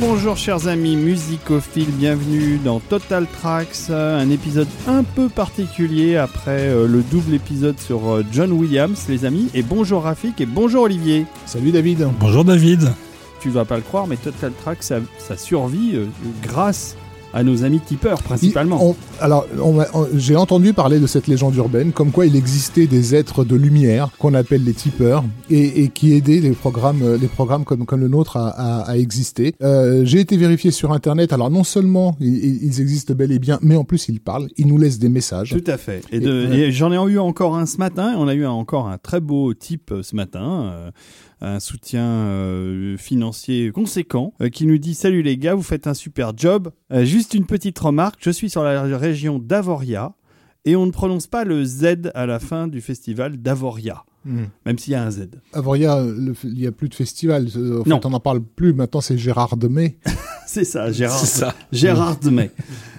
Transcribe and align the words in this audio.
Bonjour, 0.00 0.36
chers 0.36 0.68
amis 0.68 0.94
musicophiles, 0.94 1.90
bienvenue 1.90 2.58
dans 2.58 2.78
Total 2.78 3.26
Tracks, 3.26 3.90
un 3.90 4.30
épisode 4.30 4.68
un 4.86 5.02
peu 5.02 5.28
particulier 5.28 6.16
après 6.16 6.68
euh, 6.68 6.86
le 6.86 7.02
double 7.02 7.34
épisode 7.34 7.80
sur 7.80 8.08
euh, 8.08 8.24
John 8.30 8.52
Williams 8.52 9.06
les 9.08 9.24
amis, 9.24 9.50
et 9.54 9.62
bonjour 9.62 10.04
Rafik 10.04 10.40
et 10.40 10.46
bonjour 10.46 10.84
Olivier. 10.84 11.26
Salut 11.46 11.72
David. 11.72 12.06
Bonjour 12.20 12.44
David. 12.44 12.92
Tu 13.40 13.50
vas 13.50 13.64
pas 13.64 13.74
le 13.74 13.82
croire 13.82 14.06
mais 14.06 14.16
Total 14.16 14.52
Tracks 14.52 14.84
ça, 14.84 15.00
ça 15.18 15.36
survit 15.36 15.96
euh, 15.96 16.06
grâce 16.42 16.96
à 17.32 17.42
nos 17.44 17.64
amis 17.64 17.80
tipeurs 17.80 18.22
principalement. 18.22 18.78
On- 18.84 18.96
alors, 19.20 19.46
j'ai 20.14 20.36
entendu 20.36 20.72
parler 20.72 20.98
de 21.00 21.06
cette 21.06 21.26
légende 21.26 21.54
urbaine, 21.56 21.92
comme 21.92 22.10
quoi 22.10 22.26
il 22.26 22.36
existait 22.36 22.86
des 22.86 23.14
êtres 23.14 23.44
de 23.44 23.56
lumière 23.56 24.10
qu'on 24.18 24.32
appelle 24.34 24.64
les 24.64 24.72
tipeurs 24.74 25.24
et, 25.50 25.82
et 25.82 25.88
qui 25.88 26.12
aidaient 26.14 26.40
les 26.40 26.52
programmes, 26.52 27.02
euh, 27.02 27.18
les 27.20 27.26
programmes 27.28 27.64
comme, 27.64 27.84
comme 27.84 28.00
le 28.00 28.08
nôtre 28.08 28.36
à, 28.36 28.48
à- 28.48 28.90
à 28.90 28.96
exister. 28.96 29.54
Euh, 29.62 30.04
j'ai 30.04 30.20
été 30.20 30.36
vérifié 30.36 30.70
sur 30.70 30.92
Internet. 30.92 31.32
Alors, 31.32 31.50
non 31.50 31.64
seulement 31.64 32.16
ils, 32.20 32.62
ils 32.64 32.80
existent 32.80 33.14
bel 33.14 33.32
et 33.32 33.38
bien, 33.38 33.58
mais 33.62 33.76
en 33.76 33.84
plus 33.84 34.08
ils 34.08 34.20
parlent. 34.20 34.48
Ils 34.56 34.66
nous 34.66 34.78
laissent 34.78 34.98
des 34.98 35.08
messages. 35.08 35.50
Tout 35.50 35.70
à 35.70 35.76
fait. 35.76 36.02
Et, 36.12 36.18
Et- 36.18 36.60
et 36.60 36.72
j'en 36.72 36.92
ai 36.92 37.12
eu 37.12 37.18
encore 37.18 37.56
un 37.56 37.66
ce 37.66 37.76
matin. 37.78 38.14
On 38.16 38.28
a 38.28 38.34
eu 38.34 38.44
un- 38.44 38.50
encore 38.50 38.88
un 38.88 38.98
très 38.98 39.20
beau 39.20 39.52
type 39.54 39.92
ce 40.02 40.14
matin. 40.16 40.72
euh, 40.72 40.90
un 41.40 41.60
soutien 41.60 42.04
euh, 42.04 42.96
financier 42.96 43.70
conséquent 43.70 44.34
euh, 44.40 44.48
qui 44.48 44.66
nous 44.66 44.78
dit 44.78 44.94
Salut 44.94 45.22
les 45.22 45.36
gars, 45.36 45.54
vous 45.54 45.62
faites 45.62 45.86
un 45.86 45.94
super 45.94 46.32
job. 46.36 46.70
Euh, 46.92 47.04
juste 47.04 47.34
une 47.34 47.46
petite 47.46 47.78
remarque 47.78 48.18
je 48.20 48.30
suis 48.30 48.50
sur 48.50 48.62
la 48.62 48.82
région 48.96 49.38
d'Avoria 49.38 50.14
et 50.64 50.76
on 50.76 50.86
ne 50.86 50.90
prononce 50.90 51.26
pas 51.26 51.44
le 51.44 51.64
Z 51.64 52.10
à 52.14 52.26
la 52.26 52.38
fin 52.38 52.68
du 52.68 52.80
festival 52.80 53.36
d'Avoria, 53.38 54.04
Hmm. 54.28 54.44
même 54.66 54.78
s'il 54.78 54.92
y 54.92 54.96
a 54.96 55.02
un 55.04 55.10
Z. 55.10 55.28
Avoria, 55.54 56.04
il 56.44 56.54
n'y 56.54 56.66
a 56.66 56.72
plus 56.72 56.88
de 56.90 56.94
festival. 56.94 57.46
Euh, 57.56 57.80
En 57.80 57.84
fait, 57.84 57.90
Non. 57.90 58.00
on 58.04 58.10
n'en 58.10 58.20
parle 58.20 58.42
plus. 58.42 58.74
Maintenant, 58.74 59.00
c'est 59.00 59.16
Gérard 59.16 59.56
Demey. 59.56 59.96
C'est 60.46 60.64
ça, 60.64 60.90
Gérard. 60.92 61.18
C'est 61.18 61.40
ça. 61.40 61.54
Gérard 61.72 62.18
May. 62.30 62.50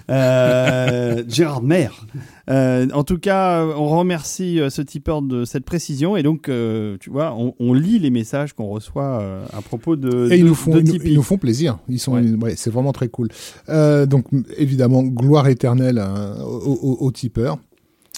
Euh, 0.09 1.23
Gérard 1.29 1.61
Maire. 1.63 2.05
Euh, 2.49 2.87
en 2.93 3.03
tout 3.03 3.17
cas, 3.17 3.63
on 3.65 3.87
remercie 3.97 4.59
ce 4.69 4.81
tipeur 4.81 5.21
de 5.21 5.45
cette 5.45 5.65
précision 5.65 6.15
et 6.17 6.23
donc, 6.23 6.49
euh, 6.49 6.97
tu 6.99 7.09
vois, 7.09 7.33
on, 7.37 7.53
on 7.59 7.73
lit 7.73 7.99
les 7.99 8.09
messages 8.09 8.53
qu'on 8.53 8.67
reçoit 8.67 9.23
à 9.53 9.61
propos 9.61 9.95
de, 9.95 10.31
Et 10.31 10.37
ils 10.37 10.43
de- 10.43 10.47
nous 10.49 10.55
font, 10.55 10.71
de 10.73 10.79
ils 10.79 10.85
nous, 10.85 10.91
Tipeee. 10.93 11.09
ils 11.11 11.15
nous 11.15 11.23
font 11.23 11.37
plaisir. 11.37 11.79
Ils 11.89 11.99
sont, 11.99 12.13
Ouais. 12.13 12.31
ouais, 12.41 12.53
c'est 12.55 12.69
vraiment 12.71 12.91
très 12.91 13.07
cool. 13.07 13.29
Euh, 13.69 14.05
donc 14.05 14.25
évidemment, 14.57 15.03
gloire 15.03 15.47
éternelle 15.47 15.99
hein, 15.99 16.35
aux, 16.43 16.73
aux- 16.81 16.97
aux 17.05 17.11
tipeurs. 17.11 17.57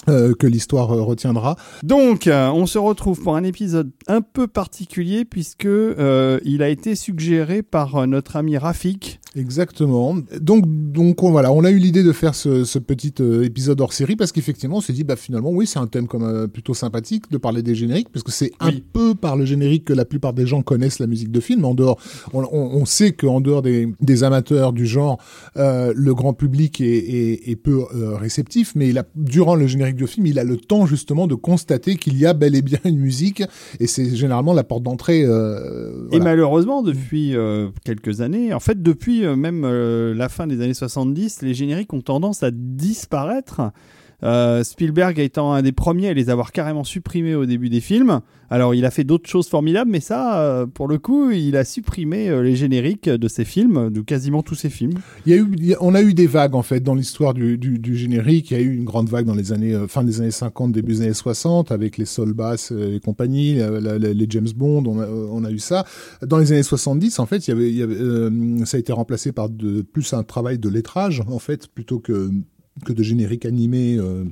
Euh, 0.08 0.34
que 0.34 0.48
l'histoire 0.48 0.90
euh, 0.90 1.02
retiendra. 1.02 1.56
Donc, 1.84 2.26
euh, 2.26 2.48
on 2.48 2.66
se 2.66 2.76
retrouve 2.76 3.20
pour 3.22 3.36
un 3.36 3.44
épisode 3.44 3.92
un 4.08 4.20
peu 4.20 4.48
particulier 4.48 5.24
puisque 5.24 5.64
il 5.66 6.62
a 6.62 6.68
été 6.68 6.96
suggéré 6.96 7.62
par 7.62 8.06
notre 8.08 8.36
ami 8.36 8.58
Rafik. 8.58 9.20
Exactement. 9.34 10.16
Donc, 10.40 10.64
donc 10.66 11.22
on, 11.22 11.30
voilà, 11.30 11.52
on 11.52 11.64
a 11.64 11.70
eu 11.70 11.78
l'idée 11.78 12.02
de 12.02 12.12
faire 12.12 12.34
ce, 12.34 12.64
ce 12.64 12.78
petit 12.78 13.14
euh, 13.20 13.44
épisode 13.44 13.80
hors 13.80 13.92
série 13.92 14.16
parce 14.16 14.30
qu'effectivement, 14.32 14.76
on 14.76 14.80
s'est 14.80 14.92
dit, 14.92 15.04
bah 15.04 15.16
finalement, 15.16 15.50
oui, 15.50 15.66
c'est 15.66 15.78
un 15.78 15.86
thème 15.86 16.06
comme 16.06 16.24
euh, 16.24 16.46
plutôt 16.46 16.74
sympathique 16.74 17.30
de 17.30 17.38
parler 17.38 17.62
des 17.62 17.74
génériques 17.74 18.10
parce 18.12 18.22
que 18.22 18.30
c'est 18.30 18.52
un 18.60 18.72
peu 18.92 19.14
par 19.14 19.36
le 19.36 19.44
générique 19.46 19.84
que 19.86 19.92
la 19.94 20.04
plupart 20.04 20.32
des 20.34 20.46
gens 20.46 20.62
connaissent 20.62 20.98
la 20.98 21.06
musique 21.06 21.30
de 21.30 21.40
film. 21.40 21.64
En 21.64 21.74
dehors, 21.74 21.98
on, 22.34 22.42
on, 22.42 22.48
on 22.52 22.84
sait 22.84 23.12
qu'en 23.12 23.40
dehors 23.40 23.62
des, 23.62 23.88
des 24.00 24.24
amateurs 24.24 24.72
du 24.72 24.86
genre, 24.86 25.18
euh, 25.56 25.92
le 25.96 26.14
grand 26.14 26.34
public 26.34 26.80
est, 26.80 26.84
est, 26.86 27.50
est 27.50 27.56
peu 27.56 27.84
euh, 27.94 28.16
réceptif, 28.16 28.72
mais 28.74 28.88
il 28.90 28.98
a, 28.98 29.04
durant 29.16 29.54
le 29.54 29.66
générique 29.66 29.96
de 29.96 30.06
film, 30.06 30.26
il 30.26 30.38
a 30.38 30.44
le 30.44 30.56
temps 30.58 30.84
justement 30.86 31.26
de 31.26 31.34
constater 31.34 31.96
qu'il 31.96 32.18
y 32.18 32.26
a 32.26 32.34
bel 32.34 32.54
et 32.54 32.62
bien 32.62 32.78
une 32.84 32.98
musique 32.98 33.42
et 33.80 33.86
c'est 33.86 34.14
généralement 34.14 34.52
la 34.52 34.64
porte 34.64 34.82
d'entrée. 34.82 35.24
Euh, 35.24 36.04
Et 36.06 36.18
voilà. 36.18 36.24
malheureusement, 36.24 36.82
depuis 36.82 37.34
euh, 37.34 37.68
quelques 37.84 38.20
années, 38.20 38.52
en 38.52 38.60
fait, 38.60 38.82
depuis 38.82 39.21
même 39.26 39.64
euh, 39.64 40.14
la 40.14 40.28
fin 40.28 40.46
des 40.46 40.60
années 40.60 40.74
70, 40.74 41.42
les 41.42 41.54
génériques 41.54 41.92
ont 41.92 42.00
tendance 42.00 42.42
à 42.42 42.50
disparaître. 42.50 43.60
Euh, 44.24 44.62
Spielberg 44.62 45.18
étant 45.18 45.52
un 45.52 45.62
des 45.62 45.72
premiers 45.72 46.08
à 46.08 46.14
les 46.14 46.30
avoir 46.30 46.52
carrément 46.52 46.84
supprimés 46.84 47.34
au 47.34 47.46
début 47.46 47.68
des 47.68 47.80
films. 47.80 48.20
Alors, 48.50 48.74
il 48.74 48.84
a 48.84 48.90
fait 48.90 49.04
d'autres 49.04 49.28
choses 49.28 49.48
formidables, 49.48 49.90
mais 49.90 50.00
ça, 50.00 50.40
euh, 50.40 50.66
pour 50.66 50.86
le 50.86 50.98
coup, 50.98 51.30
il 51.30 51.56
a 51.56 51.64
supprimé 51.64 52.28
euh, 52.28 52.42
les 52.42 52.54
génériques 52.54 53.08
de 53.08 53.28
ses 53.28 53.46
films, 53.46 53.88
de 53.88 54.02
quasiment 54.02 54.42
tous 54.42 54.54
ses 54.54 54.68
films. 54.68 54.98
On 55.80 55.94
a 55.94 56.02
eu 56.02 56.12
des 56.12 56.26
vagues 56.26 56.54
en 56.54 56.62
fait 56.62 56.80
dans 56.80 56.94
l'histoire 56.94 57.32
du, 57.32 57.58
générique. 57.96 58.50
Il 58.50 58.56
y 58.56 58.60
a 58.60 58.62
eu 58.62 58.74
une 58.74 58.84
grande 58.84 59.08
vague 59.08 59.24
dans 59.24 59.34
les 59.34 59.52
années, 59.52 59.74
fin 59.88 60.04
des 60.04 60.20
années 60.20 60.30
50, 60.30 60.70
début 60.70 60.92
des 60.92 61.02
années 61.02 61.14
60, 61.14 61.72
avec 61.72 61.96
les 61.96 62.04
Soul 62.04 62.34
Bass 62.34 62.72
et 62.72 63.00
compagnie, 63.00 63.54
les 63.54 64.26
James 64.28 64.48
Bond. 64.54 64.84
On 64.86 65.44
a, 65.44 65.50
eu 65.50 65.58
ça. 65.58 65.86
Dans 66.20 66.36
les 66.36 66.52
années 66.52 66.62
70, 66.62 67.18
en 67.18 67.26
fait, 67.26 67.40
ça 67.40 67.52
a 67.52 68.78
été 68.78 68.92
remplacé 68.92 69.32
par 69.32 69.48
de, 69.48 69.80
plus 69.80 70.12
un 70.12 70.22
travail 70.22 70.58
de 70.58 70.68
lettrage 70.68 71.22
en 71.26 71.38
fait, 71.38 71.68
plutôt 71.68 72.00
que 72.00 72.30
que 72.84 72.92
de 72.92 73.02
générique 73.02 73.44
animé. 73.46 73.96
euh, 73.98 74.24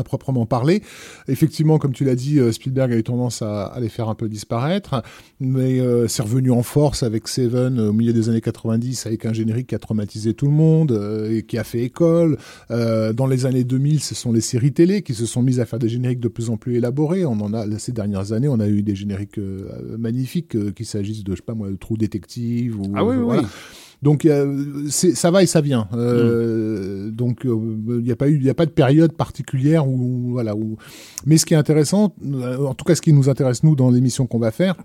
à 0.00 0.04
proprement 0.04 0.46
parler. 0.46 0.80
Effectivement, 1.26 1.78
comme 1.78 1.92
tu 1.92 2.04
l'as 2.04 2.14
dit, 2.14 2.38
euh, 2.38 2.52
Spielberg 2.52 2.92
a 2.92 2.96
eu 2.96 3.02
tendance 3.02 3.42
à, 3.42 3.64
à 3.64 3.80
les 3.80 3.88
faire 3.88 4.08
un 4.08 4.14
peu 4.14 4.28
disparaître, 4.28 5.02
mais 5.40 5.80
euh, 5.80 6.06
c'est 6.06 6.22
revenu 6.22 6.52
en 6.52 6.62
force 6.62 7.02
avec 7.02 7.26
Seven 7.26 7.80
euh, 7.80 7.88
au 7.88 7.92
milieu 7.92 8.12
des 8.12 8.28
années 8.28 8.40
90 8.40 9.06
avec 9.06 9.26
un 9.26 9.32
générique 9.32 9.66
qui 9.66 9.74
a 9.74 9.80
traumatisé 9.80 10.34
tout 10.34 10.46
le 10.46 10.52
monde 10.52 10.92
euh, 10.92 11.36
et 11.38 11.42
qui 11.42 11.58
a 11.58 11.64
fait 11.64 11.82
école. 11.82 12.38
Dans 12.70 13.26
les 13.26 13.44
années 13.44 13.64
2000, 13.64 13.98
ce 14.00 14.14
sont 14.14 14.30
les 14.30 14.40
séries 14.40 14.72
télé 14.72 15.02
qui 15.02 15.14
se 15.14 15.26
sont 15.26 15.42
mises 15.42 15.58
à 15.58 15.66
faire 15.66 15.80
des 15.80 15.88
génériques 15.88 16.20
de 16.20 16.28
plus 16.28 16.48
en 16.48 16.56
plus 16.56 16.76
élaborés. 16.76 17.26
On 17.26 17.40
en 17.40 17.52
a 17.52 17.66
ces 17.80 17.90
dernières 17.90 18.30
années, 18.32 18.46
on 18.46 18.60
a 18.60 18.68
eu 18.68 18.82
des 18.84 18.94
génériques 18.94 19.40
magnifiques, 19.98 20.74
qu'il 20.74 20.86
s'agisse 20.86 21.24
de 21.24 21.32
je 21.32 21.38
sais 21.38 21.42
pas 21.42 21.54
moi, 21.54 21.70
de 21.70 21.74
True 21.76 21.96
Detective 21.96 22.78
ou 22.80 22.92
Ah 22.94 23.04
oui, 23.04 23.16
oui, 23.16 23.22
voilà. 23.24 23.42
oui. 23.42 23.48
Donc 24.02 24.24
euh, 24.24 24.84
c'est- 24.88 25.14
ça 25.14 25.30
va 25.30 25.42
et 25.42 25.46
ça 25.46 25.60
vient. 25.60 25.88
Euh, 25.94 27.10
Donc 27.10 27.40
il 27.44 28.02
n'y 28.02 28.12
a 28.12 28.16
pas 28.16 28.28
eu, 28.28 28.38
il 28.40 28.48
a 28.48 28.54
pas 28.54 28.66
de 28.66 28.70
période 28.70 29.12
particulière 29.12 29.88
où 29.88 30.30
voilà. 30.30 30.54
Où... 30.56 30.76
Mais 31.26 31.36
ce 31.36 31.46
qui 31.46 31.54
est 31.54 31.56
intéressant, 31.56 32.14
euh, 32.24 32.64
en 32.66 32.74
tout 32.74 32.84
cas 32.84 32.94
ce 32.94 33.02
qui 33.02 33.12
nous 33.12 33.28
intéresse 33.28 33.62
nous 33.64 33.74
dans 33.74 33.90
l'émission 33.90 34.26
qu'on 34.26 34.38
va 34.38 34.50
faire, 34.52 34.76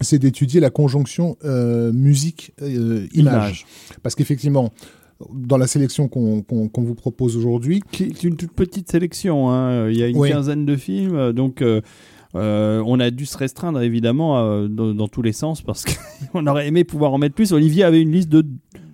c'est 0.00 0.18
d'étudier 0.18 0.60
la 0.60 0.70
conjonction 0.70 1.36
euh, 1.44 1.92
musique 1.92 2.52
euh, 2.62 3.06
image. 3.12 3.34
Image. 3.34 3.66
Parce 4.02 4.14
qu'effectivement, 4.14 4.72
dans 5.34 5.56
la 5.58 5.66
sélection 5.66 6.08
qu'on 6.08 6.44
vous 6.76 6.94
propose 6.94 7.36
aujourd'hui, 7.36 7.82
Qui 7.90 8.04
est 8.04 8.24
une 8.24 8.36
toute 8.36 8.52
petite 8.52 8.90
sélection. 8.90 9.50
hein. 9.50 9.88
Il 9.90 9.96
y 9.98 10.02
a 10.02 10.08
une 10.08 10.16
Oui. 10.18 10.30
quinzaine 10.30 10.66
de 10.66 10.76
films, 10.76 11.14
euh, 11.16 11.32
donc 11.32 11.62
euh, 11.62 11.80
euh, 12.34 12.82
on 12.86 12.98
a 13.00 13.10
dû 13.10 13.24
se 13.26 13.38
restreindre 13.38 13.80
évidemment 13.80 14.38
euh, 14.38 14.68
dans, 14.68 14.92
dans 14.94 15.08
tous 15.08 15.22
les 15.22 15.32
sens 15.32 15.62
parce 15.62 15.84
qu'on 16.32 16.46
aurait 16.48 16.66
aimé 16.66 16.84
pouvoir 16.84 17.12
en 17.14 17.18
mettre 17.18 17.34
plus. 17.34 17.52
Olivier 17.52 17.84
avait 17.84 18.02
une 18.02 18.12
liste 18.12 18.28
de 18.28 18.44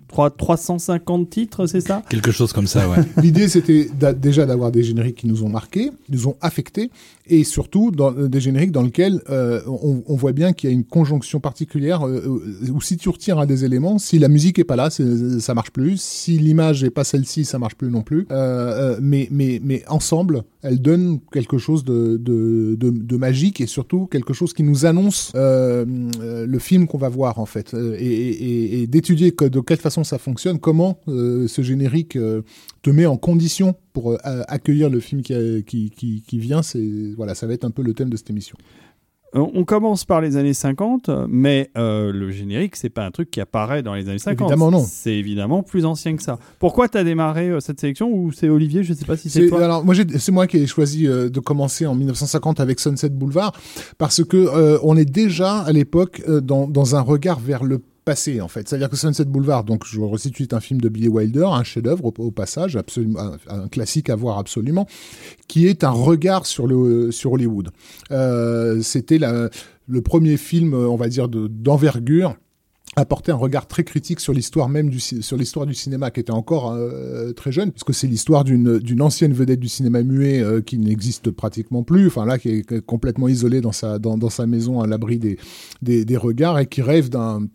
trois- 0.07 0.29
350 0.29 1.29
titres, 1.29 1.65
c'est 1.65 1.81
ça? 1.81 2.03
Quelque 2.09 2.31
chose 2.31 2.53
comme 2.53 2.67
ça, 2.67 2.87
ouais. 2.89 2.97
L'idée, 3.21 3.47
c'était 3.47 3.89
déjà 4.15 4.45
d'avoir 4.45 4.71
des 4.71 4.83
génériques 4.83 5.15
qui 5.17 5.27
nous 5.27 5.43
ont 5.43 5.49
marqués, 5.49 5.91
nous 6.09 6.27
ont 6.27 6.35
affectés, 6.41 6.91
et 7.27 7.43
surtout 7.43 7.91
dans, 7.91 8.13
euh, 8.15 8.27
des 8.27 8.39
génériques 8.41 8.71
dans 8.71 8.81
lesquels 8.81 9.21
euh, 9.29 9.61
on, 9.67 10.03
on 10.07 10.15
voit 10.15 10.33
bien 10.33 10.53
qu'il 10.53 10.69
y 10.69 10.73
a 10.73 10.75
une 10.75 10.83
conjonction 10.83 11.39
particulière, 11.39 12.05
euh, 12.07 12.21
euh, 12.65 12.71
où 12.71 12.81
si 12.81 12.97
tu 12.97 13.09
retires 13.09 13.39
un 13.39 13.45
des 13.45 13.63
éléments, 13.65 13.97
si 13.97 14.19
la 14.19 14.27
musique 14.27 14.59
est 14.59 14.63
pas 14.63 14.75
là, 14.75 14.89
c'est- 14.89 15.39
ça 15.39 15.53
marche 15.53 15.71
plus, 15.71 16.01
si 16.01 16.37
l'image 16.37 16.83
est 16.83 16.89
pas 16.89 17.03
celle-ci, 17.03 17.45
ça 17.45 17.59
marche 17.59 17.75
plus 17.75 17.89
non 17.89 18.01
plus, 18.01 18.27
euh, 18.31 18.95
euh, 18.95 18.99
mais, 19.01 19.27
mais, 19.31 19.61
mais 19.63 19.83
ensemble, 19.87 20.43
elles 20.61 20.81
donnent 20.81 21.19
quelque 21.31 21.57
chose 21.57 21.83
de, 21.83 22.17
de, 22.17 22.75
de, 22.79 23.17
magique, 23.17 23.61
et 23.61 23.67
surtout 23.67 24.05
quelque 24.07 24.33
chose 24.33 24.53
qui 24.53 24.63
nous 24.63 24.85
annonce 24.85 25.31
euh, 25.35 25.85
euh, 26.21 26.45
le 26.45 26.59
film 26.59 26.87
qu'on 26.87 26.97
va 26.97 27.09
voir, 27.09 27.39
en 27.39 27.45
fait, 27.45 27.73
Euh, 27.73 27.95
et, 27.99 28.05
et, 28.05 28.81
et 28.81 28.87
d'étudier 28.87 29.31
de 29.31 29.59
quelle 29.61 29.77
façon 29.77 30.03
ça 30.03 30.17
fonctionne, 30.17 30.59
comment 30.59 30.99
euh, 31.07 31.47
ce 31.47 31.61
générique 31.61 32.15
euh, 32.15 32.41
te 32.83 32.89
met 32.91 33.05
en 33.07 33.17
condition 33.17 33.75
pour 33.93 34.11
euh, 34.11 34.17
accueillir 34.47 34.89
le 34.91 34.99
film 34.99 35.21
qui, 35.23 35.33
a- 35.33 35.61
qui, 35.61 35.89
qui, 35.89 36.21
qui 36.21 36.37
vient. 36.37 36.61
Voilà, 37.17 37.33
ça 37.33 37.47
va 37.47 37.53
être 37.53 37.63
un 37.65 37.71
peu 37.71 37.81
le 37.81 37.93
thème 37.93 38.09
de 38.11 38.17
cette 38.17 38.29
émission. 38.29 38.57
Euh, 39.35 39.43
On 39.55 39.63
commence 39.63 40.05
par 40.05 40.21
les 40.21 40.37
années 40.37 40.53
50, 40.53 41.09
mais 41.27 41.71
euh, 41.75 42.11
le 42.11 42.29
générique, 42.29 42.75
c'est 42.75 42.89
pas 42.91 43.03
un 43.03 43.09
truc 43.09 43.31
qui 43.31 43.41
apparaît 43.41 43.81
dans 43.81 43.95
les 43.95 44.07
années 44.07 44.19
50. 44.19 44.41
Évidemment, 44.47 44.69
non. 44.69 44.83
C'est 44.87 45.15
évidemment 45.15 45.63
plus 45.63 45.85
ancien 45.85 46.15
que 46.15 46.21
ça. 46.21 46.37
Pourquoi 46.59 46.87
tu 46.87 46.99
as 46.99 47.03
démarré 47.03 47.49
euh, 47.49 47.59
cette 47.59 47.79
sélection 47.79 48.11
ou 48.13 48.31
c'est 48.31 48.49
Olivier 48.49 48.83
Je 48.83 48.93
sais 48.93 49.05
pas 49.05 49.17
si 49.17 49.31
c'est 49.31 49.47
toi. 49.47 49.63
alors 49.63 49.83
moi 49.83 49.95
c'est 50.19 50.31
moi 50.31 50.45
qui 50.45 50.57
ai 50.57 50.67
choisi 50.67 51.07
euh, 51.07 51.29
de 51.29 51.39
commencer 51.39 51.87
en 51.87 51.95
1950 51.95 52.59
avec 52.59 52.79
Sunset 52.79 53.09
Boulevard 53.09 53.53
parce 53.97 54.23
que 54.23 54.77
on 54.83 54.95
est 54.97 55.09
déjà 55.09 55.59
à 55.61 55.71
l'époque 55.71 56.21
dans, 56.27 56.67
dans 56.67 56.95
un 56.95 57.01
regard 57.01 57.39
vers 57.39 57.63
le 57.63 57.79
passé 58.03 58.41
en 58.41 58.47
fait. 58.47 58.67
C'est-à-dire 58.67 58.89
que 58.89 58.95
Sunset 58.95 59.25
Boulevard, 59.25 59.63
donc 59.63 59.85
je 59.85 59.99
resitue, 59.99 60.43
est 60.43 60.53
un 60.53 60.59
film 60.59 60.81
de 60.81 60.89
Billy 60.89 61.07
Wilder, 61.07 61.47
un 61.51 61.63
chef-d'œuvre 61.63 62.13
au, 62.17 62.31
passage, 62.31 62.75
absolument 62.75 63.31
un, 63.47 63.67
classique 63.67 64.09
à 64.09 64.15
voir 64.15 64.37
absolument, 64.37 64.87
qui 65.47 65.67
est 65.67 65.83
un 65.83 65.91
regard 65.91 66.45
sur 66.45 66.67
le 66.67 67.11
sur 67.11 67.33
Hollywood. 67.33 67.69
Euh, 68.11 68.81
C'était 68.81 69.19
le 69.19 70.01
premier 70.01 70.37
film, 70.37 70.73
on 70.73 70.95
va 70.95 71.09
dire, 71.09 71.27
de- 71.29 71.47
d'envergure 71.47 72.35
apporter 72.95 73.31
un 73.31 73.35
regard 73.35 73.67
très 73.67 73.83
critique 73.83 74.19
sur 74.19 74.33
l'histoire 74.33 74.69
même 74.69 74.89
du 74.89 74.99
sur 74.99 75.37
l'histoire 75.37 75.65
du 75.65 75.73
cinéma 75.73 76.11
qui 76.11 76.19
était 76.19 76.31
encore 76.31 76.71
euh, 76.71 77.31
très 77.31 77.51
jeune 77.51 77.71
puisque 77.71 77.93
c'est 77.93 78.07
l'histoire 78.07 78.43
d'une 78.43 78.77
d'une 78.79 79.01
ancienne 79.01 79.33
vedette 79.33 79.59
du 79.59 79.67
cinéma 79.67 80.03
muet 80.03 80.41
euh, 80.41 80.61
qui 80.61 80.77
n'existe 80.77 81.31
pratiquement 81.31 81.83
plus 81.83 82.07
enfin 82.07 82.25
là 82.25 82.37
qui 82.37 82.49
est 82.49 82.81
complètement 82.81 83.27
isolée 83.27 83.61
dans 83.61 83.71
sa 83.71 83.97
dans, 83.97 84.29
sa 84.29 84.45
maison 84.45 84.81
à 84.81 84.87
l'abri 84.87 85.17
des 85.17 85.37
des 85.81 86.17
regards 86.17 86.59
et 86.59 86.67
qui 86.67 86.81
rêve 86.81 87.09
d'un 87.09 87.47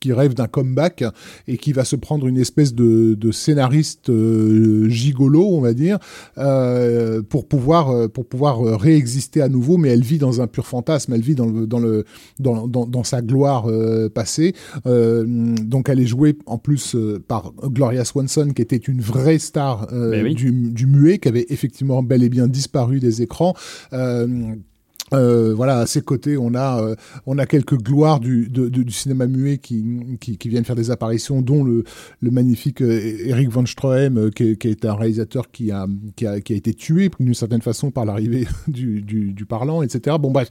qui 0.00 0.12
rêve 0.12 0.34
d'un 0.34 0.46
comeback 0.46 1.04
et 1.48 1.56
qui 1.56 1.72
va 1.72 1.84
se 1.84 1.96
prendre 1.96 2.26
une 2.26 2.38
espèce 2.38 2.74
de, 2.74 3.14
de 3.14 3.30
scénariste 3.32 4.10
euh, 4.10 4.88
gigolo, 4.88 5.46
on 5.48 5.60
va 5.60 5.74
dire, 5.74 5.98
euh, 6.38 7.22
pour 7.22 7.46
pouvoir 7.48 7.90
euh, 7.90 8.08
pour 8.08 8.26
pouvoir 8.26 8.66
euh, 8.66 8.76
réexister 8.76 9.40
à 9.40 9.48
nouveau. 9.48 9.76
Mais 9.76 9.90
elle 9.90 10.02
vit 10.02 10.18
dans 10.18 10.40
un 10.40 10.46
pur 10.46 10.66
fantasme, 10.66 11.12
elle 11.14 11.22
vit 11.22 11.34
dans 11.34 11.46
le 11.46 11.66
dans 11.66 11.78
le 11.78 12.04
dans, 12.38 12.66
dans, 12.68 12.86
dans 12.86 13.04
sa 13.04 13.22
gloire 13.22 13.70
euh, 13.70 14.08
passée. 14.08 14.54
Euh, 14.86 15.24
donc 15.26 15.88
elle 15.88 16.00
est 16.00 16.06
jouée 16.06 16.36
en 16.46 16.58
plus 16.58 16.96
par 17.28 17.52
Gloria 17.64 18.04
Swanson, 18.04 18.50
qui 18.54 18.62
était 18.62 18.76
une 18.76 19.00
vraie 19.00 19.38
star 19.38 19.88
oui. 19.92 20.34
du, 20.34 20.50
du 20.52 20.86
muet, 20.86 21.18
qui 21.18 21.28
avait 21.28 21.46
effectivement 21.48 22.02
bel 22.02 22.22
et 22.22 22.28
bien 22.28 22.48
disparu 22.48 23.00
des 23.00 23.22
écrans. 23.22 23.54
Euh, 25.12 25.54
voilà, 25.54 25.78
à 25.78 25.86
ses 25.86 26.02
côtés, 26.02 26.36
on 26.36 26.54
a 26.54 26.82
euh, 26.82 26.96
on 27.26 27.38
a 27.38 27.46
quelques 27.46 27.78
gloires 27.80 28.18
du, 28.18 28.48
du 28.48 28.92
cinéma 28.92 29.26
muet 29.26 29.58
qui, 29.58 29.84
qui, 30.20 30.36
qui 30.36 30.48
viennent 30.48 30.64
faire 30.64 30.76
des 30.76 30.90
apparitions, 30.90 31.42
dont 31.42 31.62
le, 31.62 31.84
le 32.20 32.30
magnifique 32.30 32.82
euh, 32.82 33.16
Eric 33.24 33.50
von 33.50 33.66
Stroheim, 33.66 34.16
euh, 34.18 34.30
qui, 34.30 34.56
qui, 34.56 34.68
est 34.68 34.84
un 34.84 34.94
réalisateur 34.94 35.50
qui 35.50 35.70
a 35.70 35.86
qui 36.16 36.26
a, 36.26 36.40
qui 36.40 36.52
a 36.52 36.56
été 36.56 36.74
tué 36.74 37.10
d'une 37.20 37.34
certaine 37.34 37.62
façon 37.62 37.90
par 37.90 38.04
l'arrivée 38.04 38.48
du, 38.68 39.02
du, 39.02 39.32
du 39.32 39.46
parlant, 39.46 39.82
etc. 39.82 40.16
Bon 40.20 40.32
bref, 40.32 40.48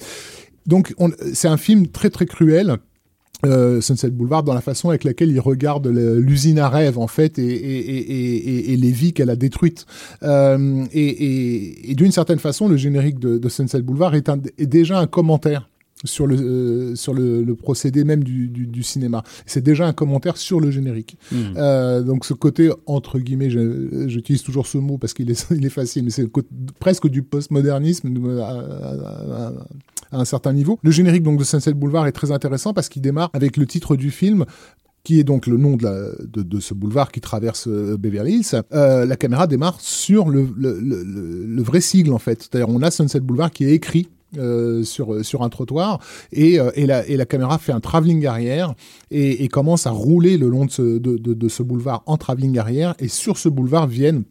donc 0.66 0.94
c'est 1.34 1.50
un 1.50 1.58
film 1.58 1.88
très 1.88 2.10
très 2.10 2.26
cruel 2.26 2.78
euh, 3.46 3.82
Sunset 3.82 4.10
Boulevard 4.12 4.44
dans 4.44 4.54
la 4.54 4.62
façon 4.62 4.90
avec 4.90 5.04
laquelle 5.04 5.30
il 5.30 5.40
regarde 5.40 5.88
l'usine 5.88 6.60
à 6.60 6.70
rêve 6.70 6.98
en 6.98 7.08
fait 7.08 7.38
et, 7.38 7.44
et, 7.44 7.88
et, 7.88 8.74
et 8.74 8.78
les 8.78 8.92
vies 8.92 9.14
qu'elle 9.14 9.30
a 9.30 9.36
détruites. 9.36 9.86
Euh, 10.24 10.86
et, 10.94 11.94
d'une 11.96 12.12
certaine 12.12 12.40
façon 12.40 12.68
le 12.68 12.78
générique 12.78 13.20
de, 13.20 13.38
de 13.38 13.50
Sunset 13.50 13.82
Boulevard 13.82 14.16
est, 14.16 14.30
un, 14.30 14.40
est, 14.58 14.66
déjà 14.66 15.00
un 15.00 15.08
commentaire 15.08 15.70
sur 16.04 16.28
le 16.28 16.36
euh, 16.36 16.96
sur 16.96 17.14
le, 17.14 17.44
le, 17.44 17.56
procédé 17.56 18.04
même 18.04 18.24
du, 18.24 18.50
du, 18.50 18.68
du 18.68 18.84
cinéma 18.84 19.24
c'est 19.46 19.64
déjà 19.64 19.88
un 19.88 19.94
commentaire 19.94 20.36
sur 20.36 20.60
le 20.60 20.70
générique 20.70 21.18
mmh. 21.32 21.36
euh, 21.56 22.02
donc 22.02 22.26
ce 22.26 22.34
côté 22.34 22.70
entre 22.86 23.18
guillemets 23.18 23.50
j'utilise 24.08 24.44
toujours 24.44 24.68
ce 24.68 24.78
mot 24.78 24.98
parce 24.98 25.14
qu'il 25.14 25.32
est 25.32 25.48
il 25.52 25.66
est 25.66 25.70
facile 25.70 26.04
mais 26.04 26.10
c'est 26.10 26.28
presque 26.80 27.08
du 27.08 27.24
postmodernisme 27.24 28.40
à, 28.42 28.46
à, 28.46 29.48
à, 29.48 29.54
à 30.12 30.20
un 30.20 30.26
certain 30.26 30.54
niveau. 30.54 30.80
Le 30.84 30.92
générique 30.92 31.24
donc 31.24 31.40
de 31.40 31.44
Sunset 31.44 31.74
Boulevard 31.74 32.08
est 32.08 32.12
très 32.12 32.32
intéressant 32.32 32.74
parce 32.74 32.90
qu'il 32.90 33.02
démarre 33.02 33.30
avec 33.34 33.58
le 33.58 33.66
titre 33.66 33.96
du 33.96 34.12
film 34.12 34.46
qui 35.04 35.20
est 35.20 35.24
donc 35.24 35.46
le 35.46 35.58
nom 35.58 35.78
de, 35.78 35.84
la, 35.84 36.10
de, 36.26 36.42
de 36.42 36.60
ce 36.60 36.74
boulevard 36.74 37.12
qui 37.12 37.22
traverse 37.22 37.68
euh, 37.68 37.96
Beverly 37.96 38.38
Hills, 38.38 38.62
euh, 38.74 39.06
la 39.06 39.16
caméra 39.16 39.46
démarre 39.46 39.80
sur 39.80 40.30
le, 40.30 40.48
le, 40.58 40.80
le, 40.80 41.04
le 41.46 41.62
vrai 41.62 41.80
sigle 41.80 42.12
en 42.12 42.18
fait. 42.18 42.42
C'est-à-dire 42.42 42.70
on 42.70 42.82
a 42.82 42.90
Sunset 42.90 43.20
Boulevard 43.20 43.52
qui 43.52 43.66
est 43.66 43.74
écrit 43.74 44.10
euh, 44.38 44.84
sur 44.84 45.44
un 45.44 45.50
trottoir 45.50 46.00
et, 46.32 46.60
euh, 46.60 46.72
et, 46.76 46.86
la, 46.86 47.08
et 47.08 47.18
la 47.18 47.26
caméra 47.26 47.58
fait 47.58 47.72
un 47.72 47.80
travelling 47.80 48.26
arrière 48.26 48.74
et, 49.12 49.48
commence 49.48 49.88
à 49.88 49.92
rouler 49.92 50.38
le 50.38 50.50
long 50.50 50.66
de 50.66 50.72
ce, 50.72 50.98
de 50.98 51.50
ce 51.50 51.64
boulevard 51.64 52.04
en 52.06 52.18
travelling 52.18 52.58
arrière 52.58 52.96
et 53.00 53.08
sur 53.08 53.38
ce 53.38 53.48
boulevard 53.48 53.88
viennent 53.88 54.24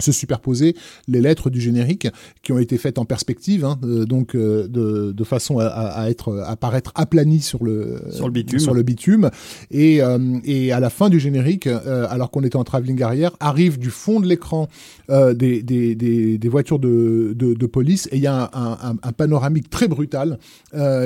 se 0.00 0.12
superposer 0.12 0.74
les 1.06 1.20
lettres 1.20 1.50
du 1.50 1.60
générique 1.60 2.08
qui 2.42 2.52
ont 2.52 2.58
été 2.58 2.78
faites 2.78 2.98
en 2.98 3.04
perspective, 3.04 3.64
hein, 3.64 3.78
euh, 3.84 4.04
donc 4.04 4.34
euh, 4.34 4.68
de, 4.68 5.12
de, 5.12 5.24
façon 5.24 5.58
à, 5.58 5.66
à, 5.66 6.08
être 6.10 6.44
à 6.46 6.56
paraître 6.56 6.92
aplani 6.94 7.40
sur 7.40 7.64
le 7.64 8.00
sur 8.10 8.26
le 8.26 8.32
bitume, 8.32 8.58
sur 8.58 8.74
le 8.74 8.82
bitume. 8.82 9.30
Et, 9.70 10.02
euh, 10.02 10.38
et 10.44 10.72
à 10.72 10.80
la 10.80 10.90
fin 10.90 11.08
du 11.08 11.20
générique, 11.20 11.66
alors 11.66 12.30
qu'on 12.30 12.42
était 12.42 12.56
en 12.56 12.64
travelling 12.64 13.02
arrière, 13.02 13.32
arrive 13.40 13.78
du 13.78 13.90
fond 13.90 14.20
de 14.20 14.26
l'écran 14.26 14.68
des, 15.08 15.62
des, 15.62 15.94
des, 15.94 16.38
des, 16.38 16.48
voitures 16.48 16.78
de, 16.78 17.32
de, 17.34 17.54
de 17.54 17.66
police 17.66 18.08
et 18.12 18.16
il 18.16 18.22
y 18.22 18.26
a 18.26 18.50
un, 18.52 18.72
un, 18.72 18.96
un, 19.02 19.12
panoramique 19.12 19.70
très 19.70 19.88
brutal 19.88 20.38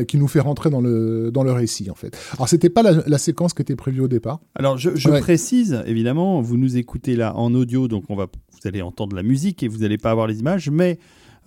qui 0.09 0.17
nous 0.17 0.29
fait 0.29 0.41
rentrer 0.41 0.71
dans 0.71 0.81
le 0.81 1.31
dans 1.33 1.45
le 1.45 1.53
récit 1.53 1.91
en 1.91 1.95
fait. 1.95 2.17
Alors 2.35 2.49
c'était 2.49 2.71
pas 2.71 2.83
la, 2.83 3.03
la, 3.07 3.19
séquence 3.19 3.55
qui 3.55 3.63
était 3.63 3.77
prévue 3.77 4.01
au 4.01 4.09
départ. 4.09 4.41
Alors 4.55 4.79
je, 4.79 4.91
je 4.95 5.09
ouais. 5.09 5.21
précise 5.21 5.83
évidemment, 5.87 6.41
vous 6.43 6.57
nous 6.57 6.77
écoutez 6.77 7.17
là 7.17 7.37
en 7.37 7.55
audio, 7.55 7.89
donc 7.89 8.05
on 8.09 8.17
va 8.17 8.27
vous 8.63 8.69
allez 8.69 8.83
entendre 8.83 9.17
la 9.17 9.23
musique 9.23 9.63
et 9.63 9.69
vous 9.69 9.79
n'allez 9.79 9.99
pas 9.99 10.11
avoir 10.11 10.27
les 10.27 10.41
images, 10.41 10.71
mais 10.71 10.99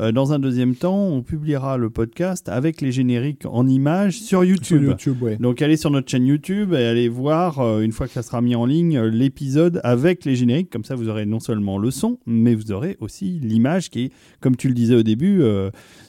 euh, 0.01 0.11
dans 0.11 0.33
un 0.33 0.39
deuxième 0.39 0.75
temps, 0.75 1.07
on 1.07 1.21
publiera 1.21 1.77
le 1.77 1.89
podcast 1.89 2.49
avec 2.49 2.81
les 2.81 2.91
génériques 2.91 3.45
en 3.45 3.65
images 3.65 4.19
sur 4.19 4.43
YouTube. 4.43 4.81
Sur 4.81 4.89
YouTube 4.89 5.23
ouais. 5.23 5.37
Donc 5.37 5.61
allez 5.61 5.77
sur 5.77 5.89
notre 5.89 6.11
chaîne 6.11 6.25
YouTube 6.25 6.73
et 6.73 6.83
allez 6.83 7.07
voir, 7.07 7.61
euh, 7.61 7.79
une 7.79 7.93
fois 7.93 8.07
que 8.07 8.13
ça 8.13 8.21
sera 8.21 8.41
mis 8.41 8.55
en 8.55 8.65
ligne, 8.65 8.97
euh, 8.97 9.09
l'épisode 9.09 9.79
avec 9.85 10.25
les 10.25 10.35
génériques. 10.35 10.69
Comme 10.69 10.83
ça, 10.83 10.95
vous 10.95 11.07
aurez 11.07 11.25
non 11.25 11.39
seulement 11.39 11.77
le 11.77 11.91
son, 11.91 12.19
mais 12.25 12.55
vous 12.55 12.73
aurez 12.73 12.97
aussi 12.99 13.39
l'image 13.41 13.89
qui 13.89 14.05
est, 14.05 14.11
comme 14.41 14.57
tu 14.57 14.67
le 14.67 14.73
disais 14.73 14.95
au 14.95 15.03
début, 15.03 15.41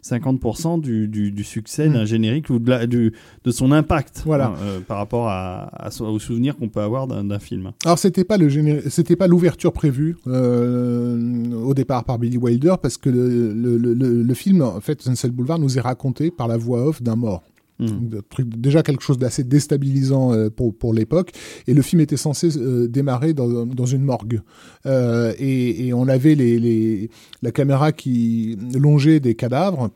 50% 0.07 0.81
du, 0.81 1.09
du, 1.09 1.31
du 1.31 1.45
succès 1.45 1.89
mmh. 1.89 1.93
d'un 1.93 2.05
générique 2.05 2.51
ou 2.51 2.59
de, 2.59 2.71
la, 2.71 2.87
du, 2.87 3.13
de 3.45 3.51
son 3.51 3.73
impact 3.73 4.23
voilà. 4.25 4.49
hein, 4.49 4.83
par 4.87 4.99
rapport 4.99 5.29
à, 5.29 5.65
à, 5.87 5.89
au 6.03 6.19
souvenir 6.19 6.57
qu'on 6.57 6.69
peut 6.69 6.81
avoir 6.81 7.07
d'un 7.07 7.39
film. 7.39 7.73
Alors 7.85 7.99
c'était 7.99 8.25
pas 8.25 8.37
le 8.37 8.47
c'était 8.89 9.17
pas 9.17 9.27
l'ouverture 9.27 9.73
prévue 9.73 10.17
au 10.27 11.75
départ 11.75 12.05
par 12.05 12.19
Billy 12.19 12.37
Wilder 12.37 12.75
parce 12.81 12.97
que 12.97 13.11
le, 13.11 13.53
le 13.53 13.77
le, 13.77 13.95
le, 13.95 14.23
le, 14.23 14.35
film, 14.35 14.63
en 14.63 14.81
fait, 14.81 15.03
Sunset 15.03 15.31
Boulevard 15.31 15.59
nous 15.59 15.79
est 15.79 15.81
raconté 15.81 16.31
par 16.31 16.49
la 16.49 16.57
voix 16.57 16.87
off 16.87 17.03
d'un 17.03 17.17
mort. 17.17 17.43
Mmh. 17.79 18.21
Déjà 18.57 18.83
quelque 18.83 19.03
chose 19.03 19.19
d'assez 19.19 19.45
déstabilisant 19.45 20.33
euh, 20.33 20.49
pour, 20.51 20.75
pour 20.75 20.95
l'époque. 20.95 21.33
Et 21.67 21.75
le 21.75 21.83
film 21.83 22.01
était 22.01 22.17
censé 22.17 22.57
euh, 22.57 22.89
démarrer 22.89 23.35
dans, 23.35 23.67
dans 23.67 23.87
une 23.87 24.03
morgue. 24.03 24.41
Euh, 24.87 25.35
et, 25.39 25.93
on 25.93 26.09
avait 26.09 26.35
les, 26.35 26.59
les, 26.59 27.11
la 27.43 27.53
caméra 27.53 27.93
qui 27.93 28.59
longeait 28.75 29.21
des 29.21 29.35
cadavres. 29.35 29.91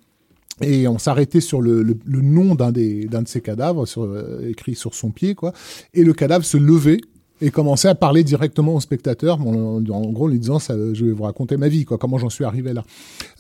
Et 0.63 0.87
on 0.89 0.99
s'arrêtait 0.99 1.41
sur 1.41 1.63
le, 1.63 1.83
le, 1.83 2.21
nom 2.21 2.55
d'un 2.55 2.71
de 2.71 3.09
ces 3.27 3.41
cadavres, 3.41 3.87
écrit 4.47 4.75
sur 4.75 4.95
son 4.95 5.11
pied, 5.11 5.35
quoi. 5.35 5.55
Et 5.95 6.05
le 6.05 6.13
cadavre 6.13 6.45
se 6.45 6.59
levait 6.59 7.01
et 7.41 7.51
commencer 7.51 7.89
à 7.89 7.95
parler 7.95 8.25
directement 8.25 8.75
au 8.75 8.81
spectateur, 8.81 9.39
bon, 9.39 9.85
en 9.91 10.11
gros, 10.11 10.25
en 10.25 10.29
lui 10.29 10.39
disant 10.39 10.59
ça, 10.59 10.75
je 10.93 11.05
vais 11.05 11.13
vous 11.13 11.23
raconter 11.23 11.57
ma 11.57 11.69
vie, 11.69 11.85
quoi, 11.85 11.99
comment 11.99 12.19
j'en 12.19 12.31
suis 12.31 12.45
arrivé 12.45 12.73
là. 12.73 12.85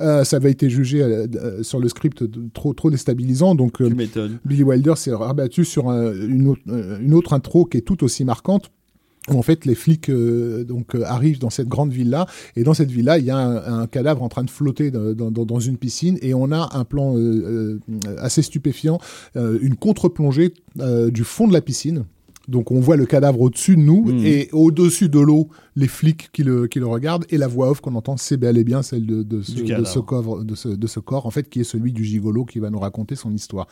Euh, 0.01 0.25
ça 0.25 0.37
avait 0.37 0.51
été 0.51 0.71
jugé 0.71 1.03
euh, 1.03 1.63
sur 1.63 1.79
le 1.79 1.89
script 1.89 2.23
de, 2.23 2.49
trop 2.53 2.73
trop 2.75 2.91
déstabilisant, 2.91 3.55
donc 3.55 3.81
euh, 3.81 3.91
Billy 4.45 4.63
Wilder 4.63 4.95
s'est 4.97 5.13
rabattu 5.13 5.65
sur 5.65 5.91
un, 5.91 6.13
une, 6.13 6.49
autre, 6.49 6.63
une 6.67 7.15
autre 7.15 7.33
intro 7.33 7.65
qui 7.65 7.79
est 7.79 7.83
tout 7.83 8.03
aussi 8.05 8.25
marquante 8.25 8.71
où 9.29 9.39
en 9.39 9.43
fait 9.43 9.65
les 9.65 9.75
flics 9.75 10.09
euh, 10.09 10.65
donc 10.65 10.95
euh, 10.95 11.05
arrivent 11.05 11.39
dans 11.39 11.51
cette 11.51 11.69
grande 11.69 11.93
ville 11.93 12.11
là 12.11 12.27
et 12.57 12.63
dans 12.63 12.75
cette 12.75 12.91
ville 12.91 13.05
là 13.05 13.19
il 13.19 13.25
y 13.25 13.31
a 13.31 13.37
un, 13.37 13.81
un 13.83 13.87
cadavre 13.87 14.23
en 14.23 14.29
train 14.29 14.45
de 14.45 14.51
flotter 14.51 14.91
dans, 14.91 15.31
dans, 15.31 15.45
dans, 15.45 15.61
une 15.61 15.77
piscine 15.77 16.19
et 16.23 16.35
on 16.35 16.51
a 16.53 16.71
un 16.73 16.85
plan 16.85 17.17
euh, 17.17 17.79
assez 18.19 18.43
stupéfiant 18.43 18.99
une 19.35 19.77
contre-plongée 19.77 20.55
du 20.77 21.25
fond 21.25 21.47
de 21.47 21.53
la 21.53 21.61
piscine 21.61 22.05
donc 22.51 22.71
on 22.73 22.81
voit 22.81 22.97
le 22.97 23.07
cadavre 23.07 23.41
au-dessus 23.41 23.77
de 23.77 23.81
nous 23.81 24.05
mmh. 24.05 24.27
et 24.27 24.49
au-dessus 24.53 25.09
de 25.09 25.21
l'eau, 25.21 25.49
les 25.77 25.87
flics 25.87 26.31
qui 26.33 26.43
le, 26.43 26.67
qui 26.67 26.81
le 26.81 26.87
regardent 26.87 27.25
et 27.31 27.39
la 27.39 27.47
voix 27.47 27.71
off 27.71 27.81
qu'on 27.81 27.95
entend, 27.95 28.17
c'est 28.17 28.37
bel 28.37 28.59
et 28.59 28.65
bien 28.65 28.83
celle 28.83 29.07
de, 29.07 29.23
de, 29.23 29.41
ce, 29.41 29.53
de, 29.53 29.85
ce 29.85 29.99
corps, 30.01 30.45
de, 30.45 30.55
ce, 30.55 30.69
de 30.69 30.87
ce 30.87 31.01
corps, 31.01 31.27
en 31.27 31.31
fait, 31.31 31.49
qui 31.49 31.61
est 31.61 31.65
celui 31.65 31.93
du 31.93 32.05
gigolo 32.05 32.45
qui 32.45 32.59
va 32.59 32.69
nous 32.71 32.81
raconter 32.81 33.15
son 33.15 33.33
histoire. 33.33 33.69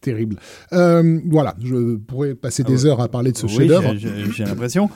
Terrible. 0.00 0.36
Euh, 0.72 1.20
voilà, 1.26 1.56
je 1.62 1.96
pourrais 1.96 2.34
passer 2.34 2.62
des 2.62 2.86
ah, 2.86 2.90
heures 2.90 3.00
à 3.00 3.08
parler 3.08 3.32
de 3.32 3.36
ce 3.36 3.46
oui, 3.46 3.56
chef-d'œuvre. 3.56 3.94
J'ai 3.96 4.44
l'impression. 4.44 4.88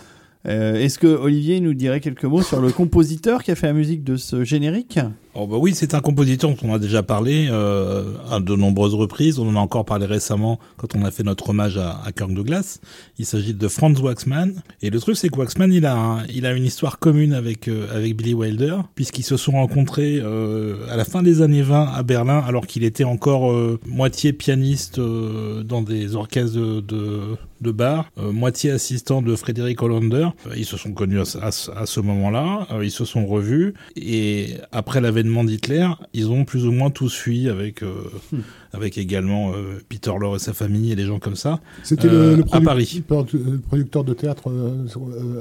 Euh, 0.46 0.74
Est-ce 0.74 0.98
que 0.98 1.06
Olivier 1.06 1.60
nous 1.60 1.74
dirait 1.74 2.00
quelques 2.00 2.24
mots 2.24 2.42
sur 2.42 2.60
le 2.60 2.70
compositeur 2.70 3.42
qui 3.42 3.50
a 3.50 3.54
fait 3.54 3.66
la 3.66 3.72
musique 3.72 4.04
de 4.04 4.16
ce 4.16 4.44
générique? 4.44 5.00
Oh 5.36 5.48
bah 5.48 5.56
oui, 5.58 5.72
c'est 5.74 5.94
un 5.94 6.00
compositeur 6.00 6.50
dont 6.50 6.56
on 6.62 6.74
a 6.74 6.78
déjà 6.78 7.02
parlé 7.02 7.48
euh, 7.50 8.04
à 8.30 8.38
de 8.38 8.54
nombreuses 8.54 8.94
reprises. 8.94 9.40
On 9.40 9.48
en 9.48 9.56
a 9.56 9.58
encore 9.58 9.84
parlé 9.84 10.06
récemment 10.06 10.60
quand 10.76 10.94
on 10.94 11.04
a 11.04 11.10
fait 11.10 11.24
notre 11.24 11.48
hommage 11.50 11.76
à, 11.76 12.00
à 12.04 12.12
Kirk 12.12 12.32
Douglas. 12.32 12.78
Il 13.18 13.26
s'agit 13.26 13.52
de 13.52 13.66
Franz 13.68 14.00
Waxman. 14.00 14.62
Et 14.80 14.90
le 14.90 15.00
truc, 15.00 15.16
c'est 15.16 15.28
que 15.28 15.36
Waxman, 15.36 15.72
il 15.72 15.86
a, 15.86 16.18
il 16.32 16.46
a 16.46 16.52
une 16.52 16.64
histoire 16.64 17.00
commune 17.00 17.34
avec 17.34 17.66
euh, 17.66 17.88
avec 17.92 18.16
Billy 18.16 18.32
Wilder, 18.32 18.76
puisqu'ils 18.94 19.24
se 19.24 19.36
sont 19.36 19.52
rencontrés 19.52 20.20
euh, 20.22 20.86
à 20.88 20.96
la 20.96 21.04
fin 21.04 21.20
des 21.24 21.42
années 21.42 21.62
20 21.62 21.82
à 21.94 22.02
Berlin, 22.04 22.38
alors 22.46 22.68
qu'il 22.68 22.84
était 22.84 23.02
encore 23.02 23.50
euh, 23.50 23.80
moitié 23.86 24.32
pianiste 24.32 25.00
euh, 25.00 25.64
dans 25.64 25.82
des 25.82 26.14
orchestres 26.14 26.56
de, 26.56 26.80
de, 26.80 27.20
de 27.60 27.70
bar, 27.72 28.06
euh, 28.18 28.30
moitié 28.30 28.70
assistant 28.70 29.20
de 29.20 29.34
Frédéric 29.34 29.82
Hollander. 29.82 30.28
Ils 30.56 30.64
se 30.64 30.76
sont 30.76 30.92
connus 30.92 31.18
à, 31.18 31.24
à, 31.42 31.48
à 31.48 31.86
ce 31.86 31.98
moment-là. 31.98 32.68
ils 32.84 32.92
se 32.92 33.04
sont 33.04 33.26
revus 33.26 33.74
et 33.96 34.58
après 34.70 35.00
la 35.00 35.10
d'Hitler, 35.24 35.88
ils 36.12 36.28
ont 36.28 36.44
plus 36.44 36.66
ou 36.66 36.72
moins 36.72 36.90
tous 36.90 37.14
fui 37.14 37.48
avec, 37.48 37.82
euh, 37.82 37.94
hmm. 38.32 38.38
avec 38.72 38.98
également 38.98 39.52
euh, 39.52 39.80
Peter 39.88 40.12
Lorre 40.18 40.36
et 40.36 40.38
sa 40.38 40.52
famille 40.52 40.92
et 40.92 40.96
des 40.96 41.04
gens 41.06 41.18
comme 41.18 41.36
ça. 41.36 41.60
C'était 41.82 42.08
euh, 42.08 42.36
le, 42.36 42.42
le, 42.42 42.44
à 42.52 42.60
Paris. 42.60 43.02
le 43.08 43.58
producteur 43.58 44.04
de 44.04 44.14
théâtre 44.14 44.50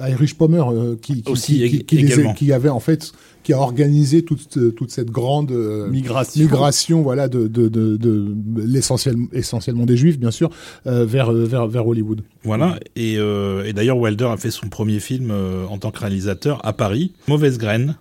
Irish 0.08 0.36
Palmer 0.36 0.64
qui, 1.02 1.22
qui, 1.22 1.32
Aussi, 1.32 1.70
qui, 1.70 1.84
qui, 1.86 1.98
les, 1.98 2.34
qui, 2.34 2.54
avait 2.54 2.70
en 2.70 2.80
fait 2.80 3.12
qui 3.44 3.54
a 3.54 3.60
organisé 3.60 4.24
toute, 4.24 4.58
toute 4.76 4.92
cette 4.92 5.12
grande 5.12 5.52
migration, 5.90 6.42
migration 6.42 7.02
voilà, 7.02 7.28
de, 7.28 7.48
de, 7.48 7.68
de, 7.68 7.98
de 7.98 8.36
l'essentiel, 8.56 9.16
essentiellement 9.34 9.86
des 9.86 9.98
Juifs, 9.98 10.18
bien 10.18 10.32
sûr, 10.32 10.50
vers, 10.86 11.32
vers, 11.32 11.68
vers 11.68 11.86
Hollywood. 11.86 12.22
Voilà, 12.44 12.80
et, 12.96 13.16
et 13.16 13.74
d'ailleurs 13.74 13.98
Wilder 13.98 14.26
a 14.26 14.38
fait 14.38 14.52
son 14.52 14.70
premier 14.70 15.00
film 15.00 15.34
en 15.70 15.78
tant 15.78 15.92
que 15.92 16.00
réalisateur 16.00 16.66
à 16.66 16.72
Paris, 16.72 17.12
Mauvaise 17.28 17.58
graine, 17.58 17.96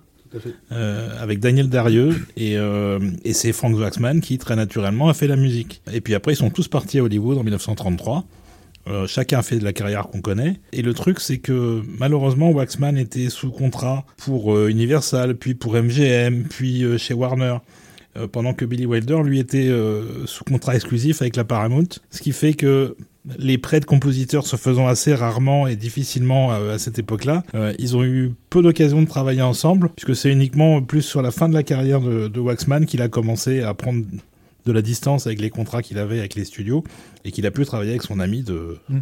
euh, 0.70 1.22
avec 1.22 1.40
Daniel 1.40 1.68
Darieux 1.68 2.14
et, 2.36 2.56
euh, 2.56 2.98
et 3.24 3.32
c'est 3.32 3.52
Frank 3.52 3.76
Waxman 3.76 4.20
qui 4.20 4.38
très 4.38 4.56
naturellement 4.56 5.08
a 5.08 5.14
fait 5.14 5.26
la 5.26 5.36
musique. 5.36 5.82
Et 5.92 6.00
puis 6.00 6.14
après 6.14 6.32
ils 6.32 6.36
sont 6.36 6.50
tous 6.50 6.68
partis 6.68 6.98
à 6.98 7.02
Hollywood 7.02 7.38
en 7.38 7.42
1933. 7.42 8.24
Euh, 8.88 9.06
chacun 9.06 9.42
fait 9.42 9.58
de 9.58 9.64
la 9.64 9.72
carrière 9.72 10.08
qu'on 10.08 10.20
connaît. 10.20 10.58
Et 10.72 10.82
le 10.82 10.92
truc, 10.92 11.20
c'est 11.20 11.38
que 11.38 11.82
malheureusement, 11.98 12.50
Waxman 12.50 12.98
était 12.98 13.28
sous 13.28 13.52
contrat 13.52 14.04
pour 14.16 14.58
Universal, 14.66 15.36
puis 15.36 15.54
pour 15.54 15.74
MGM, 15.74 16.48
puis 16.50 16.84
chez 16.98 17.14
Warner. 17.14 17.58
pendant 18.32 18.54
que 18.54 18.64
Billy 18.64 18.84
Wilder, 18.84 19.20
lui, 19.22 19.38
était 19.38 19.70
sous 20.26 20.42
contrat 20.42 20.74
exclusif 20.74 21.22
avec 21.22 21.36
la 21.36 21.44
Paramount. 21.44 21.86
Ce 22.10 22.20
qui 22.20 22.32
fait 22.32 22.54
que 22.54 22.96
les 23.38 23.58
prêts 23.58 23.80
de 23.80 23.84
compositeurs 23.84 24.46
se 24.46 24.56
faisant 24.56 24.86
assez 24.86 25.14
rarement 25.14 25.66
et 25.66 25.76
difficilement 25.76 26.50
à 26.50 26.78
cette 26.78 26.98
époque-là, 26.98 27.44
ils 27.78 27.96
ont 27.96 28.02
eu 28.02 28.32
peu 28.50 28.62
d'occasions 28.62 29.00
de 29.00 29.06
travailler 29.06 29.42
ensemble, 29.42 29.90
puisque 29.90 30.16
c'est 30.16 30.30
uniquement 30.30 30.82
plus 30.82 31.02
sur 31.02 31.22
la 31.22 31.30
fin 31.30 31.48
de 31.48 31.54
la 31.54 31.62
carrière 31.62 32.00
de, 32.00 32.28
de 32.28 32.40
Waxman 32.40 32.84
qu'il 32.84 33.00
a 33.00 33.08
commencé 33.08 33.60
à 33.60 33.74
prendre 33.74 34.04
de 34.64 34.72
la 34.72 34.82
distance 34.82 35.26
avec 35.26 35.40
les 35.40 35.50
contrats 35.50 35.82
qu'il 35.82 35.98
avait 35.98 36.18
avec 36.18 36.34
les 36.34 36.44
studios 36.44 36.84
et 37.24 37.32
qu'il 37.32 37.46
a 37.46 37.50
pu 37.50 37.64
travailler 37.64 37.90
avec 37.90 38.02
son 38.02 38.20
ami 38.20 38.42
de, 38.42 38.78
mm 38.88 39.00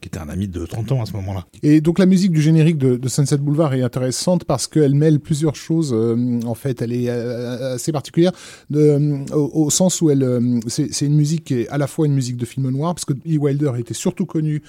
qui 0.00 0.08
était 0.08 0.18
un 0.18 0.28
ami 0.28 0.46
de 0.48 0.64
30 0.64 0.92
ans 0.92 1.02
à 1.02 1.06
ce 1.06 1.12
moment-là. 1.14 1.46
Et 1.62 1.80
donc 1.80 1.98
la 1.98 2.06
musique 2.06 2.32
du 2.32 2.42
générique 2.42 2.78
de, 2.78 2.96
de 2.96 3.08
Sunset 3.08 3.38
Boulevard 3.38 3.74
est 3.74 3.82
intéressante 3.82 4.44
parce 4.44 4.66
qu'elle 4.66 4.94
mêle 4.94 5.20
plusieurs 5.20 5.56
choses. 5.56 5.92
Euh, 5.94 6.40
en 6.44 6.54
fait, 6.54 6.82
elle 6.82 6.92
est 6.92 7.08
euh, 7.08 7.74
assez 7.74 7.92
particulière 7.92 8.32
de, 8.70 8.80
euh, 8.80 9.24
au, 9.32 9.70
sens 9.70 10.00
où 10.02 10.10
elle, 10.10 10.60
c'est 10.68 11.06
une 11.06 11.16
musique 11.16 11.44
qui 11.44 11.54
est 11.54 11.68
à 11.68 11.78
la 11.78 11.86
fois 11.86 12.06
une 12.06 12.14
musique 12.14 12.36
de 12.36 12.44
film 12.44 12.68
noir 12.70 12.94
parce 12.94 13.04
que 13.04 13.14
E. 13.14 13.38
Wilder 13.38 13.72
était 13.78 13.94
surtout 13.94 14.26
connu 14.26 14.62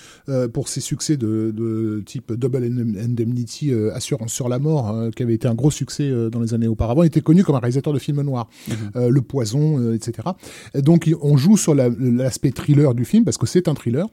pour 0.53 0.67
ses 0.67 0.81
succès 0.81 1.17
de, 1.17 1.53
de 1.55 2.03
type 2.05 2.34
Double 2.34 2.63
Indemnity, 2.63 3.74
Assurance 3.93 4.34
sur 4.34 4.50
la 4.50 4.60
mort, 4.60 4.88
hein, 4.88 5.12
qui 5.15 5.24
avait 5.24 5.34
été 5.34 5.48
un 5.48 5.55
gros 5.55 5.72
succès 5.72 6.12
dans 6.31 6.39
les 6.39 6.53
années 6.53 6.67
auparavant. 6.67 7.03
Il 7.03 7.07
était 7.07 7.22
connu 7.22 7.43
comme 7.43 7.55
un 7.55 7.60
réalisateur 7.60 7.93
de 7.93 8.00
films 8.00 8.22
noirs, 8.22 8.50
mm-hmm. 8.69 9.07
Le 9.07 9.22
Poison, 9.22 9.93
etc. 9.93 10.29
donc 10.75 11.10
on 11.22 11.38
joue 11.38 11.57
sur 11.57 11.75
l'aspect 11.75 12.51
thriller 12.51 12.93
du 12.93 13.05
film 13.05 13.24
parce 13.24 13.38
que 13.38 13.46
c'est 13.46 13.67
un 13.67 13.74
thriller. 13.74 14.07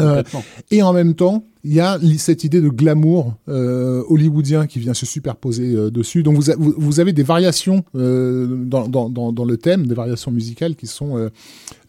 Euh, 0.00 0.22
et 0.70 0.82
en 0.82 0.92
même 0.92 1.14
temps, 1.14 1.44
il 1.64 1.72
y 1.72 1.80
a 1.80 1.98
cette 2.18 2.44
idée 2.44 2.60
de 2.60 2.68
glamour 2.68 3.34
euh, 3.48 4.02
hollywoodien 4.08 4.66
qui 4.66 4.78
vient 4.78 4.92
se 4.92 5.06
superposer 5.06 5.74
euh, 5.74 5.90
dessus. 5.90 6.22
Donc 6.22 6.36
vous, 6.36 7.00
avez 7.00 7.14
des 7.14 7.22
variations 7.22 7.84
euh, 7.96 8.46
dans, 8.66 9.44
le 9.46 9.56
thème, 9.56 9.86
des 9.86 9.94
variations 9.94 10.30
musicales 10.30 10.76
qui 10.76 10.86
sont 10.86 11.30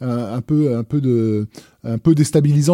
un 0.01 0.41
peu 0.41 0.77
un 0.77 0.84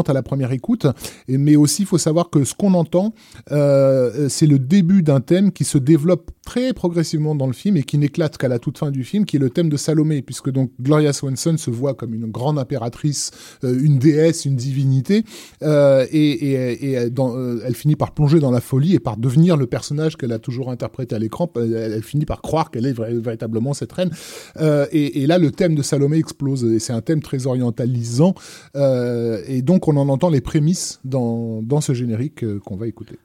à 0.10 0.14
la 0.14 0.24
première 0.24 0.52
écoute. 0.52 0.86
Mais 1.28 1.56
aussi, 1.56 1.84
il 1.84 1.86
faut 1.86 1.98
savoir 1.98 2.30
que 2.30 2.44
ce 2.44 2.54
qu'on 2.54 2.74
entend, 2.76 3.14
c'est 3.48 4.48
le 4.48 4.60
début 4.60 5.02
d'un 5.02 5.22
thème 5.22 5.52
qui 5.52 5.64
se 5.64 5.78
développe 5.78 6.32
très 6.46 6.74
progressivement 6.74 7.36
dans 7.36 7.48
le 7.48 7.54
film 7.54 7.78
et 7.78 7.84
qui 7.84 7.98
n'éclate 7.98 8.38
qu'à 8.38 8.48
la 8.48 8.60
toute 8.60 8.78
fin 8.78 8.92
du 8.92 9.04
film, 9.04 9.26
qui 9.26 9.38
est 9.38 9.40
le 9.40 9.50
thème 9.50 9.70
de 9.70 9.78
Salomé, 9.78 10.22
puisque 10.22 10.50
donc 10.50 10.72
Gloria 10.82 11.14
Swanson 11.14 11.58
se 11.58 11.70
voit 11.70 11.94
comme 11.94 12.14
une 12.14 12.28
grande 12.28 12.60
impératrice, 12.60 13.32
une 13.64 14.00
déesse, 14.00 14.46
une 14.46 14.56
divinité, 14.56 15.24
euh, 16.98 17.60
elle 17.66 17.76
finit 17.76 17.96
par 17.96 18.14
plonger 18.14 18.40
dans 18.40 18.52
la 18.52 18.62
folie 18.62 18.96
et 18.96 19.00
par 19.00 19.18
devenir 19.18 19.58
le 19.58 19.68
personnage 19.68 20.18
qu'elle 20.18 20.32
a 20.32 20.40
toujours 20.40 20.72
interprété 20.72 21.16
à 21.16 21.20
l'écran. 21.20 21.52
Elle, 21.56 22.04
finit 22.04 22.26
par 22.26 22.42
croire 22.42 22.72
qu'elle 22.72 22.86
est 22.86 22.94
véritablement 22.94 23.74
cette 23.74 23.92
reine. 23.92 24.12
Euh, 24.58 24.86
et, 24.92 25.26
là, 25.28 25.38
le 25.38 25.52
thème 25.52 25.76
de 25.76 25.82
Salomé 25.82 26.18
explose. 26.18 26.64
Et 26.66 26.80
c'est 26.80 26.94
un 26.94 27.02
thème 27.02 27.22
très 27.22 27.48
orientalisant. 27.48 28.34
Euh, 28.76 29.42
et 29.48 29.62
donc, 29.62 29.88
on 29.88 29.98
en 29.98 30.10
entend 30.10 30.30
les 30.30 30.42
prémices 30.42 31.00
dans 31.04 31.82
ce 31.82 31.94
générique 31.94 32.46
qu'on 32.60 32.76
va 32.76 32.88
écouter. 32.88 33.18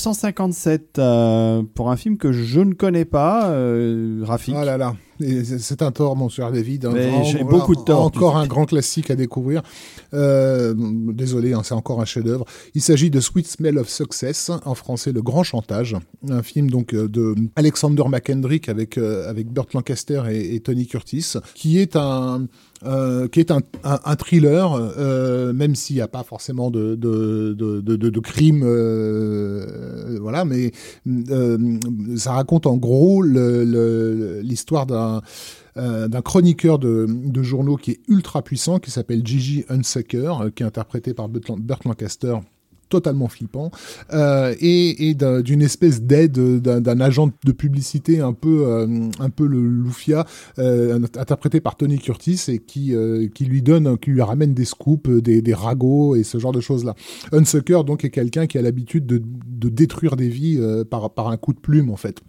1957 0.00 0.98
euh, 0.98 1.62
pour 1.74 1.90
un 1.90 1.96
film 1.96 2.16
que 2.16 2.32
je 2.32 2.60
ne 2.60 2.72
connais 2.72 3.04
pas, 3.04 3.50
euh, 3.50 4.22
Rafik. 4.22 4.54
Ah 4.56 4.64
là 4.64 4.78
là, 4.78 4.96
c'est 5.18 5.82
un 5.82 5.92
tort, 5.92 6.16
mon 6.16 6.30
cher 6.30 6.50
David. 6.50 6.88
J'ai 7.24 7.44
beaucoup 7.44 7.74
de 7.74 7.82
tort. 7.82 8.04
Encore 8.04 8.38
un 8.38 8.46
grand 8.46 8.64
classique 8.64 9.10
à 9.10 9.16
découvrir. 9.16 9.62
Euh, 10.14 10.74
désolé, 10.74 11.52
hein, 11.52 11.60
c'est 11.62 11.74
encore 11.74 12.00
un 12.00 12.06
chef-d'œuvre. 12.06 12.46
Il 12.74 12.80
s'agit 12.80 13.10
de 13.10 13.20
Sweet 13.20 13.46
Smell 13.46 13.76
of 13.76 13.90
Success, 13.90 14.50
en 14.64 14.74
français 14.74 15.12
Le 15.12 15.20
Grand 15.20 15.42
Chantage, 15.42 15.96
un 16.28 16.42
film 16.42 16.70
donc 16.70 16.94
euh, 16.94 17.06
de 17.06 17.34
Alexander 17.56 18.04
McKendrick 18.08 18.70
avec 18.70 18.96
avec 18.96 19.52
Burt 19.52 19.74
Lancaster 19.74 20.22
et, 20.30 20.54
et, 20.54 20.60
Tony 20.60 20.86
Curtis, 20.86 21.34
qui 21.54 21.78
est 21.78 21.96
un 21.96 22.46
euh, 22.86 23.28
qui 23.28 23.40
est 23.40 23.50
un, 23.50 23.60
un, 23.84 23.98
un 24.04 24.16
thriller, 24.16 24.72
euh, 24.72 25.52
même 25.52 25.74
s'il 25.74 25.96
n'y 25.96 26.02
a 26.02 26.08
pas 26.08 26.22
forcément 26.22 26.70
de, 26.70 26.94
de, 26.94 27.52
de, 27.52 27.80
de, 27.80 27.96
de 27.96 28.20
euh, 28.64 30.18
voilà, 30.18 30.46
mais 30.46 30.72
ça 32.16 32.32
raconte 32.32 32.66
en 32.66 32.78
gros 32.78 33.22
l'histoire 33.22 34.86
d'un 34.86 35.20
d'un 35.76 36.20
chroniqueur 36.22 36.78
de, 36.78 37.06
de, 37.08 37.42
journaux 37.42 37.76
qui 37.76 37.92
est 37.92 38.00
ultra 38.08 38.42
puissant, 38.42 38.78
qui 38.78 38.90
s'appelle 38.90 39.26
Gigi 39.26 39.64
Unsucker, 39.68 40.32
qui 40.54 40.62
est 40.62 40.66
interprété 40.66 41.14
par 41.14 41.28
Burt 41.28 41.84
Lancaster 41.84 42.36
totalement 42.90 43.28
flippant, 43.28 43.70
euh, 44.12 44.54
et, 44.60 45.08
et 45.08 45.14
d'une 45.14 45.62
espèce 45.62 46.02
d'aide 46.02 46.32
d'un 46.60 47.00
agent 47.00 47.30
de 47.44 47.52
publicité 47.52 48.20
un 48.20 48.34
peu, 48.34 48.66
euh, 48.66 49.08
un 49.18 49.30
peu 49.30 49.46
le 49.46 49.60
loufia, 49.60 50.26
euh, 50.58 51.00
interprété 51.16 51.60
par 51.60 51.76
Tony 51.76 51.98
Curtis, 51.98 52.42
et 52.48 52.58
qui, 52.58 52.94
euh, 52.94 53.28
qui 53.34 53.46
lui 53.46 53.62
donne, 53.62 53.96
qui 53.96 54.10
lui 54.10 54.20
ramène 54.20 54.52
des 54.52 54.66
scoops, 54.66 55.08
des, 55.08 55.40
des 55.40 55.54
ragots 55.54 56.16
et 56.16 56.24
ce 56.24 56.38
genre 56.38 56.52
de 56.52 56.60
choses-là. 56.60 56.94
Unsucker, 57.32 57.84
donc, 57.86 58.04
est 58.04 58.10
quelqu'un 58.10 58.46
qui 58.46 58.58
a 58.58 58.62
l'habitude 58.62 59.06
de, 59.06 59.22
de 59.22 59.68
détruire 59.68 60.16
des 60.16 60.28
vies 60.28 60.58
euh, 60.58 60.84
par, 60.84 61.14
par 61.14 61.28
un 61.28 61.36
coup 61.36 61.52
de 61.52 61.60
plume, 61.60 61.90
en 61.90 61.96
fait 61.96 62.20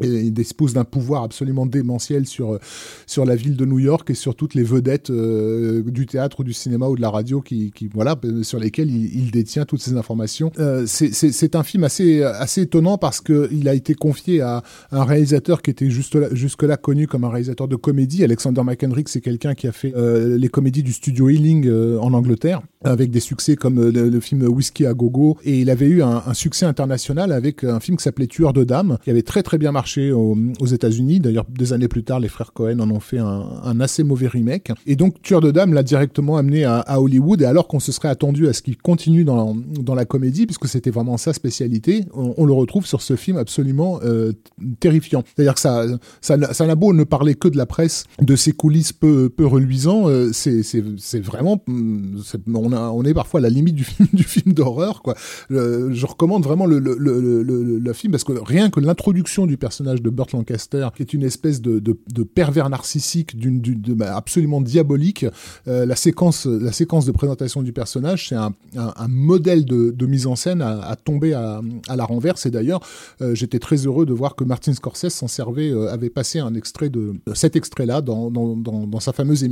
il 0.00 0.32
dispose 0.32 0.72
d'un 0.74 0.84
pouvoir 0.84 1.22
absolument 1.22 1.66
démentiel 1.66 2.26
sur 2.26 2.58
sur 3.06 3.24
la 3.24 3.36
ville 3.36 3.56
de 3.56 3.64
New 3.64 3.78
York 3.78 4.10
et 4.10 4.14
sur 4.14 4.34
toutes 4.34 4.54
les 4.54 4.62
vedettes 4.62 5.10
euh, 5.10 5.82
du 5.82 6.06
théâtre 6.06 6.40
ou 6.40 6.44
du 6.44 6.52
cinéma 6.52 6.88
ou 6.88 6.96
de 6.96 7.00
la 7.00 7.10
radio 7.10 7.40
qui, 7.40 7.72
voilà 7.92 8.18
sur 8.42 8.58
lesquelles 8.58 8.90
il, 8.90 9.30
détient 9.30 9.64
toutes 9.64 9.80
ces 9.80 9.96
informations. 9.96 10.52
Euh, 10.58 10.84
c'est 10.86 11.56
un 11.56 11.62
film 11.62 11.84
assez 11.84 12.22
assez 12.22 12.62
étonnant 12.62 12.98
parce 12.98 13.20
que 13.20 13.48
il 13.50 13.68
a 13.68 13.74
été 13.74 13.94
confié 13.94 14.40
à 14.40 14.62
un 14.90 15.04
réalisateur 15.04 15.62
qui 15.62 15.70
était 15.70 15.90
juste 15.90 16.14
là, 16.14 16.28
jusque 16.32 16.62
là 16.62 16.76
connu 16.76 17.06
comme 17.06 17.24
un 17.24 17.30
réalisateur 17.30 17.68
de 17.68 17.76
comédie. 17.76 18.24
Alexander 18.24 18.62
McHenry, 18.62 19.04
c'est 19.06 19.20
quelqu'un 19.20 19.54
qui 19.54 19.66
a 19.68 19.72
fait 19.72 19.92
euh, 19.96 20.36
les 20.38 20.48
comédies 20.48 20.82
du 20.82 20.92
studio 20.92 21.28
Ealing 21.28 21.66
euh, 21.66 21.98
en 21.98 22.12
Angleterre 22.12 22.62
avec 22.84 23.10
des 23.10 23.20
succès 23.20 23.56
comme 23.56 23.78
euh, 23.78 23.90
le, 23.90 24.20
film 24.20 24.42
Whisky 24.42 24.86
à 24.86 24.94
gogo 24.94 25.38
et 25.44 25.60
il 25.60 25.70
avait 25.70 25.86
eu 25.86 26.02
un, 26.02 26.22
un 26.26 26.34
succès 26.34 26.66
international 26.66 27.32
avec 27.32 27.64
un 27.64 27.80
film 27.80 27.96
qui 27.96 28.04
s'appelait 28.04 28.26
Tueur 28.26 28.52
de 28.52 28.64
dames 28.64 28.98
qui 29.04 29.10
avait 29.10 29.22
très 29.22 29.42
très 29.42 29.58
bien 29.58 29.72
marché 29.72 29.81
aux, 30.12 30.36
aux 30.60 30.66
États-Unis. 30.66 31.20
D'ailleurs, 31.20 31.46
des 31.48 31.72
années 31.72 31.88
plus 31.88 32.04
tard, 32.04 32.20
les 32.20 32.28
frères 32.28 32.52
Cohen 32.52 32.78
en 32.80 32.90
ont 32.90 33.00
fait 33.00 33.18
un, 33.18 33.80
assez 33.80 34.04
mauvais 34.04 34.28
remake. 34.28 34.70
Et 34.86 34.96
donc, 34.96 35.20
Tueur 35.22 35.40
de 35.40 35.50
Dames 35.50 35.72
l'a 35.72 35.82
directement 35.82 36.36
amené 36.36 36.64
à, 36.64 37.00
Hollywood. 37.00 37.42
Et 37.42 37.44
alors 37.44 37.68
qu'on 37.68 37.80
se 37.80 37.92
serait 37.92 38.08
attendu 38.08 38.48
à 38.48 38.52
ce 38.52 38.62
qu'il 38.62 38.76
continue 38.76 39.24
dans, 39.24 39.54
la 39.94 40.04
comédie, 40.04 40.46
puisque 40.46 40.68
c'était 40.68 40.90
vraiment 40.90 41.16
sa 41.16 41.32
spécialité, 41.32 42.04
on, 42.14 42.44
le 42.44 42.52
retrouve 42.52 42.86
sur 42.86 43.02
ce 43.02 43.14
film 43.16 43.36
absolument 43.36 44.00
euh, 44.04 44.32
terrifiant. 44.80 45.22
C'est-à-dire 45.34 45.54
que 45.54 45.60
ça, 45.60 45.84
ça, 46.20 46.52
ça 46.52 46.66
n'a 46.66 46.74
beau 46.74 46.92
ne 46.92 47.04
parler 47.04 47.34
que 47.34 47.48
de 47.48 47.56
la 47.56 47.66
presse, 47.66 48.04
de 48.20 48.36
ses 48.36 48.52
coulisses 48.52 48.92
peu, 48.92 49.28
peu 49.28 49.46
reluisants, 49.46 50.08
euh, 50.08 50.30
c'est, 50.32 50.62
vraiment, 51.20 51.62
c'est, 52.24 52.40
on, 52.52 52.72
a, 52.72 52.90
on 52.90 53.02
est 53.04 53.14
parfois 53.14 53.40
à 53.40 53.42
la 53.42 53.50
limite 53.50 53.74
du 53.74 53.84
film, 53.84 54.52
d'horreur. 54.54 55.02
Le, 55.48 55.92
je 55.92 56.06
recommande 56.06 56.44
vraiment 56.44 56.66
le, 56.66 56.78
le, 56.78 56.96
le, 56.98 57.42
le 57.42 57.92
film 57.92 58.12
parce 58.12 58.24
que 58.24 58.32
rien 58.32 58.70
que 58.70 58.80
l'introduction 58.80 59.46
du 59.46 59.56
personnage 59.56 59.71
de 59.80 60.10
Burt 60.10 60.32
Lancaster, 60.32 60.88
qui 60.94 61.02
est 61.02 61.12
une 61.12 61.22
espèce 61.22 61.60
de, 61.60 61.80
pervers 62.34 62.68
narcissique 62.70 63.36
d'une, 63.36 63.60
bah, 63.94 64.16
absolument 64.16 64.60
diabolique, 64.60 65.26
euh, 65.68 65.86
la 65.86 65.96
séquence, 65.96 66.46
la 66.46 66.72
séquence 66.72 67.06
de 67.06 67.12
présentation 67.12 67.62
du 67.62 67.72
personnage, 67.72 68.28
c'est 68.28 68.36
un, 68.36 68.52
modèle 69.08 69.64
de, 69.64 70.06
mise 70.06 70.26
en 70.26 70.36
scène 70.36 70.62
à, 70.62 70.96
tomber 70.96 71.32
à, 71.32 71.60
la 71.94 72.04
renverse. 72.04 72.46
Et 72.46 72.50
d'ailleurs, 72.50 72.80
euh, 73.20 73.34
j'étais 73.34 73.58
très 73.58 73.76
heureux 73.76 74.06
de 74.06 74.12
voir 74.12 74.34
que 74.34 74.44
Martin 74.44 74.72
Scorsese 74.74 75.08
s'en 75.08 75.28
servait, 75.28 75.70
euh, 75.70 75.92
avait 75.92 76.10
passé 76.10 76.38
un 76.38 76.54
extrait 76.54 76.88
de, 76.88 77.14
cet 77.34 77.56
extrait-là 77.56 78.00
dans, 78.00 79.00
sa 79.00 79.12
fameuse, 79.12 79.46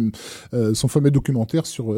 son 0.75 0.89
fameux 0.89 1.11
documentaire 1.11 1.67
sur, 1.67 1.95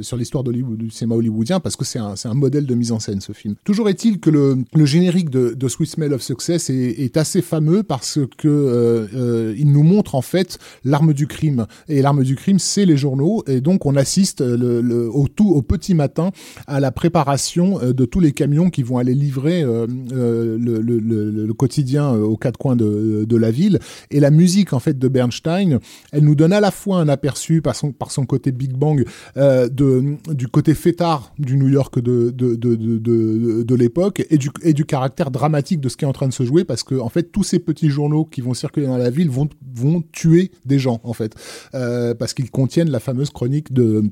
sur 0.00 0.16
l'histoire 0.16 0.44
d'Hollywood, 0.44 0.78
du 0.78 0.90
cinéma 0.90 1.14
hollywoodien, 1.14 1.60
parce 1.60 1.76
que 1.76 1.84
c'est 1.84 1.98
un, 1.98 2.34
modèle 2.34 2.66
de 2.66 2.74
mise 2.74 2.92
en 2.92 3.00
scène, 3.00 3.20
ce 3.20 3.32
film. 3.32 3.54
Toujours 3.64 3.88
est-il 3.88 4.20
que 4.20 4.30
le, 4.30 4.84
générique 4.84 5.30
de, 5.30 5.68
Sweet 5.68 5.90
Smell 5.90 6.12
of 6.12 6.22
Success 6.22 6.70
est 6.70 7.16
assez 7.16 7.42
fameux 7.42 7.63
parce 7.82 8.18
que 8.38 8.48
euh, 8.48 9.54
il 9.56 9.72
nous 9.72 9.82
montre 9.82 10.14
en 10.14 10.22
fait 10.22 10.58
l'arme 10.84 11.12
du 11.12 11.26
crime. 11.26 11.66
Et 11.88 12.02
l'arme 12.02 12.22
du 12.22 12.36
crime, 12.36 12.58
c'est 12.58 12.84
les 12.84 12.96
journaux. 12.96 13.42
Et 13.46 13.60
donc, 13.60 13.86
on 13.86 13.96
assiste 13.96 14.40
le, 14.40 15.10
au 15.12 15.28
tout 15.28 15.50
au 15.50 15.62
petit 15.62 15.94
matin 15.94 16.30
à 16.66 16.80
la 16.80 16.92
préparation 16.92 17.78
de 17.92 18.04
tous 18.04 18.20
les 18.20 18.32
camions 18.32 18.70
qui 18.70 18.82
vont 18.82 18.98
aller 18.98 19.14
livrer 19.14 19.62
euh, 19.62 19.86
le, 20.58 21.52
quotidien 21.52 22.12
aux 22.12 22.36
quatre 22.36 22.58
coins 22.58 22.76
de, 22.76 23.36
la 23.36 23.50
ville. 23.50 23.78
Et 24.10 24.20
la 24.20 24.30
musique 24.30 24.72
en 24.72 24.78
fait 24.78 24.98
de 24.98 25.08
Bernstein, 25.08 25.78
elle 26.12 26.24
nous 26.24 26.34
donne 26.34 26.52
à 26.52 26.60
la 26.60 26.70
fois 26.70 26.98
un 26.98 27.08
aperçu 27.08 27.62
par 27.62 27.74
son, 27.74 27.92
par 27.92 28.10
son 28.10 28.26
côté 28.26 28.52
Big 28.52 28.72
Bang 28.72 29.04
euh, 29.36 29.68
de, 29.68 30.16
du 30.32 30.48
côté 30.48 30.74
fêtard 30.74 31.32
du 31.38 31.56
New 31.56 31.68
York 31.68 32.00
de, 32.00 32.30
de, 32.30 32.54
de, 32.54 32.74
de, 32.74 32.98
de, 32.98 33.62
de 33.62 33.74
l'époque 33.74 34.24
et 34.30 34.38
du, 34.38 34.50
et 34.62 34.72
du 34.72 34.84
caractère 34.84 35.30
dramatique 35.30 35.80
de 35.80 35.88
ce 35.88 35.96
qui 35.96 36.04
est 36.04 36.08
en 36.08 36.12
train 36.12 36.28
de 36.28 36.32
se 36.32 36.44
jouer 36.44 36.64
parce 36.64 36.82
que 36.82 36.94
en 36.96 37.08
fait 37.08 37.32
tous 37.32 37.42
ces 37.42 37.53
petits 37.58 37.90
journaux 37.90 38.24
qui 38.24 38.40
vont 38.40 38.54
circuler 38.54 38.86
dans 38.86 38.96
la 38.96 39.10
ville 39.10 39.30
vont, 39.30 39.48
vont 39.74 40.02
tuer 40.12 40.50
des 40.64 40.78
gens 40.78 41.00
en 41.04 41.12
fait. 41.12 41.34
Euh, 41.74 42.14
parce 42.14 42.34
qu'ils 42.34 42.50
contiennent 42.50 42.90
la 42.90 43.00
fameuse 43.00 43.30
chronique 43.30 43.72
de 43.72 44.04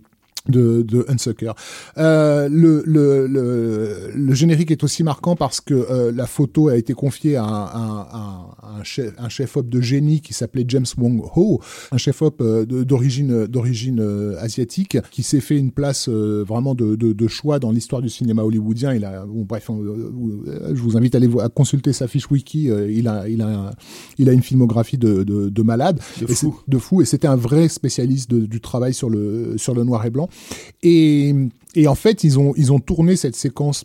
de, 0.49 0.83
de 0.83 1.05
Unsucker. 1.09 1.53
Euh, 1.99 2.49
le, 2.49 2.83
le, 2.87 3.27
le, 3.27 4.11
le, 4.15 4.35
générique 4.35 4.71
est 4.71 4.83
aussi 4.83 5.03
marquant 5.03 5.37
parce 5.37 5.61
que 5.61 5.75
euh, 5.75 6.13
la 6.13 6.27
photo 6.27 6.69
a 6.69 6.77
été 6.77 6.95
confiée 6.95 7.37
à 7.37 7.45
un, 7.45 8.07
à, 8.11 8.53
un 8.79 8.83
chef, 8.83 9.13
un 9.19 9.29
chef-op 9.29 9.69
de 9.69 9.81
génie 9.81 10.21
qui 10.21 10.35
s'appelait 10.35 10.65
James 10.67 10.87
Wong 10.99 11.23
Ho, 11.37 11.61
un 11.91 11.97
chef-op 11.97 12.41
euh, 12.41 12.65
d'origine 12.65 13.47
d'origine 13.47 14.01
euh, 14.01 14.37
asiatique 14.41 14.99
qui 15.11 15.23
s'est 15.23 15.41
fait 15.41 15.57
une 15.57 15.71
place 15.71 16.09
euh, 16.09 16.45
vraiment 16.47 16.75
de, 16.75 16.97
de, 16.97 17.13
de, 17.13 17.29
choix 17.29 17.59
dans 17.59 17.71
l'histoire 17.71 18.03
du 18.03 18.09
cinéma 18.09 18.43
hollywoodien. 18.43 18.95
Il 18.95 19.05
a, 19.05 19.25
bon, 19.25 19.45
bref, 19.45 19.69
je 19.69 20.81
vous 20.81 20.97
invite 20.97 21.15
à 21.15 21.19
aller 21.19 21.31
à 21.41 21.49
consulter 21.49 21.93
sa 21.93 22.09
fiche 22.09 22.31
wiki. 22.31 22.65
il 22.65 23.09
a, 23.09 23.29
il 23.29 23.43
a, 23.43 23.73
il 24.19 24.29
a 24.29 24.33
une 24.33 24.43
filmographie 24.43 24.99
de, 24.99 25.23
de, 25.23 25.49
de 25.49 25.63
malade, 25.63 26.01
de 26.21 26.27
fou, 26.27 26.61
de 26.67 26.79
fou, 26.79 27.03
et 27.03 27.05
c'était 27.05 27.29
un 27.29 27.37
vrai 27.37 27.69
spécialiste 27.69 28.31
de, 28.31 28.47
du 28.47 28.61
travail 28.61 28.95
sur 28.95 29.09
le 29.09 29.57
sur 29.57 29.75
le 29.75 29.85
noir 29.85 30.05
et 30.05 30.11
blanc. 30.11 30.29
Et, 30.83 31.35
en 31.87 31.95
fait, 31.95 32.25
ils 32.25 32.39
ont 32.39 32.81
tourné 32.81 33.17
cette 33.17 33.37
séquence 33.37 33.85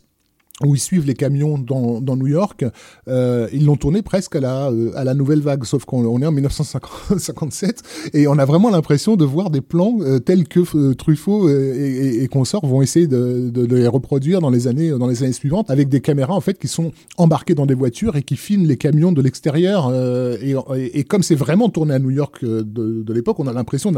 où 0.65 0.74
ils 0.74 0.80
suivent 0.80 1.06
les 1.06 1.13
camions 1.13 1.58
dans, 1.58 2.02
dans 2.02 2.15
New 2.15 2.28
York, 2.28 2.65
euh, 3.08 3.48
ils 3.54 3.65
l'ont 3.65 3.76
tourné 3.76 4.02
presque 4.02 4.36
à 4.36 4.39
la, 4.39 4.72
euh, 4.72 4.91
à 4.96 5.04
la 5.04 5.13
nouvelle 5.13 5.41
vague, 5.41 5.63
sauf 5.65 5.86
qu'on 5.86 6.04
on 6.06 6.20
est 6.22 6.26
en 6.26 6.32
1957 6.32 7.84
et 8.13 8.28
on 8.28 8.39
a 8.39 8.46
vraiment 8.46 8.72
l'impression 8.72 9.15
de 9.15 9.26
voir 9.26 9.52
des 9.52 9.62
plans 9.62 9.98
euh, 10.02 10.20
tels 10.20 10.48
que 10.48 10.62
euh, 10.76 10.96
Truffaut 10.96 11.50
et, 11.50 11.54
et, 11.54 12.24
et 12.24 12.28
consorts 12.28 12.65
vont 12.65 12.82
essayer 12.82 13.06
de, 13.06 13.52
de, 13.54 13.65
de, 13.67 13.76
les 13.76 13.88
reproduire 13.88 14.41
dans 14.41 14.50
les 14.50 14.67
années 14.67 14.89
dans 14.89 15.08
les 15.08 15.24
années 15.24 15.32
suivantes 15.32 15.70
avec 15.70 15.89
des 15.89 16.02
caméras 16.02 16.34
en 16.34 16.41
fait 16.41 16.58
qui 16.58 16.67
sont 16.67 16.91
embarquées 17.17 17.54
dans 17.54 17.67
des 17.67 17.76
voitures 17.76 18.15
et 18.15 18.24
qui 18.24 18.36
filment 18.36 18.65
les 18.65 18.78
camions 18.78 19.12
de 19.12 19.22
l'extérieur 19.22 19.89
euh, 19.91 20.38
et, 20.41 21.00
et, 21.00 21.04
comme 21.04 21.22
c'est 21.22 21.36
vraiment 21.36 21.70
tourné 21.70 21.93
à 21.93 22.00
New 22.00 22.10
York 22.10 22.43
de, 22.43 22.63
de 22.63 23.13
l'époque, 23.13 23.39
on 23.39 23.48
a 23.48 23.54
l'impression 23.54 23.91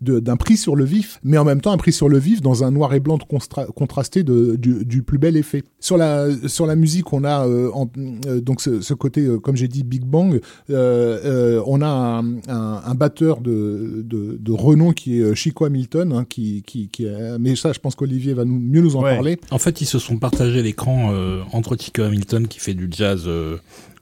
d'un 0.00 0.36
prix 0.36 0.56
sur 0.56 0.76
le 0.76 0.84
vif, 0.84 1.20
mais 1.24 1.38
en 1.38 1.44
même 1.44 1.60
temps 1.60 1.72
un 1.72 1.76
prix 1.76 1.92
sur 1.92 2.08
le 2.08 2.18
vif 2.18 2.42
dans 2.42 2.64
un 2.64 2.70
noir 2.70 2.92
et 2.94 3.00
blanc 3.00 3.18
contrasté 3.74 4.22
du, 4.22 4.56
du 4.84 5.02
plus 5.02 5.18
bel 5.18 5.36
effet 5.36 5.64
sur 5.86 5.96
la 5.96 6.26
sur 6.48 6.66
la 6.66 6.74
musique, 6.74 7.12
on 7.12 7.22
a 7.22 7.46
euh, 7.46 7.70
en, 7.72 7.88
euh, 8.26 8.40
donc 8.40 8.60
ce, 8.60 8.80
ce 8.80 8.92
côté, 8.92 9.20
euh, 9.20 9.38
comme 9.38 9.54
j'ai 9.54 9.68
dit, 9.68 9.84
Big 9.84 10.04
Bang. 10.04 10.40
on 10.68 11.80
a 11.80 11.86
un, 11.86 12.38
un, 12.48 12.82
un 12.84 12.94
batteur 12.94 13.40
de, 13.40 14.02
de, 14.04 14.36
de, 14.40 14.52
renom 14.52 14.92
qui 14.92 15.20
est 15.20 15.34
Chico 15.36 15.64
Hamilton, 15.64 16.12
hein, 16.12 16.26
qui, 16.28 16.64
qui, 16.66 16.88
qui 16.88 17.06
mais 17.38 17.54
ça, 17.54 17.72
je 17.72 17.78
pense 17.78 17.94
qu'Olivier 17.94 18.34
va 18.34 18.44
nous, 18.44 18.58
mieux 18.58 18.80
nous 18.80 18.96
en 18.96 19.02
ouais. 19.02 19.14
parler. 19.14 19.38
En 19.52 19.58
fait, 19.58 19.80
ils 19.80 19.86
se 19.86 20.00
sont 20.00 20.18
partagés 20.18 20.62
l'écran 20.62 21.12
entre 21.52 21.76
Chico 21.76 22.02
Hamilton 22.02 22.48
qui 22.48 22.58
fait 22.58 22.74
du 22.74 22.88
jazz. 22.90 23.28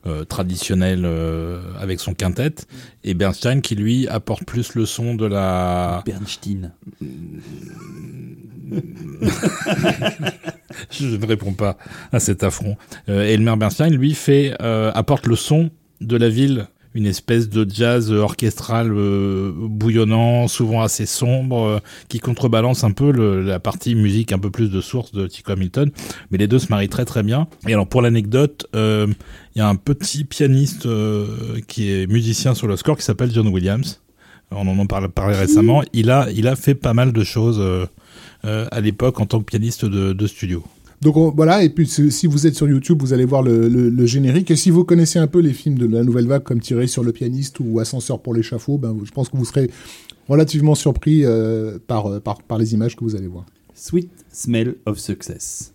Euh, 0.07 0.25
traditionnel 0.25 1.05
euh, 1.07 1.63
avec 1.81 1.99
son 1.99 2.13
quintet 2.13 2.57
et 3.05 3.15
Bernstein 3.15 3.63
qui 3.63 3.75
lui 3.75 4.07
apporte 4.07 4.45
plus 4.45 4.75
le 4.75 4.85
son 4.85 5.15
de 5.15 5.25
la 5.25 6.03
Bernstein 6.05 6.73
je 10.91 11.07
ne 11.07 11.27
réponds 11.27 11.53
pas 11.53 11.77
à 12.13 12.21
cet 12.21 12.43
affront. 12.43 12.77
Euh, 13.09 13.23
Elmer 13.23 13.57
Bernstein, 13.57 13.91
lui, 13.91 14.15
fait 14.15 14.55
euh, 14.61 14.91
apporte 14.95 15.27
le 15.27 15.37
son 15.37 15.71
de 16.01 16.17
la 16.17 16.29
ville, 16.29 16.67
une 16.95 17.07
espèce 17.07 17.49
de 17.49 17.69
jazz 17.69 18.13
orchestral 18.13 18.93
euh, 18.93 19.53
bouillonnant, 19.55 20.49
souvent 20.49 20.83
assez 20.83 21.07
sombre, 21.07 21.63
euh, 21.63 21.79
qui 22.09 22.21
contrebalance 22.21 22.85
un 22.85 22.93
peu 22.93 23.11
le, 23.11 23.43
la 23.43 23.59
partie 23.59 23.95
musique 23.95 24.33
un 24.33 24.39
peu 24.39 24.51
plus 24.51 24.71
de 24.71 24.81
source 24.81 25.13
de 25.13 25.29
Chico 25.29 25.53
Hamilton. 25.53 25.91
Mais 26.31 26.39
les 26.39 26.47
deux 26.47 26.59
se 26.59 26.69
marient 26.69 26.89
très 26.89 27.05
très 27.05 27.23
bien. 27.23 27.49
Et 27.67 27.75
alors 27.75 27.89
pour 27.89 28.01
l'anecdote, 28.01 28.67
euh, 28.75 29.07
il 29.55 29.59
y 29.59 29.63
a 29.63 29.69
un 29.69 29.77
petit 29.77 30.25
pianiste 30.25 30.89
qui 31.69 31.91
est 31.91 32.07
musicien 32.07 32.55
sur 32.55 32.67
le 32.67 32.77
score 32.77 32.97
qui 32.97 33.05
s'appelle 33.05 33.31
John 33.33 33.49
Williams. 33.49 34.01
On 34.51 34.67
en 34.69 34.79
a 34.79 34.87
parlé, 34.87 35.09
parlé 35.09 35.37
récemment. 35.37 35.83
Il 35.93 36.11
a, 36.11 36.29
il 36.31 36.49
a 36.49 36.57
fait 36.57 36.75
pas 36.75 36.95
mal 36.95 37.13
de 37.13 37.25
choses 37.25 37.61
euh, 38.45 38.67
à 38.71 38.81
l'époque 38.83 39.21
en 39.21 39.27
tant 39.27 39.39
que 39.39 39.45
pianiste 39.45 39.87
de, 39.87 40.13
de 40.13 40.27
studio. 40.27 40.63
Donc 41.05 41.19
on, 41.19 41.31
voilà, 41.31 41.63
et 41.63 41.69
puis 41.69 41.87
si 41.87 42.27
vous 42.27 42.47
êtes 42.47 42.55
sur 42.55 42.67
YouTube, 42.67 43.03
vous 43.03 43.13
allez 43.13 43.27
voir 43.27 43.43
le, 43.43 44.07
générique. 44.07 44.51
Et 44.51 44.57
si 44.57 44.71
vous 44.71 44.85
connaissez 44.85 45.19
un 45.19 45.27
peu 45.27 45.41
les 45.41 45.53
films 45.53 45.77
de 45.77 45.87
la 45.87 46.03
nouvelle 46.03 46.27
vague, 46.27 46.43
comme 46.43 46.61
Tiré 46.61 46.87
sur 46.87 47.05
le 47.05 47.13
pianiste 47.13 47.59
ou 47.61 47.79
Ascenseur 47.79 48.21
pour 48.21 48.33
l'échafaud, 48.33 48.79
ben, 48.79 48.97
je 49.05 49.11
pense 49.11 49.29
que 49.29 49.37
vous 49.37 49.45
serez 49.45 49.71
relativement 50.29 50.75
surpris 50.75 51.27
euh, 51.27 51.79
par, 51.87 52.23
par, 52.23 52.43
par 52.43 52.57
les 52.57 52.73
images 52.73 52.97
que 52.97 53.05
vous 53.05 53.17
allez 53.17 53.27
voir. 53.27 53.45
Sweet 53.75 54.11
Smell 54.33 54.77
of 54.87 54.99
Success. 54.99 55.75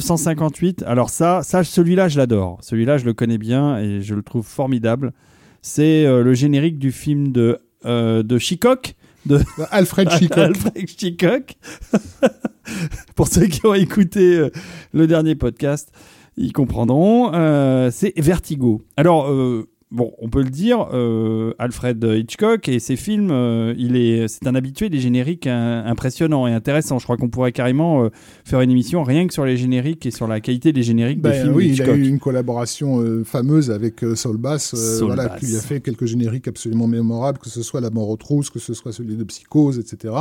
1958. 0.00 0.82
Alors 0.86 1.10
ça, 1.10 1.42
ça 1.42 1.64
celui-là, 1.64 2.08
je 2.08 2.18
l'adore. 2.18 2.58
Celui-là, 2.62 2.98
je 2.98 3.04
le 3.04 3.14
connais 3.14 3.38
bien 3.38 3.78
et 3.78 4.02
je 4.02 4.14
le 4.14 4.22
trouve 4.22 4.46
formidable. 4.46 5.12
C'est 5.62 6.06
euh, 6.06 6.22
le 6.22 6.34
générique 6.34 6.78
du 6.78 6.92
film 6.92 7.32
de, 7.32 7.58
euh, 7.84 8.22
de 8.22 8.38
Chicock. 8.38 8.94
De 9.26 9.40
Alfred 9.70 10.08
Hitchcock. 10.20 10.38
Alfred 10.38 10.78
Hitchcock. 10.78 11.54
Pour 13.14 13.28
ceux 13.28 13.46
qui 13.46 13.64
ont 13.66 13.74
écouté 13.74 14.36
euh, 14.36 14.50
le 14.92 15.06
dernier 15.06 15.34
podcast, 15.34 15.90
ils 16.36 16.52
comprendront. 16.52 17.32
Euh, 17.34 17.90
c'est 17.90 18.18
Vertigo. 18.18 18.82
Alors, 18.96 19.30
bon, 19.90 20.12
on 20.18 20.28
peut 20.28 20.42
le 20.42 20.50
dire, 20.50 20.88
euh, 20.92 21.52
Alfred 21.58 22.02
Hitchcock 22.04 22.68
et 22.68 22.78
ses 22.78 22.96
films, 22.96 23.30
euh, 23.30 23.74
il 23.78 23.96
est, 23.96 24.28
c'est 24.28 24.46
un 24.46 24.54
habitué 24.54 24.88
des 24.88 24.98
génériques 25.00 25.46
impressionnants 25.46 26.46
et 26.46 26.52
intéressants. 26.52 26.98
Je 26.98 27.04
crois 27.04 27.16
qu'on 27.16 27.28
pourrait 27.28 27.52
carrément 27.52 28.04
euh, 28.04 28.08
faire 28.44 28.60
une 28.60 28.70
émission 28.70 29.02
rien 29.02 29.26
que 29.26 29.32
sur 29.32 29.44
les 29.44 29.56
génériques 29.56 30.06
et 30.06 30.10
sur 30.10 30.26
la 30.28 30.40
qualité 30.40 30.72
des 30.72 30.82
génériques 30.82 31.20
des 31.20 31.28
Ben 31.30 31.42
films 31.42 31.54
oui, 31.54 31.66
il 31.68 31.72
Hitchcock. 31.72 31.88
a 31.88 31.96
eu 31.96 32.06
une 32.08 32.18
collaboration 32.20 33.00
euh, 33.00 33.24
fameuse 33.24 33.70
avec 33.70 34.04
euh, 34.04 34.14
Saul 34.14 34.36
Bass, 34.36 34.74
euh, 34.74 34.98
Saul 34.98 35.06
voilà, 35.08 35.28
Bass. 35.28 35.40
qui 35.40 35.46
lui 35.46 35.56
a 35.56 35.60
fait 35.60 35.80
quelques 35.80 36.06
génériques 36.06 36.48
absolument 36.48 36.86
mémorables, 36.86 37.38
que 37.38 37.48
ce 37.48 37.62
soit 37.62 37.80
La 37.80 37.90
mort 37.90 38.08
aux 38.08 38.16
trousses, 38.16 38.50
que 38.50 38.58
ce 38.58 38.74
soit 38.74 38.92
celui 38.92 39.16
de 39.16 39.24
Psychose, 39.24 39.78
etc. 39.78 40.14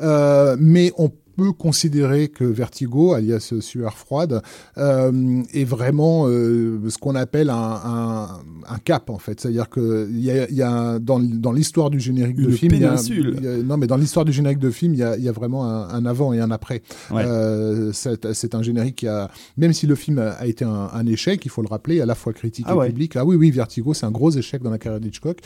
Euh, 0.00 0.56
mais 0.60 0.92
on 0.98 1.08
peut 1.08 1.16
considérer 1.52 2.28
que 2.28 2.44
Vertigo, 2.44 3.12
alias 3.14 3.52
Sueur 3.60 3.96
froide, 3.98 4.42
euh, 4.78 5.42
est 5.52 5.64
vraiment 5.64 6.26
euh, 6.28 6.78
ce 6.88 6.98
qu'on 6.98 7.14
appelle 7.14 7.50
un, 7.50 7.54
un, 7.84 8.28
un 8.68 8.78
cap 8.84 9.10
en 9.10 9.18
fait. 9.18 9.40
C'est-à-dire 9.40 9.68
que 9.68 10.08
il 10.10 10.20
y 10.24 10.30
a, 10.30 10.50
y 10.50 10.62
a 10.62 10.98
dans, 10.98 11.18
dans 11.20 11.52
l'histoire 11.52 11.90
du 11.90 12.00
générique 12.00 12.36
de 12.36 12.50
film, 12.50 12.74
il 12.74 12.80
y 12.80 12.84
a- 12.84 12.88
péninsule. 12.88 13.34
il 13.38 13.44
y 13.44 13.48
a- 13.48 13.56
non 13.62 13.76
mais 13.76 13.86
dans 13.86 13.96
l'histoire 13.96 14.24
du 14.24 14.32
générique 14.32 14.58
de 14.58 14.70
film, 14.70 14.94
il 14.94 15.00
y 15.00 15.02
a, 15.02 15.16
il 15.16 15.24
y 15.24 15.28
a 15.28 15.32
vraiment 15.32 15.64
un, 15.64 15.88
un 15.88 16.06
avant 16.06 16.32
et 16.32 16.40
un 16.40 16.50
après. 16.50 16.82
Ouais. 17.10 17.22
Euh, 17.26 17.92
c'est 17.92 18.54
un 18.54 18.62
générique 18.62 18.96
qui 18.96 19.08
a, 19.08 19.30
même 19.56 19.72
si 19.72 19.86
le 19.86 19.94
film 19.94 20.18
a, 20.18 20.46
été 20.46 20.64
un, 20.64 20.88
un 20.92 21.06
échec, 21.06 21.44
il 21.44 21.50
faut 21.50 21.62
le 21.62 21.68
rappeler, 21.68 22.00
à 22.00 22.06
la 22.06 22.14
fois 22.14 22.32
critique 22.32 22.66
Ah 22.68 22.72
et 22.74 22.76
ouais. 22.76 22.86
public. 22.88 23.16
Ah 23.16 23.24
oui, 23.24 23.36
oui, 23.36 23.50
Vertigo, 23.50 23.94
c'est 23.94 24.06
un 24.06 24.10
gros 24.10 24.30
échec 24.30 24.62
dans 24.62 24.70
la 24.70 24.78
carrière 24.78 25.00
d'Hitchcock, 25.00 25.38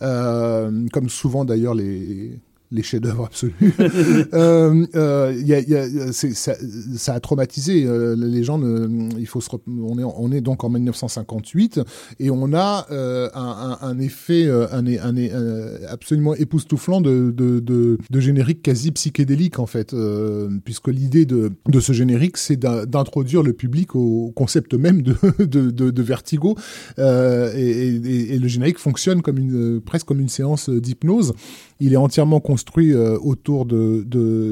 comme 0.00 1.08
souvent 1.08 1.44
d'ailleurs 1.44 1.74
les 1.74 2.38
les 2.72 2.82
chefs-d'œuvre 2.82 3.26
absolus. 3.26 3.54
ça, 6.12 7.14
a 7.14 7.20
traumatisé 7.20 7.84
euh, 7.86 8.14
les 8.16 8.42
gens. 8.42 8.60
il 9.18 9.26
faut 9.26 9.40
on 9.68 9.98
est, 9.98 10.04
on 10.04 10.32
est 10.32 10.40
donc 10.40 10.64
en 10.64 10.70
1958 10.70 11.80
et 12.18 12.30
on 12.30 12.52
a 12.54 12.86
euh, 12.90 13.28
un, 13.34 13.98
effet, 13.98 14.44
euh, 14.46 14.66
absolument 15.88 16.34
époustouflant 16.34 17.00
de, 17.00 17.98
générique 18.20 18.62
quasi 18.62 18.90
psychédélique 18.92 19.58
en 19.58 19.66
fait, 19.66 19.94
puisque 20.64 20.88
l'idée 20.88 21.26
de, 21.26 21.52
ce 21.80 21.92
générique, 21.92 22.36
c'est 22.36 22.56
d'in- 22.56 22.84
d'introduire 22.86 23.42
le 23.42 23.52
public 23.52 23.94
au 23.94 24.32
concept 24.34 24.74
même 24.74 25.02
de, 25.02 26.02
vertigo, 26.02 26.56
et, 26.98 27.02
et- 27.54 28.34
et 28.34 28.38
le 28.38 28.48
générique 28.48 28.78
fonctionne 28.78 29.22
comme 29.22 29.38
une, 29.38 29.80
presque 29.80 30.06
comme 30.06 30.20
une 30.20 30.28
séance 30.28 30.68
d'hypnose. 30.70 31.32
Il 31.80 31.92
est 31.92 31.96
entièrement 31.96 32.40
construit 32.40 32.92
euh, 32.92 33.18
autour 33.18 33.66
de, 33.66 34.02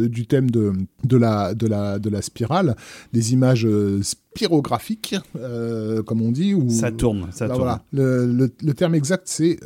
du 0.07 0.27
thème 0.27 0.51
de, 0.51 0.73
de, 1.05 1.17
la, 1.17 1.55
de, 1.55 1.67
la, 1.67 1.99
de 1.99 2.11
la 2.11 2.23
spirale, 2.23 2.77
des 3.13 3.33
images 3.33 3.67
euh, 3.67 4.01
spirographiques, 4.37 5.15
euh, 5.39 6.03
comme 6.03 6.21
on 6.21 6.33
dit. 6.33 6.55
Ou, 6.55 6.69
Ça 6.69 6.91
tourne, 6.91 7.29
ça 7.31 7.47
Là, 7.47 7.55
tourne. 7.55 7.63
voilà. 7.69 7.83
le, 7.93 8.27
le, 8.33 8.51
le 8.63 8.75
terme 8.75 8.97
exact, 8.97 9.23
c'est 9.27 9.59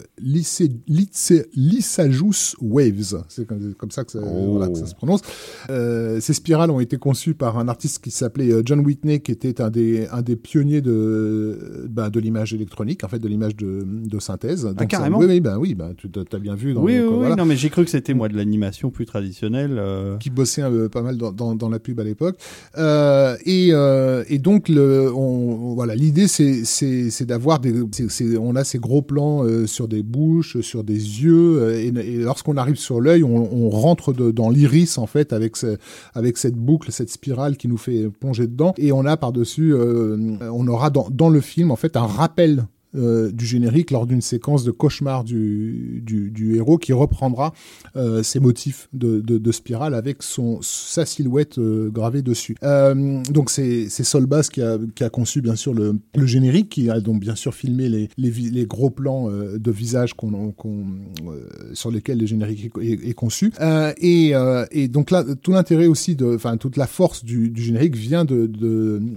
Lyssagius 1.56 2.54
Waves. 2.60 3.22
C'est 3.28 3.46
comme, 3.46 3.74
comme 3.74 3.90
ça 3.90 4.04
que 4.04 4.12
ça, 4.12 4.18
Oh. 4.22 4.52
voilà, 4.56 4.68
que 4.70 4.76
ça 4.78 4.86
se 4.86 4.94
prononce. 4.94 5.22
Euh, 5.70 6.20
ces 6.20 6.34
spirales 6.34 6.70
ont 6.70 6.80
été 6.80 6.98
conçues 6.98 7.32
par 7.34 7.56
un 7.58 7.68
artiste 7.68 8.02
qui 8.02 8.10
s'appelait 8.10 8.50
euh, 8.52 8.62
John 8.64 8.80
Whitney, 8.80 9.20
qui 9.20 9.32
était 9.32 9.60
un 9.62 9.70
des, 9.70 10.06
un 10.08 10.20
des 10.22 10.36
pionniers 10.36 10.82
de, 10.82 11.86
ben, 11.88 12.10
de 12.10 12.20
l'image 12.20 12.52
électronique, 12.52 13.04
en 13.04 13.08
fait, 13.08 13.18
de 13.18 13.28
l'image 13.28 13.56
de, 13.56 13.84
de 13.86 14.18
synthèse. 14.18 14.64
Donc, 14.64 14.72
ça- 14.72 14.78
Ah, 14.80 14.86
carrément 14.86 15.18
Oui, 15.18 15.26
oui, 15.26 15.40
ben, 15.40 15.56
oui 15.58 15.74
ben, 15.74 15.94
tu 15.96 16.08
as 16.32 16.38
bien 16.38 16.54
vu. 16.54 16.74
Dans, 16.74 16.82
Oui, 16.82 16.94
oui, 16.94 16.98
donc, 17.02 17.10
oui, 17.12 17.16
voilà 17.20 17.36
non, 17.36 17.46
mais 17.46 17.56
j'ai 17.56 17.70
cru 17.70 17.84
que 17.84 17.90
c'était 17.90 18.12
moi 18.14 18.28
de 18.28 18.36
l'animation 18.36 18.90
plus 18.90 19.06
traditionnelle. 19.06 19.76
euh. 19.78 20.16
qui 20.18 20.28
bossait 20.30 20.62
pas 20.92 21.00
mal 21.02 21.16
dans, 21.16 21.32
dans, 21.32 21.54
dans 21.54 21.68
la 21.70 21.78
pub 21.78 21.98
à 22.00 22.04
l'époque. 22.04 22.36
Et, 22.76 23.68
et 23.70 24.38
donc, 24.38 24.57
le, 24.68 25.12
on, 25.14 25.74
voilà, 25.74 25.94
l'idée, 25.94 26.26
c'est, 26.26 26.64
c'est, 26.64 27.10
c'est 27.10 27.24
d'avoir 27.26 27.60
des, 27.60 27.72
c'est, 28.08 28.36
on 28.36 28.56
a 28.56 28.64
ces 28.64 28.78
gros 28.78 29.02
plans 29.02 29.44
euh, 29.44 29.66
sur 29.66 29.86
des 29.88 30.02
bouches, 30.02 30.60
sur 30.60 30.82
des 30.84 30.94
yeux, 30.94 31.58
euh, 31.62 31.80
et, 31.80 31.86
et 31.88 32.16
lorsqu'on 32.18 32.56
arrive 32.56 32.76
sur 32.76 33.00
l'œil, 33.00 33.22
on, 33.22 33.48
on 33.54 33.70
rentre 33.70 34.12
de- 34.12 34.30
dans 34.30 34.50
l'iris 34.50 34.98
en 34.98 35.06
fait 35.06 35.32
avec 35.32 35.56
ce, 35.56 35.76
avec 36.14 36.38
cette 36.38 36.56
boucle, 36.56 36.90
cette 36.90 37.10
spirale 37.10 37.56
qui 37.56 37.68
nous 37.68 37.78
fait 37.78 38.08
plonger 38.20 38.46
dedans, 38.46 38.74
et 38.78 38.90
on 38.92 39.04
a 39.06 39.16
par-dessus, 39.16 39.72
euh, 39.74 40.16
on 40.52 40.66
aura 40.66 40.90
dans, 40.90 41.08
dans 41.10 41.28
le 41.28 41.40
film 41.40 41.70
en 41.70 41.76
fait 41.76 41.96
un 41.96 42.06
rappel 42.06 42.66
euh, 42.98 43.30
du 43.32 43.46
générique 43.46 43.90
lors 43.90 44.06
d'une 44.06 44.20
séquence 44.20 44.64
de 44.64 44.70
cauchemar 44.70 45.24
du, 45.24 46.02
du, 46.04 46.56
héros 46.56 46.78
qui 46.78 46.92
reprendra 46.92 47.52
euh, 47.96 48.22
ses 48.22 48.40
motifs 48.40 48.88
de, 48.92 49.20
de, 49.20 49.52
spirale 49.52 49.94
avec 49.94 50.22
son, 50.22 50.58
sa 50.62 51.06
silhouette 51.06 51.58
euh, 51.58 51.90
gravée 51.90 52.22
dessus. 52.22 52.56
Euh, 52.62 53.22
donc 53.30 53.50
c'est 53.50 53.88
c'est 53.88 54.04
Sol 54.04 54.26
Bass 54.26 54.48
qui 54.48 54.62
a, 54.62 54.78
qui 54.94 55.04
a 55.04 55.10
conçu 55.10 55.40
bien 55.40 55.56
sûr 55.56 55.74
le, 55.74 55.98
le 56.14 56.26
générique, 56.26 56.70
qui 56.70 56.90
a 56.90 57.00
donc 57.00 57.20
bien 57.20 57.34
sûr 57.34 57.54
filmé 57.54 57.88
les, 57.88 58.08
les, 58.16 58.66
gros 58.66 58.90
plans 58.90 59.28
de 59.30 59.70
visage 59.70 60.14
qu'on 60.14 60.32
euh, 60.34 61.48
sur 61.72 61.90
lesquels 61.90 62.18
le 62.18 62.26
générique 62.26 62.70
est, 62.80 63.14
conçu. 63.14 63.52
Et, 64.00 64.32
et 64.70 64.88
donc 64.88 65.10
là, 65.10 65.24
tout 65.42 65.52
l'intérêt 65.52 65.86
aussi, 65.86 66.16
enfin 66.22 66.56
toute 66.56 66.76
la 66.76 66.86
force 66.86 67.24
du, 67.24 67.52
générique 67.56 67.96
vient 67.96 68.24
de, 68.24 68.46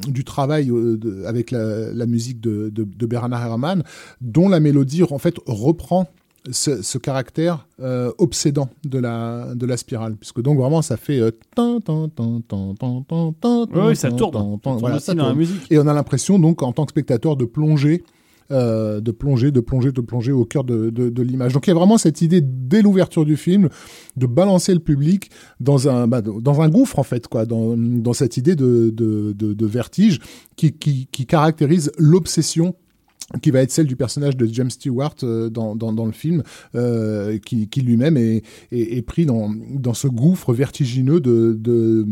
du 0.07 0.23
travail 0.23 0.71
avec 1.25 1.51
la, 1.51 1.93
la 1.93 2.05
musique 2.05 2.39
de, 2.39 2.69
de, 2.69 2.83
de 2.83 3.05
Bernard 3.05 3.45
Herrmann, 3.45 3.70
dont 4.21 4.49
la 4.49 4.59
mélodie 4.59 5.03
en 5.03 5.17
fait 5.17 5.35
reprend 5.45 6.07
ce, 6.49 6.81
ce 6.81 6.97
caractère 6.97 7.67
euh, 7.81 8.11
obsédant 8.17 8.69
de 8.83 8.97
la, 8.97 9.53
de 9.53 9.65
la 9.67 9.77
spirale. 9.77 10.15
Puisque 10.15 10.41
donc 10.41 10.57
vraiment 10.57 10.81
ça 10.81 10.97
fait... 10.97 11.19
euh, 11.19 11.31
Oui, 13.89 13.95
ça 13.95 14.09
tourne. 14.11 14.33
Ça 14.99 15.13
dans 15.13 15.27
la 15.29 15.35
musique. 15.35 15.71
Et 15.71 15.77
on 15.77 15.85
a 15.87 15.93
l'impression 15.93 16.39
donc 16.39 16.63
en 16.63 16.71
tant 16.73 16.85
que 16.85 16.91
spectateur 16.91 17.35
de 17.37 17.45
plonger 17.45 18.03
euh, 18.51 18.99
de 18.99 19.11
plonger, 19.11 19.51
de 19.51 19.61
plonger, 19.61 19.93
de 19.93 20.01
plonger 20.01 20.33
au 20.33 20.43
cœur 20.43 20.65
de, 20.65 20.89
de, 20.89 21.09
de 21.09 21.21
l'image. 21.21 21.53
Donc 21.53 21.67
il 21.67 21.69
y 21.69 21.71
a 21.71 21.75
vraiment 21.75 21.97
cette 21.97 22.21
idée 22.21 22.41
dès 22.41 22.81
l'ouverture 22.81 23.23
du 23.23 23.37
film 23.37 23.69
de 24.17 24.25
balancer 24.25 24.73
le 24.73 24.81
public 24.81 25.29
dans 25.61 25.87
un 25.87 26.05
bah, 26.07 26.21
dans 26.21 26.59
un 26.59 26.67
gouffre 26.67 26.99
en 26.99 27.03
fait 27.03 27.27
quoi, 27.29 27.45
dans, 27.45 27.77
dans 27.77 28.11
cette 28.13 28.35
idée 28.35 28.55
de, 28.55 28.89
de, 28.93 29.31
de, 29.31 29.53
de 29.53 29.65
vertige 29.65 30.19
qui, 30.57 30.73
qui, 30.73 31.07
qui 31.09 31.25
caractérise 31.25 31.91
l'obsession 31.97 32.75
qui 33.41 33.51
va 33.51 33.61
être 33.61 33.71
celle 33.71 33.87
du 33.87 33.95
personnage 33.95 34.35
de 34.37 34.45
James 34.47 34.69
Stewart 34.69 35.15
euh, 35.23 35.49
dans, 35.49 35.75
dans, 35.75 36.05
le 36.05 36.11
film, 36.11 36.43
euh, 36.75 37.37
qui, 37.39 37.67
lui-même 37.81 38.17
est, 38.17 38.43
est, 38.71 39.01
pris 39.01 39.25
dans, 39.25 39.49
dans 39.49 39.93
ce 39.93 40.07
gouffre 40.07 40.53
vertigineux 40.53 41.19
de, 41.19 41.57
de, 41.57 42.05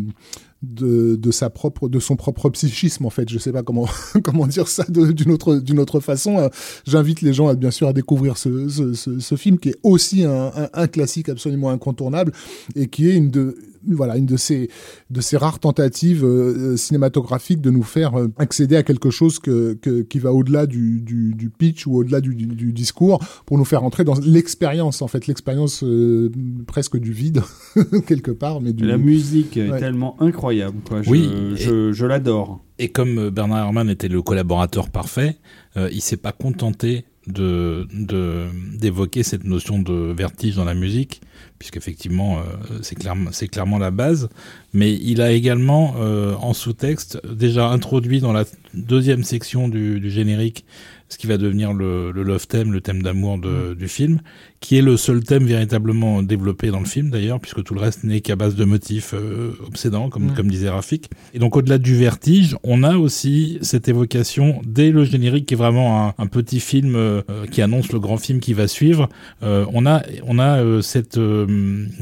de, 0.61 1.31
sa 1.31 1.49
propre 1.49 1.87
de 1.89 1.99
son 1.99 2.15
propre 2.15 2.49
psychisme 2.49 3.05
en 3.05 3.09
fait. 3.09 3.29
Je 3.29 3.37
sais 3.37 3.51
pas 3.51 3.63
comment 3.63 3.87
comment 4.23 4.47
dire 4.47 4.67
ça 4.67 4.85
d'une 4.89 5.31
autre 5.31 5.55
d'une 5.55 5.79
autre 5.79 5.99
façon. 5.99 6.37
Euh, 6.37 6.49
j'invite 6.85 7.21
les 7.21 7.33
gens 7.33 7.47
à 7.47 7.55
bien 7.55 7.71
sûr 7.71 7.87
à 7.87 7.93
découvrir 7.93 8.37
ce, 8.37 8.67
ce, 8.69 9.35
film 9.35 9.57
qui 9.57 9.69
est 9.69 9.79
aussi 9.83 10.23
un, 10.25 10.51
un 10.73 10.87
classique 10.87 11.29
absolument 11.29 11.69
incontournable 11.69 12.33
et 12.75 12.87
qui 12.87 13.09
est 13.09 13.15
une 13.15 13.31
de 13.31 13.57
voilà 13.87 14.17
une 14.17 14.25
de 14.25 14.37
ces 14.37 14.69
de 15.09 15.21
ces 15.21 15.37
rares 15.37 15.59
tentatives 15.59 16.23
euh, 16.23 16.77
cinématographiques 16.77 17.61
de 17.61 17.69
nous 17.69 17.83
faire 17.83 18.19
euh, 18.19 18.27
accéder 18.37 18.75
à 18.75 18.83
quelque 18.83 19.09
chose 19.09 19.39
que, 19.39 19.73
que 19.73 20.01
qui 20.01 20.19
va 20.19 20.33
au-delà 20.33 20.65
du, 20.65 21.01
du, 21.01 21.33
du 21.33 21.49
pitch 21.49 21.87
ou 21.87 21.95
au-delà 21.97 22.21
du, 22.21 22.35
du, 22.35 22.45
du 22.45 22.73
discours 22.73 23.19
pour 23.45 23.57
nous 23.57 23.65
faire 23.65 23.83
entrer 23.83 24.03
dans 24.03 24.19
l'expérience 24.19 25.01
en 25.01 25.07
fait 25.07 25.27
l'expérience 25.27 25.83
euh, 25.83 26.31
presque 26.67 26.97
du 26.97 27.11
vide 27.11 27.41
quelque 28.07 28.31
part 28.31 28.61
mais 28.61 28.73
du 28.73 28.85
La 28.85 28.97
musique 28.97 29.57
est 29.57 29.77
tellement 29.79 30.15
incroyable. 30.21 30.77
Quoi. 30.87 31.01
Je, 31.01 31.09
Oui, 31.09 31.29
je, 31.55 31.91
je 31.91 32.05
l'adore. 32.05 32.61
Et 32.79 32.89
comme 32.89 33.17
euh, 33.19 33.29
Bernard 33.31 33.65
Herrmann 33.65 33.89
était 33.89 34.07
le 34.07 34.21
collaborateur 34.21 34.89
parfait, 34.89 35.37
euh, 35.77 35.89
il 35.91 36.01
s'est 36.01 36.17
pas 36.17 36.31
contenté 36.31 37.05
de 37.31 37.87
de- 37.93 38.47
d'évoquer 38.77 39.23
cette 39.23 39.43
notion 39.43 39.79
de 39.79 40.13
vertige 40.13 40.55
dans 40.55 40.65
la 40.65 40.73
musique, 40.73 41.21
puisqu'effectivement 41.59 42.39
euh, 42.39 42.41
c'est 42.81 42.95
clairement 42.95 43.31
clairement 43.51 43.77
la 43.77 43.91
base. 43.91 44.29
Mais 44.73 44.93
il 44.95 45.21
a 45.21 45.31
également 45.31 45.95
euh, 45.99 46.35
en 46.35 46.53
sous-texte 46.53 47.21
déjà 47.27 47.67
introduit 47.69 48.19
dans 48.19 48.33
la 48.33 48.45
deuxième 48.73 49.23
section 49.23 49.67
du, 49.67 49.99
du 49.99 50.09
générique 50.11 50.65
ce 51.09 51.17
qui 51.17 51.27
va 51.27 51.37
devenir 51.37 51.73
le, 51.73 52.11
le 52.11 52.23
love 52.23 52.47
theme, 52.47 52.71
le 52.71 52.81
thème 52.81 53.01
d'amour 53.03 53.37
de- 53.39 53.73
du 53.73 53.87
film, 53.87 54.19
qui 54.59 54.77
est 54.77 54.81
le 54.81 54.95
seul 54.95 55.23
thème 55.23 55.43
véritablement 55.45 56.21
développé 56.23 56.69
dans 56.69 56.79
le 56.79 56.85
film 56.85 57.09
d'ailleurs, 57.09 57.39
puisque 57.39 57.63
tout 57.63 57.73
le 57.73 57.81
reste 57.81 58.03
n'est 58.03 58.21
qu'à 58.21 58.35
base 58.35 58.55
de 58.55 58.63
motifs 58.63 59.13
euh, 59.15 59.51
obsédants, 59.67 60.09
comme, 60.09 60.27
Mm. 60.27 60.33
comme 60.35 60.47
disait 60.49 60.69
Rafik. 60.69 61.09
Et 61.33 61.39
donc 61.39 61.55
au-delà 61.57 61.77
du 61.79 61.95
vertige, 61.95 62.55
on 62.63 62.83
a 62.83 62.95
aussi 62.97 63.57
cette 63.61 63.89
évocation 63.89 64.61
dès 64.65 64.91
le 64.91 65.03
générique, 65.03 65.45
qui 65.47 65.55
est 65.55 65.57
vraiment 65.57 66.07
un, 66.09 66.13
un 66.17 66.27
petit 66.27 66.59
film 66.59 66.95
euh, 66.95 67.21
euh, 67.29 67.45
qui 67.47 67.61
annonce 67.61 67.91
le 67.91 67.99
grand 67.99 68.17
film 68.17 68.39
qui 68.39 68.53
va 68.53 68.67
suivre. 68.67 69.09
Euh, 69.43 69.65
on 69.73 69.85
a, 69.85 70.03
on 70.27 70.37
a 70.39 70.81
cette, 70.81 71.19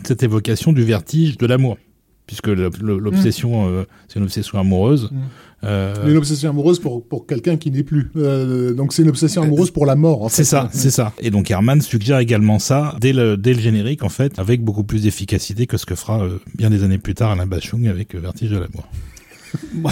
cette 0.03 0.23
évocation 0.23 0.73
du 0.73 0.83
vertige 0.83 1.37
de 1.37 1.45
l'amour. 1.47 1.77
puisque 2.27 2.47
l'obsession, 2.47 3.69
euh, 3.69 3.85
c'est 4.09 4.19
une 4.19 4.25
obsession 4.25 4.59
amoureuse. 4.59 5.09
Mm. 5.11 5.15
Euh, 5.63 6.07
Une 6.07 6.17
obsession 6.17 6.51
amoureuse 6.51 6.79
pour, 6.79 7.03
pour 7.07 7.25
quelqu'un 7.25 7.57
qui 7.57 7.71
n'est 7.71 7.83
plus. 7.83 8.11
Euh, 8.15 8.73
donc 8.73 8.93
c'est 8.93 9.01
une 9.01 9.09
obsession 9.09 9.41
amoureuse 9.41 9.71
pour 9.71 9.85
la 9.87 9.95
mort. 9.95 10.23
en 10.23 10.29
C'est 10.29 10.43
ça, 10.43 10.69
c'est 10.71 10.91
ça. 10.91 11.13
Et 11.19 11.31
donc 11.31 11.49
Herman 11.49 11.81
suggère 11.81 12.19
également 12.19 12.59
ça 12.59 12.95
dès 13.01 13.11
le, 13.13 13.37
dès 13.37 13.53
le 13.55 13.59
générique, 13.59 14.03
en 14.03 14.09
fait, 14.09 14.37
avec 14.37 14.63
beaucoup 14.63 14.83
plus 14.83 15.03
d'efficacité 15.03 15.65
que 15.65 15.77
ce 15.77 15.85
que 15.87 15.95
fera 15.95 16.23
euh, 16.23 16.37
bien 16.55 16.69
des 16.69 16.83
années 16.83 16.99
plus 16.99 17.15
tard 17.15 17.31
Alain 17.31 17.47
Bachung 17.47 17.87
avec 17.87 18.13
euh, 18.15 18.19
Vertige 18.19 18.51
de 18.51 18.57
l'amour. 18.57 18.87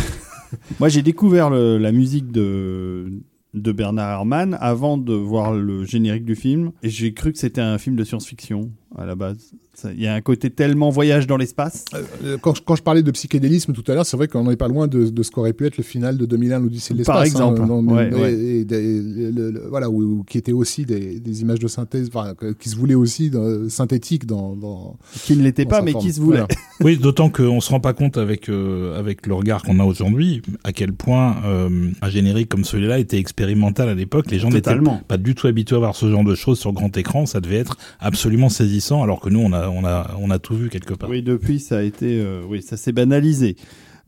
Moi, 0.79 0.89
j'ai 0.89 1.01
découvert 1.01 1.49
le- 1.49 1.77
la 1.77 1.91
musique 1.91 2.31
de, 2.31 3.11
de 3.53 3.71
Bernard 3.71 4.11
Herrmann 4.19 4.57
avant 4.61 4.97
de 4.97 5.13
voir 5.13 5.53
le 5.53 5.83
générique 5.85 6.25
du 6.25 6.35
film. 6.35 6.71
Et 6.83 6.89
j'ai 6.89 7.13
cru 7.13 7.31
que 7.31 7.37
c'était 7.39 7.61
un 7.61 7.77
film 7.77 7.95
de 7.95 8.03
science-fiction 8.03 8.71
à 8.97 9.05
la 9.05 9.15
base. 9.15 9.51
Il 9.93 10.01
y 10.01 10.07
a 10.07 10.13
un 10.13 10.21
côté 10.21 10.49
tellement 10.49 10.89
voyage 10.89 11.27
dans 11.27 11.37
l'espace. 11.37 11.85
Euh, 11.93 12.37
Quand, 12.41 12.55
je- 12.55 12.61
quand 12.63 12.75
je 12.75 12.83
parlais 12.83 13.03
de 13.03 13.11
psychédélisme 13.11 13.73
tout 13.73 13.83
à 13.91 13.95
l'heure, 13.95 14.05
c'est 14.05 14.17
vrai 14.17 14.27
qu'on 14.27 14.43
n'est 14.45 14.55
pas 14.55 14.67
loin 14.67 14.87
de, 14.87 15.09
de 15.09 15.23
ce 15.23 15.31
qu'aurait 15.31 15.53
pu 15.53 15.65
être 15.65 15.77
le 15.77 15.83
final 15.83 16.17
de 16.17 16.25
2001, 16.25 16.59
l'Odyssée 16.59 16.93
de 16.93 16.99
l'espace. 16.99 17.15
Par 17.15 17.23
exemple, 17.23 17.61
hein, 17.61 17.67
dans- 17.67 17.81
ouais, 17.83 18.09
et- 18.09 18.13
ouais. 18.13 18.33
et 18.33 18.65
des- 18.65 19.01
le- 19.01 19.51
le- 19.51 19.67
voilà, 19.69 19.89
où, 19.89 20.01
où- 20.01 20.23
qui 20.23 20.37
étaient 20.37 20.51
aussi 20.51 20.85
des, 20.85 21.19
des 21.19 21.41
images 21.41 21.59
de 21.59 21.67
synthèse, 21.67 22.09
enfin, 22.13 22.33
qui 22.59 22.69
se 22.69 22.75
voulaient 22.75 22.95
aussi 22.95 23.31
synthétiques 23.69 24.25
dans. 24.25 24.55
dans 24.55 24.97
Qui 25.23 25.35
ne 25.35 25.43
l'était 25.43 25.65
dans 25.65 25.69
pas, 25.71 25.81
mais 25.81 25.91
forme. 25.91 26.03
qui 26.05 26.13
se 26.13 26.19
voulait. 26.21 26.37
Voilà. 26.39 26.47
Oui, 26.81 26.97
d'autant 26.97 27.29
qu'on 27.29 27.61
se 27.61 27.69
rend 27.69 27.79
pas 27.79 27.93
compte 27.93 28.17
avec 28.17 28.49
euh, 28.49 28.97
avec 28.99 29.27
le 29.27 29.33
regard 29.33 29.63
qu'on 29.63 29.79
a 29.79 29.83
aujourd'hui 29.85 30.41
à 30.63 30.73
quel 30.73 30.91
point 30.93 31.37
euh, 31.45 31.89
un 32.01 32.09
générique 32.09 32.49
comme 32.49 32.63
celui-là 32.65 32.99
était 32.99 33.17
expérimental 33.17 33.89
à 33.89 33.93
l'époque. 33.93 34.29
Les 34.31 34.39
gens 34.39 34.49
n'étaient 34.49 34.75
pas 35.07 35.17
du 35.17 35.35
tout 35.35 35.47
habitués 35.47 35.75
à 35.75 35.79
voir 35.79 35.95
ce 35.95 36.09
genre 36.09 36.23
de 36.23 36.35
choses 36.35 36.59
sur 36.59 36.73
grand 36.73 36.95
écran. 36.97 37.25
Ça 37.25 37.39
devait 37.41 37.55
être 37.57 37.77
absolument 37.99 38.49
saisissant, 38.49 39.03
alors 39.03 39.19
que 39.21 39.29
nous 39.29 39.39
on 39.39 39.53
a 39.53 39.64
on 39.69 39.85
a 39.85 40.15
on 40.19 40.29
a 40.31 40.39
tout 40.39 40.55
vu 40.55 40.69
quelque 40.69 40.93
part. 40.93 41.09
Oui, 41.09 41.21
depuis, 41.21 41.59
ça 41.59 41.77
a 41.77 41.81
été, 41.81 42.19
euh, 42.19 42.43
oui, 42.47 42.61
ça 42.61 42.77
s'est 42.77 42.91
banalisé. 42.91 43.55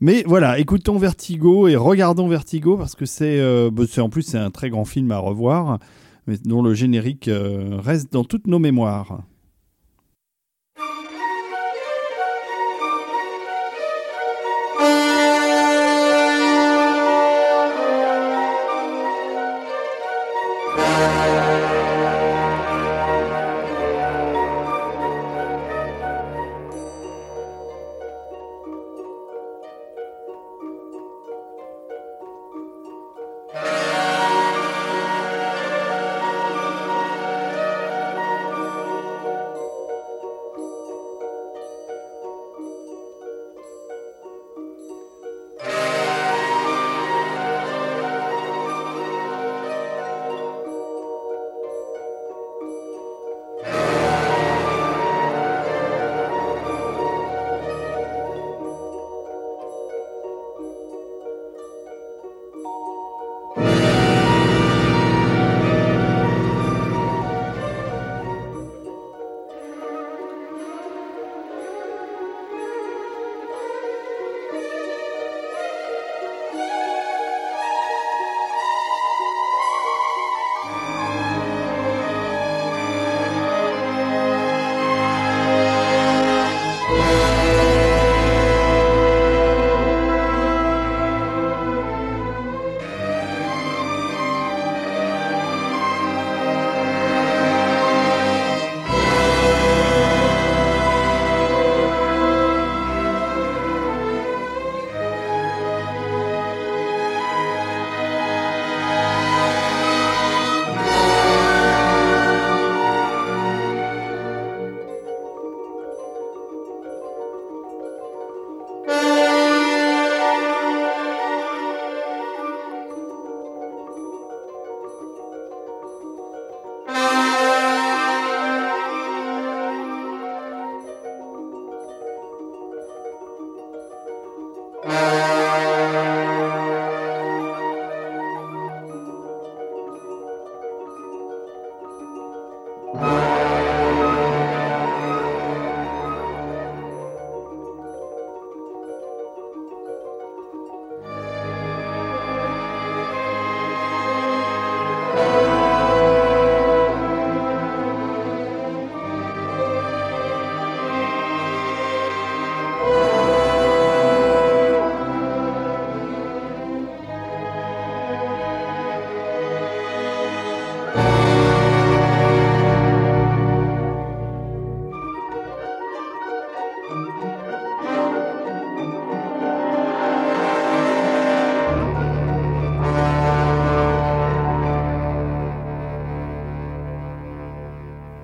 Mais 0.00 0.22
voilà, 0.26 0.58
écoutons 0.58 0.96
Vertigo 0.96 1.66
et 1.66 1.74
regardons 1.74 2.28
Vertigo 2.28 2.76
parce 2.76 2.94
que 2.94 3.04
c'est, 3.04 3.40
euh, 3.40 3.70
bah, 3.72 3.84
en 3.98 4.08
plus 4.08 4.22
c'est 4.22 4.38
un 4.38 4.50
très 4.50 4.70
grand 4.70 4.84
film 4.84 5.10
à 5.10 5.18
revoir, 5.18 5.78
mais 6.26 6.36
dont 6.44 6.62
le 6.62 6.72
générique 6.72 7.26
euh, 7.26 7.78
reste 7.82 8.12
dans 8.12 8.24
toutes 8.24 8.46
nos 8.46 8.60
mémoires. 8.60 9.22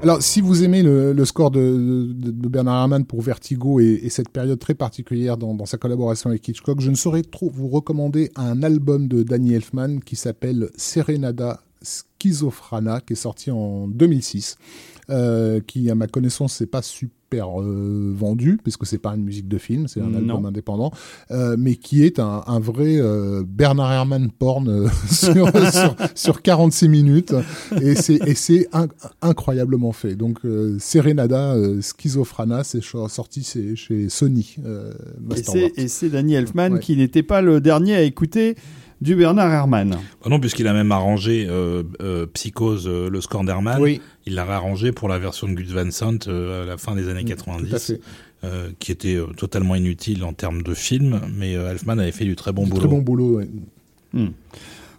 Alors, 0.04 0.20
si 0.20 0.42
vous 0.42 0.62
aimez 0.62 0.82
le, 0.82 1.24
score 1.24 1.50
de, 1.50 2.12
Bernard 2.50 2.82
Herrmann 2.82 3.06
pour 3.06 3.22
Vertigo 3.22 3.80
et, 3.80 4.00
et 4.02 4.10
cette 4.10 4.28
période 4.28 4.58
très 4.58 4.74
particulière 4.74 5.38
dans, 5.38 5.54
dans, 5.54 5.64
sa 5.64 5.78
collaboration 5.78 6.28
avec 6.28 6.46
Hitchcock, 6.46 6.82
je 6.82 6.90
ne 6.90 6.94
saurais 6.94 7.22
trop 7.22 7.48
vous 7.48 7.68
recommander 7.68 8.30
un 8.36 8.62
album 8.62 9.08
de 9.08 9.22
Danny 9.22 9.54
Elfman 9.54 10.00
qui 10.04 10.16
s'appelle 10.16 10.68
Serenada 10.76 11.62
Schizophrana, 11.80 13.00
qui 13.00 13.14
est 13.14 13.16
sorti 13.16 13.50
en 13.50 13.88
2006, 13.88 14.58
euh, 15.10 15.60
qui, 15.66 15.90
à 15.90 15.94
ma 15.94 16.06
connaissance, 16.06 16.60
n'est 16.60 16.66
pas 16.66 16.82
super 16.82 17.60
euh, 17.60 18.12
vendu, 18.16 18.58
puisque 18.62 18.86
c'est 18.86 18.98
pas 18.98 19.14
une 19.16 19.24
musique 19.24 19.48
de 19.48 19.58
film, 19.58 19.88
c'est 19.88 20.00
un 20.00 20.06
Non. 20.08 20.18
album 20.18 20.46
indépendant, 20.46 20.92
euh, 21.32 21.56
mais 21.58 21.74
qui 21.74 22.04
est 22.04 22.20
un, 22.20 22.44
un 22.46 22.60
vrai 22.60 22.96
euh, 23.00 23.42
Bernard 23.46 23.92
Herrmann 23.92 24.30
porn 24.30 24.68
euh, 24.68 24.88
sur, 25.10 25.48
sur, 25.72 25.96
sur 26.14 26.42
46 26.42 26.88
minutes, 26.88 27.34
et 27.82 27.96
c'est 27.96 28.20
et 28.26 28.34
c'est 28.34 28.68
in- 28.72 28.86
incroyablement 29.20 29.90
fait. 29.92 30.14
Donc, 30.14 30.38
euh, 30.44 30.76
Serenada 30.78 31.56
Schizophrana, 31.80 32.62
c'est 32.64 32.82
sorti 33.08 33.42
c'est 33.42 33.74
chez 33.76 34.08
Sony. 34.08 34.56
euh, 34.64 34.92
Et 35.36 35.42
c'est- 35.42 35.72
Et 35.76 35.88
c'est 35.88 36.10
Danny 36.10 36.34
Elfman 36.34 36.74
Ouais. 36.74 36.78
qui 36.80 36.96
n'était 36.96 37.22
pas 37.24 37.42
le 37.42 37.60
dernier 37.60 37.94
à 37.96 38.02
écouter 38.02 38.54
du 39.00 39.16
Bernard 39.16 39.52
Herrmann. 39.52 39.90
Bah 39.90 40.30
non, 40.30 40.40
puisqu'il 40.40 40.66
a 40.68 40.72
même 40.72 40.92
arrangé 40.92 41.46
euh, 41.48 41.82
euh, 42.00 42.26
Psychose, 42.26 42.86
euh, 42.88 43.10
le 43.10 43.20
score 43.20 43.44
d'Herrmann. 43.44 43.80
Oui, 43.80 44.00
Il 44.26 44.34
l'a 44.34 44.44
réarrangé 44.44 44.92
pour 44.92 45.08
la 45.08 45.18
version 45.18 45.46
de 45.48 45.52
Gus 45.54 45.70
Van 45.72 45.90
Sant 45.90 46.26
à 46.28 46.64
la 46.64 46.76
fin 46.76 46.94
des 46.94 47.08
années 47.08 47.22
Mm, 47.24 47.26
tout 47.26 47.32
à 47.32 47.36
90, 47.36 47.86
fait. 47.86 48.00
euh, 48.44 48.68
qui 48.78 48.92
était 48.92 49.18
totalement 49.36 49.74
inutile 49.74 50.24
en 50.24 50.32
termes 50.32 50.62
de 50.62 50.74
film, 50.74 51.20
mais 51.36 51.52
Elfman 51.52 51.98
avait 51.98 52.12
fait 52.12 52.24
du 52.24 52.36
très 52.36 52.52
bon 52.52 52.66
boulot. 52.66 52.78
Très 52.80 52.88
bon 52.88 53.00
boulot. 53.02 53.36
ouais. 53.38 53.48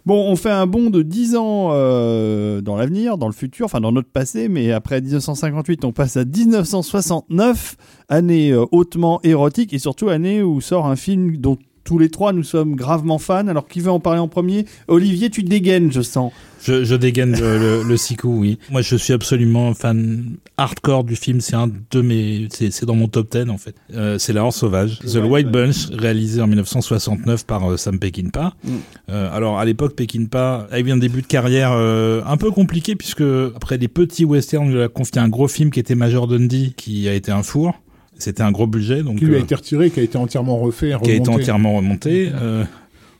Bon, 0.04 0.30
on 0.30 0.36
fait 0.36 0.50
un 0.50 0.68
bond 0.68 0.88
de 0.90 1.02
10 1.02 1.34
ans 1.34 1.70
euh, 1.72 2.60
dans 2.60 2.76
l'avenir, 2.76 3.18
dans 3.18 3.26
le 3.26 3.32
futur, 3.32 3.64
enfin 3.64 3.80
dans 3.80 3.90
notre 3.90 4.08
passé, 4.08 4.48
mais 4.48 4.70
après 4.70 5.00
1958, 5.00 5.84
on 5.84 5.90
passe 5.90 6.16
à 6.16 6.24
1969, 6.24 7.76
année 8.08 8.54
hautement 8.70 9.20
érotique 9.24 9.72
et 9.72 9.80
surtout 9.80 10.08
année 10.08 10.42
où 10.44 10.60
sort 10.60 10.86
un 10.86 10.94
film 10.94 11.36
dont 11.38 11.58
tous 11.86 11.98
les 11.98 12.10
trois 12.10 12.32
nous 12.32 12.42
sommes 12.42 12.74
gravement 12.74 13.18
fans. 13.18 13.46
Alors 13.46 13.66
qui 13.66 13.80
veut 13.80 13.90
en 13.90 14.00
parler 14.00 14.20
en 14.20 14.28
premier? 14.28 14.66
Olivier, 14.88 15.30
tu 15.30 15.42
dégaines, 15.42 15.90
je 15.92 16.02
sens. 16.02 16.32
Je, 16.62 16.84
je 16.84 16.96
dégaine 16.96 17.38
le, 17.38 17.58
le, 17.58 17.82
le 17.84 17.96
Siku, 17.96 18.28
oui. 18.28 18.58
Moi, 18.72 18.82
je 18.82 18.96
suis 18.96 19.12
absolument 19.12 19.72
fan 19.72 20.36
hardcore 20.56 21.04
du 21.04 21.14
film. 21.14 21.40
C'est 21.40 21.54
un 21.54 21.68
de 21.68 22.00
mes, 22.00 22.48
c'est 22.50 22.72
c'est 22.72 22.86
dans 22.86 22.96
mon 22.96 23.06
top 23.06 23.30
10 23.30 23.50
en 23.50 23.58
fait. 23.58 23.76
Euh, 23.94 24.18
c'est 24.18 24.32
La 24.32 24.42
Horde 24.42 24.52
Sauvage, 24.52 24.98
The 24.98 25.18
White 25.24 25.48
Bunch, 25.48 25.90
réalisé 25.96 26.40
en 26.42 26.48
1969 26.48 27.46
par 27.46 27.70
euh, 27.70 27.76
Sam 27.76 28.00
Peckinpah. 28.00 28.54
Mm. 28.64 28.70
Euh, 29.10 29.36
alors 29.36 29.60
à 29.60 29.64
l'époque, 29.64 29.94
Peckinpah 29.94 30.66
a 30.70 30.80
eu 30.80 30.90
un 30.90 30.96
début 30.96 31.22
de 31.22 31.26
carrière 31.26 31.70
euh, 31.72 32.22
un 32.26 32.36
peu 32.36 32.50
compliqué 32.50 32.96
puisque 32.96 33.22
après 33.54 33.78
des 33.78 33.88
petits 33.88 34.24
westerns, 34.24 34.64
on 34.66 34.70
lui 34.70 34.82
a 34.82 34.88
confié 34.88 35.20
un 35.20 35.28
gros 35.28 35.46
film 35.46 35.70
qui 35.70 35.78
était 35.78 35.94
Major 35.94 36.26
Dundee, 36.26 36.74
qui 36.76 37.08
a 37.08 37.14
été 37.14 37.30
un 37.30 37.44
four. 37.44 37.74
C'était 38.18 38.42
un 38.42 38.52
gros 38.52 38.66
budget, 38.66 39.02
donc 39.02 39.18
Qui 39.18 39.26
lui 39.26 39.34
a 39.34 39.38
euh, 39.38 39.42
été 39.42 39.54
retiré, 39.54 39.90
qui 39.90 40.00
a 40.00 40.02
été 40.02 40.16
entièrement 40.18 40.56
refait, 40.58 40.94
qui 41.02 41.10
a 41.10 41.14
été 41.14 41.22
remonté. 41.28 41.42
entièrement 41.42 41.76
remonté. 41.76 42.30
Euh, 42.34 42.64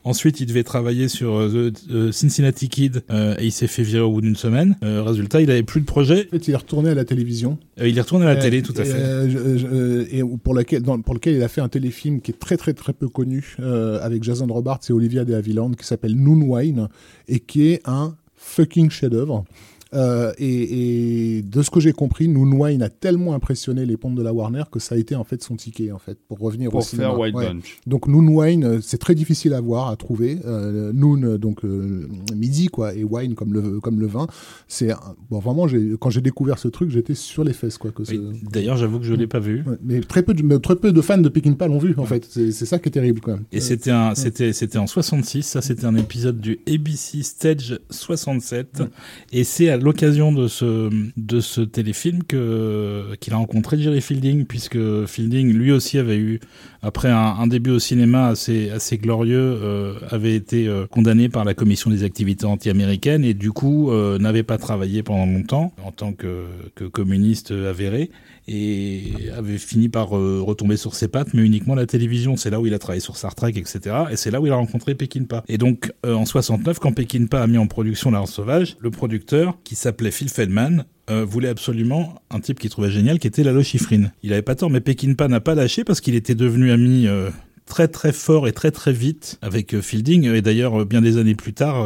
ensuite, 0.03 0.39
il 0.39 0.45
devait 0.47 0.63
travailler 0.63 1.07
sur 1.07 1.35
euh, 1.35 1.71
The 1.89 2.11
Cincinnati 2.11 2.67
Kid 2.69 3.03
euh, 3.11 3.35
et 3.39 3.45
il 3.45 3.51
s'est 3.51 3.67
fait 3.67 3.83
virer 3.83 4.01
au 4.03 4.11
bout 4.11 4.21
d'une 4.21 4.35
semaine. 4.35 4.75
Euh, 4.83 5.03
résultat, 5.03 5.41
il 5.41 5.51
avait 5.51 5.63
plus 5.63 5.81
de 5.81 5.85
projet. 5.85 6.27
En 6.27 6.31
fait, 6.31 6.47
il 6.47 6.51
est 6.51 6.57
retourné 6.57 6.89
à 6.89 6.95
la 6.95 7.05
télévision. 7.05 7.57
Euh, 7.79 7.87
il 7.87 7.97
est 7.97 8.01
retourné 8.01 8.25
à 8.25 8.33
la 8.33 8.37
télé, 8.37 8.61
tout 8.61 8.73
à 8.77 8.83
fait. 8.85 9.29
je- 9.29 9.57
je- 9.57 10.15
et 10.15 10.23
pour, 10.43 10.53
laquelle, 10.53 10.81
dans- 10.81 10.99
pour 11.01 11.13
lequel 11.13 11.35
il 11.35 11.43
a 11.43 11.47
fait 11.47 11.61
un 11.61 11.69
téléfilm 11.69 12.21
qui 12.21 12.31
est 12.31 12.39
très 12.39 12.57
très 12.57 12.73
très 12.73 12.93
peu 12.93 13.07
connu 13.09 13.55
avec 14.01 14.23
Jason 14.23 14.47
Robards 14.47 14.79
et 14.89 14.93
Olivia 14.93 15.25
de 15.25 15.33
Havilland 15.33 15.71
qui 15.75 15.85
s'appelle 15.85 16.15
Noon 16.15 16.41
Wine 16.41 16.87
et 17.27 17.39
qui 17.39 17.67
est 17.69 17.81
un 17.85 18.15
fucking 18.35 18.89
chef-d'œuvre. 18.89 19.45
Euh, 19.93 20.33
et, 20.37 21.37
et 21.37 21.41
de 21.41 21.61
ce 21.61 21.69
que 21.69 21.79
j'ai 21.79 21.93
compris, 21.93 22.27
Noon 22.27 22.51
Wine 22.53 22.81
a 22.81 22.89
tellement 22.89 23.33
impressionné 23.33 23.85
les 23.85 23.97
pompes 23.97 24.15
de 24.15 24.21
la 24.23 24.33
Warner 24.33 24.63
que 24.71 24.79
ça 24.79 24.95
a 24.95 24.97
été 24.97 25.15
en 25.15 25.23
fait 25.23 25.41
son 25.43 25.55
ticket 25.55 25.91
en 25.91 25.99
fait 25.99 26.17
pour 26.27 26.39
revenir 26.39 26.69
au 26.69 26.71
Pour 26.71 26.83
cinéma. 26.83 27.09
faire 27.09 27.19
White 27.19 27.35
Ouais. 27.35 27.47
Bunch. 27.53 27.77
Donc 27.87 28.07
Noon 28.07 28.27
Wine, 28.27 28.63
euh, 28.65 28.79
c'est 28.81 28.97
très 28.97 29.15
difficile 29.15 29.53
à 29.53 29.61
voir, 29.61 29.87
à 29.89 29.95
trouver. 29.95 30.39
Euh, 30.45 30.91
noon, 30.93 31.37
donc 31.37 31.63
euh, 31.63 32.07
midi 32.35 32.67
quoi, 32.67 32.93
et 32.95 33.03
wine 33.03 33.35
comme 33.35 33.53
le 33.53 33.79
comme 33.79 33.99
le 33.99 34.07
vin. 34.07 34.27
C'est 34.67 34.91
bon 35.29 35.39
vraiment. 35.39 35.67
Quand 35.99 36.09
j'ai 36.09 36.21
découvert 36.21 36.59
ce 36.59 36.67
truc, 36.67 36.89
j'étais 36.89 37.15
sur 37.15 37.43
les 37.43 37.53
fesses 37.53 37.77
quoi. 37.77 37.91
Oui. 38.09 38.19
D'ailleurs, 38.51 38.77
j'avoue 38.77 38.99
que 38.99 39.05
je 39.05 39.13
l'ai 39.13 39.27
pas 39.27 39.39
vu. 39.39 39.63
Ouais, 39.65 39.77
mais 39.83 40.01
très 40.01 40.23
peu 40.23 40.33
de 40.33 40.57
très 40.57 40.75
peu 40.75 40.91
de 40.91 41.01
fans 41.01 41.17
de 41.17 41.29
Peckinpah 41.29 41.67
l'ont 41.67 41.77
vu 41.79 41.93
en 41.97 42.05
fait. 42.05 42.25
C'est 42.25 42.51
ça 42.51 42.79
qui 42.79 42.89
est 42.89 42.91
terrible 42.91 43.21
quand 43.21 43.31
même. 43.33 43.43
Et 43.51 43.57
Euh, 43.57 43.61
c'était 43.61 43.91
un, 43.91 44.15
c'était, 44.15 44.53
c'était 44.53 44.77
en 44.77 44.87
66. 44.87 45.43
Ça, 45.43 45.61
c'était 45.61 45.85
un 45.85 45.95
épisode 45.95 46.39
du 46.39 46.59
ABC 46.67 47.23
Stage 47.23 47.79
67. 47.89 48.83
Et 49.31 49.43
c'est 49.43 49.69
l'occasion 49.79 50.31
de 50.31 50.47
ce, 50.47 50.89
de 51.17 51.39
ce 51.39 51.61
téléfilm 51.61 52.23
qu'il 52.23 53.33
a 53.33 53.37
rencontré 53.37 53.77
Jerry 53.77 54.01
Fielding, 54.01 54.45
puisque 54.45 54.77
Fielding, 55.05 55.53
lui 55.53 55.71
aussi, 55.71 55.97
avait 55.97 56.17
eu, 56.17 56.39
après 56.81 57.09
un, 57.09 57.17
un 57.17 57.47
début 57.47 57.71
au 57.71 57.79
cinéma 57.79 58.27
assez, 58.27 58.69
assez 58.69 58.97
glorieux, 58.97 59.57
euh, 59.61 59.93
avait 60.09 60.35
été 60.35 60.67
euh, 60.67 60.87
condamné 60.87 61.29
par 61.29 61.45
la 61.45 61.53
commission 61.53 61.89
des 61.89 62.03
activités 62.03 62.45
anti-américaines 62.45 63.23
et 63.23 63.33
du 63.33 63.51
coup, 63.51 63.91
euh, 63.91 64.17
n'avait 64.19 64.43
pas 64.43 64.57
travaillé 64.57 65.03
pendant 65.03 65.25
longtemps 65.25 65.73
en 65.83 65.91
tant 65.91 66.13
que, 66.13 66.45
que 66.75 66.85
communiste 66.85 67.51
avéré 67.51 68.09
et 68.47 69.11
avait 69.35 69.57
fini 69.57 69.89
par 69.89 70.17
euh, 70.17 70.41
retomber 70.41 70.77
sur 70.77 70.95
ses 70.95 71.07
pattes, 71.07 71.33
mais 71.33 71.41
uniquement 71.41 71.75
la 71.75 71.85
télévision. 71.85 72.37
C'est 72.37 72.49
là 72.49 72.61
où 72.61 72.65
il 72.65 72.73
a 72.73 72.79
travaillé 72.79 73.01
sur 73.01 73.17
Star 73.17 73.35
Trek, 73.35 73.53
etc. 73.55 73.79
Et 74.09 74.15
c'est 74.15 74.31
là 74.31 74.39
où 74.39 74.45
il 74.45 74.51
a 74.51 74.55
rencontré 74.55 74.95
Peckinpah. 74.95 75.43
Et 75.47 75.57
donc, 75.57 75.91
euh, 76.05 76.13
en 76.13 76.25
69, 76.25 76.79
quand 76.79 76.93
Peckinpah 76.93 77.43
a 77.43 77.47
mis 77.47 77.57
en 77.57 77.67
production 77.67 78.09
La 78.09 78.19
Horde 78.19 78.29
Sauvage, 78.29 78.77
le 78.79 78.89
producteur, 78.89 79.57
qui 79.63 79.75
s'appelait 79.75 80.11
Phil 80.11 80.29
Feldman, 80.29 80.85
euh, 81.09 81.25
voulait 81.25 81.49
absolument 81.49 82.21
un 82.29 82.39
type 82.39 82.59
qu'il 82.59 82.69
trouvait 82.69 82.91
génial, 82.91 83.19
qui 83.19 83.27
était 83.27 83.43
Lalo 83.43 83.63
Schifrin. 83.63 84.11
Il 84.23 84.31
avait 84.31 84.41
pas 84.41 84.55
tort, 84.55 84.69
mais 84.69 84.81
Peckinpah 84.81 85.27
n'a 85.27 85.41
pas 85.41 85.55
lâché 85.55 85.83
parce 85.83 85.99
qu'il 85.99 86.15
était 86.15 86.35
devenu 86.35 86.71
ami 86.71 87.07
euh, 87.07 87.29
très 87.65 87.89
très 87.89 88.13
fort 88.13 88.47
et 88.47 88.53
très 88.53 88.71
très 88.71 88.93
vite 88.93 89.39
avec 89.41 89.79
Fielding. 89.81 90.31
Et 90.31 90.41
d'ailleurs, 90.41 90.85
bien 90.85 91.01
des 91.01 91.17
années 91.17 91.35
plus 91.35 91.53
tard, 91.53 91.85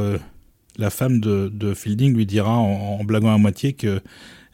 la 0.78 0.90
femme 0.92 1.20
de, 1.20 1.52
de 1.52 1.74
Fielding 1.74 2.16
lui 2.16 2.28
dira 2.28 2.56
en 2.56 3.04
blaguant 3.04 3.34
à 3.34 3.38
moitié 3.38 3.74
que 3.74 4.02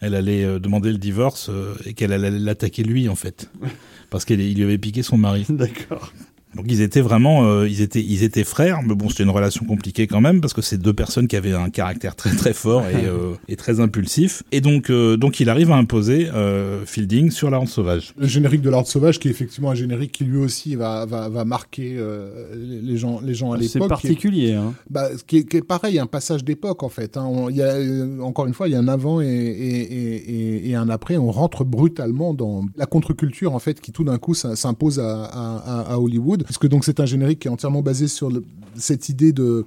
elle 0.02 0.16
allait 0.16 0.44
euh, 0.44 0.60
demander 0.60 0.92
le 0.92 0.98
divorce 0.98 1.50
euh, 1.50 1.76
et 1.86 1.94
qu'elle 1.94 2.14
allait 2.14 2.32
l'attaquer 2.32 2.84
lui 2.84 3.10
en 3.10 3.16
fait 3.16 3.50
parce 4.10 4.26
qu'il 4.26 4.40
lui 4.40 4.64
avait 4.64 4.78
piqué 4.78 5.04
son 5.04 5.18
mari. 5.18 5.46
D'accord. 5.50 6.14
Donc 6.56 6.66
ils 6.70 6.82
étaient 6.82 7.02
vraiment, 7.02 7.46
euh, 7.46 7.68
ils 7.68 7.82
étaient, 7.82 8.02
ils 8.02 8.24
étaient 8.24 8.44
frères, 8.44 8.80
mais 8.84 8.96
bon 8.96 9.10
c'était 9.10 9.24
une 9.24 9.30
relation 9.30 9.66
compliquée 9.66 10.08
quand 10.08 10.22
même 10.22 10.42
parce 10.42 10.54
que 10.54 10.62
c'est 10.62 10.78
deux 10.78 10.94
personnes 10.94 11.28
qui 11.28 11.36
avaient 11.36 11.54
un 11.54 11.70
caractère 11.70 12.16
très 12.16 12.32
très 12.36 12.54
fort 12.54 12.84
et, 12.88 12.94
euh, 13.06 13.34
et 13.48 13.56
très 13.56 13.80
impulsif. 13.80 14.42
Et 14.52 14.62
donc 14.62 14.90
euh, 14.90 15.18
donc 15.18 15.40
il 15.40 15.50
arrive 15.50 15.72
à 15.72 15.76
imposer 15.76 16.30
euh, 16.34 16.84
Fielding 16.86 17.30
sur 17.32 17.50
la 17.50 17.58
Horde 17.58 17.68
sauvage. 17.68 18.14
Le 18.18 18.28
générique 18.28 18.62
de 18.62 18.70
l'Ordre 18.70 18.88
Sauvage, 18.88 19.20
qui 19.20 19.28
est 19.28 19.32
effectivement 19.32 19.72
un 19.72 19.76
générique 19.76 20.12
qui 20.14 20.24
lui 20.24 20.38
aussi 20.38 20.76
va, 20.76 21.06
va, 21.06 21.30
va 21.30 21.46
marquer 21.46 21.96
euh, 21.98 22.48
les 22.56 22.98
gens, 22.98 23.20
les 23.24 23.34
gens 23.36 23.52
à 23.52 23.58
C'est 23.58 23.64
l'époque. 23.80 23.80
qui 24.00 24.08
est- 24.08 24.10
particulier. 24.10 24.54
Hein. 24.54 24.74
Bah, 24.90 25.10
ce 25.18 25.24
qui 25.24 25.38
est, 25.38 25.44
qui 25.44 25.58
est 25.58 25.62
pareil, 25.62 26.00
un 26.00 26.08
passage 26.08 26.44
d'époque 26.44 26.82
en 26.82 26.90
fait. 26.90 27.18
Hein. 27.18 27.26
On- 27.26 27.50
y 27.50 27.62
a, 27.62 27.76
encore 28.24 28.48
une 28.48 28.54
fois, 28.54 28.68
il 28.68 28.72
y 28.72 28.76
a 28.76 28.80
un 28.80 28.88
avant 28.88 29.22
et, 29.22 29.26
et, 29.26 29.82
et, 29.82 30.16
et- 30.16 30.70
et 30.70 30.76
un 30.76 30.90
après. 30.90 31.18
On 31.18 31.30
rentre 31.32 31.64
brutalement 31.66 32.34
dans 32.34 32.66
la 32.78 32.86
contre-culture 32.86 33.54
en 33.54 33.60
fait 33.60 33.80
qui 33.82 33.92
tout 33.92 34.04
d'un 34.06 34.18
coup 34.18 34.34
s'im- 34.34 34.56
s'impose 34.56 35.00
à, 35.00 35.26
à, 35.26 35.58
à- 35.58 35.94
à 35.94 35.98
Hollywood. 36.00 36.46
Parce 36.48 36.58
que 36.58 36.68
donc 36.68 36.86
c'est 36.86 37.00
un 37.00 37.06
générique 37.06 37.40
qui 37.40 37.48
est 37.48 37.52
entièrement 37.52 37.82
basé 37.82 38.08
sur 38.08 38.32
cette 38.76 39.10
idée 39.10 39.34
de, 39.34 39.66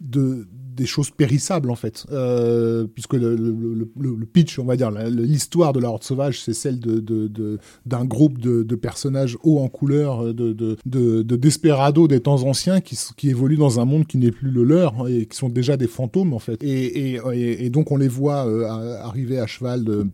de 0.00 0.46
des 0.80 0.86
choses 0.86 1.10
périssables 1.10 1.70
en 1.70 1.74
fait, 1.74 2.06
euh, 2.10 2.86
puisque 2.86 3.14
le, 3.14 4.24
pitch, 4.32 4.58
on 4.58 4.64
va 4.64 4.76
dire, 4.76 4.90
l'histoire 4.90 5.72
de 5.72 5.80
la 5.80 5.88
Horde 5.88 6.04
sauvage, 6.04 6.40
c'est 6.40 6.54
celle 6.54 6.80
d'un 6.80 8.04
groupe 8.04 8.38
de, 8.38 8.74
personnages 8.76 9.36
hauts 9.42 9.58
en 9.58 9.68
couleur, 9.68 10.32
de, 10.32 10.52
de, 10.52 10.76
de, 10.86 11.22
de 11.22 11.36
desperados 11.36 12.08
des 12.08 12.20
temps 12.20 12.42
anciens 12.44 12.80
qui, 12.80 12.98
qui 13.16 13.28
évoluent 13.28 13.58
dans 13.58 13.78
un 13.78 13.84
monde 13.84 14.06
qui 14.06 14.16
n'est 14.16 14.30
plus 14.30 14.50
le 14.50 14.64
leur 14.64 15.02
hein, 15.02 15.06
et 15.06 15.26
qui 15.26 15.36
sont 15.36 15.50
déjà 15.50 15.76
des 15.76 15.86
fantômes 15.86 16.32
en 16.32 16.38
fait. 16.38 16.62
Et, 16.62 17.18
et, 17.34 17.70
donc 17.70 17.90
on 17.90 17.96
les 17.96 18.08
voit 18.08 18.46
euh, 18.46 18.64
arriver 19.02 19.38
à 19.38 19.46
cheval 19.46 19.84
de 19.84 20.06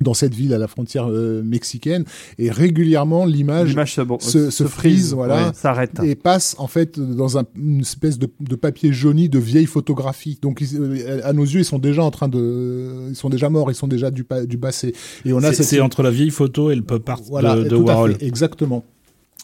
dans 0.00 0.14
cette 0.14 0.34
ville 0.34 0.54
à 0.54 0.58
la 0.58 0.68
frontière 0.68 1.08
euh, 1.10 1.42
mexicaine 1.42 2.04
et 2.38 2.50
régulièrement 2.50 3.24
l'image 3.26 3.70
L'image 3.70 3.94
se, 3.94 4.02
se- 4.20 4.50
se 4.50 4.64
frise, 4.64 5.14
voilà. 5.14 5.48
ouais, 5.48 5.52
s'arrête. 5.54 5.92
et 6.04 6.14
passe 6.14 6.54
en 6.58 6.66
fait 6.66 6.98
dans 7.00 7.38
un- 7.38 7.44
une 7.56 7.80
espèce 7.80 8.18
de, 8.18 8.28
de 8.40 8.56
papier 8.56 8.92
jauni 8.92 9.28
de 9.28 9.38
vieilles 9.38 9.66
photographies. 9.66 10.38
Donc 10.42 10.60
ils- 10.60 10.76
euh, 10.80 11.20
à 11.24 11.32
nos 11.32 11.44
yeux, 11.44 11.60
ils 11.60 11.64
sont 11.64 11.78
déjà 11.78 12.02
en 12.02 12.10
train 12.10 12.28
de, 12.28 13.08
ils 13.10 13.16
sont 13.16 13.28
déjà 13.30 13.48
morts, 13.50 13.70
ils 13.70 13.74
sont 13.74 13.88
déjà 13.88 14.10
du, 14.10 14.26
du 14.46 14.58
passé. 14.58 14.94
Et 15.24 15.32
on 15.32 15.38
a 15.38 15.50
C'est 15.50 15.56
cette 15.58 15.66
c'est 15.66 15.80
entre 15.80 16.02
la 16.02 16.10
vieille 16.10 16.30
photo 16.30 16.70
et 16.70 16.74
le 16.76 16.82
pop 16.82 17.08
art 17.08 17.20
voilà, 17.28 17.56
de, 17.56 17.64
de 17.64 17.68
tout 17.70 17.76
à 17.82 17.94
Warhol. 17.94 18.14
fait, 18.16 18.26
exactement. 18.26 18.84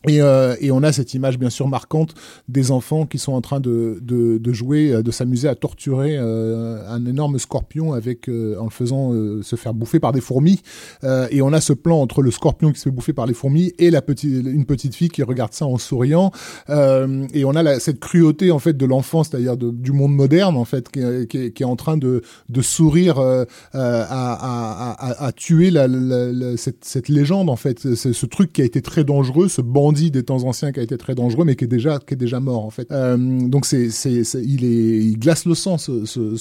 Et, 0.09 0.21
euh, 0.21 0.55
et 0.61 0.71
on 0.71 0.83
a 0.83 0.93
cette 0.93 1.15
image 1.15 1.39
bien 1.39 1.51
sûr 1.51 1.69
marquante 1.69 2.15
des 2.49 2.71
enfants 2.71 3.07
qui 3.07 3.19
sont 3.19 3.33
en 3.33 3.41
train 3.41 3.61
de, 3.61 3.99
de, 4.03 4.39
de 4.39 4.53
jouer, 4.53 4.93
euh, 4.93 5.03
de 5.03 5.11
s'amuser 5.11 5.49
à 5.49 5.55
torturer 5.55 6.17
euh, 6.19 6.83
un 6.89 7.07
énorme 7.07 7.39
scorpion 7.39 7.93
avec 7.93 8.29
euh, 8.29 8.59
en 8.59 8.65
le 8.65 8.71
faisant 8.71 9.13
euh, 9.13 9.43
se 9.43 9.57
faire 9.57 9.75
bouffer 9.75 10.01
par 10.01 10.13
des 10.13 10.21
fourmis. 10.21 10.61
Euh, 11.05 11.27
et 11.31 11.43
on 11.43 11.53
a 11.53 11.61
ce 11.61 11.73
plan 11.73 12.01
entre 12.01 12.23
le 12.23 12.31
scorpion 12.31 12.71
qui 12.73 12.79
se 12.79 12.85
fait 12.85 12.91
bouffer 12.91 13.13
par 13.13 13.27
les 13.27 13.35
fourmis 13.35 13.73
et 13.79 13.91
la 13.91 14.03
petite, 14.03 14.45
une 14.45 14.67
petite 14.67 14.95
fille 14.95 15.09
qui 15.09 15.23
regarde 15.23 15.53
ça 15.53 15.67
en 15.67 15.79
souriant. 15.79 16.31
Et 16.69 17.45
on 17.45 17.55
a 17.55 17.63
la, 17.63 17.81
cette 17.81 18.01
cruauté 18.01 18.51
en 18.51 18.59
fait 18.59 18.77
de 18.77 18.87
l'enfance, 18.87 19.29
c'est-à-dire 19.31 19.57
du 19.57 19.93
monde 19.93 20.15
moderne 20.15 20.57
en 20.57 20.65
fait, 20.65 20.91
qui, 20.91 21.01
qui, 21.29 21.53
qui 21.53 21.63
est 21.63 21.67
en 21.67 21.77
train 21.77 21.97
de, 21.97 22.23
de 22.49 22.63
sourire 22.63 23.19
à, 23.19 23.45
à, 23.73 24.93
à, 25.09 25.27
à 25.27 25.33
tuer 25.33 25.71
la, 25.71 25.87
la- 25.89 26.57
cette, 26.57 26.85
cette 26.85 27.09
légende 27.09 27.49
en 27.49 27.57
fait, 27.57 27.95
ce 27.95 28.27
truc 28.27 28.53
qui 28.53 28.63
a 28.63 28.65
été 28.65 28.83
très 28.83 29.05
dangereux, 29.05 29.49
ce 29.49 29.61
bandit 29.63 29.94
des 29.95 30.23
temps 30.23 30.45
anciens 30.45 30.73
qui 30.73 30.81
a 30.81 30.83
été 30.83 30.97
très 30.99 31.15
dangereux, 31.15 31.45
mais 31.45 31.57
qui 31.57 31.65
est 31.65 31.69
déjà 31.69 31.99
qui 31.99 32.15
est 32.15 32.17
déjà 32.17 32.41
mort 32.41 32.65
en 32.65 32.71
fait. 32.71 32.91
Euh, 32.91 33.17
donc 33.17 33.67
c'est 33.67 33.91
c'est 33.91 34.23
il 34.37 35.19
glace 35.19 35.47
le 35.47 35.55
sang 35.55 35.79
ce 35.79 36.05
ce, 36.05 36.37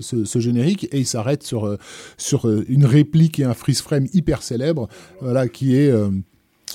ce, 0.00 0.38
générique 0.38 0.84
et 0.92 0.98
il 0.98 1.06
s'arrête 1.06 1.42
sur 1.42 1.66
euh, 1.66 1.78
sur 2.16 2.48
euh, 2.48 2.64
une 2.68 2.84
réplique 2.84 3.40
et 3.40 3.44
un 3.44 3.54
freeze 3.54 3.80
frame 3.80 4.06
hyper 4.12 4.42
célèbre, 4.42 4.88
voilà 5.20 5.48
qui 5.48 5.76
est 5.76 5.92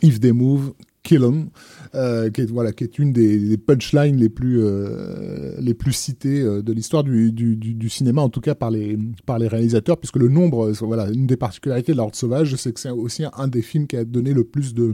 If 0.01 0.19
they 0.19 0.31
move, 0.31 0.73
Kill 1.03 1.23
'em, 1.23 1.49
euh, 1.95 2.29
qui 2.29 2.41
est 2.41 2.51
voilà, 2.51 2.71
qui 2.71 2.83
est 2.83 2.99
une 2.99 3.13
des, 3.13 3.57
punchlines 3.57 4.17
les 4.17 4.29
plus 4.29 4.61
euh, 4.61 5.55
les 5.59 5.73
plus 5.73 5.93
citées 5.93 6.41
euh, 6.41 6.61
de 6.61 6.73
l'histoire 6.73 7.03
du, 7.03 7.31
du, 7.31 7.55
du, 7.55 7.73
du 7.73 7.89
cinéma, 7.89 8.21
en 8.21 8.29
tout 8.29 8.41
cas 8.41 8.55
par 8.55 8.71
les 8.71 8.97
par 9.25 9.39
les 9.39 9.47
réalisateurs, 9.47 9.97
puisque 9.97 10.17
le 10.17 10.27
nombre, 10.27 10.69
euh, 10.69 10.73
voilà, 10.81 11.09
une 11.09 11.27
des 11.27 11.37
particularités 11.37 11.91
de 11.91 11.97
La 11.97 12.03
Horde 12.03 12.15
sauvage, 12.15 12.55
c'est 12.55 12.73
que 12.73 12.79
c'est 12.79 12.89
aussi 12.89 13.23
un 13.35 13.47
des 13.47 13.61
films 13.61 13.87
qui 13.87 13.97
a 13.97 14.05
donné 14.05 14.33
le 14.33 14.43
plus 14.43 14.73
de 14.73 14.93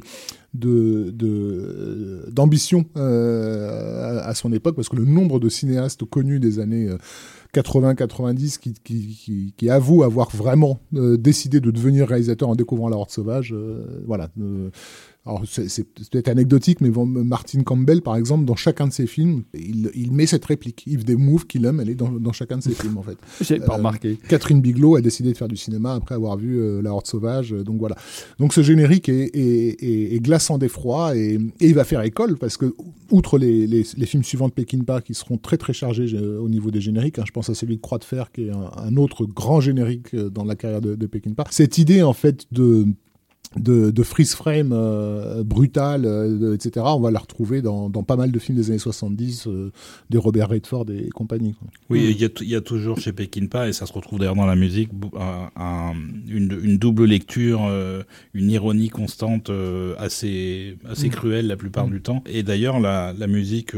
de 0.53 2.29
d'ambition 2.31 2.85
euh, 2.97 4.19
à, 4.23 4.33
son 4.33 4.51
époque, 4.51 4.75
parce 4.75 4.89
que 4.89 4.95
le 4.95 5.05
nombre 5.05 5.39
de 5.39 5.49
cinéastes 5.49 6.05
connus 6.05 6.39
des 6.39 6.59
années 6.59 6.87
euh, 6.87 6.97
80-90 7.53 8.59
qui, 8.59 8.73
qui, 8.73 9.07
qui, 9.07 9.53
qui 9.57 9.69
avouent 9.69 10.03
avoir 10.03 10.29
vraiment 10.35 10.79
euh, 10.95 11.17
décidé 11.17 11.59
de 11.59 11.71
devenir 11.71 12.07
réalisateur 12.07 12.49
en 12.49 12.55
découvrant 12.55 12.89
La 12.89 12.97
Horde 12.97 13.11
sauvage, 13.11 13.53
euh, 13.53 14.01
voilà. 14.05 14.29
Alors 15.29 15.43
c'est 15.45 15.83
peut-être 15.83 16.27
anecdotique, 16.27 16.81
mais 16.81 16.89
Martin 16.89 17.61
Campbell, 17.61 18.01
par 18.01 18.15
exemple, 18.15 18.45
dans 18.45 18.55
chacun 18.55 18.87
de 18.87 18.93
ses 18.93 19.05
films, 19.05 19.43
il, 19.53 19.91
il 19.95 20.11
met 20.11 20.25
cette 20.25 20.43
réplique. 20.45 20.83
If 20.87 21.05
they 21.05 21.15
move, 21.15 21.45
kill 21.45 21.61
them, 21.61 21.79
elle 21.79 21.89
est 21.89 21.95
dans, 21.95 22.11
dans 22.11 22.31
chacun 22.33 22.57
de 22.57 22.63
ses 22.63 22.73
films, 22.73 22.97
en 22.97 23.03
fait. 23.03 23.17
J'ai 23.41 23.59
pas 23.59 23.73
Euh, 23.73 23.77
remarqué. 23.77 24.17
Catherine 24.27 24.59
Bigelow 24.59 24.95
a 24.95 25.01
décidé 25.01 25.31
de 25.31 25.37
faire 25.37 25.47
du 25.47 25.55
cinéma 25.57 25.93
après 25.93 26.15
avoir 26.15 26.35
vu 26.35 26.59
euh, 26.59 26.81
La 26.81 26.91
Horde 26.93 27.05
Sauvage, 27.05 27.53
euh, 27.53 27.63
donc 27.63 27.77
voilà. 27.79 27.95
Donc 28.39 28.53
ce 28.53 28.61
générique 28.63 29.07
est, 29.09 29.29
est, 29.35 29.83
est, 29.83 30.15
est 30.15 30.19
glaçant 30.19 30.57
d'effroi 30.57 31.15
et, 31.15 31.35
et 31.35 31.67
il 31.67 31.75
va 31.75 31.83
faire 31.83 32.01
école 32.01 32.37
parce 32.37 32.57
que, 32.57 32.73
outre 33.11 33.37
les, 33.37 33.67
les, 33.67 33.85
les 33.97 34.05
films 34.07 34.23
suivants 34.23 34.47
de 34.47 34.53
Peckinpah 34.53 35.01
qui 35.01 35.13
seront 35.13 35.37
très 35.37 35.57
très 35.57 35.73
chargés 35.73 36.17
au 36.17 36.49
niveau 36.49 36.71
des 36.71 36.81
génériques, 36.81 37.19
hein, 37.19 37.23
je 37.27 37.31
pense 37.31 37.49
à 37.49 37.53
celui 37.55 37.75
de 37.77 37.81
Croix 37.81 37.97
de 37.99 38.03
Fer 38.03 38.31
qui 38.31 38.47
est 38.47 38.51
un, 38.51 38.71
un 38.77 38.95
autre 38.97 39.25
grand 39.25 39.61
générique 39.61 40.15
dans 40.15 40.43
la 40.43 40.55
carrière 40.55 40.81
de, 40.81 40.95
de 40.95 41.07
Peckinpah, 41.07 41.45
cette 41.51 41.77
idée 41.77 42.01
en 42.01 42.13
fait 42.13 42.45
de 42.51 42.87
de, 43.55 43.89
de 43.89 44.03
freeze 44.03 44.35
frame 44.35 44.71
euh, 44.73 45.43
brutal, 45.43 46.05
euh, 46.05 46.37
de- 46.37 46.53
etc. 46.53 46.85
On 46.89 46.99
va 46.99 47.09
la 47.09 47.19
retrouver 47.19 47.61
dans, 47.63 47.89
dans 47.89 48.03
pas 48.03 48.15
mal 48.15 48.31
de 48.31 48.37
films 48.39 48.57
des 48.57 48.69
années 48.69 48.77
70, 48.79 49.47
euh, 49.47 49.71
des 50.11 50.17
Robert 50.19 50.49
Redford 50.49 50.85
et 50.91 51.09
compagnie. 51.09 51.53
quoi. 51.55 51.67
Oui, 51.89 52.07
il 52.11 52.21
y, 52.21 52.25
a 52.25 52.29
t- 52.29 52.43
il 52.43 52.49
y 52.49 52.55
a 52.55 52.61
toujours 52.61 52.99
chez 52.99 53.11
Peckinpah, 53.11 53.67
et 53.69 53.73
ça 53.73 53.85
se 53.87 53.93
retrouve 53.93 54.19
d'ailleurs 54.19 54.35
dans 54.35 54.45
la 54.45 54.55
musique, 54.55 54.93
bou- 54.93 55.09
un- 55.19 55.49
un- 55.55 55.93
une, 56.27 56.59
une 56.63 56.77
double 56.77 57.05
lecture, 57.05 57.65
euh, 57.67 58.03
une 58.35 58.51
ironie 58.51 58.89
constante 58.89 59.49
euh, 59.49 59.95
assez, 59.97 60.77
assez 60.87 61.07
Mm. 61.07 61.11
cruelle 61.11 61.47
la 61.47 61.57
plupart 61.57 61.87
Mm. 61.87 61.91
du 61.91 62.01
temps. 62.01 62.23
Et 62.27 62.43
d'ailleurs, 62.43 62.79
la, 62.79 63.13
la 63.17 63.27
musique 63.27 63.73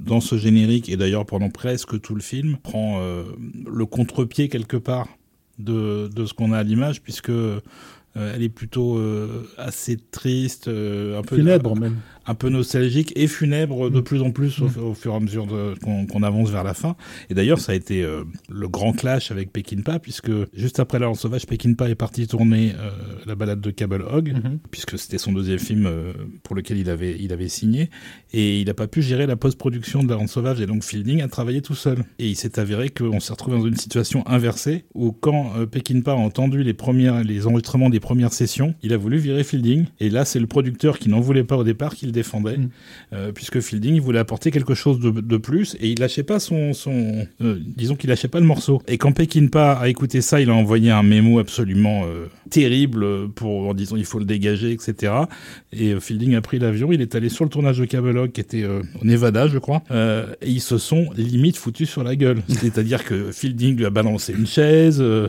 dans 0.00 0.20
ce 0.20 0.36
générique, 0.36 0.88
et 0.88 0.96
d'ailleurs 0.96 1.26
pendant 1.26 1.50
presque 1.50 2.00
tout 2.00 2.14
le 2.14 2.22
film, 2.22 2.56
prend 2.62 2.98
euh, 3.00 3.24
le 3.70 3.86
contre-pied 3.86 4.48
quelque 4.48 4.76
part 4.78 5.06
de, 5.58 6.08
de 6.08 6.26
ce 6.26 6.34
qu'on 6.34 6.52
a 6.52 6.58
à 6.58 6.62
l'image, 6.64 7.02
puisque 7.02 7.30
euh, 7.30 7.60
elle 8.34 8.42
est 8.42 8.48
plutôt 8.48 8.96
euh, 8.96 9.48
assez 9.58 9.96
triste, 9.96 10.68
euh, 10.68 11.18
un 11.18 11.22
peu 11.22 11.36
Funèbre 11.36 11.76
même. 11.76 11.96
Un 12.26 12.34
peu 12.34 12.48
nostalgique 12.48 13.12
et 13.16 13.26
funèbre 13.26 13.90
de 13.90 14.00
Mm. 14.00 14.04
plus 14.04 14.22
en 14.22 14.30
plus 14.30 14.60
au, 14.60 14.66
au 14.90 14.94
fur 14.94 15.12
et 15.12 15.16
à 15.16 15.20
mesure 15.20 15.46
qu'on 15.82 16.22
avance 16.22 16.50
vers 16.50 16.64
la 16.64 16.74
fin. 16.74 16.96
Et 17.30 17.34
d'ailleurs, 17.34 17.60
ça 17.60 17.72
a 17.72 17.74
été 17.74 18.02
euh, 18.02 18.24
le 18.48 18.68
grand 18.68 18.92
clash 18.92 19.30
avec 19.30 19.52
Peckinpah, 19.52 19.98
puisque 19.98 20.30
juste 20.54 20.80
après 20.80 20.98
La 20.98 21.06
Lance 21.06 21.20
Sauvage, 21.20 21.46
Peckinpah 21.46 21.88
est 21.88 21.94
parti 21.94 22.26
tourner 22.26 22.72
euh, 22.78 22.90
la 23.26 23.34
balade 23.34 23.60
de 23.60 23.70
Cable 23.70 24.04
Hog, 24.10 24.32
Mhm. 24.32 24.58
puisque 24.70 24.98
c'était 24.98 25.18
son 25.18 25.32
deuxième 25.32 25.58
film 25.58 25.86
euh, 25.86 26.12
pour 26.42 26.56
lequel 26.56 26.78
il 26.78 26.90
avait, 26.90 27.16
il 27.18 27.32
avait 27.32 27.48
signé, 27.48 27.90
et 28.32 28.60
il 28.60 28.66
n'a 28.66 28.74
pas 28.74 28.86
pu 28.88 29.02
gérer 29.02 29.26
la 29.26 29.36
post-production 29.36 30.02
de 30.02 30.08
La 30.08 30.16
Lance 30.16 30.32
Sauvage, 30.32 30.60
et 30.60 30.66
donc 30.66 30.84
Fielding 30.84 31.22
a 31.22 31.28
travaillé 31.28 31.62
tout 31.62 31.74
seul. 31.74 31.98
Et 32.18 32.28
il 32.28 32.36
s'est 32.36 32.58
avéré 32.58 32.88
qu'on 32.90 33.20
s'est 33.20 33.32
retrouvé 33.32 33.56
dans 33.58 33.66
une 33.66 33.76
situation 33.76 34.26
inversée, 34.26 34.84
où 34.94 35.12
quand 35.12 35.52
Peckinpah 35.70 36.12
a 36.12 36.16
entendu 36.16 36.62
les, 36.62 36.74
premières, 36.74 37.22
les 37.22 37.46
enregistrements 37.46 37.90
des 37.90 38.00
premières 38.00 38.32
sessions, 38.32 38.74
il 38.82 38.92
a 38.92 38.96
voulu 38.96 39.18
virer 39.18 39.44
Fielding, 39.44 39.84
et 40.00 40.10
là 40.10 40.24
c'est 40.24 40.40
le 40.40 40.46
producteur 40.46 40.98
qui 40.98 41.08
n'en 41.08 41.20
voulait 41.20 41.44
pas 41.44 41.56
au 41.56 41.64
départ 41.64 41.94
qui 41.94 42.06
le 42.06 42.12
défendait, 42.16 42.56
Mm. 42.56 42.68
euh, 43.12 43.32
puisque 43.32 43.60
Fielding 43.60 43.94
il 43.94 44.00
voulait 44.00 44.18
apporter 44.18 44.50
quelque 44.50 44.74
chose 44.74 44.98
de, 45.00 45.10
de 45.10 45.36
plus, 45.36 45.76
et 45.80 45.88
il 45.88 45.98
lâchait 46.00 46.22
pas 46.24 46.40
son... 46.40 46.72
son 46.72 47.26
euh, 47.40 47.58
disons 47.76 47.94
qu'il 47.94 48.10
lâchait 48.10 48.28
pas 48.28 48.40
le 48.40 48.46
morceau. 48.46 48.82
Et 48.88 48.98
quand 48.98 49.12
Peckinpah 49.12 49.72
a 49.74 49.88
écouté 49.88 50.20
ça, 50.20 50.40
il 50.40 50.50
a 50.50 50.54
envoyé 50.54 50.90
un 50.90 51.02
mémo 51.02 51.38
absolument 51.38 52.02
euh, 52.06 52.26
terrible 52.50 53.28
pour, 53.34 53.68
en 53.68 53.74
disant 53.74 53.96
il 53.96 54.04
faut 54.04 54.18
le 54.18 54.24
dégager, 54.24 54.72
etc. 54.72 55.12
Et 55.72 55.94
Fielding 56.00 56.34
a 56.34 56.40
pris 56.40 56.58
l'avion, 56.58 56.90
il 56.92 57.00
est 57.00 57.14
allé 57.14 57.28
sur 57.28 57.44
le 57.44 57.50
tournage 57.50 57.78
de 57.78 57.84
Cable 57.84 58.10
Log, 58.12 58.32
qui 58.32 58.40
était 58.40 58.64
au 58.64 59.04
Nevada, 59.04 59.46
je 59.48 59.58
crois, 59.58 59.82
et 60.42 60.50
ils 60.50 60.60
se 60.60 60.78
sont 60.78 61.08
limite 61.16 61.56
foutus 61.56 61.88
sur 61.88 62.02
la 62.02 62.16
gueule. 62.16 62.42
C'est-à-dire 62.48 63.04
que 63.04 63.30
Fielding 63.32 63.76
lui 63.76 63.86
a 63.86 63.90
balancé 63.90 64.32
une 64.32 64.46
chaise, 64.46 64.98
euh, 65.00 65.28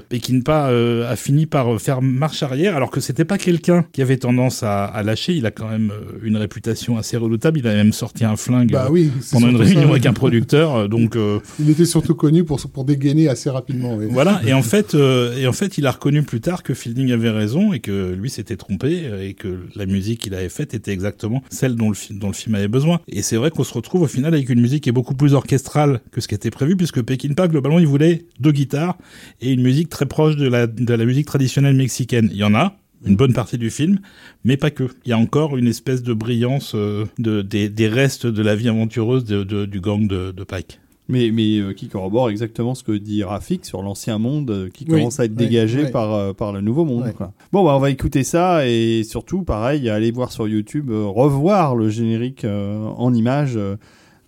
a 1.11 1.15
fini 1.15 1.45
par 1.45 1.79
faire 1.81 2.01
marche 2.01 2.43
arrière, 2.43 2.75
alors 2.75 2.91
que 2.91 2.99
c'était 2.99 3.25
pas 3.25 3.37
quelqu'un 3.37 3.85
qui 3.91 4.01
avait 4.01 4.17
tendance 4.17 4.63
à, 4.63 4.85
à 4.85 5.03
lâcher. 5.03 5.33
Il 5.33 5.45
a 5.45 5.51
quand 5.51 5.69
même 5.69 5.91
une 6.23 6.37
réputation 6.37 6.76
assez 6.97 7.17
redoutable. 7.17 7.59
Il 7.59 7.67
a 7.67 7.73
même 7.73 7.91
sorti 7.93 8.23
un 8.25 8.35
flingue 8.35 8.71
Bah 8.71 8.87
oui. 8.91 9.11
pendant 9.31 9.49
une 9.49 9.55
réunion 9.57 9.81
ça. 9.83 9.89
avec 9.89 10.05
un 10.05 10.13
producteur. 10.13 10.75
euh, 10.75 10.87
donc 10.87 11.15
euh, 11.15 11.39
Il 11.59 11.69
était 11.69 11.85
surtout 11.85 12.15
connu 12.15 12.43
pour, 12.43 12.59
pour 12.71 12.85
dégainer 12.85 13.27
assez 13.27 13.49
rapidement. 13.49 13.95
oui. 13.95 14.05
voilà. 14.09 14.41
Et 14.45 14.53
en 14.53 14.61
fait, 14.61 14.95
euh, 14.95 15.35
et 15.37 15.47
en 15.47 15.53
fait, 15.53 15.77
il 15.77 15.85
a 15.87 15.91
reconnu 15.91 16.23
plus 16.23 16.39
tard 16.41 16.63
que 16.63 16.73
Fielding 16.73 17.11
avait 17.11 17.29
raison 17.29 17.73
et 17.73 17.79
que 17.79 18.13
lui 18.13 18.29
s'était 18.29 18.57
trompé 18.57 19.01
euh, 19.05 19.27
et 19.27 19.33
que 19.33 19.59
la 19.75 19.85
musique 19.85 20.21
qu'il 20.21 20.33
avait 20.35 20.49
faite 20.49 20.73
était 20.73 20.91
exactement 20.91 21.41
celle 21.49 21.75
dont 21.75 21.89
le, 21.89 21.95
dont 22.19 22.27
le 22.27 22.33
film 22.33 22.55
avait 22.55 22.67
besoin. 22.67 22.99
Et 23.07 23.21
c'est 23.21 23.35
vrai 23.37 23.49
qu'on 23.51 23.63
se 23.63 23.73
retrouve 23.73 24.03
au 24.03 24.07
final 24.07 24.33
avec 24.33 24.49
une 24.49 24.61
musique 24.61 24.83
qui 24.83 24.89
est 24.89 24.93
beaucoup 24.93 25.15
plus 25.15 25.33
orchestrale 25.33 26.01
que 26.11 26.21
ce 26.21 26.27
qui 26.27 26.35
était 26.35 26.51
prévu, 26.51 26.75
puisque 26.77 27.01
Peckinpah 27.01 27.47
globalement 27.47 27.79
il 27.79 27.87
voulait 27.87 28.25
deux 28.39 28.51
guitares 28.51 28.97
et 29.41 29.51
une 29.51 29.61
musique 29.61 29.89
très 29.89 30.05
proche 30.05 30.35
de 30.35 30.47
la 30.47 30.67
de 30.67 30.93
la 30.93 31.05
musique 31.05 31.25
traditionnelle 31.25 31.75
mexicaine. 31.75 32.29
Il 32.31 32.37
y 32.37 32.43
en 32.43 32.53
a. 32.53 32.75
Une 33.05 33.15
bonne 33.15 33.33
partie 33.33 33.57
du 33.57 33.69
film, 33.69 33.99
mais 34.43 34.57
pas 34.57 34.71
que. 34.71 34.85
Il 35.05 35.09
y 35.09 35.13
a 35.13 35.17
encore 35.17 35.55
une 35.57 35.67
espèce 35.67 36.01
de 36.03 36.13
brillance 36.13 36.73
euh, 36.75 37.05
de, 37.19 37.41
des, 37.41 37.69
des 37.69 37.87
restes 37.87 38.25
de 38.25 38.41
la 38.41 38.55
vie 38.55 38.69
aventureuse 38.69 39.23
de, 39.23 39.43
de- 39.43 39.65
du 39.65 39.79
gang 39.81 40.07
de, 40.07 40.31
de 40.31 40.43
Pike. 40.43 40.79
Mais, 41.09 41.31
mais 41.31 41.59
euh, 41.59 41.73
qui 41.73 41.87
corrobore 41.87 42.29
exactement 42.29 42.75
ce 42.75 42.83
que 42.83 42.91
dit 42.91 43.23
Rafik 43.23 43.65
sur 43.65 43.81
l'ancien 43.81 44.17
monde 44.17 44.49
euh, 44.51 44.69
qui 44.69 44.83
Oui, 44.89 44.95
commence 44.97 45.19
à 45.21 45.25
être 45.25 45.31
ouais, 45.31 45.45
dégagé 45.45 45.83
ouais. 45.83 45.91
Par, 45.91 46.13
euh, 46.13 46.33
par 46.33 46.51
le 46.51 46.59
nouveau 46.59 46.83
monde. 46.83 47.03
Ouais. 47.03 47.13
quoi. 47.13 47.31
Bon, 47.53 47.63
bah, 47.63 47.75
on 47.75 47.79
va 47.79 47.91
écouter 47.91 48.23
ça 48.25 48.67
et 48.67 49.03
surtout, 49.05 49.43
pareil, 49.43 49.89
aller 49.89 50.11
voir 50.11 50.31
sur 50.33 50.47
YouTube, 50.49 50.89
euh, 50.89 51.05
revoir 51.05 51.75
le 51.77 51.87
générique 51.89 52.43
euh, 52.43 52.83
en 52.97 53.13
images 53.13 53.53
euh, 53.55 53.77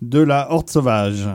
de 0.00 0.20
la 0.20 0.50
Horde 0.52 0.70
Sauvage. 0.70 1.28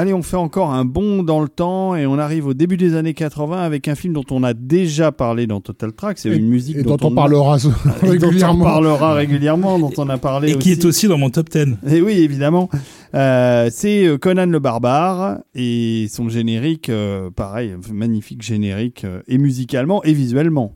Allez, 0.00 0.14
on 0.14 0.22
fait 0.22 0.36
encore 0.36 0.70
un 0.72 0.84
bond 0.84 1.24
dans 1.24 1.40
le 1.42 1.48
temps 1.48 1.96
et 1.96 2.06
on 2.06 2.20
arrive 2.20 2.46
au 2.46 2.54
début 2.54 2.76
des 2.76 2.94
années 2.94 3.14
80 3.14 3.60
avec 3.60 3.88
un 3.88 3.96
film 3.96 4.14
dont 4.14 4.22
on 4.30 4.44
a 4.44 4.54
déjà 4.54 5.10
parlé 5.10 5.48
dans 5.48 5.60
Total 5.60 5.92
Track. 5.92 6.18
C'est 6.18 6.28
Et- 6.28 6.36
une 6.36 6.46
musique 6.46 6.76
et 6.76 6.82
dont, 6.84 6.94
dont 6.94 7.08
on 7.08 7.14
parlera 7.16 7.56
et 7.58 7.60
dont 7.64 7.72
on 8.04 8.06
régulièrement. 8.08 8.64
parlera 8.64 9.14
régulièrement, 9.14 9.76
dont 9.80 9.90
on 9.98 10.08
a 10.08 10.16
parlé 10.16 10.52
Et 10.52 10.58
qui 10.58 10.70
est 10.70 10.84
aussi 10.84 11.08
dans 11.08 11.18
mon 11.18 11.30
top 11.30 11.48
10. 11.50 11.78
Et 11.92 12.00
oui, 12.00 12.12
évidemment. 12.12 12.68
Euh, 13.16 13.70
c'est 13.72 14.06
euh, 14.06 14.18
Conan 14.18 14.46
le 14.46 14.60
barbare 14.60 15.38
et 15.56 16.06
son 16.08 16.28
générique, 16.28 16.90
euh, 16.90 17.30
pareil, 17.34 17.74
magnifique 17.92 18.42
générique, 18.42 19.02
euh, 19.04 19.20
et 19.26 19.36
musicalement 19.36 20.04
et 20.04 20.12
visuellement. 20.12 20.74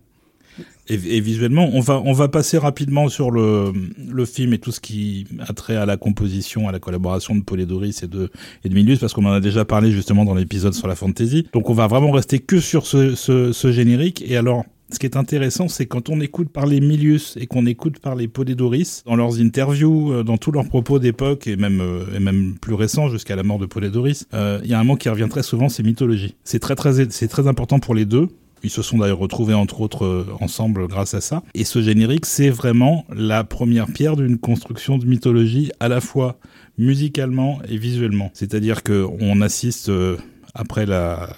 Et, 0.88 1.20
visuellement, 1.20 1.70
on 1.72 1.80
va, 1.80 2.02
on 2.04 2.12
va 2.12 2.28
passer 2.28 2.58
rapidement 2.58 3.08
sur 3.08 3.30
le, 3.30 3.72
le 4.08 4.24
film 4.24 4.52
et 4.52 4.58
tout 4.58 4.72
ce 4.72 4.80
qui 4.80 5.26
a 5.38 5.52
trait 5.52 5.76
à 5.76 5.86
la 5.86 5.96
composition, 5.96 6.68
à 6.68 6.72
la 6.72 6.80
collaboration 6.80 7.36
de 7.36 7.42
Paul 7.42 7.60
et 7.60 7.66
de, 7.66 8.30
et 8.64 8.68
de 8.68 8.74
Milius, 8.74 8.98
parce 8.98 9.12
qu'on 9.12 9.24
en 9.24 9.32
a 9.32 9.40
déjà 9.40 9.64
parlé 9.64 9.92
justement 9.92 10.24
dans 10.24 10.34
l'épisode 10.34 10.74
sur 10.74 10.88
la 10.88 10.96
fantasy. 10.96 11.46
Donc 11.52 11.70
on 11.70 11.74
va 11.74 11.86
vraiment 11.86 12.10
rester 12.10 12.40
que 12.40 12.58
sur 12.58 12.86
ce, 12.86 13.14
ce, 13.14 13.72
générique. 13.72 14.24
Et 14.26 14.36
alors, 14.36 14.64
ce 14.90 14.98
qui 14.98 15.06
est 15.06 15.16
intéressant, 15.16 15.68
c'est 15.68 15.86
quand 15.86 16.10
on 16.10 16.20
écoute 16.20 16.48
parler 16.48 16.80
Milius 16.80 17.36
et 17.40 17.46
qu'on 17.46 17.64
écoute 17.64 17.98
et 18.46 18.54
Doris, 18.54 19.04
dans 19.06 19.16
leurs 19.16 19.40
interviews, 19.40 20.12
euh, 20.12 20.22
dans 20.24 20.36
tous 20.36 20.50
leurs 20.50 20.68
propos 20.68 20.98
d'époque 20.98 21.46
et 21.46 21.56
même, 21.56 21.80
euh, 21.80 22.16
et 22.16 22.20
même 22.20 22.56
plus 22.60 22.74
récents 22.74 23.08
jusqu'à 23.08 23.36
la 23.36 23.44
mort 23.44 23.58
de 23.58 23.66
Paul 23.66 23.84
et 23.84 23.90
Doris, 23.90 24.26
euh, 24.34 24.60
il 24.64 24.70
y 24.70 24.74
a 24.74 24.80
un 24.80 24.84
mot 24.84 24.96
qui 24.96 25.08
revient 25.08 25.28
très 25.30 25.44
souvent, 25.44 25.68
c'est 25.68 25.84
mythologie. 25.84 26.34
C'est 26.44 26.58
très, 26.58 26.74
très, 26.74 27.08
c'est 27.10 27.28
très 27.28 27.46
important 27.46 27.78
pour 27.78 27.94
les 27.94 28.04
deux. 28.04 28.28
Ils 28.64 28.70
se 28.70 28.82
sont 28.82 28.98
d'ailleurs 28.98 29.18
retrouvés 29.18 29.54
entre 29.54 29.80
autres 29.80 30.04
euh, 30.04 30.26
ensemble 30.40 30.86
grâce 30.86 31.14
à 31.14 31.20
ça. 31.20 31.42
Et 31.54 31.64
ce 31.64 31.82
générique, 31.82 32.26
c'est 32.26 32.50
vraiment 32.50 33.04
la 33.14 33.44
première 33.44 33.86
pierre 33.86 34.16
d'une 34.16 34.38
construction 34.38 34.98
de 34.98 35.06
mythologie 35.06 35.72
à 35.80 35.88
la 35.88 36.00
fois 36.00 36.38
musicalement 36.78 37.60
et 37.68 37.76
visuellement. 37.76 38.30
C'est-à-dire 38.34 38.82
que 38.82 39.06
on 39.20 39.40
assiste 39.40 39.88
euh, 39.88 40.16
après 40.54 40.86
la 40.86 41.28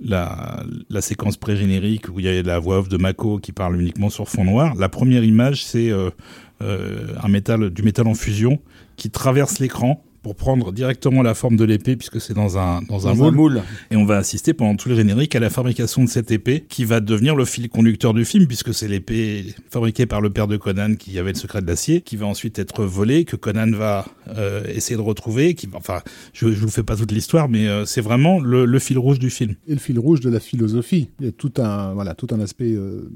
la, 0.00 0.64
séquence 1.00 1.36
pré-générique 1.36 2.08
où 2.08 2.20
il 2.20 2.26
y 2.26 2.28
a 2.28 2.42
la 2.42 2.58
voix 2.60 2.78
off 2.78 2.88
de 2.88 2.96
Mako 2.96 3.38
qui 3.38 3.50
parle 3.50 3.80
uniquement 3.80 4.10
sur 4.10 4.28
fond 4.28 4.44
noir. 4.44 4.74
La 4.76 4.88
première 4.88 5.24
image, 5.24 5.64
c'est 5.64 5.90
euh, 5.90 6.10
un 6.60 7.28
métal, 7.28 7.70
du 7.70 7.82
métal 7.82 8.06
en 8.06 8.14
fusion 8.14 8.60
qui 8.96 9.10
traverse 9.10 9.58
l'écran 9.58 10.04
pour 10.22 10.34
prendre 10.34 10.72
directement 10.72 11.22
la 11.22 11.34
forme 11.34 11.56
de 11.56 11.64
l'épée 11.64 11.96
puisque 11.96 12.20
c'est 12.20 12.34
dans 12.34 12.58
un 12.58 12.82
dans, 12.82 13.08
un 13.08 13.14
moule. 13.14 13.34
moule. 13.34 13.62
Et 13.90 13.96
on 13.96 14.04
va 14.04 14.16
assister 14.16 14.54
pendant 14.54 14.76
tout 14.76 14.88
le 14.88 14.94
générique 14.94 15.34
à 15.34 15.40
la 15.40 15.50
fabrication 15.50 16.04
de 16.04 16.08
cette 16.08 16.30
épée 16.30 16.64
qui 16.68 16.84
va 16.84 17.00
devenir 17.00 17.36
le 17.36 17.44
fil 17.44 17.68
conducteur 17.68 18.14
du 18.14 18.24
film 18.24 18.46
puisque 18.46 18.74
c'est 18.74 18.88
l'épée 18.88 19.54
fabriquée 19.70 20.06
par 20.06 20.20
le 20.20 20.30
père 20.30 20.46
de 20.46 20.56
Conan 20.56 20.94
qui 20.94 21.18
avait 21.18 21.32
le 21.32 21.38
secret 21.38 21.62
de 21.62 21.66
l'acier 21.66 22.00
qui 22.00 22.16
va 22.16 22.26
ensuite 22.26 22.58
être 22.58 22.84
volée, 22.84 23.24
que 23.24 23.36
Conan 23.36 23.70
va 23.72 24.06
euh, 24.28 24.62
essayer 24.68 24.96
de 24.96 25.02
retrouver. 25.02 25.54
Qui, 25.54 25.68
enfin, 25.74 26.00
je, 26.32 26.52
je 26.52 26.60
vous 26.60 26.70
fais 26.70 26.82
pas 26.82 26.96
toute 26.96 27.12
l'histoire, 27.12 27.48
mais 27.48 27.68
euh, 27.68 27.84
c'est 27.84 28.00
vraiment 28.00 28.40
le, 28.40 28.64
le 28.64 28.78
fil 28.78 28.98
rouge 28.98 29.18
du 29.18 29.30
film. 29.30 29.54
Et 29.66 29.72
le 29.72 29.78
fil 29.78 29.98
rouge 29.98 30.20
de 30.20 30.30
la 30.30 30.40
philosophie. 30.40 31.08
Il 31.20 31.26
y 31.26 31.28
a 31.28 31.32
tout 31.32 31.52
un, 31.58 31.92
voilà, 31.94 32.14
tout 32.14 32.28
un 32.30 32.40
aspect 32.40 32.72
euh, 32.72 33.10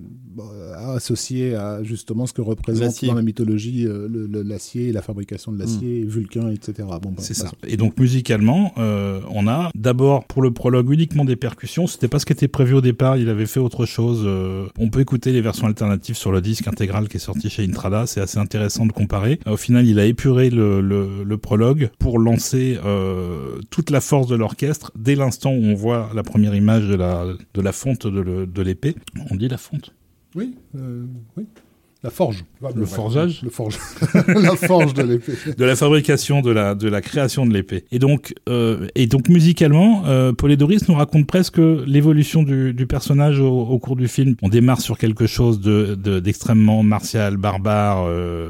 associé 0.95 1.55
à 1.55 1.83
justement 1.83 2.27
ce 2.27 2.33
que 2.33 2.43
représente 2.43 3.05
dans 3.05 3.15
la 3.15 3.23
mythologie 3.23 3.87
euh, 3.87 4.09
l'acier, 4.45 4.93
la 4.93 5.03
fabrication 5.03 5.53
de 5.53 5.59
l'acier, 5.59 6.05
Vulcain, 6.05 6.51
etc. 6.51 6.89
Bon, 7.01 7.11
bah, 7.11 7.23
C'est 7.23 7.39
bah, 7.41 7.51
ça. 7.51 7.53
Et 7.67 7.77
donc 7.77 7.99
musicalement, 7.99 8.73
euh, 8.79 9.21
on 9.31 9.47
a 9.49 9.71
d'abord 9.75 10.25
pour 10.25 10.43
le 10.43 10.51
prologue 10.51 10.91
uniquement 10.91 11.25
des 11.25 11.37
percussions. 11.37 11.87
C'était 11.87 12.09
pas 12.09 12.19
ce 12.19 12.27
qui 12.27 12.33
était 12.33 12.49
prévu 12.49 12.75
au 12.75 12.81
départ. 12.81 13.17
Il 13.17 13.29
avait 13.29 13.47
fait 13.47 13.61
autre 13.61 13.87
chose. 13.87 14.23
euh, 14.25 14.67
on 14.79 14.89
peut 14.91 15.01
écouter 15.01 15.33
les 15.33 15.41
versions 15.41 15.67
alternatives 15.67 16.17
sur 16.17 16.33
le 16.33 16.41
disque 16.41 16.67
intégral 16.69 17.09
qui 17.09 17.17
est 17.17 17.21
sorti 17.21 17.51
chez 17.51 17.65
Intrada. 17.65 18.07
C'est 18.07 18.21
assez 18.21 18.39
intéressant 18.39 18.87
de 18.87 18.93
comparer. 18.93 19.39
Au 19.47 19.57
final, 19.57 19.87
il 19.87 19.99
a 19.99 20.07
épuré 20.07 20.51
le, 20.51 20.81
le, 20.81 21.25
le 21.25 21.39
prologue 21.39 21.91
pour 21.99 22.19
lancer 22.19 22.79
euh, 22.85 23.59
toute 23.71 23.91
la 23.91 24.01
force 24.01 24.27
de 24.27 24.37
l'orchestre 24.37 24.93
dès 24.97 25.15
l'instant 25.15 25.53
où 25.53 25.63
on 25.65 25.75
voit 25.75 26.11
la 26.15 26.23
première 26.23 26.55
image 26.55 26.87
de 26.89 26.95
la 26.95 27.25
de 27.55 27.61
la 27.61 27.73
fonte 27.73 28.07
de 28.07 28.63
l'épée. 28.63 28.95
On 29.31 29.37
dit 29.37 29.49
la 29.49 29.59
fonte. 29.59 29.95
Oui, 30.35 30.55
oui. 31.37 31.45
La 32.05 32.11
forge. 32.11 32.45
Le 32.75 32.85
forgeage 32.85 33.43
Le 33.45 33.51
forge. 33.51 33.79
la 34.27 34.57
forge 34.57 34.93
de 34.93 35.03
l'épée. 35.05 35.35
de 35.57 35.65
la 35.65 35.77
fabrication, 35.77 36.41
de 36.41 36.51
la, 36.51 36.75
de 36.75 36.89
la 36.89 37.01
création 37.01 37.47
de 37.47 37.53
l'épée. 37.53 37.85
Et 37.93 38.01
donc, 38.01 38.35
euh, 38.49 38.89
et 38.97 39.07
donc 39.07 39.29
musicalement, 39.29 40.03
euh, 40.07 40.33
Paul 40.33 40.51
et 40.51 40.57
Doris 40.57 40.89
nous 40.89 40.95
raconte 40.97 41.29
presque 41.29 41.59
l'évolution 41.59 42.43
du, 42.43 42.73
du 42.75 42.87
personnage 42.89 43.39
au, 43.39 43.49
au 43.61 43.79
cours 43.79 43.95
du 43.95 44.09
film. 44.09 44.35
On 44.43 44.49
démarre 44.49 44.81
sur 44.81 44.99
quelque 44.99 45.27
chose 45.29 45.61
de, 45.61 45.95
de- 45.95 46.19
d'extrêmement 46.19 46.83
martial, 46.83 47.37
barbare, 47.37 48.05
euh, 48.09 48.49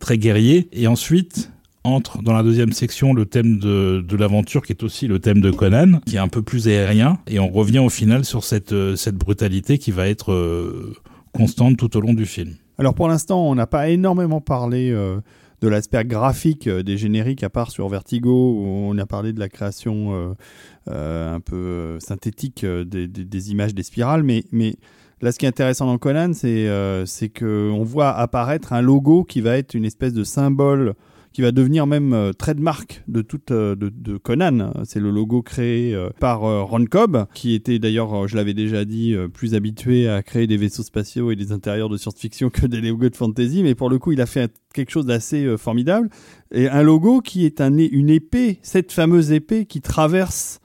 très 0.00 0.18
guerrier, 0.18 0.68
et 0.72 0.88
ensuite 0.88 1.50
entre 1.84 2.22
dans 2.22 2.32
la 2.32 2.42
deuxième 2.44 2.72
section 2.72 3.12
le 3.12 3.26
thème 3.26 3.58
de, 3.58 4.04
de 4.08 4.16
l'aventure 4.16 4.62
qui 4.62 4.72
est 4.72 4.84
aussi 4.84 5.08
le 5.08 5.18
thème 5.18 5.40
de 5.40 5.50
Conan 5.50 5.98
qui 6.06 6.14
est 6.14 6.20
un 6.20 6.28
peu 6.28 6.40
plus 6.40 6.68
aérien 6.68 7.18
et 7.26 7.40
on 7.40 7.48
revient 7.48 7.80
au 7.80 7.88
final 7.88 8.24
sur 8.24 8.44
cette, 8.44 8.72
euh, 8.72 8.94
cette 8.94 9.16
brutalité 9.16 9.78
qui 9.78 9.90
va 9.90 10.06
être 10.06 10.30
euh, 10.32 10.94
constante 11.32 11.76
tout 11.76 11.96
au 11.96 12.00
long 12.00 12.14
du 12.14 12.24
film. 12.24 12.54
Alors 12.82 12.94
pour 12.94 13.06
l'instant, 13.06 13.48
on 13.48 13.54
n'a 13.54 13.68
pas 13.68 13.90
énormément 13.90 14.40
parlé 14.40 14.90
euh, 14.90 15.20
de 15.60 15.68
l'aspect 15.68 16.04
graphique 16.04 16.66
euh, 16.66 16.82
des 16.82 16.98
génériques, 16.98 17.44
à 17.44 17.48
part 17.48 17.70
sur 17.70 17.88
Vertigo, 17.88 18.56
où 18.58 18.64
on 18.64 18.98
a 18.98 19.06
parlé 19.06 19.32
de 19.32 19.38
la 19.38 19.48
création 19.48 20.34
euh, 20.90 21.32
un 21.32 21.38
peu 21.38 22.00
synthétique 22.00 22.66
des, 22.66 23.50
images 23.52 23.72
des 23.72 23.84
spirales. 23.84 24.24
Mais, 24.24 24.42
là, 25.20 25.30
ce 25.30 25.38
qui 25.38 25.44
est 25.44 25.48
intéressant 25.48 25.86
dans 25.86 25.96
Conan, 25.96 26.32
c'est 26.32 26.68
c'est 27.06 27.28
qu'on 27.28 27.84
voit 27.84 28.10
apparaître 28.10 28.72
un 28.72 28.80
logo 28.80 29.22
qui 29.22 29.42
va 29.42 29.56
être 29.56 29.74
une 29.74 29.84
espèce 29.84 30.12
de 30.12 30.24
symbole 30.24 30.94
qui 31.32 31.42
va 31.42 31.52
devenir 31.52 31.86
même 31.86 32.12
euh, 32.12 32.32
trait 32.32 32.52
de 33.08 33.22
toute 33.22 33.50
euh, 33.50 33.74
de, 33.74 34.16
Conan. 34.18 34.72
C'est 34.84 35.00
le 35.00 35.10
logo 35.10 35.42
créé 35.42 35.94
euh, 35.94 36.10
par 36.20 36.40
Ron 36.40 36.84
Cobb, 36.84 37.26
qui 37.34 37.54
était 37.54 37.78
d'ailleurs, 37.78 38.28
je 38.28 38.36
l'avais 38.36 38.54
déjà 38.54 38.84
dit, 38.84 39.16
plus 39.32 39.54
habitué 39.54 40.08
à 40.08 40.22
créer 40.22 40.46
des 40.46 40.56
vaisseaux 40.56 40.82
spatiaux 40.82 41.30
et 41.30 41.36
des 41.36 41.52
intérieurs 41.52 41.88
de 41.88 41.96
science-fiction 41.96 42.50
que 42.50 42.66
des 42.66 42.80
logos 42.80 43.08
de 43.08 43.16
fantasy. 43.16 43.62
Mais 43.62 43.74
pour 43.74 43.88
le 43.88 43.98
coup, 43.98 44.12
il 44.12 44.20
a 44.20 44.26
fait 44.26 44.52
quelque 44.74 44.90
chose 44.90 45.06
d'assez 45.06 45.56
formidable. 45.56 46.10
Et 46.52 46.68
un 46.68 46.82
logo 46.82 47.20
qui 47.20 47.46
est 47.46 47.60
un, 47.60 47.76
une 47.78 48.10
épée, 48.10 48.58
cette 48.62 48.92
fameuse 48.92 49.32
épée 49.32 49.64
qui 49.64 49.80
traverse 49.80 50.60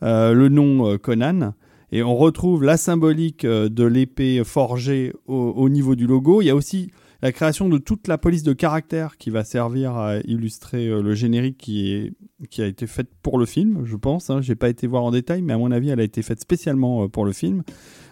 le 0.00 0.48
nom 0.48 0.96
Conan. 0.98 1.54
Et 1.90 2.02
on 2.02 2.16
retrouve 2.16 2.62
la 2.62 2.76
symbolique 2.76 3.44
de 3.44 3.84
l'épée 3.84 4.42
forgée 4.44 5.12
au 5.26 5.68
niveau 5.68 5.94
du 5.96 6.06
logo. 6.06 6.40
Il 6.40 6.46
y 6.46 6.50
a 6.50 6.56
aussi 6.56 6.90
la 7.22 7.32
création 7.32 7.68
de 7.68 7.78
toute 7.78 8.08
la 8.08 8.18
police 8.18 8.42
de 8.42 8.52
caractère 8.52 9.16
qui 9.16 9.30
va 9.30 9.44
servir 9.44 9.96
à 9.96 10.16
illustrer 10.24 10.88
euh, 10.88 11.02
le 11.02 11.14
générique 11.14 11.56
qui, 11.58 11.92
est, 11.92 12.12
qui 12.50 12.62
a 12.62 12.66
été 12.66 12.86
faite 12.86 13.08
pour 13.22 13.38
le 13.38 13.46
film, 13.46 13.82
je 13.84 13.96
pense. 13.96 14.28
Hein. 14.30 14.40
J'ai 14.40 14.56
pas 14.56 14.68
été 14.68 14.86
voir 14.88 15.04
en 15.04 15.10
détail, 15.12 15.42
mais 15.42 15.52
à 15.52 15.58
mon 15.58 15.70
avis, 15.70 15.90
elle 15.90 16.00
a 16.00 16.04
été 16.04 16.22
faite 16.22 16.40
spécialement 16.40 17.04
euh, 17.04 17.08
pour 17.08 17.24
le 17.24 17.32
film. 17.32 17.62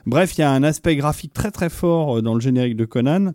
Bref, 0.06 0.36
il 0.38 0.42
y 0.42 0.44
a 0.44 0.50
un 0.52 0.62
aspect 0.62 0.96
graphique 0.96 1.32
très 1.32 1.50
très 1.50 1.68
fort 1.70 2.18
euh, 2.18 2.22
dans 2.22 2.34
le 2.34 2.40
générique 2.40 2.76
de 2.76 2.84
Conan. 2.84 3.32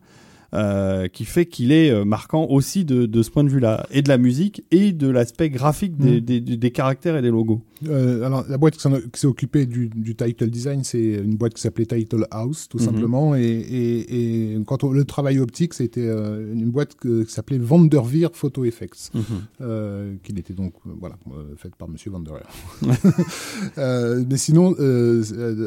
euh, 0.54 1.10
qui 1.10 1.26
fait 1.26 1.46
qu'il 1.48 1.74
est 1.74 2.06
marquant 2.06 2.46
aussi 2.46 2.86
de, 2.86 3.08
de 3.08 3.24
ce 3.24 3.30
point 3.30 3.44
de 3.44 3.50
vue-là, 3.50 3.86
et 3.92 4.02
de 4.02 4.08
la 4.08 4.18
musique, 4.18 4.64
et 4.72 4.94
de 4.94 5.10
l'aspect 5.10 5.50
graphique 5.50 5.98
des, 5.98 6.18
Mm. 6.18 6.24
des- 6.24 6.40
des- 6.40 6.56
des 6.58 6.72
caractères 6.72 7.18
et 7.18 7.22
des 7.22 7.32
logos. 7.32 7.62
Euh, 7.88 8.24
alors, 8.24 8.46
la 8.48 8.58
boîte 8.58 8.78
qui 8.78 9.20
s'est 9.20 9.28
occupée 9.28 9.66
du, 9.66 9.90
du, 9.90 10.16
title 10.16 10.50
design, 10.50 10.84
c'est 10.84 11.16
une 11.16 11.36
boîte 11.36 11.54
qui 11.54 11.62
s'appelait 11.62 11.86
Title 11.86 12.26
House, 12.32 12.68
tout 12.70 12.78
mhm. 12.78 12.86
simplement. 12.86 13.36
Et, 13.36 13.42
et, 13.42 14.54
et, 14.54 14.64
quand 14.66 14.84
on, 14.84 14.92
le 14.92 15.04
travail 15.04 15.40
optique, 15.40 15.74
c'était 15.74 16.08
euh, 16.08 16.54
une 16.54 16.72
boîte 16.72 16.96
qui 16.96 17.26
s'appelait 17.28 17.58
Vanderveer 17.58 18.30
Photo 18.34 18.66
Effects, 18.66 19.12
mhm. 19.14 19.24
euh, 19.62 20.16
qui 20.24 20.32
était 20.32 20.54
donc 20.54 20.74
voilà 20.86 21.18
faite 21.58 21.76
par 21.76 21.90
Monsieur 21.90 22.12
Vanderveer. 22.12 22.46
mais 24.28 24.38
sinon, 24.38 24.76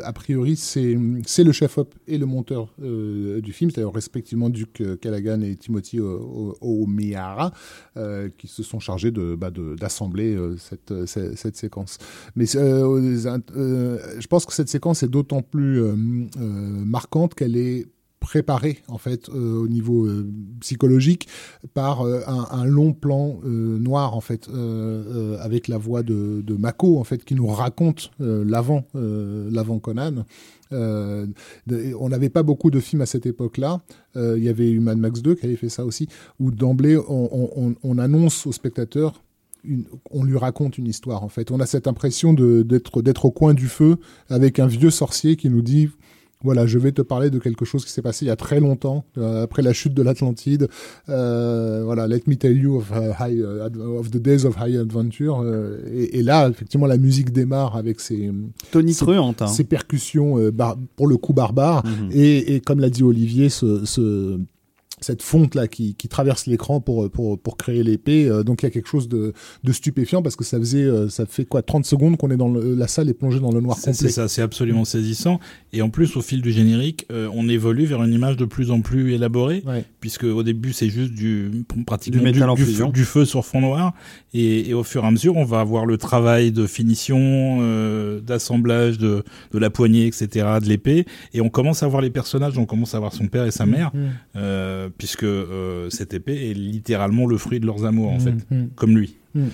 a 0.05 0.13
priori, 0.13 0.57
c'est 0.57 1.45
le 1.45 1.53
chef-op 1.53 1.95
et 2.07 2.19
le 2.19 2.27
monteur 2.27 2.73
du 2.79 3.53
film, 3.53 3.71
c'est-à-dire 3.71 3.93
respectivement 3.93 4.49
Duke 4.49 4.83
Callaghan 5.01 5.43
et 5.43 5.57
Timothy 5.57 6.01
O'Meara, 6.01 7.53
qui 8.39 8.49
se 8.49 8.63
sont 8.63 8.81
chargés 8.81 9.11
de 9.11 9.35
bah, 9.35 9.51
d'assembler 9.51 10.39
cette, 10.59 11.07
cette, 11.07 11.37
cette 11.37 11.57
séquence. 11.57 11.99
Mais 12.37 12.45
euh, 12.57 13.17
euh, 13.57 13.99
je 14.19 14.27
pense 14.27 14.47
que 14.47 14.53
cette 14.53 14.69
séquence 14.69 15.03
est 15.03 15.09
d'autant 15.09 15.43
plus 15.43 15.83
euh, 15.83 15.95
marquante 15.97 17.35
qu'elle 17.35 17.57
est 17.57 17.87
préparée 18.21 18.79
en 18.89 18.99
fait 18.99 19.29
au 19.29 19.69
niveau 19.69 20.09
psychologique 20.59 21.29
par 21.73 22.03
un, 22.03 22.65
long 22.65 22.93
plan 22.93 23.39
noir 23.45 24.17
en 24.17 24.21
fait 24.21 24.49
avec 25.39 25.69
la 25.69 25.79
voix 25.79 26.03
de, 26.03 26.43
Mako 26.59 26.99
en 26.99 27.05
fait 27.05 27.25
qui 27.25 27.37
nous 27.37 27.47
raconte 27.47 28.11
l'avant 28.19 28.85
l'avant 28.95 29.79
Conan. 29.79 30.25
on 30.73 32.09
n'avait 32.09 32.29
pas 32.29 32.43
beaucoup 32.43 32.73
de 32.73 32.81
films 32.81 33.03
à 33.03 33.07
cette 33.07 33.25
époque-là. 33.25 33.83
Il 34.17 34.43
y 34.43 34.49
avait 34.49 34.69
eu 34.69 34.81
Mad 34.81 34.99
Max 34.99 35.23
2 35.23 35.37
qui 35.37 35.47
avait 35.47 35.57
fait 35.57 35.69
ça 35.69 35.85
aussi, 35.85 36.09
où 36.41 36.51
d'emblée 36.51 36.97
on, 36.97 37.77
on, 37.85 37.99
annonce 37.99 38.49
au 38.49 38.53
spectateur 38.53 39.23
on 40.11 40.25
lui 40.25 40.37
raconte 40.37 40.79
une 40.79 40.87
histoire 40.87 41.23
en 41.25 41.29
fait. 41.29 41.51
On 41.51 41.61
a 41.61 41.66
cette 41.66 41.87
impression 41.87 42.33
d'être 42.33 43.03
d'être 43.03 43.25
au 43.25 43.31
coin 43.31 43.55
du 43.55 43.69
feu 43.69 43.97
avec 44.29 44.59
un 44.59 44.66
vieux 44.66 44.91
sorcier 44.91 45.37
qui 45.37 45.51
nous 45.51 45.62
dit 45.62 45.89
voilà, 46.45 46.66
je 46.66 46.79
vais 46.79 46.93
te 46.93 47.03
parler 47.03 47.31
de 47.31 47.39
quelque 47.39 47.64
chose 47.64 47.85
qui 47.85 47.91
s'est 47.91 48.03
passé 48.03 48.25
il 48.25 48.29
y 48.29 48.31
a 48.31 48.37
très 48.37 48.61
longtemps, 48.61 49.05
euh, 49.19 49.43
après 49.43 49.61
la 49.61 49.73
chute 49.73 49.93
de 49.93 50.03
l'Atlantide. 50.03 50.69
Euh, 51.09 51.83
voilà, 51.85 52.07
let 52.07 52.23
me 52.27 52.37
tell 52.37 52.57
you 52.57 52.77
of, 52.77 52.93
uh, 52.93 53.25
uh, 53.29 54.09
the 54.09 54.19
days 54.19 54.45
of 54.45 54.57
high 54.57 54.77
adventure. 54.77 55.41
Euh, 55.43 55.79
et, 55.93 56.23
là, 56.23 56.49
effectivement, 56.49 56.87
la 56.87 56.97
musique 56.97 57.33
démarre 57.33 57.77
avec 57.77 57.99
ses, 57.99 58.31
Tony 58.71 58.95
ses, 58.95 59.05
hein. 59.11 59.35
percussions 59.69 60.37
pour 60.95 61.09
le 61.09 61.16
coup 61.16 61.33
barbare. 61.33 61.85
Mhm. 61.85 62.11
et, 62.12 62.61
comme 62.64 62.79
l'a 62.79 62.91
dit 62.91 63.03
Olivier, 63.03 63.49
ce, 63.49 63.85
ce 63.85 64.39
cette 65.01 65.22
fonte 65.22 65.55
là 65.55 65.68
qui, 65.68 65.94
qui 65.94 66.09
traverse 66.09 66.46
l'écran 66.46 66.80
pour, 66.80 67.11
pour, 67.11 67.38
pour 67.38 67.57
créer 67.57 67.82
l'épée. 67.82 68.28
Euh, 68.28 68.42
donc 68.42 68.62
il 68.62 68.66
y 68.66 68.68
a 68.68 68.70
quelque 68.70 68.88
chose 68.88 69.09
de, 69.09 69.32
de 69.64 69.72
stupéfiant 69.72 70.22
parce 70.22 70.36
que 70.36 70.44
ça 70.44 70.59
faisait 70.59 70.84
euh, 70.84 71.09
ça 71.09 71.26
fait 71.26 71.44
quoi 71.44 71.62
30 71.62 71.84
secondes 71.84 72.16
qu'on 72.16 72.30
est 72.30 72.36
dans 72.36 72.53
la 72.53 72.88
salle 72.88 73.09
et 73.09 73.14
plongé 73.14 73.40
dans 73.40 73.53
le 73.53 73.61
noir 73.61 73.76
complet. 73.76 73.92
C'est 73.92 74.09
ça, 74.09 74.28
c'est 74.28 74.42
absolument 74.42 74.84
saisissant. 74.84 75.40
Et 75.72 75.82
en 75.82 75.90
plus 75.90 76.16
au 76.16 76.22
fil 76.22 76.42
du 76.42 76.53
générique, 76.53 77.07
euh, 77.12 77.28
on 77.34 77.49
évolue 77.49 77.84
vers 77.84 78.03
une 78.03 78.12
image 78.12 78.36
de 78.36 78.44
plus 78.44 78.70
en 78.70 78.80
plus 78.80 79.14
élaborée, 79.14 79.62
puisque 80.01 80.24
au 80.24 80.42
début 80.42 80.72
c'est 80.72 80.88
juste 80.88 81.12
du 81.12 81.64
pratiquement 81.86 82.22
du, 82.22 82.64
du, 82.64 82.92
du, 82.92 83.05
feu 83.05 83.24
sur 83.24 83.44
fond 83.44 83.61
noir, 83.61 83.94
et, 84.34 84.70
et, 84.70 84.74
au 84.74 84.82
fur 84.82 85.05
et 85.05 85.07
à 85.07 85.11
mesure 85.11 85.36
on 85.36 85.44
va 85.44 85.61
avoir 85.61 85.86
le 85.86 85.96
travail 85.96 86.53
de 86.53 86.66
finition, 86.66 87.59
d'assemblage 88.20 88.99
de, 88.99 89.24
de 89.53 89.59
la 89.59 89.70
poignée, 89.70 90.07
etc., 90.07 90.46
de 90.62 90.66
l'épée, 90.66 91.07
et 91.32 91.40
on 91.40 91.49
commence 91.49 91.82
à 91.82 91.88
voir 91.88 92.03
les 92.03 92.11
personnages, 92.11 92.59
on 92.59 92.66
commence 92.66 92.94
à 92.94 92.99
voir 92.99 93.12
son 93.12 93.26
père 93.26 93.44
et 93.44 93.51
sa 93.51 93.66
mère. 93.66 93.90
Mmh 93.94 94.88
puisque 94.97 95.24
euh, 95.24 95.91
cette 95.91 96.14
épée 96.14 96.51
est 96.51 96.55
littéralement 96.55 97.26
le 97.26 97.36
fruit 97.39 97.61
de 97.61 97.66
leurs 97.66 97.84
amours, 97.84 98.12
en 98.12 98.16
mmh, 98.16 98.20
fait, 98.20 98.55
mmh. 98.55 98.68
comme 98.76 98.97
lui. 98.97 99.16
Mmh. 99.34 99.47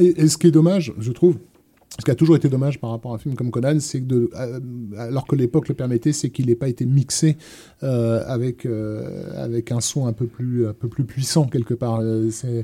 et, 0.00 0.28
ce 0.28 0.36
qui 0.38 0.46
est 0.46 0.52
dommage, 0.52 0.92
je 0.98 1.12
trouve, 1.12 1.38
ce 1.98 2.04
qui 2.04 2.10
a 2.12 2.14
toujours 2.14 2.36
été 2.36 2.48
dommage 2.48 2.78
par 2.78 2.90
rapport 2.90 3.12
à 3.12 3.16
un 3.16 3.18
film 3.18 3.34
comme 3.34 3.50
Conan, 3.50 3.80
c'est 3.80 4.00
que 4.00 4.30
euh, 4.32 4.60
alors 4.96 5.26
que 5.26 5.34
l'époque 5.34 5.68
le 5.68 5.74
permettait, 5.74 6.12
c'est 6.12 6.30
qu'il 6.30 6.46
n'ait 6.46 6.54
pas 6.54 6.68
été 6.68 6.86
mixé 6.86 7.36
euh, 7.82 8.22
avec 8.26 8.66
euh, 8.66 9.32
avec 9.36 9.72
un 9.72 9.80
son 9.80 10.06
un 10.06 10.12
peu 10.12 10.26
plus 10.26 10.68
un 10.68 10.74
peu 10.74 10.86
plus 10.86 11.04
puissant 11.04 11.46
quelque 11.46 11.74
part. 11.74 12.00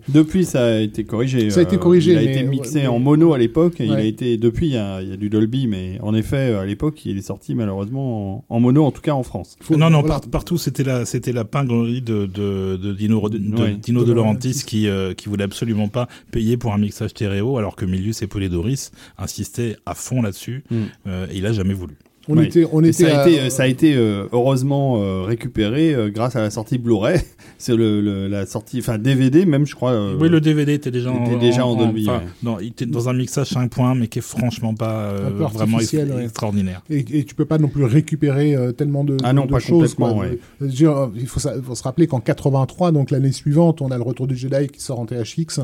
Depuis, 0.09 0.45
ça 0.45 0.67
a 0.67 0.79
été 0.79 1.03
corrigé. 1.03 1.51
Ça 1.51 1.61
a 1.61 1.63
été 1.65 1.79
corrigé. 1.79 2.13
il 2.13 2.19
a 2.19 2.23
été 2.23 2.45
mixé 2.45 2.87
en 2.87 3.01
mono 3.01 3.35
à 3.35 3.39
l'époque. 3.39 3.75
Il 3.81 3.93
a 3.93 4.05
été 4.05 4.37
depuis, 4.37 4.67
il 4.67 4.73
y, 4.75 4.77
a, 4.77 5.03
il 5.03 5.09
y, 5.09 5.13
a, 5.13 5.17
du 5.17 5.31
Dolby, 5.31 5.67
mais 5.67 5.99
en 6.01 6.15
effet, 6.15 6.55
à 6.55 6.65
l'époque, 6.65 7.05
il 7.05 7.19
est 7.19 7.23
sorti 7.23 7.57
malheureusement 7.57 8.45
en, 8.49 8.61
mono, 8.61 8.85
en 8.85 8.93
tout 8.93 9.03
cas 9.03 9.15
en 9.15 9.25
France. 9.25 9.57
non, 9.71 9.91
non, 9.91 10.05
partout, 10.31 10.59
c'était 10.59 10.85
la 10.85 11.05
c'était 11.07 11.33
la 11.33 11.45
pinglerie 11.45 12.03
de, 12.03 12.27
de, 12.27 12.77
de 12.77 12.93
Dino 12.93 13.29
de, 13.29 13.39
Dino 13.39 14.05
de 14.05 14.13
Laurentiis 14.13 14.63
qui 14.65 14.87
qui 15.17 15.29
voulait 15.29 15.45
absolument 15.45 15.89
pas 15.89 16.07
payer 16.31 16.57
pour 16.57 16.73
un 16.73 16.79
mixage 16.79 17.11
stéréo, 17.11 17.59
alors 17.59 17.75
que 17.75 17.85
Milius 17.85 18.23
et 18.23 18.29
Doris 18.49 18.93
insistait 19.25 19.77
à 19.87 19.95
fond 19.95 20.23
là-dessus 20.23 20.65
mm. 20.71 20.85
euh, 21.07 21.27
et 21.31 21.39
il 21.39 21.47
a 21.47 21.53
jamais 21.53 21.75
voulu. 21.75 21.97
On 22.29 22.41
était, 22.41 22.67
on 22.73 22.83
était 22.83 22.93
ça, 22.93 23.23
a 23.23 23.29
été, 23.29 23.51
ça 23.51 23.63
a 23.65 23.67
été 23.67 23.95
euh, 23.95 24.27
heureusement 24.33 24.99
euh, 24.99 25.23
récupéré 25.23 25.95
euh, 25.95 26.11
grâce 26.11 26.37
à 26.37 26.41
la 26.41 26.51
sortie 26.51 26.79
Blu-ray. 26.79 27.21
C'est 27.59 27.77
le, 27.77 28.01
le, 28.01 28.29
la 28.29 28.47
sortie, 28.47 28.81
enfin 28.81 28.99
DVD 28.99 29.47
même, 29.47 29.67
je 29.67 29.75
crois. 29.75 30.15
oui, 30.17 30.29
le 30.29 30.41
DVD 30.41 30.75
était 30.75 30.91
déjà, 30.91 31.11
en, 31.11 31.39
déjà 31.39 31.65
en, 31.65 31.77
Dolby. 31.77 32.09
Non, 32.43 32.59
il 32.61 32.69
était 32.69 32.85
dans 32.85 33.09
un 33.09 33.13
mixage 33.13 33.49
5 33.49 33.71
points, 33.71 33.95
mais 33.95 34.09
qui 34.09 34.19
est 34.19 34.23
franchement 34.23 34.75
pas 34.75 35.13
vraiment 35.53 35.79
extraordinaire. 35.79 36.83
Et, 36.91 37.05
et, 37.19 37.25
tu 37.25 37.35
peux 37.35 37.45
pas 37.45 37.59
non 37.59 37.69
plus 37.69 37.85
récupérer 37.85 38.57
tellement 38.77 39.05
de, 39.05 39.17
ah 39.23 39.33
non, 39.33 39.47
pas 39.47 39.61
choses. 39.61 39.95
Ouais. 39.99 40.39
Dire, 40.61 41.11
il 41.17 41.27
faut, 41.27 41.41
faut, 41.41 41.75
se 41.75 41.83
rappeler 41.83 42.07
qu'en 42.07 42.21
83, 42.21 42.93
donc 42.93 43.11
l'année 43.11 43.33
suivante, 43.33 43.81
on 43.81 43.91
a 43.91 43.97
le 43.97 44.03
Retour 44.03 44.27
du 44.27 44.37
Jedi 44.37 44.67
qui 44.69 44.83
sort 44.83 45.01
en 45.01 45.07
THX. 45.07 45.61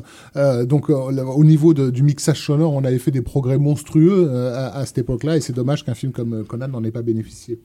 donc 0.64 0.88
au 0.90 1.44
niveau 1.44 1.74
de, 1.74 1.90
du 1.90 2.02
mixage 2.02 2.40
sonore, 2.46 2.72
on 2.72 2.84
avait 2.84 2.98
fait 2.98 3.10
des 3.10 3.22
progrès 3.22 3.58
monstrueux 3.58 4.30
à, 4.30 4.76
à, 4.76 4.86
cette 4.86 4.98
époque-là, 4.98 5.36
et 5.36 5.40
c'est 5.40 5.52
dommage 5.52 5.84
qu'un 5.84 5.94
film 5.94 6.12
comme 6.12 6.44
Conan 6.50 6.68
n'en 6.68 6.84
ait 6.84 6.90
pas 6.90 7.02
bénéficié. 7.02 7.60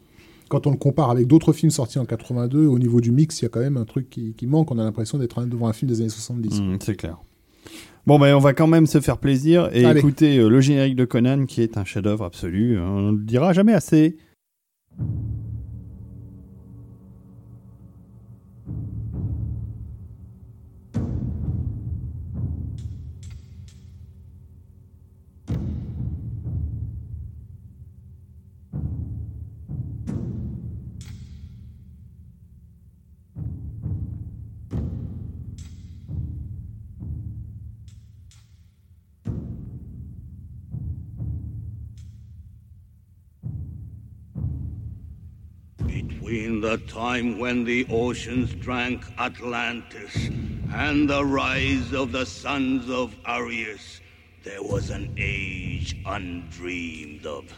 Quand 0.47 0.67
on 0.67 0.71
le 0.71 0.77
compare 0.77 1.09
avec 1.09 1.25
d'autres 1.25 1.53
films 1.53 1.71
sortis 1.71 1.97
en 1.97 2.05
82, 2.05 2.67
au 2.67 2.77
niveau 2.77 3.01
du 3.01 3.11
mix, 3.11 3.41
il 3.41 3.45
y 3.45 3.47
a 3.47 3.49
quand 3.49 3.59
même 3.59 3.77
un 3.77 3.85
truc 3.85 4.09
qui, 4.09 4.47
manque. 4.47 4.71
On 4.71 4.77
a 4.77 4.83
l'impression 4.83 5.17
d'être 5.17 5.43
devant 5.45 5.67
un 5.67 5.73
film 5.73 5.89
des 5.89 6.01
années 6.01 6.09
70. 6.09 6.61
Mmh, 6.61 6.77
c'est 6.81 6.95
clair. 6.95 7.17
Bon, 8.05 8.19
ben, 8.19 8.35
on 8.35 8.39
va 8.39 8.53
quand 8.53 8.67
même 8.67 8.85
se 8.85 9.01
faire 9.01 9.17
plaisir 9.17 9.69
et 9.73 9.81
écouter 9.81 10.37
euh, 10.37 10.47
le 10.47 10.61
générique 10.61 10.95
de 10.95 11.05
Conan, 11.05 11.45
qui 11.45 11.63
est 11.63 11.77
un 11.77 11.83
chef-d'œuvre 11.83 12.25
absolu. 12.25 12.79
On 12.79 13.01
ne 13.01 13.17
le 13.17 13.23
dira 13.23 13.53
jamais 13.53 13.73
assez. 13.73 14.17
Between 46.25 46.59
the 46.59 46.77
time 46.77 47.37
when 47.37 47.65
the 47.65 47.85
oceans 47.87 48.51
drank 48.55 49.05
Atlantis 49.19 50.15
and 50.73 51.07
the 51.07 51.23
rise 51.23 51.93
of 51.93 52.11
the 52.13 52.25
sons 52.25 52.89
of 52.89 53.15
Arius, 53.27 54.01
there 54.41 54.63
was 54.63 54.89
an 54.89 55.13
age 55.19 55.95
undreamed 56.03 57.27
of. 57.27 57.53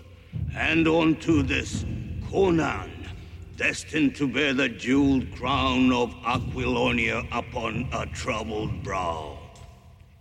And 0.53 0.85
unto 0.85 1.43
this, 1.43 1.85
Conan, 2.29 3.07
destined 3.55 4.17
to 4.17 4.27
bear 4.27 4.53
the 4.53 4.67
jeweled 4.67 5.31
crown 5.31 5.93
of 5.93 6.13
Aquilonia 6.25 7.25
upon 7.31 7.87
a 7.93 8.05
troubled 8.07 8.83
brow. 8.83 9.39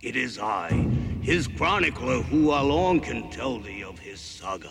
It 0.03 0.15
is 0.15 0.39
I, 0.39 0.69
his 1.21 1.49
chronicler, 1.49 2.23
who 2.23 2.53
alone 2.53 3.01
can 3.01 3.29
tell 3.29 3.59
thee 3.59 3.83
of 3.83 3.99
his 3.99 4.21
saga. 4.21 4.71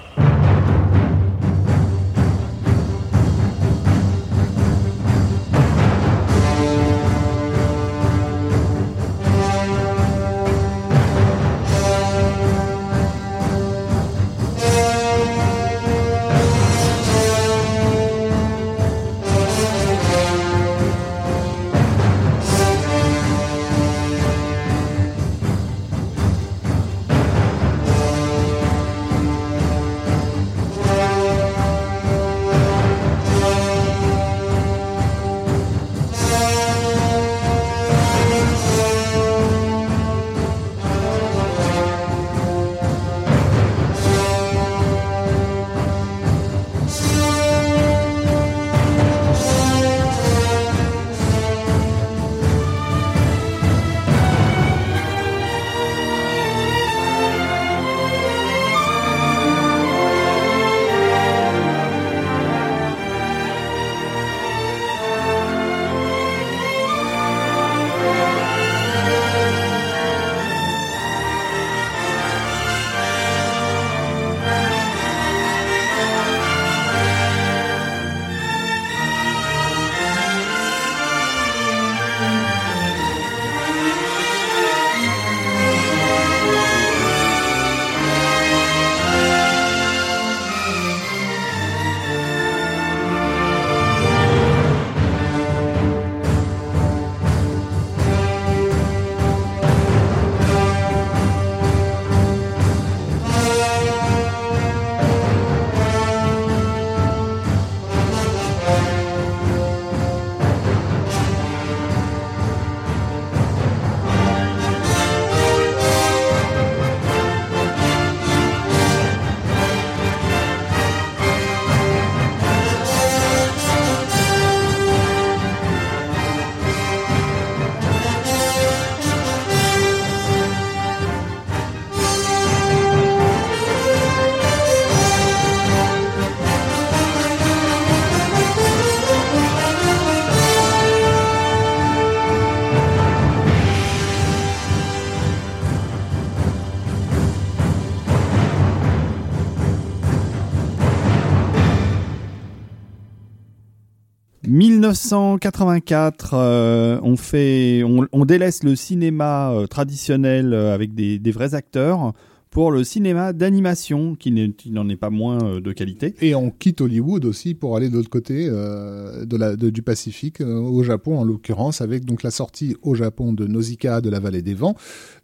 1984, 154.91 156.33
euh, 156.33 156.99
on 157.03 157.15
fait, 157.15 157.83
on, 157.85 158.25
délaisse 158.25 158.63
le 158.63 158.75
cinéma 158.75 159.51
euh, 159.51 159.65
traditionnel 159.65 160.53
euh, 160.53 160.73
avec 160.73 160.93
des 160.93 161.31
vrais 161.31 161.55
acteurs 161.55 162.13
pour 162.51 162.71
le 162.71 162.83
cinéma 162.83 163.31
d'animation 163.31 164.13
qui 164.15 164.29
n'en 164.69 164.89
est 164.89 164.97
pas 164.97 165.09
moins 165.09 165.41
euh, 165.41 165.61
de 165.61 165.71
qualité. 165.71 166.13
Et 166.21 166.35
on 166.35 166.51
quitte 166.51 166.81
Hollywood 166.81 167.23
aussi 167.25 167.53
pour 167.53 167.77
aller 167.77 167.87
de 167.89 167.95
l'autre 167.95 168.09
côté 168.09 168.47
euh, 168.49 169.25
de 169.25 169.37
la, 169.37 169.55
de- 169.55 169.69
du 169.69 169.81
Pacifique, 169.81 170.41
euh, 170.41 170.59
au 170.59 170.83
Japon 170.83 171.17
en 171.17 171.23
l'occurrence, 171.23 171.79
avec 171.79 172.03
donc 172.03 172.23
la 172.23 172.29
sortie 172.31 172.75
au 172.81 172.93
Japon 172.93 173.31
de 173.31 173.47
Nausicaa 173.47 174.01
de 174.01 174.09
la 174.09 174.19
Vallée 174.19 174.41
des 174.41 174.53
Vents, 174.53 174.75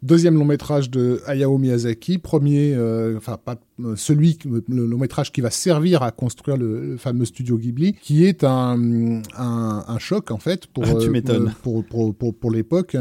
deuxième 0.02 0.36
long 0.38 0.46
métrage 0.46 0.90
de 0.90 1.20
Hayao 1.26 1.58
Miyazaki, 1.58 2.16
premier, 2.16 2.72
euh, 2.74 3.16
enfin 3.18 3.36
pas 3.42 3.56
celui, 3.94 4.38
le 4.68 4.86
long 4.86 4.98
métrage 4.98 5.30
qui 5.30 5.40
va 5.40 5.50
servir 5.50 6.02
à 6.02 6.10
construire 6.10 6.56
le, 6.56 6.80
le 6.92 6.96
fameux 6.96 7.24
studio 7.26 7.56
Ghibli, 7.58 7.92
qui 7.92 8.24
est 8.24 8.42
un, 8.42 9.22
un, 9.36 9.84
un 9.86 9.98
choc 10.00 10.32
en 10.32 10.38
fait 10.38 10.66
pour 10.66 10.98
tu 10.98 11.10
m'étonnes. 11.10 11.54
pour 11.62 11.84
pour 11.84 12.12
pour, 12.12 12.34
pour 12.34 12.50
l'époque, 12.50 12.96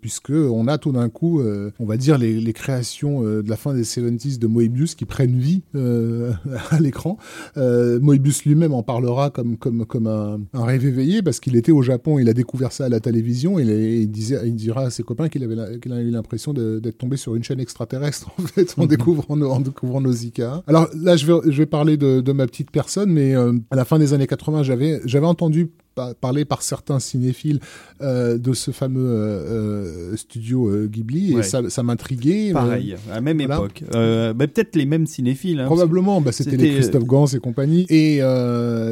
puisque 0.00 0.30
on 0.30 0.68
a 0.68 0.78
tout 0.78 0.92
d'un 0.92 1.08
coup, 1.08 1.42
on 1.42 1.84
va 1.86 1.96
dire 1.96 2.18
les, 2.18 2.34
les 2.40 2.52
créations 2.52 3.22
de 3.42 3.48
la 3.48 3.56
fin 3.56 3.74
des 3.74 3.82
70s 3.82 4.38
de 4.38 4.46
Moebius 4.46 4.94
qui 4.94 5.04
prennent 5.04 5.38
vie 5.38 5.62
euh, 5.74 6.32
à 6.70 6.80
l'écran. 6.80 7.18
Euh, 7.56 8.00
Moebius 8.00 8.44
lui-même 8.44 8.72
en 8.72 8.82
parlera 8.82 9.30
comme 9.30 9.56
comme 9.56 9.86
comme 9.86 10.06
un, 10.06 10.40
un 10.52 10.64
rêve 10.64 10.86
éveillé 10.86 11.22
parce 11.22 11.40
qu'il 11.40 11.56
était 11.56 11.72
au 11.72 11.82
Japon, 11.82 12.18
il 12.18 12.28
a 12.28 12.32
découvert 12.32 12.72
ça 12.72 12.86
à 12.86 12.88
la 12.88 13.00
télévision, 13.00 13.58
et 13.58 13.62
il, 13.62 13.70
il 13.70 14.10
disait, 14.10 14.40
il 14.44 14.54
dira 14.54 14.82
à 14.82 14.90
ses 14.90 15.02
copains 15.02 15.28
qu'il 15.28 15.44
avait 15.44 15.78
qu'il 15.80 15.92
a 15.92 16.00
eu 16.00 16.10
l'impression 16.10 16.52
d'être 16.52 16.98
tombé 16.98 17.16
sur 17.16 17.34
une 17.34 17.44
chaîne 17.44 17.60
extraterrestre 17.60 18.30
en 18.38 18.42
fait 18.42 18.74
en 18.76 18.86
découvrant 18.86 19.40
en 19.40 19.60
découvrant 19.60 20.00
Nausicaa. 20.00 20.62
Alors 20.66 20.88
là, 20.94 21.16
je 21.16 21.26
vais 21.26 21.50
je 21.50 21.58
vais 21.58 21.66
parler 21.66 21.96
de, 21.96 22.20
de 22.20 22.32
ma 22.32 22.46
petite 22.46 22.70
personne, 22.70 23.10
mais 23.10 23.34
euh, 23.34 23.52
à 23.70 23.76
la 23.76 23.84
fin 23.84 23.98
des 23.98 24.12
années 24.12 24.26
80, 24.26 24.62
j'avais 24.62 25.00
j'avais 25.04 25.26
entendu 25.26 25.70
pa- 25.94 26.14
parler 26.14 26.44
par 26.44 26.62
certains 26.62 26.98
cinéphiles 26.98 27.60
euh, 28.00 28.38
de 28.38 28.52
ce 28.52 28.70
fameux 28.70 29.00
euh, 29.04 30.12
euh, 30.12 30.16
studio 30.16 30.68
euh, 30.68 30.86
Ghibli 30.86 31.34
Ouais. 31.34 31.40
et 31.40 31.42
ça, 31.42 31.68
ça 31.68 31.82
m'intriguait. 31.82 32.52
Pareil, 32.52 32.96
à 33.10 33.14
la 33.16 33.20
même 33.20 33.38
voilà. 33.38 33.56
époque. 33.56 33.84
Bah, 33.92 34.34
Peut-être 34.46 34.76
les 34.76 34.86
mêmes 34.86 35.06
cinéphiles. 35.06 35.60
hein, 35.60 35.66
Probablement, 35.66 36.20
bah, 36.20 36.32
c'était 36.32 36.56
les 36.56 36.74
Christophe 36.74 37.04
Gans 37.04 37.26
et 37.26 37.38
compagnie. 37.38 37.86
Et 37.88 38.18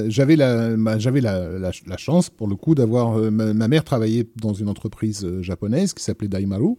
j'avais 0.09 0.37
la, 0.37 0.77
bah, 0.77 0.99
j'avais 0.99 1.21
la, 1.21 1.59
la, 1.59 1.71
la 1.87 1.97
chance, 1.97 2.31
pour 2.31 2.49
le 2.49 2.57
coup, 2.57 2.75
d'avoir 2.75 3.17
ma, 3.31 3.53
ma 3.55 3.69
mère 3.69 3.85
travaillait 3.85 4.27
dans 4.41 4.53
une 4.55 4.69
entreprise 4.69 5.27
japonaise 5.41 5.95
qui 5.95 6.03
s'appelait 6.05 6.29
Daimaru, 6.29 6.75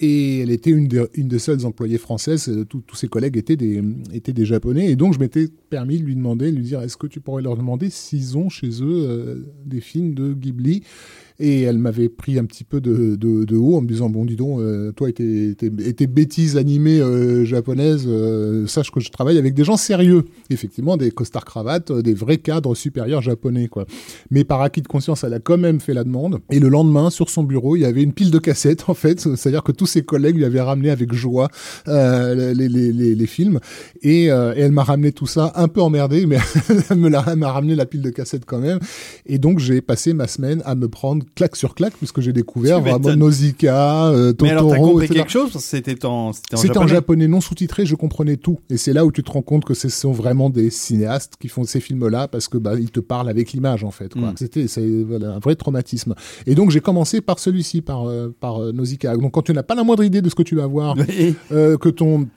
et 0.00 0.40
elle 0.40 0.50
était 0.50 0.70
une 0.70 0.88
des, 0.88 1.04
une 1.14 1.28
des 1.28 1.38
seules 1.38 1.64
employées 1.66 1.98
françaises. 1.98 2.50
Tous 2.68 2.82
ses 2.94 3.08
collègues 3.08 3.36
étaient 3.36 3.56
des, 3.56 3.82
étaient 4.12 4.32
des 4.32 4.44
japonais, 4.46 4.90
et 4.90 4.96
donc 4.96 5.14
je 5.14 5.18
m'étais 5.18 5.48
permis 5.70 5.98
de 5.98 6.04
lui 6.04 6.14
demander, 6.16 6.50
de 6.50 6.56
lui 6.56 6.64
dire, 6.64 6.80
est-ce 6.82 6.96
que 6.96 7.06
tu 7.06 7.20
pourrais 7.20 7.42
leur 7.42 7.56
demander 7.56 7.90
s'ils 7.90 8.36
ont 8.36 8.48
chez 8.48 8.70
eux 8.82 9.07
des 9.64 9.80
films 9.80 10.14
de 10.14 10.32
Ghibli 10.32 10.82
et 11.40 11.62
elle 11.62 11.78
m'avait 11.78 12.08
pris 12.08 12.38
un 12.38 12.44
petit 12.44 12.64
peu 12.64 12.80
de, 12.80 13.14
de, 13.14 13.44
de 13.44 13.56
haut 13.56 13.76
en 13.76 13.80
me 13.80 13.86
disant 13.86 14.10
bon 14.10 14.24
dis 14.24 14.34
donc 14.34 14.58
euh, 14.60 14.90
toi 14.92 15.08
et 15.08 15.12
tes, 15.12 15.54
tes, 15.54 16.06
bêtises 16.08 16.56
animées 16.56 17.00
euh, 17.00 17.44
japonaises 17.44 18.06
euh, 18.08 18.66
sache 18.66 18.90
que 18.90 18.98
je 18.98 19.10
travaille 19.10 19.38
avec 19.38 19.54
des 19.54 19.62
gens 19.62 19.76
sérieux. 19.76 20.24
Effectivement 20.50 20.96
des 20.96 21.12
costards 21.12 21.44
cravates 21.44 21.92
euh, 21.92 22.02
des 22.02 22.14
vrais 22.14 22.38
cadres 22.38 22.74
supérieurs 22.74 23.22
japonais 23.22 23.68
quoi. 23.68 23.86
Mais 24.30 24.42
par 24.42 24.62
acquis 24.62 24.82
de 24.82 24.88
conscience 24.88 25.22
elle 25.22 25.34
a 25.34 25.38
quand 25.38 25.58
même 25.58 25.80
fait 25.80 25.94
la 25.94 26.02
demande. 26.02 26.40
Et 26.50 26.58
le 26.58 26.68
lendemain 26.68 27.08
sur 27.10 27.30
son 27.30 27.44
bureau 27.44 27.76
il 27.76 27.82
y 27.82 27.84
avait 27.84 28.02
une 28.02 28.12
pile 28.12 28.32
de 28.32 28.38
cassettes 28.38 28.88
en 28.88 28.94
fait. 28.94 29.20
C'est 29.36 29.48
à 29.48 29.52
dire 29.52 29.62
que 29.62 29.72
tous 29.72 29.86
ses 29.86 30.02
collègues 30.02 30.36
lui 30.36 30.44
avaient 30.44 30.60
ramené 30.60 30.90
avec 30.90 31.12
joie 31.12 31.48
euh, 31.86 32.52
les, 32.52 32.68
les, 32.68 32.92
les, 32.92 33.14
les 33.14 33.26
films. 33.26 33.60
Et, 34.02 34.24
et 34.24 34.26
elle 34.26 34.72
m'a 34.72 34.82
ramené 34.82 35.12
tout 35.12 35.26
ça 35.26 35.52
un 35.54 35.68
peu 35.68 35.80
emmerdé 35.80 36.26
mais 36.26 36.38
elle 36.90 36.96
m'a 37.36 37.52
ramené 37.52 37.76
la 37.76 37.86
pile 37.86 38.02
de 38.02 38.10
cassettes 38.10 38.44
quand 38.44 38.58
même. 38.58 38.80
Et 39.26 39.38
donc 39.38 39.60
j'ai 39.60 39.80
passé 39.80 40.14
ma 40.14 40.26
semaine 40.26 40.62
à 40.64 40.74
me 40.74 40.88
prendre 40.88 41.24
claque 41.34 41.56
sur 41.56 41.74
claque 41.74 41.94
puisque 41.96 42.20
j'ai 42.20 42.32
découvert 42.32 42.80
vraiment. 42.80 43.14
Nausicaa, 43.16 44.08
euh, 44.10 44.32
Mais 44.42 44.50
alors, 44.50 44.68
t'as 44.68 44.76
Totoro, 44.76 44.90
compris 44.92 45.04
etc. 45.06 45.18
quelque 45.20 45.30
chose 45.32 45.52
C'était 45.58 46.04
en, 46.04 46.32
c'était 46.32 46.78
en 46.78 46.86
japonais. 46.86 47.28
non 47.28 47.40
sous-titré, 47.40 47.86
je 47.86 47.94
comprenais 47.94 48.36
tout. 48.36 48.58
Et 48.70 48.76
c'est 48.76 48.92
là 48.92 49.04
où 49.04 49.12
tu 49.12 49.22
te 49.22 49.30
rends 49.30 49.42
compte 49.42 49.64
que 49.64 49.74
ce 49.74 49.88
sont 49.88 50.12
vraiment 50.12 50.50
des 50.50 50.70
cinéastes 50.70 51.34
qui 51.40 51.48
font 51.48 51.64
ces 51.64 51.80
films-là 51.80 52.28
parce 52.28 52.48
que 52.48 52.58
bah 52.58 52.74
ils 52.78 52.90
te 52.90 53.00
parlent 53.00 53.28
avec 53.28 53.52
l'image 53.52 53.84
en 53.84 53.90
fait. 53.90 54.12
quoi. 54.14 54.30
Mm. 54.32 54.34
C'était 54.36 54.68
c'est 54.68 54.86
voilà, 55.02 55.34
un 55.34 55.38
vrai 55.38 55.54
traumatisme. 55.56 56.14
Et 56.46 56.54
donc 56.54 56.70
j'ai 56.70 56.80
commencé 56.80 57.20
par 57.20 57.38
celui-ci, 57.38 57.80
par 57.82 58.08
euh, 58.08 58.34
par 58.40 58.62
euh, 58.62 58.72
Nausicaa. 58.72 59.16
Donc 59.16 59.32
quand 59.32 59.42
tu 59.42 59.52
n'as 59.52 59.62
pas 59.62 59.74
la 59.74 59.84
moindre 59.84 60.04
idée 60.04 60.22
de 60.22 60.28
ce 60.28 60.34
que 60.34 60.42
tu 60.42 60.56
vas 60.56 60.66
voir, 60.66 60.96
Oui. 60.96 61.34
euh, 61.52 61.76
que 61.78 61.88
ton 61.88 62.28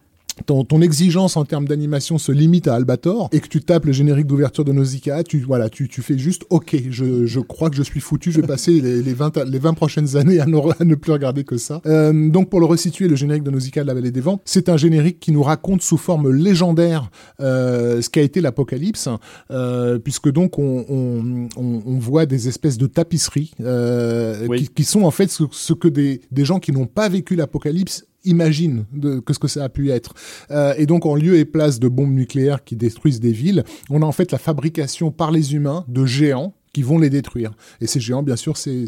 ton, 0.41 0.63
ton 0.63 0.81
exigence 0.81 1.37
en 1.37 1.45
termes 1.45 1.67
d'animation 1.67 2.17
se 2.17 2.31
limite 2.31 2.67
à 2.67 2.75
Albator 2.75 3.29
et 3.31 3.39
que 3.39 3.47
tu 3.47 3.61
tapes 3.61 3.85
le 3.85 3.91
générique 3.91 4.27
d'ouverture 4.27 4.65
de 4.65 4.71
Nausicaa, 4.71 5.23
tu 5.23 5.39
voilà, 5.39 5.69
tu, 5.69 5.87
tu 5.87 6.01
fais 6.01 6.17
juste 6.17 6.43
OK, 6.49 6.75
je, 6.89 7.25
je 7.25 7.39
crois 7.39 7.69
que 7.69 7.75
je 7.75 7.83
suis 7.83 7.99
foutu, 7.99 8.31
je 8.31 8.41
vais 8.41 8.47
passer 8.47 8.81
les, 8.81 9.01
les 9.01 9.13
20 9.13 9.37
les 9.45 9.59
20 9.59 9.73
prochaines 9.73 10.15
années 10.17 10.39
à 10.39 10.45
ne, 10.45 10.57
à 10.57 10.83
ne 10.83 10.95
plus 10.95 11.11
regarder 11.11 11.43
que 11.43 11.57
ça. 11.57 11.81
Euh, 11.85 12.29
donc 12.29 12.49
pour 12.49 12.59
le 12.59 12.65
resituer, 12.65 13.07
le 13.07 13.15
générique 13.15 13.43
de 13.43 13.51
Nausicaa 13.51 13.81
de 13.83 13.87
la 13.87 13.93
Vallée 13.93 14.11
des 14.11 14.21
Vents, 14.21 14.41
c'est 14.45 14.69
un 14.69 14.77
générique 14.77 15.19
qui 15.19 15.31
nous 15.31 15.43
raconte 15.43 15.81
sous 15.81 15.97
forme 15.97 16.31
légendaire 16.31 17.09
euh, 17.39 18.01
ce 18.01 18.09
qu'a 18.09 18.21
été 18.21 18.41
l'apocalypse, 18.41 19.09
euh, 19.51 19.99
puisque 19.99 20.31
donc 20.31 20.59
on, 20.59 20.85
on, 20.89 21.47
on, 21.57 21.81
on 21.85 21.99
voit 21.99 22.25
des 22.25 22.47
espèces 22.47 22.77
de 22.77 22.87
tapisseries 22.87 23.51
euh, 23.61 24.45
Oui. 24.47 24.63
qui, 24.63 24.67
qui 24.69 24.83
sont 24.83 25.03
en 25.03 25.11
fait 25.11 25.29
ce, 25.29 25.43
ce 25.51 25.73
que 25.73 25.87
des, 25.87 26.21
des 26.31 26.45
gens 26.45 26.59
qui 26.59 26.71
n'ont 26.71 26.85
pas 26.87 27.09
vécu 27.09 27.35
l'apocalypse 27.35 28.05
imaginent 28.23 28.85
de 28.93 29.19
que 29.19 29.33
ce 29.33 29.39
que 29.39 29.47
ça 29.47 29.63
a 29.63 29.69
pu 29.69 29.91
être. 29.91 30.13
Euh, 30.51 30.73
et 30.77 30.85
donc 30.85 31.05
en 31.05 31.15
lieu 31.15 31.37
et 31.37 31.45
place 31.45 31.79
de 31.79 31.87
bombes 31.87 32.13
nucléaires 32.13 32.63
qui 32.63 32.75
détruisent 32.75 33.19
des 33.19 33.31
villes, 33.31 33.63
on 33.89 34.01
a 34.01 34.05
en 34.05 34.11
fait 34.11 34.31
la 34.31 34.37
fabrication 34.37 35.11
par 35.11 35.31
les 35.31 35.53
humains 35.53 35.85
de 35.87 36.05
géants 36.05 36.53
qui 36.73 36.83
vont 36.83 36.97
les 36.97 37.09
détruire. 37.09 37.51
Et 37.81 37.87
ces 37.87 37.99
géants, 37.99 38.23
bien 38.23 38.35
sûr, 38.35 38.55
c'est 38.57 38.85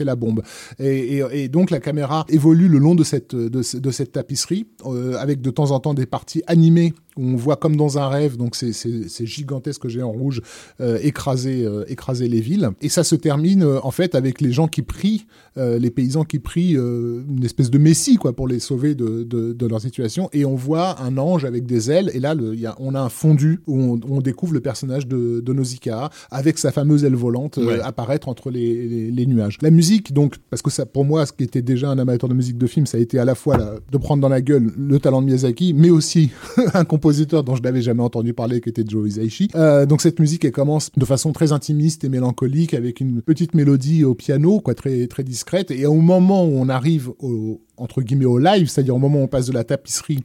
la 0.00 0.16
bombe. 0.16 0.42
Et, 0.78 1.22
et, 1.32 1.48
donc 1.48 1.70
la 1.70 1.80
caméra 1.80 2.24
évolue 2.28 2.68
le 2.68 2.78
long 2.78 2.94
de 2.94 3.04
cette 3.04 3.34
de, 3.34 3.78
de 3.78 3.90
cette 3.90 4.12
tapisserie 4.12 4.66
euh, 4.86 5.16
avec 5.18 5.40
de 5.40 5.50
temps 5.50 5.72
en 5.72 5.80
temps 5.80 5.94
des 5.94 6.06
parties 6.06 6.42
animées 6.46 6.94
où 7.16 7.22
on 7.24 7.36
voit 7.36 7.56
comme 7.56 7.76
dans 7.76 7.98
un 7.98 8.08
rêve 8.08 8.36
donc 8.36 8.56
ces 8.56 8.72
ces, 8.72 9.08
ces 9.08 9.26
gigantesques 9.26 9.88
géants 9.88 10.10
rouges 10.10 10.40
euh, 10.80 10.98
écraser 11.02 11.64
euh, 11.64 11.84
écraser 11.88 12.28
les 12.28 12.40
villes. 12.40 12.70
Et 12.82 12.88
ça 12.88 13.04
se 13.04 13.14
termine 13.14 13.62
euh, 13.62 13.78
en 13.82 13.90
fait 13.90 14.14
avec 14.14 14.40
les 14.40 14.52
gens 14.52 14.68
qui 14.68 14.82
prient, 14.82 15.26
euh, 15.58 15.78
les 15.78 15.90
paysans 15.90 16.24
qui 16.24 16.38
prient 16.38 16.76
euh, 16.76 17.22
une 17.28 17.44
espèce 17.44 17.70
de 17.70 17.78
messie 17.78 18.16
quoi 18.16 18.32
pour 18.34 18.48
les 18.48 18.58
sauver 18.60 18.94
de, 18.94 19.22
de, 19.22 19.52
de 19.52 19.66
leur 19.66 19.80
situation. 19.80 20.28
Et 20.32 20.44
on 20.44 20.54
voit 20.54 21.00
un 21.02 21.16
ange 21.18 21.44
avec 21.44 21.66
des 21.66 21.90
ailes. 21.90 22.10
Et 22.14 22.20
là, 22.20 22.34
le, 22.34 22.54
y 22.54 22.66
a, 22.66 22.74
on 22.78 22.94
a 22.94 23.00
un 23.00 23.08
fondu 23.08 23.60
où 23.66 23.80
on, 23.80 24.00
on 24.08 24.20
découvre 24.20 24.52
le 24.54 24.60
personnage 24.60 25.06
de, 25.06 25.40
de 25.40 25.52
Nausicaa 25.52 26.10
avec 26.30 26.58
sa 26.58 26.72
fameuse 26.72 27.04
aile 27.04 27.14
volante 27.14 27.58
euh, 27.58 27.64
Ouais. 27.64 27.80
apparaître 27.80 28.28
entre 28.28 28.50
les, 28.50 28.86
les, 28.88 29.10
les 29.10 29.26
nuages. 29.26 29.58
La 29.62 29.70
musique, 29.70 30.12
donc, 30.12 30.36
parce 30.50 30.60
que 30.62 30.70
ça, 30.70 30.84
pour 30.86 31.04
moi, 31.04 31.24
ce 31.26 31.32
qui 31.32 31.44
était 31.44 31.62
déjà 31.62 31.88
un 31.90 31.98
amateur 31.98 32.28
de 32.28 32.34
musique 32.34 32.58
de 32.58 32.66
film, 32.66 32.84
ça 32.86 32.98
a 32.98 33.00
été 33.00 33.18
à 33.18 33.24
la 33.24 33.34
fois 33.34 33.56
la- 33.56 33.74
de 33.90 33.98
prendre 33.98 34.20
dans 34.20 34.28
la 34.28 34.40
gueule 34.42 34.70
le 34.76 34.98
talent 34.98 35.20
de 35.22 35.26
Miyazaki, 35.26 35.72
mais 35.74 35.90
aussi 35.90 36.30
un 36.74 36.84
compositeur 36.84 37.03
dont 37.12 37.54
je 37.54 37.62
n'avais 37.62 37.82
jamais 37.82 38.02
entendu 38.02 38.32
parler, 38.32 38.60
qui 38.60 38.68
était 38.68 38.84
Joe 38.86 39.08
Hisaishi. 39.08 39.48
Euh, 39.54 39.86
donc 39.86 40.00
cette 40.00 40.20
musique, 40.20 40.44
elle 40.44 40.52
commence 40.52 40.90
de 40.96 41.04
façon 41.04 41.32
très 41.32 41.52
intimiste 41.52 42.04
et 42.04 42.08
mélancolique, 42.08 42.74
avec 42.74 43.00
une 43.00 43.20
petite 43.22 43.54
mélodie 43.54 44.04
au 44.04 44.14
piano, 44.14 44.60
quoi, 44.60 44.74
très 44.74 45.06
très 45.06 45.24
discrète. 45.24 45.70
Et 45.70 45.86
au 45.86 45.94
moment 45.94 46.44
où 46.44 46.52
on 46.56 46.68
arrive 46.68 47.10
au 47.18 47.60
entre 47.76 48.02
guillemets 48.02 48.24
au 48.24 48.38
live, 48.38 48.68
c'est-à-dire 48.68 48.94
au 48.94 48.98
moment 48.98 49.20
où 49.20 49.24
on 49.24 49.28
passe 49.28 49.46
de 49.46 49.52
la 49.52 49.64
tapisserie 49.64 50.22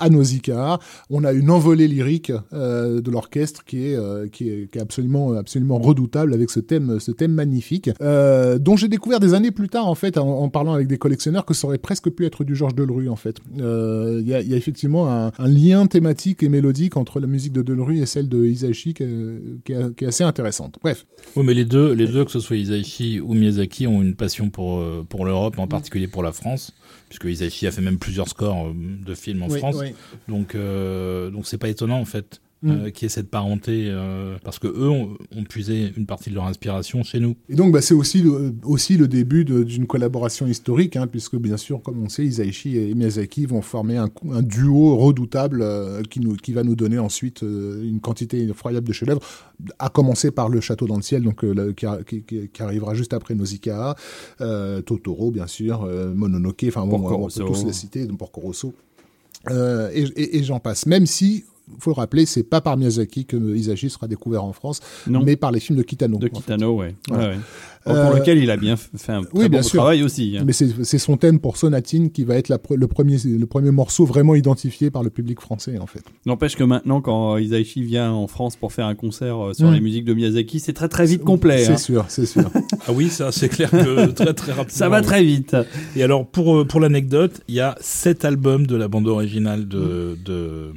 à 0.00 0.08
Nausicaa. 0.08 0.78
On 1.10 1.24
a 1.24 1.32
une 1.32 1.50
envolée 1.50 1.86
lyrique 1.86 2.32
euh, 2.52 3.00
de 3.00 3.10
l'orchestre 3.10 3.64
qui 3.64 3.86
est 3.86 3.96
euh, 3.96 4.26
qui 4.28 4.48
est, 4.48 4.70
qui 4.70 4.78
est 4.78 4.80
absolument 4.80 5.34
absolument 5.34 5.78
redoutable 5.78 6.34
avec 6.34 6.50
ce 6.50 6.60
thème 6.60 6.98
ce 6.98 7.10
thème 7.12 7.32
magnifique 7.32 7.90
euh, 8.00 8.58
dont 8.58 8.76
j'ai 8.76 8.88
découvert 8.88 9.20
des 9.20 9.34
années 9.34 9.50
plus 9.50 9.68
tard 9.68 9.86
en 9.86 9.94
fait 9.94 10.18
en, 10.18 10.48
parlant 10.48 10.72
avec 10.72 10.88
des 10.88 10.98
collectionneurs 10.98 11.44
que 11.44 11.54
ça 11.54 11.66
aurait 11.66 11.78
presque 11.78 12.10
pu 12.10 12.26
être 12.26 12.44
du 12.44 12.56
Georges 12.56 12.74
Delru 12.74 13.08
en 13.08 13.16
fait. 13.16 13.36
Il 13.56 14.24
y, 14.26 14.34
a, 14.34 14.40
effectivement 14.40 15.08
un, 15.08 15.30
lien 15.46 15.86
thématique 15.86 16.42
et 16.42 16.48
mélodique 16.48 16.96
entre 16.96 17.20
la 17.20 17.26
musique 17.26 17.52
de 17.52 17.62
Delru 17.62 17.98
et 17.98 18.06
celle 18.06 18.28
de 18.28 18.44
Hisaishi 18.44 18.94
qui 18.94 19.04
qui 19.64 19.72
est- 19.72 20.06
assez 20.06 20.24
intéressante. 20.24 20.78
Bref, 20.82 21.06
Oui, 21.36 21.44
mais 21.44 21.54
les 21.54 21.64
deux, 21.64 21.92
les 21.92 22.06
deux, 22.06 22.24
que 22.24 22.30
ce 22.30 22.40
soit 22.40 22.56
Isaichi 22.56 23.20
ou 23.20 23.34
Miyazaki, 23.34 23.86
ont 23.86 24.02
une 24.02 24.14
passion 24.14 24.50
pour, 24.50 24.82
pour 25.08 25.24
l'Europe, 25.24 25.58
en 25.58 25.66
particulier 25.66 26.08
pour 26.08 26.22
la 26.22 26.32
France, 26.32 26.72
puisque 27.10 27.24
Isaichi 27.24 27.66
a 27.66 27.72
fait 27.72 27.82
même 27.82 27.98
plusieurs 27.98 28.28
scores 28.28 28.68
euh, 28.68 28.72
de 28.74 29.14
films 29.14 29.42
en 29.42 29.48
Oui, 29.48 29.58
France. 29.58 29.76
oui. 29.78 29.92
Donc, 30.28 30.54
euh, 30.54 31.28
donc 31.28 31.46
c'est 31.46 31.58
pas 31.58 31.68
étonnant 31.68 31.98
en 32.00 32.04
fait. 32.06 32.40
Mm. 32.62 32.70
euh, 32.70 32.90
qu'il 32.90 33.04
y 33.04 33.06
ait 33.06 33.08
cette 33.08 33.30
parenté 33.30 33.86
euh, 33.88 34.36
parce 34.44 34.58
que 34.58 34.66
eux 34.66 34.88
ont, 34.90 35.16
ont 35.34 35.44
puisé 35.44 35.92
une 35.96 36.04
partie 36.04 36.28
de 36.28 36.34
leur 36.34 36.44
inspiration 36.44 37.02
chez 37.02 37.18
nous. 37.18 37.34
Et 37.48 37.54
donc, 37.54 37.72
bah, 37.72 37.80
c'est 37.80 37.94
aussi 37.94 38.20
le, 38.20 38.52
aussi 38.64 38.98
le 38.98 39.08
début 39.08 39.46
d'une 39.46 39.86
collaboration 39.86 40.46
historique, 40.46 40.94
hein, 40.96 41.06
puisque 41.06 41.36
bien 41.36 41.56
sûr, 41.56 41.80
comme 41.82 42.02
on 42.02 42.10
sait, 42.10 42.22
Isaichi 42.24 42.76
et 42.76 42.94
Miyazaki 42.94 43.46
vont 43.46 43.62
former 43.62 43.96
un, 43.96 44.10
duo 44.42 44.96
redoutable 44.96 45.60
euh, 45.62 46.02
qui, 46.02 46.20
nous, 46.20 46.36
qui 46.36 46.52
va 46.52 46.62
nous 46.62 46.76
donner 46.76 46.98
ensuite 46.98 47.42
euh, 47.44 47.82
une 47.82 48.00
quantité 48.00 48.42
effroyable 48.42 48.86
de 48.86 48.92
chefs-d'œuvre, 48.92 49.22
à 49.78 49.88
commencer 49.88 50.30
par 50.30 50.50
le 50.50 50.60
Château 50.60 50.86
dans 50.86 50.96
le 50.96 51.02
ciel, 51.02 51.22
donc 51.22 51.42
euh, 51.44 51.54
le- 51.54 51.72
qui, 51.72 51.86
qui- 52.06 52.22
qui- 52.24 52.48
qui 52.48 52.62
arrivera 52.62 52.94
juste 52.94 53.14
après 53.14 53.34
Nausicaa, 53.34 53.94
euh, 54.42 54.82
Totoro, 54.82 55.30
bien 55.30 55.46
sûr, 55.46 55.84
euh, 55.84 56.12
Mononoke, 56.12 56.64
enfin 56.68 56.84
bon, 56.86 56.96
on 57.10 57.26
peut 57.28 57.42
tous 57.44 57.64
les 57.64 57.72
citer, 57.72 58.06
donc 58.06 58.18
Porco 58.18 58.42
Rosso. 58.42 58.74
Euh, 59.50 59.90
et, 59.94 60.02
et- 60.16 60.36
et 60.38 60.42
j'en 60.42 60.60
passe. 60.60 60.84
Même 60.84 61.06
si 61.06 61.44
faut 61.78 61.90
le 61.90 61.94
rappeler, 61.96 62.26
c'est 62.26 62.42
pas 62.42 62.60
par 62.60 62.76
Miyazaki 62.76 63.24
que 63.26 63.36
Isashi 63.56 63.90
sera 63.90 64.06
découvert 64.08 64.44
en 64.44 64.52
France, 64.52 64.80
Non. 65.06 65.22
mais 65.24 65.36
par 65.36 65.52
les 65.52 65.60
films 65.60 65.78
de 65.78 65.82
Kitano. 65.82 66.18
De. 66.18 66.28
Kitano, 66.28 66.76
ouais. 66.76 66.94
Voilà. 67.08 67.28
Ouais, 67.30 67.34
ouais. 67.36 67.40
Bon, 67.86 67.92
Euh, 67.94 68.04
pour 68.10 68.14
lequel 68.18 68.36
il 68.38 68.50
a 68.50 68.58
bien 68.58 68.76
fait 68.76 69.12
un 69.12 69.22
très 69.22 69.30
oui, 69.38 69.48
bien 69.48 69.60
bon 69.60 69.66
sûr. 69.66 69.78
travail 69.80 70.02
aussi. 70.02 70.36
hein. 70.38 70.42
Mais 70.46 70.52
c'est 70.52 70.84
c'est 70.84 70.98
son 70.98 71.16
thème 71.16 71.40
pour 71.40 71.56
Sonatine 71.56 72.10
qui 72.10 72.24
va 72.24 72.34
être 72.36 72.50
la 72.50 72.58
pre- 72.58 72.76
le, 72.76 72.86
premier, 72.86 73.16
le 73.24 73.46
premier 73.46 73.70
morceau 73.70 74.04
vraiment 74.04 74.34
identifié 74.34 74.90
par 74.90 75.02
le 75.02 75.08
public 75.08 75.40
français, 75.40 75.78
en 75.78 75.86
fait. 75.86 76.02
N'empêche 76.26 76.56
que 76.56 76.64
maintenant, 76.64 77.00
quand 77.00 77.38
Isaichi 77.38 77.82
vient 77.82 78.12
en 78.12 78.26
France 78.26 78.56
pour 78.56 78.72
faire 78.74 78.84
un 78.86 78.94
concert 78.94 79.38
euh, 79.46 79.54
sur 79.54 79.70
Mm. 79.70 79.74
les 79.74 79.80
musiques 79.80 80.04
de 80.04 80.12
Miyazaki, 80.12 80.60
c'est 80.60 80.74
très 80.74 80.88
très 80.88 81.06
vite 81.06 81.22
complet. 81.24 81.64
C'est 81.64 81.72
hein. 81.72 81.76
sûr, 81.78 82.04
c'est 82.08 82.26
sûr. 82.26 82.50
Ah 82.86 82.92
oui, 82.92 83.08
ça 83.08 83.32
c'est 83.32 83.48
clair 83.48 83.70
que 83.70 84.06
très 84.10 84.34
très 84.34 84.52
rapidement. 84.52 84.78
Ça 84.78 84.88
va 84.90 84.98
oui. 85.00 85.04
très 85.06 85.22
vite. 85.24 85.56
Et 85.96 86.02
alors, 86.02 86.26
pour, 86.26 86.56
euh, 86.58 86.64
pour 86.66 86.80
l'anecdote, 86.80 87.40
il 87.48 87.54
y 87.54 87.60
a 87.60 87.76
sept 87.80 88.24
albums 88.24 88.66
de 88.66 88.76
la 88.76 88.88
bande 88.88 89.06
originale 89.08 89.68
de, 89.68 90.18
de, 90.24 90.72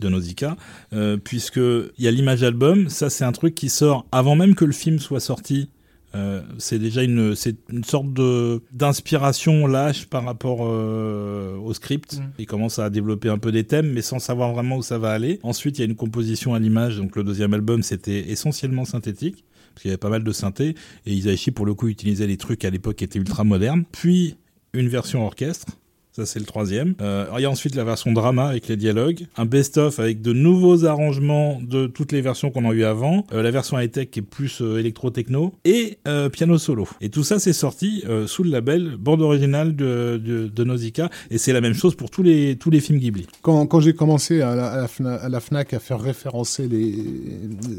de 0.00 0.08
Nausicaa, 0.08 0.56
euh, 0.94 1.16
puisque 1.16 1.56
il 1.58 2.04
y 2.04 2.08
a 2.08 2.10
l'image 2.10 2.42
album, 2.42 2.88
ça 2.88 3.08
c'est 3.10 3.24
un 3.24 3.32
truc 3.32 3.54
qui 3.54 3.68
sort 3.68 4.06
avant 4.12 4.34
même 4.36 4.54
que 4.56 4.64
le 4.64 4.72
film 4.72 4.98
soit 4.98 5.20
sorti. 5.20 5.68
Euh, 6.14 6.42
c'est 6.58 6.78
déjà 6.78 7.02
une, 7.02 7.36
c'est 7.36 7.56
une 7.70 7.84
sorte 7.84 8.12
de 8.12 8.62
d'inspiration 8.72 9.66
lâche 9.66 10.06
par 10.06 10.24
rapport 10.24 10.60
euh, 10.62 11.56
au 11.56 11.72
script. 11.72 12.18
Mm. 12.18 12.22
Il 12.40 12.46
commence 12.46 12.78
à 12.78 12.90
développer 12.90 13.28
un 13.28 13.38
peu 13.38 13.52
des 13.52 13.64
thèmes, 13.64 13.92
mais 13.92 14.02
sans 14.02 14.18
savoir 14.18 14.52
vraiment 14.52 14.78
où 14.78 14.82
ça 14.82 14.98
va 14.98 15.12
aller. 15.12 15.38
Ensuite, 15.42 15.78
il 15.78 15.82
y 15.82 15.84
a 15.84 15.86
une 15.88 15.96
composition 15.96 16.54
à 16.54 16.58
l'image. 16.58 16.96
Donc 16.96 17.16
le 17.16 17.22
deuxième 17.22 17.54
album, 17.54 17.82
c'était 17.82 18.30
essentiellement 18.30 18.84
synthétique 18.84 19.44
parce 19.74 19.82
qu'il 19.82 19.90
y 19.90 19.92
avait 19.92 19.98
pas 19.98 20.10
mal 20.10 20.24
de 20.24 20.32
synthé 20.32 20.74
et 21.06 21.12
Isaichi 21.12 21.52
pour 21.52 21.64
le 21.64 21.74
coup 21.74 21.88
utilisait 21.88 22.26
des 22.26 22.36
trucs 22.36 22.64
à 22.64 22.70
l'époque 22.70 22.96
qui 22.96 23.04
étaient 23.04 23.18
ultra 23.18 23.44
modernes. 23.44 23.84
Puis 23.92 24.36
une 24.72 24.88
version 24.88 25.24
orchestre. 25.24 25.66
Ça, 26.12 26.26
c'est 26.26 26.40
le 26.40 26.44
troisième. 26.44 26.94
Euh, 27.00 27.26
il 27.38 27.42
y 27.42 27.44
a 27.44 27.50
ensuite 27.50 27.76
la 27.76 27.84
version 27.84 28.12
drama 28.12 28.48
avec 28.48 28.66
les 28.66 28.76
dialogues. 28.76 29.26
Un 29.36 29.44
best-of 29.44 30.00
avec 30.00 30.20
de 30.22 30.32
nouveaux 30.32 30.84
arrangements 30.84 31.60
de 31.62 31.86
toutes 31.86 32.10
les 32.10 32.20
versions 32.20 32.50
qu'on 32.50 32.68
a 32.68 32.72
eu 32.72 32.82
avant. 32.82 33.26
Euh, 33.32 33.42
la 33.42 33.52
version 33.52 33.78
high-tech 33.78 34.10
qui 34.10 34.18
est 34.18 34.22
plus 34.22 34.60
euh, 34.60 34.78
électro-techno. 34.78 35.54
Et 35.64 35.98
euh, 36.08 36.28
piano 36.28 36.58
solo. 36.58 36.88
Et 37.00 37.10
tout 37.10 37.22
ça, 37.22 37.38
c'est 37.38 37.52
sorti 37.52 38.02
sous 38.26 38.42
le 38.42 38.50
label 38.50 38.96
bande 38.98 39.22
originale 39.22 39.76
de, 39.76 40.20
de, 40.20 40.64
Nausicaa. 40.64 41.10
Et 41.30 41.38
c'est 41.38 41.52
la 41.52 41.60
même 41.60 41.74
chose 41.74 41.94
pour 41.94 42.10
tous 42.10 42.22
les, 42.22 42.56
tous 42.56 42.70
les 42.70 42.80
films 42.80 42.98
Ghibli. 42.98 43.26
Quand, 43.42 43.66
quand 43.66 43.80
j'ai 43.80 43.92
commencé 43.92 44.40
à 44.40 44.54
la, 44.54 45.40
FNAC 45.40 45.74
à 45.74 45.78
faire 45.78 46.00
référencer 46.00 46.68
les, 46.68 46.94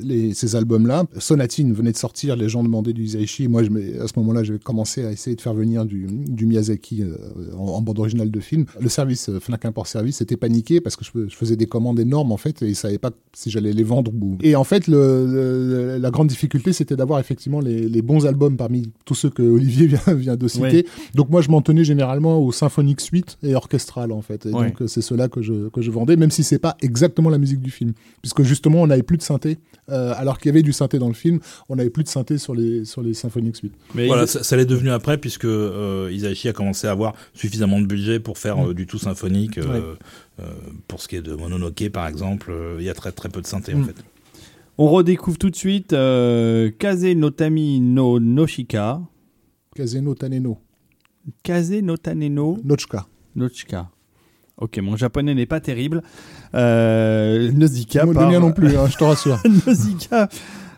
les, 0.04 0.34
ces 0.34 0.56
albums-là, 0.56 1.04
Sonatine 1.18 1.74
venait 1.74 1.92
de 1.92 1.98
sortir, 1.98 2.36
les 2.36 2.50
gens 2.50 2.64
demandaient 2.64 2.94
du 2.94 3.04
Isaichi. 3.04 3.48
Moi, 3.48 3.64
je, 3.64 4.02
à 4.02 4.08
ce 4.08 4.14
moment-là, 4.18 4.44
j'avais 4.44 4.60
commencé 4.60 5.06
à 5.06 5.12
essayer 5.12 5.36
de 5.36 5.42
faire 5.42 5.54
venir 5.54 5.86
du, 5.86 6.08
Miyazaki 6.46 7.04
en 7.58 7.82
bande 7.82 8.00
originale 8.00 8.21
de 8.30 8.40
film. 8.40 8.66
Le 8.80 8.90
service 8.90 9.30
euh, 9.30 9.40
FNAC 9.40 9.66
Import 9.66 9.88
Service 9.88 10.22
était 10.22 10.38
paniqué 10.38 10.82
parce 10.82 10.96
que 10.96 11.04
je, 11.04 11.28
je 11.28 11.36
faisais 11.36 11.56
des 11.56 11.66
commandes 11.66 12.00
énormes 12.00 12.32
en 12.32 12.38
fait 12.38 12.62
et 12.62 12.68
ils 12.68 12.76
savaient 12.76 13.00
pas 13.00 13.10
si 13.34 13.50
j'allais 13.50 13.74
les 13.74 13.84
vendre 13.84 14.12
ou. 14.14 14.38
Et 14.44 14.56
en 14.56 14.64
fait, 14.64 14.88
le, 14.88 15.26
le- 15.26 15.98
la 15.98 16.12
grande 16.12 16.28
difficulté, 16.28 16.74
c'était 16.74 16.96
d'avoir 16.96 17.20
effectivement 17.20 17.60
les, 17.62 17.88
les 17.90 18.02
bons 18.02 18.26
albums 18.28 18.58
parmi 18.58 18.92
tous 19.06 19.16
ceux 19.16 19.30
que 19.30 19.42
Olivier 19.42 19.88
vient, 19.88 20.14
vient 20.14 20.36
de 20.36 20.48
citer. 20.48 20.62
Ouais. 20.66 20.86
Donc 21.16 21.30
moi, 21.30 21.42
je 21.42 21.50
m'en 21.50 21.62
tenais 21.62 21.84
généralement 21.84 22.38
au 22.40 22.52
symphonique 22.52 23.02
suite 23.02 23.38
et 23.42 23.56
orchestral 23.56 24.12
en 24.12 24.22
fait. 24.22 24.46
Et 24.46 24.52
Ouais. 24.52 24.68
donc 24.78 24.90
c'est 24.90 25.02
cela 25.02 25.30
que 25.30 25.42
je 25.42 25.70
que 25.70 25.82
je 25.82 25.90
vendais, 25.92 26.18
même 26.18 26.30
si 26.32 26.44
c'est 26.44 26.60
pas 26.60 26.76
exactement 26.82 27.30
la 27.30 27.38
musique 27.38 27.62
du 27.62 27.72
film, 27.72 27.94
puisque 28.22 28.44
justement 28.44 28.82
on 28.82 28.88
n'avait 28.88 29.02
plus 29.04 29.16
de 29.18 29.22
synthé, 29.24 29.58
euh, 29.90 30.14
alors 30.18 30.38
qu'il 30.38 30.48
y 30.50 30.50
avait 30.50 30.62
du 30.62 30.74
synthé 30.74 31.00
dans 31.00 31.08
le 31.08 31.14
film, 31.14 31.40
on 31.70 31.78
n'avait 31.78 31.90
plus 31.90 32.04
de 32.04 32.10
synthé 32.10 32.38
sur 32.38 32.54
les 32.54 32.84
sur 32.84 33.02
les 33.02 33.14
symphoniques 33.14 33.56
suite. 33.56 33.74
Mais 33.96 34.08
Voilà, 34.08 34.24
il- 34.24 34.28
ça, 34.28 34.44
ça 34.44 34.58
l'est 34.58 34.66
devenu 34.66 34.90
après 34.92 35.18
puisque 35.18 35.46
euh, 35.46 36.10
Isaichi 36.12 36.50
a 36.50 36.54
commencé 36.54 36.88
à 36.88 36.92
avoir 36.92 37.14
suffisamment 37.34 37.80
de 37.80 37.86
budget 37.86 38.11
pour 38.20 38.38
faire 38.38 38.68
euh, 38.70 38.74
du 38.74 38.86
tout 38.88 38.98
symphonique. 38.98 39.58
euh, 39.58 39.64
Ouais. 39.94 39.98
euh, 40.42 40.52
pour 40.88 41.02
ce 41.02 41.08
qui 41.08 41.16
est 41.16 41.22
de 41.22 41.34
Mononoke, 41.36 41.90
par 41.90 42.08
exemple, 42.08 42.52
euh, 42.52 42.78
il 42.80 42.86
y 42.86 42.90
a 42.90 42.94
très 42.94 43.12
très 43.12 43.30
peu 43.30 43.42
de 43.42 43.48
synthé 43.48 43.74
en 43.74 43.80
Mm. 43.80 43.86
fait. 43.86 43.96
on 44.78 44.88
redécouvre 44.90 45.38
tout 45.38 45.50
de 45.50 45.56
suite 45.56 45.94
euh, 45.94 46.72
Kaze 46.80 47.06
no 47.16 47.30
Tami 47.30 47.80
no 47.80 48.20
Noshika. 48.20 49.00
Kazeno 49.76 50.14
Taneno, 50.16 50.58
Kaze 51.44 51.82
no 51.82 51.96
Taneno 51.98 52.58
Nochka. 52.64 53.06
Nochika. 53.36 53.90
Ok, 54.58 54.78
mon 54.80 54.96
japonais 54.98 55.34
n'est 55.34 55.46
pas 55.46 55.60
terrible. 55.62 56.04
Euh, 56.54 57.50
Nausicaa 57.52 58.06
Moi, 58.06 58.14
par... 58.14 58.30
Non 58.32 58.52
plus, 58.52 58.76
hein, 58.78 58.88
je 58.88 58.98
te 58.98 59.04
rassure. 59.06 59.40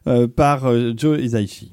Euh, 0.08 0.28
par 0.28 0.66
euh, 0.66 0.94
Joe 0.96 1.20
Isaichi. 1.22 1.73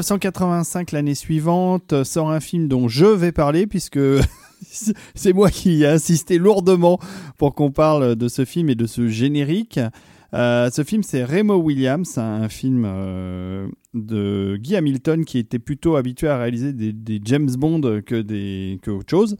1985, 0.00 0.92
l'année 0.92 1.14
suivante, 1.14 1.92
euh, 1.92 2.04
sort 2.04 2.30
un 2.30 2.40
film 2.40 2.68
dont 2.68 2.88
je 2.88 3.04
vais 3.04 3.32
parler 3.32 3.66
puisque 3.66 4.00
c'est 5.14 5.32
moi 5.34 5.50
qui 5.50 5.82
ai 5.82 5.88
insisté 5.88 6.38
lourdement 6.38 6.98
pour 7.36 7.54
qu'on 7.54 7.70
parle 7.70 8.16
de 8.16 8.28
ce 8.28 8.46
film 8.46 8.70
et 8.70 8.74
de 8.74 8.86
ce 8.86 9.08
générique. 9.08 9.78
Euh, 10.32 10.70
ce 10.70 10.84
film, 10.84 11.02
c'est 11.02 11.22
Remo 11.22 11.56
Williams, 11.56 12.16
un 12.16 12.48
film 12.48 12.84
euh, 12.86 13.68
de 13.94 14.56
Guy 14.56 14.76
Hamilton 14.76 15.24
qui 15.24 15.38
était 15.38 15.58
plutôt 15.58 15.96
habitué 15.96 16.28
à 16.28 16.38
réaliser 16.38 16.72
des, 16.72 17.20
James 17.24 17.50
Bond 17.58 18.02
que, 18.06 18.20
des, 18.20 18.78
que 18.82 18.90
autre 18.90 19.10
chose. 19.10 19.36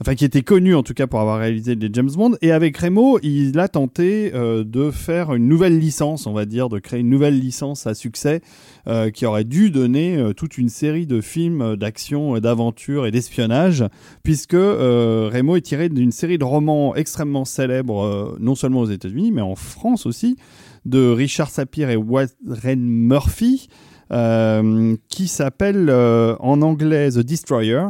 Enfin, 0.00 0.16
qui 0.16 0.24
était 0.24 0.42
connu 0.42 0.74
en 0.74 0.82
tout 0.82 0.94
cas 0.94 1.06
pour 1.06 1.20
avoir 1.20 1.38
réalisé 1.38 1.76
des 1.76 1.88
James 1.92 2.10
Bond. 2.12 2.34
Et 2.42 2.50
avec 2.50 2.76
Remo, 2.76 3.20
il 3.22 3.56
a 3.60 3.68
tenté 3.68 4.32
euh, 4.34 4.64
de 4.64 4.90
faire 4.90 5.32
une 5.32 5.46
nouvelle 5.46 5.78
licence, 5.78 6.26
on 6.26 6.32
va 6.32 6.44
dire, 6.44 6.68
de 6.68 6.80
créer 6.80 7.00
une 7.00 7.08
nouvelle 7.08 7.38
licence 7.38 7.86
à 7.86 7.94
succès 7.94 8.40
euh, 8.88 9.10
qui 9.10 9.26
aurait 9.26 9.44
dû 9.44 9.70
donner 9.70 10.16
euh, 10.16 10.32
toute 10.32 10.58
une 10.58 10.68
série 10.68 11.06
de 11.06 11.20
films 11.20 11.76
d'action, 11.76 12.40
d'aventure 12.40 13.06
et 13.06 13.12
d'espionnage, 13.12 13.84
puisque 14.24 14.54
Remo 14.54 15.54
est 15.54 15.60
tiré 15.60 15.88
d'une 15.88 16.10
série 16.10 16.38
de 16.38 16.44
romans 16.44 16.96
extrêmement 16.96 17.44
célèbres, 17.44 18.36
non 18.40 18.56
seulement 18.56 18.80
aux 18.80 18.90
États-Unis, 18.90 19.30
mais 19.30 19.42
en 19.42 19.54
France 19.54 20.06
aussi, 20.06 20.36
de 20.84 21.10
Richard 21.10 21.50
Sapir 21.50 21.90
et 21.90 21.96
Warren 21.96 22.80
Murphy. 22.80 23.68
Qui 25.08 25.28
s'appelle 25.28 25.90
en 25.90 26.62
anglais 26.62 27.10
The 27.10 27.20
Destroyer, 27.20 27.86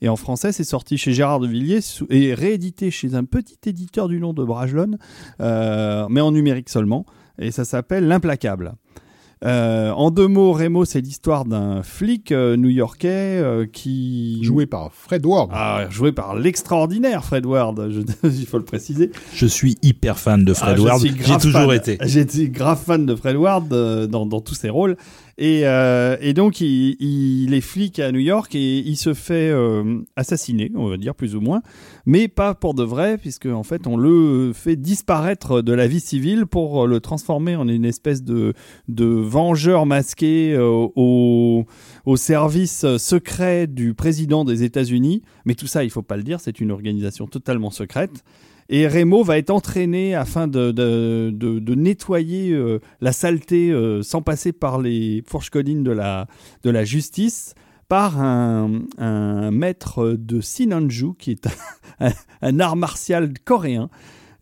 et 0.00 0.08
en 0.08 0.16
français, 0.16 0.52
c'est 0.52 0.64
sorti 0.64 0.98
chez 0.98 1.12
Gérard 1.12 1.40
de 1.40 1.46
Villiers 1.46 1.80
et 2.10 2.34
réédité 2.34 2.90
chez 2.90 3.14
un 3.14 3.24
petit 3.24 3.58
éditeur 3.66 4.08
du 4.08 4.20
nom 4.20 4.32
de 4.32 4.44
Bragelonne, 4.44 4.98
euh, 5.40 6.06
mais 6.10 6.20
en 6.20 6.32
numérique 6.32 6.68
seulement. 6.68 7.06
Et 7.38 7.50
ça 7.50 7.64
s'appelle 7.64 8.06
L'Implacable. 8.06 8.74
Euh, 9.44 9.90
en 9.90 10.10
deux 10.10 10.28
mots, 10.28 10.52
Remo, 10.52 10.86
c'est 10.86 11.02
l'histoire 11.02 11.44
d'un 11.44 11.82
flic 11.82 12.32
euh, 12.32 12.56
new-yorkais 12.56 13.68
qui 13.70 14.42
joué 14.42 14.64
par 14.64 14.92
Fred 14.94 15.26
Ward. 15.26 15.50
Ah, 15.52 15.86
joué 15.90 16.10
par 16.10 16.34
l'extraordinaire 16.34 17.22
Fred 17.22 17.44
Ward. 17.44 17.92
il 18.24 18.46
faut 18.46 18.56
le 18.56 18.64
préciser. 18.64 19.10
Je 19.34 19.46
suis 19.46 19.76
hyper 19.82 20.18
fan 20.18 20.44
de 20.44 20.54
Fred 20.54 20.76
ah, 20.78 20.82
Ward. 20.82 21.02
J'ai 21.02 21.36
toujours 21.36 21.74
été. 21.74 21.98
J'ai 22.02 22.20
été 22.20 22.48
grave 22.48 22.82
fan 22.82 23.04
de 23.04 23.14
Fred 23.14 23.36
Ward 23.36 23.68
dans, 23.68 24.24
dans, 24.24 24.40
tous 24.40 24.54
ses 24.54 24.70
rôles. 24.70 24.96
Et, 25.38 25.66
euh, 25.66 26.16
et 26.20 26.32
donc, 26.32 26.62
il, 26.62 26.96
il, 26.98 27.52
est 27.52 27.60
flic 27.60 27.98
à 27.98 28.10
New 28.10 28.20
York 28.20 28.54
et 28.54 28.78
il 28.78 28.96
se 28.96 29.12
fait 29.12 29.50
euh, 29.50 30.00
assassiner, 30.16 30.72
on 30.74 30.88
va 30.88 30.96
dire 30.96 31.14
plus 31.14 31.36
ou 31.36 31.42
moins, 31.42 31.60
mais 32.06 32.26
pas 32.26 32.54
pour 32.54 32.72
de 32.72 32.82
vrai, 32.82 33.18
puisque 33.18 33.46
en 33.46 33.62
fait, 33.62 33.86
on 33.86 33.98
le 33.98 34.52
fait 34.54 34.76
disparaître 34.76 35.60
de 35.60 35.72
la 35.74 35.86
vie 35.86 36.00
civile 36.00 36.46
pour 36.46 36.86
le 36.86 37.00
transformer 37.00 37.54
en 37.54 37.68
une 37.68 37.84
espèce 37.84 38.22
de, 38.22 38.54
de 38.88 39.04
vengeur 39.04 39.84
masqué 39.84 40.54
euh, 40.54 40.88
au, 40.96 41.66
au 42.06 42.16
service 42.16 42.86
secret 42.96 43.66
du 43.66 43.92
président 43.92 44.44
des 44.44 44.62
États-Unis. 44.62 45.22
Mais 45.44 45.54
tout 45.54 45.66
ça, 45.66 45.84
il 45.84 45.90
faut 45.90 46.02
pas 46.02 46.16
le 46.16 46.22
dire, 46.22 46.40
c'est 46.40 46.60
une 46.60 46.70
organisation 46.70 47.26
totalement 47.26 47.70
secrète. 47.70 48.24
Et 48.68 48.88
Remo 48.88 49.22
va 49.22 49.38
être 49.38 49.50
entraîné 49.50 50.14
afin 50.14 50.48
de, 50.48 51.74
nettoyer 51.74 52.50
euh, 52.52 52.80
la 53.00 53.12
saleté 53.12 53.70
euh, 53.70 54.02
sans 54.02 54.22
passer 54.22 54.52
par 54.52 54.80
les 54.80 55.22
fourches 55.26 55.50
collines 55.50 55.84
de 55.84 55.92
la, 55.92 56.84
justice 56.84 57.54
par 57.88 58.20
un, 58.20 58.80
maître 59.52 60.16
de 60.18 60.40
Sinanju, 60.40 61.14
qui 61.18 61.30
est 61.30 61.46
un, 62.00 62.10
un, 62.42 62.60
art 62.60 62.76
martial 62.76 63.32
coréen. 63.44 63.88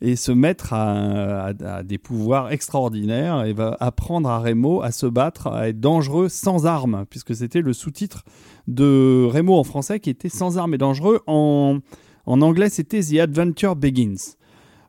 Et 0.00 0.16
ce 0.16 0.32
maître 0.32 0.72
a, 0.72 1.52
a, 1.64 1.82
des 1.82 1.98
pouvoirs 1.98 2.50
extraordinaires 2.50 3.44
et 3.44 3.52
va 3.52 3.76
apprendre 3.80 4.28
à 4.28 4.38
Remo 4.38 4.82
à 4.82 4.90
se 4.90 5.06
battre, 5.06 5.46
à 5.46 5.68
être 5.68 5.80
dangereux 5.80 6.28
sans 6.28 6.66
armes, 6.66 7.04
puisque 7.08 7.34
c'était 7.34 7.60
le 7.60 7.72
sous-titre 7.72 8.24
de 8.66 9.26
Remo 9.30 9.56
en 9.56 9.64
français 9.64 10.00
qui 10.00 10.10
était 10.10 10.28
sans 10.28 10.58
armes 10.58 10.74
et 10.74 10.78
dangereux. 10.78 11.20
En, 11.26 11.78
en 12.26 12.40
anglais, 12.42 12.68
c'était 12.68 13.00
The 13.00 13.20
Adventure 13.20 13.76
Begins. 13.76 14.36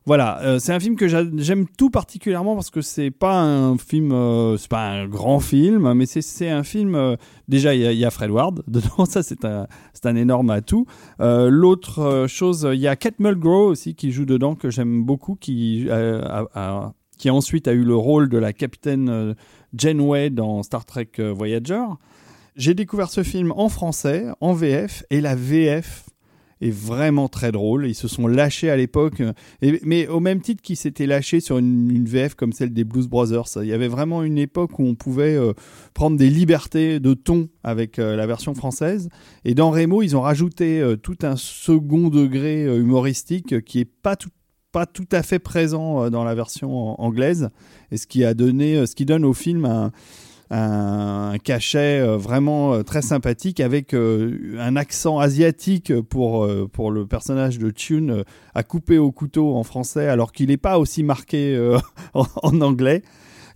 Voilà, 0.06 0.40
euh, 0.42 0.60
c'est 0.60 0.72
un 0.72 0.78
film 0.78 0.94
que 0.94 1.08
j'aime 1.08 1.66
tout 1.76 1.90
particulièrement 1.90 2.54
parce 2.54 2.70
que 2.70 2.80
c'est 2.80 3.10
pas 3.10 3.40
un 3.42 3.76
film, 3.76 4.12
euh, 4.12 4.56
c'est 4.56 4.70
pas 4.70 4.88
un 4.88 5.08
grand 5.08 5.40
film, 5.40 5.92
mais 5.94 6.06
c'est 6.06 6.48
un 6.48 6.62
film. 6.62 6.94
Euh, 6.94 7.16
déjà, 7.48 7.74
il 7.74 7.80
y, 7.80 8.04
a 8.04 8.10
Fred 8.10 8.30
Ward 8.30 8.62
dedans, 8.68 9.04
ça 9.04 9.24
c'est 9.24 9.44
un, 9.44 9.66
un 10.04 10.16
énorme 10.16 10.50
atout. 10.50 10.86
L'autre 11.18 12.26
chose, 12.28 12.68
il 12.72 12.78
y 12.78 12.86
a 12.86 12.94
Kate 12.94 13.18
Mulgrew 13.18 13.66
aussi 13.66 13.96
qui 13.96 14.12
joue 14.12 14.26
dedans 14.26 14.54
que 14.54 14.70
j'aime 14.70 15.02
beaucoup, 15.02 15.34
qui 15.34 15.88
a, 15.90 16.92
qui 17.18 17.28
ensuite 17.28 17.66
a 17.66 17.72
eu 17.72 17.82
le 17.82 17.96
rôle 17.96 18.28
de 18.28 18.38
la 18.38 18.52
capitaine 18.52 19.34
Janeway 19.74 20.30
dans 20.30 20.62
Star 20.62 20.84
Trek 20.84 21.10
Voyager. 21.18 21.84
J'ai 22.54 22.74
découvert 22.74 23.10
ce 23.10 23.24
film 23.24 23.52
en 23.56 23.68
français, 23.68 24.26
en 24.40 24.52
VF, 24.52 25.02
et 25.10 25.20
la 25.20 25.34
VF 25.34 26.05
est 26.60 26.70
vraiment 26.70 27.28
très 27.28 27.52
drôle. 27.52 27.86
Ils 27.86 27.94
se 27.94 28.08
sont 28.08 28.26
lâchés 28.26 28.70
à 28.70 28.76
l'époque, 28.76 29.22
mais 29.82 30.08
au 30.08 30.20
même 30.20 30.40
titre 30.40 30.62
qu'ils 30.62 30.76
s'étaient 30.76 31.06
lâchés 31.06 31.40
sur 31.40 31.58
une, 31.58 32.04
VF 32.06 32.34
comme 32.34 32.52
celle 32.52 32.72
des 32.72 32.84
Blues 32.84 33.08
Brothers. 33.08 33.48
Il 33.56 33.66
y 33.66 33.72
avait 33.72 33.88
vraiment 33.88 34.22
une 34.22 34.38
époque 34.38 34.78
où 34.78 34.84
on 34.84 34.94
pouvait 34.94 35.34
euh, 35.34 35.52
prendre 35.92 36.16
des 36.16 36.30
libertés 36.30 37.00
de 37.00 37.14
ton 37.14 37.48
avec 37.64 37.98
euh, 37.98 38.16
la 38.16 38.26
version 38.26 38.54
française. 38.54 39.08
Et 39.44 39.54
dans 39.54 39.70
Remo, 39.70 40.02
ils 40.02 40.16
ont 40.16 40.20
rajouté 40.20 40.80
euh, 40.80 40.96
tout 40.96 41.18
un 41.22 41.36
second 41.36 42.08
degré 42.08 42.64
humoristique 42.64 43.64
qui 43.64 43.80
est 43.80 43.84
pas 43.84 44.16
tout 44.16 44.30
pas 44.72 44.84
tout 44.84 45.08
à 45.12 45.22
fait 45.22 45.38
présent 45.38 46.10
dans 46.10 46.22
la 46.22 46.34
version 46.34 47.00
anglaise 47.00 47.48
et 47.90 47.96
ce 47.96 48.06
qui 48.06 48.24
a 48.24 48.34
donné 48.34 48.84
ce 48.84 48.94
qui 48.94 49.06
donne 49.06 49.24
au 49.24 49.32
film 49.32 49.64
un, 49.64 49.90
un 50.50 51.38
cachet 51.42 52.00
euh, 52.00 52.16
vraiment 52.16 52.74
euh, 52.74 52.82
très 52.82 53.02
sympathique 53.02 53.58
avec 53.60 53.94
euh, 53.94 54.56
un 54.60 54.76
accent 54.76 55.18
asiatique 55.18 55.92
pour, 56.02 56.48
pour 56.72 56.90
le 56.90 57.06
personnage 57.06 57.58
de 57.58 57.70
Tune 57.70 58.24
à 58.54 58.62
couper 58.62 58.98
au 58.98 59.10
couteau 59.10 59.54
en 59.56 59.64
français 59.64 60.08
alors 60.08 60.32
qu'il 60.32 60.48
n'est 60.48 60.56
pas 60.56 60.78
aussi 60.78 61.02
marqué 61.02 61.58
en, 62.14 62.60
anglais. 62.60 63.02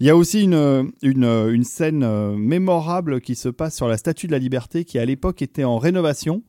Il 0.01 0.07
y 0.07 0.11
a 0.11 0.17
aussi 0.17 0.43
une, 0.43 0.91
une, 1.03 1.25
une, 1.25 1.65
scène 1.65 2.35
mémorable 2.37 3.21
qui 3.21 3.35
se 3.35 3.51
passe 3.51 3.77
sur 3.77 3.87
la 3.87 3.99
Statue 3.99 4.27
de 4.27 4.33
la 4.33 4.39
Liberté 4.39 4.85
qui 4.85 4.99
à 4.99 5.05
l'époque 5.05 5.43
était 5.43 5.65
en 5.65 5.79
rénovation. 5.79 6.43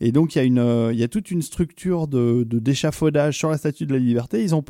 Et 0.00 0.10
donc 0.10 0.34
il 0.34 0.38
y, 0.38 0.40
a 0.40 0.44
une, 0.44 0.90
il 0.92 0.98
y 0.98 1.02
a 1.02 1.08
toute 1.08 1.30
une 1.30 1.42
structure 1.42 2.08
de 2.08 2.44
d'échafaudage 2.44 3.36
sur 3.36 3.50
la 3.50 3.58
Statue 3.58 3.86
de 3.86 3.92
la 3.92 3.98
Liberté. 3.98 4.42
Ils 4.42 4.54
ont 4.54 4.64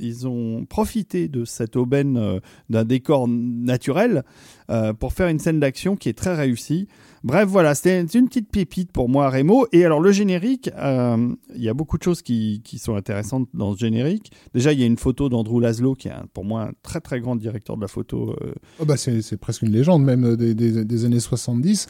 ils 0.00 0.26
ont 0.26 0.64
profité 0.64 1.28
de 1.28 1.44
cette 1.44 1.76
aubaine 1.76 2.16
euh, 2.16 2.40
d'un 2.68 2.84
décor 2.84 3.28
naturel 3.28 4.24
euh, 4.70 4.92
pour 4.92 5.12
faire 5.12 5.28
une 5.28 5.38
scène 5.38 5.60
d'action 5.60 5.96
qui 5.96 6.08
est 6.08 6.18
très 6.18 6.34
réussie. 6.34 6.88
Bref, 7.22 7.46
voilà, 7.48 7.74
c'était 7.74 8.00
une 8.00 8.28
petite 8.28 8.50
pépite 8.50 8.92
pour 8.92 9.10
moi, 9.10 9.28
Remo. 9.28 9.66
Et 9.72 9.84
alors, 9.84 10.00
le 10.00 10.10
générique, 10.10 10.70
euh, 10.78 11.34
il 11.54 11.62
y 11.62 11.68
a 11.68 11.74
beaucoup 11.74 11.98
de 11.98 12.02
choses 12.02 12.22
qui, 12.22 12.62
sont 12.78 12.96
intéressantes 12.96 13.46
dans 13.52 13.74
ce 13.74 13.78
générique. 13.78 14.32
Déjà, 14.54 14.72
il 14.72 14.80
y 14.80 14.82
a 14.82 14.86
une 14.86 14.96
photo 14.96 15.28
d'Andrew 15.28 15.60
Laszlo, 15.60 15.94
qui 15.94 16.08
est 16.08 16.12
pour 16.32 16.46
moi 16.46 16.62
un 16.62 16.70
très 16.82 17.00
très 17.00 17.20
grand 17.20 17.36
directeur 17.36 17.76
de 17.76 17.82
la 17.82 17.88
photo. 17.88 18.34
Oh 18.78 18.86
bah 18.86 18.96
c'est 18.96 19.36
presque 19.36 19.62
une 19.62 19.72
légende, 19.72 20.02
même 20.02 20.34
des, 20.34 21.04
années 21.04 21.20
70. 21.20 21.88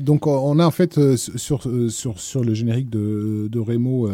donc, 0.00 0.26
on 0.26 0.58
a 0.58 0.66
en 0.66 0.70
fait 0.70 1.16
sur, 1.16 1.66
sur, 1.88 2.20
sur 2.20 2.44
le 2.44 2.52
générique 2.52 2.90
de, 2.90 3.48
de 3.50 3.58
Remo 3.58 4.10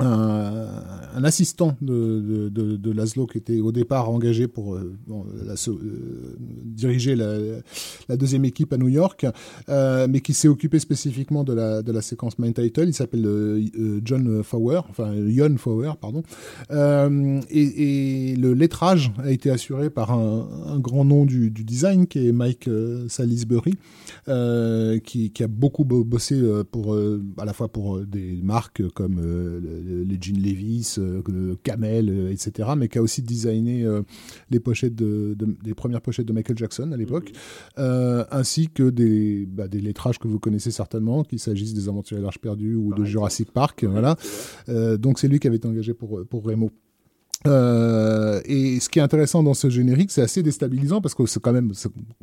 un, 0.00 1.24
assistant 1.24 1.76
de, 1.80 2.48
de, 2.48 2.76
de, 2.76 2.92
Laszlo 2.92 3.26
qui 3.26 3.38
était 3.38 3.60
au 3.60 3.72
départ 3.72 4.10
engagé 4.10 4.46
pour 4.46 4.74
euh, 4.74 4.96
la, 5.44 5.54
euh, 5.68 6.36
diriger 6.64 7.16
la, 7.16 7.36
la, 8.08 8.16
deuxième 8.16 8.44
équipe 8.44 8.72
à 8.72 8.76
New 8.76 8.88
York, 8.88 9.26
euh, 9.68 10.06
mais 10.08 10.20
qui 10.20 10.34
s'est 10.34 10.48
occupé 10.48 10.78
spécifiquement 10.78 11.44
de 11.44 11.52
la, 11.52 11.82
de 11.82 11.92
la 11.92 12.02
séquence 12.02 12.38
main 12.38 12.52
title. 12.52 12.84
Il 12.86 12.94
s'appelle 12.94 13.26
John 14.04 14.42
Fowler, 14.42 14.80
enfin 14.88 15.12
Jon 15.28 15.56
Fowler, 15.56 15.92
pardon. 16.00 16.22
Et, 17.50 18.32
et, 18.32 18.36
le 18.36 18.54
lettrage 18.54 19.12
a 19.18 19.30
été 19.30 19.50
assuré 19.50 19.90
par 19.90 20.12
un, 20.12 20.48
un 20.66 20.78
grand 20.78 21.04
nom 21.04 21.24
du, 21.24 21.50
du, 21.50 21.64
design 21.64 22.06
qui 22.06 22.28
est 22.28 22.32
Mike 22.32 22.70
Salisbury, 23.08 23.74
qui, 25.04 25.30
qui, 25.30 25.42
a 25.42 25.48
beaucoup 25.48 25.84
bossé 25.84 26.40
pour 26.70 26.96
à 26.96 27.44
la 27.44 27.52
fois 27.52 27.68
pour 27.68 28.00
des 28.00 28.38
marques 28.42 28.86
comme 28.94 29.20
les 29.88 30.18
jeans 30.20 30.40
Levis, 30.40 30.96
euh, 30.98 31.54
Camel, 31.62 32.08
euh, 32.10 32.30
etc., 32.32 32.70
mais 32.76 32.88
qui 32.88 32.98
a 32.98 33.02
aussi 33.02 33.22
designé 33.22 33.84
euh, 33.84 34.02
les 34.50 34.60
pochettes 34.60 34.94
de, 34.94 35.36
des 35.62 35.74
premières 35.74 36.00
pochettes 36.00 36.26
de 36.26 36.32
Michael 36.32 36.56
Jackson 36.58 36.92
à 36.92 36.96
l'époque, 36.96 37.32
mhm. 37.76 38.24
ainsi 38.30 38.68
que 38.68 38.90
des, 38.90 39.46
bah, 39.46 39.68
des 39.68 39.80
lettrages 39.80 40.18
que 40.18 40.28
vous 40.28 40.38
connaissez 40.38 40.70
certainement, 40.70 41.24
qu'il 41.24 41.38
s'agisse 41.38 41.74
des 41.74 41.88
Aventuriers 41.88 42.20
de 42.20 42.24
l'Arche 42.24 42.38
perdue 42.38 42.74
ou 42.74 42.94
de 42.94 43.04
Jurassic 43.04 43.52
Park, 43.52 43.84
voilà. 43.84 44.16
donc 44.96 45.18
c'est 45.18 45.28
lui 45.28 45.38
qui 45.38 45.46
avait 45.46 45.56
été 45.56 45.68
engagé 45.68 45.94
pour 45.94 46.24
pour 46.28 46.44
Remo. 46.44 46.70
Euh, 47.46 48.40
et 48.46 48.80
ce 48.80 48.88
qui 48.88 48.98
est 48.98 49.02
intéressant 49.02 49.42
dans 49.42 49.54
ce 49.54 49.70
générique, 49.70 50.10
c'est 50.10 50.22
assez 50.22 50.42
déstabilisant 50.42 51.00
parce 51.00 51.14
que 51.14 51.24
c'est 51.26 51.40
quand 51.40 51.52
même, 51.52 51.72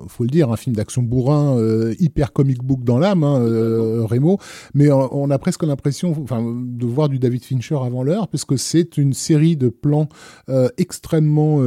faut 0.08 0.24
le 0.24 0.30
dire, 0.30 0.52
un 0.52 0.58
film 0.58 0.76
d'action 0.76 1.04
bourrin, 1.04 1.58
euh, 1.58 1.96
hyper 2.00 2.34
comic 2.34 2.62
book 2.62 2.84
dans 2.84 3.00
l'âme, 3.00 3.24
hein, 3.24 3.40
euh, 3.40 4.04
Remo. 4.06 4.40
Mais 4.74 4.92
on, 4.92 5.30
a 5.30 5.38
presque 5.38 5.64
l'impression, 5.64 6.16
enfin, 6.22 6.44
de 6.44 6.86
voir 6.86 7.08
du 7.08 7.20
David 7.20 7.44
Fincher 7.44 7.78
avant 7.82 8.04
l'heure, 8.04 8.28
puisque 8.28 8.60
c'est 8.60 8.98
une 8.98 9.14
série 9.14 9.56
de 9.56 9.70
plans 9.70 10.10
euh, 10.50 10.68
extrêmement 10.78 11.62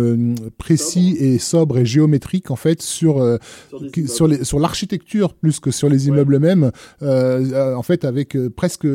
précis 0.59 1.17
et 1.19 1.39
sobres 1.39 1.79
et 1.79 1.87
géométriques 1.87 2.51
en 2.51 2.57
fait 2.57 2.83
sur 2.83 3.39
sur, 4.07 4.27
les, 4.27 4.45
sur 4.45 4.59
l'architecture 4.59 5.35
plus 5.35 5.61
que 5.61 5.71
sur 5.71 5.89
les 5.89 6.09
immeubles 6.09 6.39
mêmes. 6.39 6.71
en 7.01 7.83
fait, 7.83 8.05
avec 8.05 8.37
presque 8.57 8.87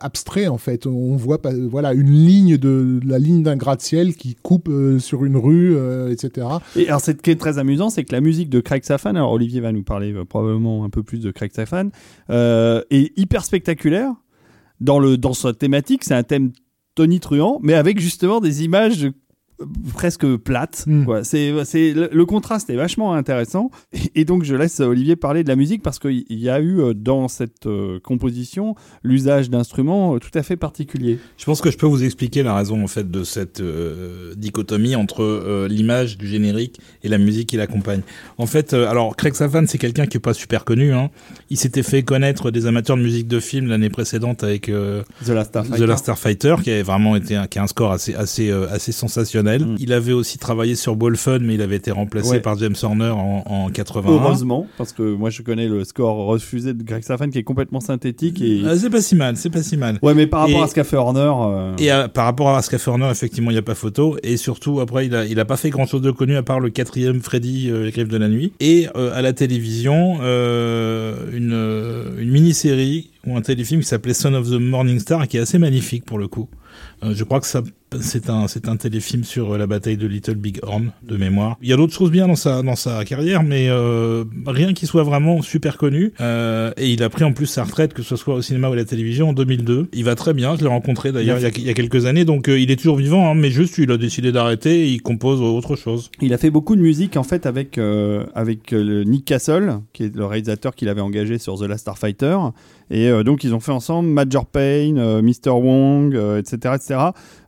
abstrait 0.00 0.48
en 0.48 0.58
fait, 0.58 0.86
on 0.86 1.16
voit 1.16 1.40
voilà 1.70 1.92
une 1.92 2.10
ligne 2.10 2.56
de 2.56 3.00
la 3.04 3.18
ligne 3.18 3.42
d'un 3.42 3.56
gratte 3.56 3.82
qui 4.16 4.34
coupe 4.34 4.68
euh, 4.68 4.98
sur 4.98 5.24
une 5.24 5.36
rue, 5.36 5.76
euh, 5.76 6.10
etc. 6.10 6.46
Et 6.76 6.88
alors, 6.88 7.00
ce 7.00 7.12
qui 7.12 7.30
est 7.30 7.40
très 7.40 7.58
amusant, 7.58 7.90
c'est 7.90 8.04
que 8.04 8.12
la 8.12 8.20
musique 8.20 8.50
de 8.50 8.60
Craig 8.60 8.84
Safan, 8.84 9.16
alors 9.16 9.32
Olivier 9.32 9.60
va 9.60 9.72
nous 9.72 9.82
parler 9.82 10.12
euh, 10.12 10.24
probablement 10.24 10.84
un 10.84 10.90
peu 10.90 11.02
plus 11.02 11.20
de 11.20 11.30
Craig 11.30 11.52
Safan, 11.52 11.90
est 12.28 13.12
hyper 13.16 13.44
spectaculaire 13.44 14.12
dans 14.80 14.98
le 14.98 15.16
dans 15.16 15.34
sa 15.34 15.52
thématique. 15.52 16.04
C'est 16.04 16.14
un 16.14 16.22
thème 16.22 16.52
tonitruant, 16.94 17.58
mais 17.62 17.74
avec 17.74 18.00
justement 18.00 18.40
des 18.40 18.64
images 18.64 19.08
presque. 19.94 20.24
Mm. 20.24 21.04
quoi. 21.04 21.24
C'est 21.24 21.52
c'est 21.64 21.92
le, 21.92 22.08
le 22.12 22.26
contraste 22.26 22.70
est 22.70 22.76
vachement 22.76 23.14
intéressant. 23.14 23.70
Et, 23.92 24.20
et 24.20 24.24
donc 24.24 24.44
je 24.44 24.54
laisse 24.54 24.80
Olivier 24.80 25.16
parler 25.16 25.44
de 25.44 25.48
la 25.48 25.56
musique 25.56 25.82
parce 25.82 25.98
qu'il 25.98 26.24
y 26.30 26.48
a 26.48 26.60
eu 26.60 26.80
euh, 26.80 26.94
dans 26.94 27.28
cette 27.28 27.66
euh, 27.66 28.00
composition 28.00 28.74
l'usage 29.02 29.50
d'instruments 29.50 30.14
euh, 30.14 30.18
tout 30.18 30.30
à 30.34 30.42
fait 30.42 30.56
particuliers. 30.56 31.18
Je 31.36 31.44
pense 31.44 31.60
que 31.60 31.70
je 31.70 31.76
peux 31.76 31.86
vous 31.86 32.04
expliquer 32.04 32.42
la 32.42 32.54
raison 32.54 32.82
en 32.82 32.86
fait 32.86 33.10
de 33.10 33.24
cette 33.24 33.60
euh, 33.60 34.34
dichotomie 34.36 34.96
entre 34.96 35.22
euh, 35.22 35.68
l'image 35.68 36.16
du 36.18 36.26
générique 36.26 36.80
et 37.02 37.08
la 37.08 37.18
musique 37.18 37.50
qui 37.50 37.56
l'accompagne. 37.56 38.02
En 38.38 38.46
fait, 38.46 38.72
euh, 38.72 38.88
alors 38.88 39.16
Craig 39.16 39.34
Safan 39.34 39.66
c'est 39.66 39.78
quelqu'un 39.78 40.06
qui 40.06 40.16
est 40.16 40.20
pas 40.20 40.34
super 40.34 40.64
connu. 40.64 40.92
Hein. 40.92 41.10
Il 41.50 41.58
s'était 41.58 41.82
fait 41.82 42.02
connaître 42.02 42.50
des 42.50 42.66
amateurs 42.66 42.96
de 42.96 43.02
musique 43.02 43.28
de 43.28 43.40
film 43.40 43.68
l'année 43.68 43.90
précédente 43.90 44.42
avec 44.42 44.68
euh, 44.68 45.02
The 45.24 45.28
Last 45.28 45.50
Starfighter. 45.50 45.84
The 45.84 45.88
Last 45.88 46.02
Starfighter, 46.04 46.56
qui 46.62 46.70
avait 46.70 46.82
vraiment 46.82 47.16
été 47.16 47.36
un, 47.36 47.46
qui 47.46 47.58
a 47.58 47.62
un 47.62 47.66
score 47.66 47.92
assez 47.92 48.14
assez 48.14 48.50
euh, 48.50 48.66
assez 48.70 48.92
sensationnel. 48.92 49.53
Mm. 49.62 49.76
Il 49.78 49.92
avait 49.92 50.12
aussi 50.12 50.38
travaillé 50.38 50.74
sur 50.74 50.96
Ball 50.96 51.16
Fun, 51.16 51.38
mais 51.40 51.54
il 51.54 51.62
avait 51.62 51.76
été 51.76 51.90
remplacé 51.90 52.30
Ouais. 52.30 52.40
par 52.40 52.58
James 52.58 52.74
Horner 52.82 53.10
en, 53.10 53.42
en 53.46 53.68
81. 53.68 54.10
Heureusement, 54.12 54.66
parce 54.78 54.92
que 54.92 55.02
moi 55.02 55.30
je 55.30 55.42
connais 55.42 55.68
le 55.68 55.84
score 55.84 56.16
refusé 56.26 56.72
de 56.74 56.82
Greg 56.82 57.02
Safan 57.02 57.30
qui 57.30 57.38
est 57.38 57.42
complètement 57.44 57.80
synthétique 57.80 58.40
et 58.40 58.62
Ah, 58.66 58.76
c'est 58.76 58.90
pas 58.90 59.02
si 59.02 59.14
mal, 59.16 59.36
c'est 59.36 59.50
pas 59.50 59.62
si 59.62 59.76
mal. 59.76 59.98
ouais, 60.02 60.14
mais 60.14 60.26
par 60.26 60.40
rapport 60.40 60.60
Et- 60.60 60.62
à 60.64 60.66
ce 60.66 60.74
qu'a 60.74 60.84
fait 60.84 60.96
Horner, 60.96 61.32
euh, 61.36 61.76
Et 61.78 61.90
par 62.12 62.24
rapport 62.24 62.50
à 62.50 62.62
ce 62.62 62.70
qu'a 62.70 62.78
fait 62.78 62.90
Horner, 62.90 63.08
effectivement, 63.10 63.50
il 63.50 63.54
n'y 63.54 63.58
a 63.58 63.62
pas 63.62 63.74
photo. 63.74 64.16
Et 64.22 64.36
surtout, 64.36 64.80
après, 64.80 65.06
il 65.06 65.14
a, 65.14 65.24
il 65.26 65.38
a 65.40 65.44
pas 65.44 65.56
fait 65.56 65.70
grand 65.70 65.86
chose 65.86 66.02
de 66.02 66.10
connu 66.10 66.36
à 66.36 66.42
part 66.42 66.60
le 66.60 66.70
quatrième 66.70 67.20
Freddy, 67.20 67.70
euh, 67.70 67.84
les 67.84 67.90
griffes 67.90 68.08
de 68.08 68.16
la 68.16 68.28
nuit. 68.28 68.52
Et 68.60 68.86
euh, 68.96 69.12
à 69.14 69.22
la 69.22 69.32
télévision, 69.32 70.18
euh, 70.20 71.14
une, 71.32 72.22
une 72.22 72.30
mini-série 72.30 73.10
ou 73.26 73.36
un 73.36 73.40
téléfilm 73.40 73.80
qui 73.80 73.86
s'appelait 73.86 74.14
Son 74.14 74.34
of 74.34 74.48
the 74.48 74.54
Morning 74.60 74.98
Star, 74.98 75.26
qui 75.28 75.36
est 75.36 75.40
assez 75.40 75.58
magnifique 75.58 76.04
pour 76.04 76.18
le 76.18 76.28
coup. 76.28 76.48
Je 77.02 77.22
crois 77.24 77.40
que 77.40 77.46
ça, 77.46 77.62
c'est 78.00 78.28
un, 78.30 78.76
téléfilm 78.76 79.24
sur 79.24 79.52
euh, 79.52 79.58
la 79.58 79.66
bataille 79.66 79.96
de 79.96 80.06
Little 80.06 80.34
Big 80.34 80.58
Horn 80.62 80.92
de 81.02 81.16
mémoire. 81.16 81.56
Il 81.62 81.68
y 81.68 81.72
a 81.72 81.76
d'autres 81.76 81.92
choses 81.92 82.10
bien 82.10 82.26
dans 82.28 82.76
sa, 82.76 83.04
carrière, 83.04 83.42
mais 83.42 83.68
euh, 83.68 84.24
rien 84.46 84.72
qui 84.72 84.86
soit 84.86 85.02
vraiment 85.02 85.42
super 85.42 85.76
connu. 85.76 86.12
Euh, 86.20 86.72
et 86.76 86.90
il 86.92 87.02
a 87.02 87.08
pris 87.08 87.24
en 87.24 87.32
plus 87.32 87.46
sa 87.46 87.64
retraite, 87.64 87.94
que 87.94 88.02
ce 88.02 88.16
soit 88.16 88.34
au 88.34 88.42
cinéma 88.42 88.68
ou 88.68 88.72
à 88.72 88.76
la 88.76 88.84
télévision, 88.84 89.30
en 89.30 89.32
2002. 89.32 89.88
Il 89.92 90.04
va 90.04 90.14
très 90.14 90.34
bien. 90.34 90.56
Je 90.56 90.62
l'ai 90.62 90.68
rencontré 90.68 91.12
d'ailleurs 91.12 91.38
il, 91.38 91.64
y 91.64 91.70
a- 91.70 91.74
quelques 91.74 92.06
années, 92.06 92.24
donc 92.24 92.48
il 92.48 92.70
est 92.70 92.76
toujours 92.76 92.96
vivant, 92.96 93.30
hein, 93.30 93.34
mais 93.34 93.50
juste 93.50 93.78
il 93.78 93.90
a 93.90 93.96
décidé 93.96 94.32
d'arrêter. 94.32 94.84
et 94.84 94.92
Il 94.92 95.02
compose 95.02 95.40
autre 95.40 95.76
chose. 95.76 96.10
il 96.20 96.32
a 96.32 96.38
fait 96.38 96.50
beaucoup 96.50 96.76
de 96.76 96.80
musique 96.80 97.16
en 97.16 97.22
fait 97.22 97.46
avec 97.46 97.78
avec 98.34 98.72
Nick 98.72 99.24
Castle, 99.24 99.80
qui 99.92 100.04
est 100.04 100.14
le 100.14 100.24
réalisateur 100.24 100.74
qu'il 100.74 100.88
avait 100.88 101.00
engagé 101.00 101.38
sur 101.38 101.58
The 101.58 101.62
Last 101.62 101.82
Starfighter. 101.82 102.36
Et 102.90 103.10
donc 103.24 103.44
ils 103.44 103.54
ont 103.54 103.60
fait 103.60 103.72
ensemble 103.72 104.08
Major 104.08 104.46
Payne, 104.46 105.20
Mr 105.22 105.50
Wong, 105.50 106.14
etc., 106.38 106.74
etc. 106.76 106.96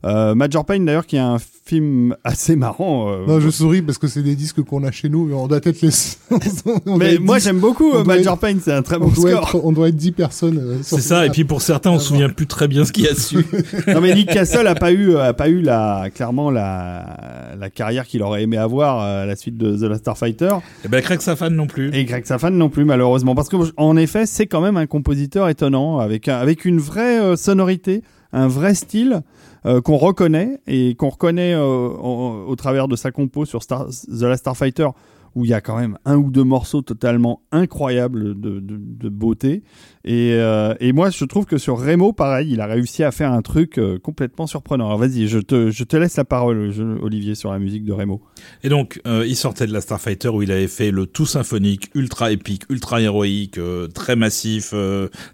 Euh, 0.07 0.35
Major 0.35 0.65
Payne 0.65 0.85
d'ailleurs 0.85 1.05
qui 1.07 1.17
est 1.17 1.21
un 1.21 1.39
film 1.65 2.15
assez 2.23 2.55
marrant. 2.55 3.11
euh, 3.11 3.27
Non, 3.27 3.41
je 3.41 3.51
souris 3.51 3.83
parce 3.83 3.99
que 3.99 4.07
c'est 4.07 4.23
des 4.23 4.37
disques 4.37 4.63
qu'on 4.63 4.85
a 4.85 4.93
chez 4.93 5.09
nous, 5.09 5.27
mais 5.27 5.35
on 5.35 5.49
doit 5.49 5.59
être 5.65 5.81
les. 5.83 5.91
on 6.87 6.97
mais 6.97 7.19
moi 7.19 7.39
10 7.39 7.45
j'aime 7.45 7.59
beaucoup 7.59 7.91
on 7.93 8.01
euh, 8.01 8.05
Major 8.05 8.35
être- 8.35 8.41
Payne, 8.41 8.61
c'est 8.63 8.73
un 8.73 8.83
très 8.83 8.97
on 8.97 9.01
bon 9.01 9.09
doit, 9.09 9.31
score. 9.33 9.49
être, 9.49 9.61
on 9.65 9.73
doit 9.73 9.89
être 9.89 9.97
10 9.97 10.13
personnes. 10.13 10.59
euh, 10.59 10.77
sur 10.83 10.97
C'est 10.99 11.03
ce- 11.03 11.09
ça. 11.09 11.27
Et 11.27 11.31
puis 11.31 11.45
pour 11.45 11.61
certains, 11.63 11.91
on 11.91 11.99
se 11.99 12.07
souvient 12.09 12.29
plus 12.29 12.47
très 12.47 12.69
bien 12.69 12.85
ce 12.85 12.93
qu'il 12.93 13.05
y 13.05 13.09
a 13.09 13.13
dessus. 13.15 13.45
non 13.89 14.01
mais 14.01 14.15
Nick 14.15 14.29
Castle 14.31 14.67
a 14.69 14.75
pas 14.77 14.93
eu 14.93 15.17
a 15.17 15.33
pas 15.33 15.49
eu 15.49 15.61
la 15.61 16.09
clairement 16.15 16.51
la 16.53 17.55
la 17.59 17.71
carrière 17.71 18.07
qu'il 18.07 18.23
aurait 18.23 18.43
aimé 18.45 18.59
avoir 18.59 19.01
à 19.01 19.27
la 19.27 19.35
suite 19.35 19.57
de 19.57 19.77
The 19.77 19.83
Last 19.89 20.03
Starfighter 20.03 20.51
et 20.85 20.89
ben 20.89 21.01
Craig 21.03 21.21
Safan 21.21 21.51
non 21.51 21.67
plus. 21.67 21.93
et 21.95 22.05
Greg 22.05 22.25
Safan 22.27 22.51
non 22.51 22.69
plus 22.69 22.85
malheureusement 22.85 23.35
parce 23.35 23.49
que 23.49 23.57
en 23.77 23.97
effet 23.97 24.27
c'est 24.27 24.47
quand 24.47 24.61
même 24.61 24.77
un 24.77 24.87
compositeur 24.87 25.49
étonnant 25.49 25.99
avec 25.99 26.29
un- 26.29 26.37
avec 26.37 26.65
une 26.65 26.79
vraie 26.79 27.19
euh, 27.21 27.35
sonorité 27.37 28.03
un 28.33 28.49
vrai 28.49 28.75
style 28.75 29.23
euh, 29.67 29.81
qu'on 29.81 29.97
reconnaît 29.97 30.61
et 30.67 30.95
qu'on 30.95 31.09
reconnaît 31.09 31.55
euh, 31.55 31.89
au 31.89 32.55
travers 32.57 32.89
de 32.89 32.97
sa 32.97 33.11
compo 33.11 33.45
sur 33.45 33.63
Star- 33.63 33.87
The 33.87 34.23
Last 34.23 34.41
Starfighter 34.41 34.89
où 35.37 35.45
il 35.45 35.51
y 35.51 35.55
a 35.55 35.61
quand 35.61 35.79
même 35.79 35.99
un 36.05 36.17
ou 36.17 36.31
deux 36.33 36.43
morceaux 36.43 36.83
totalement 36.83 37.43
incroyables 37.53 38.41
de, 38.41 39.09
beauté. 39.09 39.63
Et, 40.05 40.33
euh, 40.35 40.75
et 40.81 40.93
moi, 40.93 41.11
je 41.11 41.25
trouve 41.25 41.47
que 41.47 41.59
sur 41.59 41.79
Remo, 41.79 42.13
pareil, 42.13 42.51
il 42.53 42.61
a 42.61 42.67
réussi 42.67 43.05
à 43.05 43.11
faire 43.13 43.33
un 43.33 43.43
truc 43.43 43.79
euh, 43.79 43.99
complètement 43.99 44.47
surprenant. 44.47 44.87
Alors 44.87 44.99
vas-y, 44.99 45.29
je 45.29 45.39
te, 45.39 45.71
je 45.71 45.85
te 45.85 45.97
laisse 45.97 46.17
la 46.17 46.25
parole, 46.25 46.73
Olivier, 47.03 47.35
sur 47.35 47.53
la 47.53 47.59
musique 47.59 47.85
de 47.85 47.93
Remo. 47.93 48.23
Et 48.63 48.69
donc, 48.69 49.01
euh, 49.07 49.25
il 49.27 49.37
sortait 49.37 49.67
de 49.67 49.73
la 49.73 49.81
Starfighter 49.81 50.29
où 50.31 50.43
il 50.43 50.51
avait 50.51 50.69
fait 50.69 50.91
le 50.91 51.07
tout 51.07 51.27
symphonique, 51.27 51.91
ultra 51.95 52.33
épique, 52.33 52.63
ultra 52.71 53.01
héroïque, 53.01 53.61
très 53.95 54.17
massif, 54.17 54.73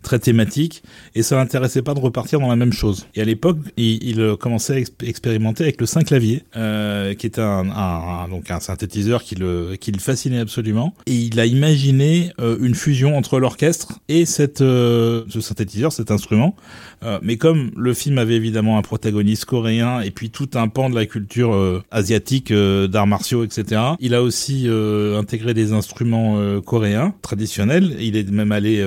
très 0.02 0.18
thématique, 0.18 0.82
et 1.14 1.22
ça 1.22 1.36
l'intéressait 1.36 1.82
pas 1.82 1.94
de 1.94 2.00
repartir 2.00 2.40
dans 2.40 2.48
la 2.48 2.56
même 2.56 2.72
chose. 2.72 3.06
Et 3.14 3.20
à 3.20 3.24
l'époque, 3.24 3.58
il, 3.76 4.36
commençait 4.40 4.74
à 4.74 4.80
exp- 4.80 5.06
expérimenter 5.06 5.64
avec 5.64 5.80
le 5.80 5.86
5 5.86 6.06
clavier, 6.06 6.42
euh, 6.56 7.14
qui 7.14 7.30
un, 7.38 7.70
un- 7.70 8.24
un- 8.24 8.28
donc 8.28 8.50
un 8.50 8.60
synthétiseur 8.60 9.22
qui 9.22 9.34
le, 9.36 9.76
qui 9.80 9.91
le 9.92 10.00
fascinait 10.00 10.38
absolument. 10.38 10.94
Et 11.06 11.14
il 11.14 11.38
a 11.40 11.46
imaginé 11.46 12.32
euh, 12.40 12.56
une 12.60 12.74
fusion 12.74 13.16
entre 13.16 13.38
l'orchestre 13.38 14.00
et 14.08 14.24
euh, 14.60 15.24
ce 15.28 15.40
synthétiseur, 15.40 15.92
cet 15.92 16.10
instrument. 16.10 16.54
Euh, 17.02 17.18
mais 17.22 17.36
comme 17.36 17.70
le 17.76 17.94
film 17.94 18.18
avait 18.18 18.34
évidemment 18.36 18.78
un 18.78 18.82
protagoniste 18.82 19.44
coréen 19.44 20.00
et 20.00 20.10
puis 20.10 20.30
tout 20.30 20.48
un 20.54 20.68
pan 20.68 20.88
de 20.90 20.94
la 20.94 21.06
culture 21.06 21.82
asiatique, 21.90 22.52
d'arts 22.52 23.06
martiaux, 23.06 23.44
etc., 23.44 23.80
il 24.00 24.14
a 24.14 24.22
aussi 24.22 24.68
intégré 24.68 25.54
des 25.54 25.72
instruments 25.72 26.60
coréens 26.62 27.14
traditionnels. 27.22 27.96
Il 28.00 28.16
est 28.16 28.30
même 28.30 28.52
allé 28.52 28.84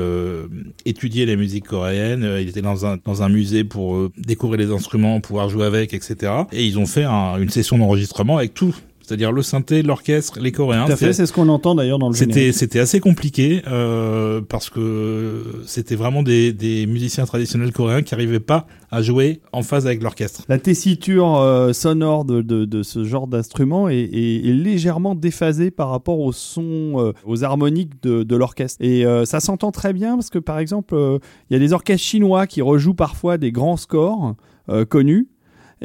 étudier 0.86 1.26
la 1.26 1.36
musique 1.36 1.66
coréenne. 1.68 2.24
Euh, 2.24 2.42
Il 2.42 2.50
était 2.50 2.62
dans 2.62 2.86
un, 2.86 2.98
dans 3.04 3.24
un 3.24 3.30
musée 3.30 3.64
pour 3.64 4.10
découvrir 4.18 4.60
les 4.60 4.72
instruments, 4.74 5.20
pouvoir 5.20 5.50
jouer 5.50 5.66
avec, 5.66 5.94
etc. 5.94 6.32
Et 6.52 6.66
ils 6.66 6.78
ont 6.80 6.86
fait 6.86 7.04
un- 7.04 7.38
une 7.38 7.50
session 7.50 7.78
d'enregistrement 7.78 8.38
avec 8.38 8.54
tout. 8.54 8.76
C'est-à-dire 9.08 9.32
le 9.32 9.42
synthé, 9.42 9.82
l'orchestre, 9.84 10.40
les 10.40 10.52
Coréens. 10.52 10.86
Tout 10.86 10.94
à 10.94 10.96
fait, 10.96 11.14
C'est- 11.14 11.26
ce 11.26 11.34
qu'on 11.34 11.50
entend 11.50 11.76
d'ailleurs 11.76 12.00
dans 12.00 12.10
le 12.10 12.16
c'était 12.16 12.52
c'était 12.52 12.80
assez 12.80 13.00
compliqué 13.00 13.62
euh, 13.68 14.42
parce 14.42 14.70
que 14.70 15.44
c'était 15.66 15.96
vraiment 15.96 16.24
des, 16.24 16.54
des 16.54 16.86
musiciens 16.88 17.26
traditionnels 17.26 17.72
coréens 17.72 18.02
qui 18.02 18.14
arrivaient 18.14 18.40
pas 18.40 18.68
à 18.92 19.02
jouer 19.02 19.42
en 19.52 19.62
phase 19.64 19.86
avec 19.88 20.02
l'orchestre. 20.02 20.44
La 20.48 20.58
tessiture 20.58 21.38
euh, 21.38 21.74
sonore 21.74 22.26
de, 22.26 22.42
de, 22.42 22.66
de 22.66 22.84
ce 22.84 23.04
genre 23.04 23.28
d'instrument 23.28 23.90
est, 23.90 23.96
est- 23.98 24.48
est 24.48 24.54
légèrement 24.54 25.16
déphasée 25.16 25.72
par 25.72 25.90
rapport 25.90 26.20
au 26.20 26.32
son, 26.32 26.94
euh, 26.98 27.12
aux 27.26 27.44
harmoniques 27.44 28.02
de, 28.04 28.24
de 28.24 28.36
l'orchestre. 28.36 28.78
Et 28.84 29.06
euh, 29.06 29.26
ça 29.26 29.40
s'entend 29.40 29.72
très 29.72 29.94
bien 29.94 30.16
parce 30.16 30.30
que, 30.30 30.40
par 30.40 30.60
exemple, 30.60 30.96
euh, 30.96 31.20
il 31.50 31.54
y 31.54 31.56
a 31.56 31.60
des 31.60 31.74
orchestres 31.74 32.04
chinois 32.06 32.48
qui 32.48 32.62
rejouent 32.62 32.94
parfois 32.94 33.38
des 33.38 33.52
grands 33.52 33.78
scores 33.78 34.36
euh, 34.70 34.86
connus. 34.86 35.28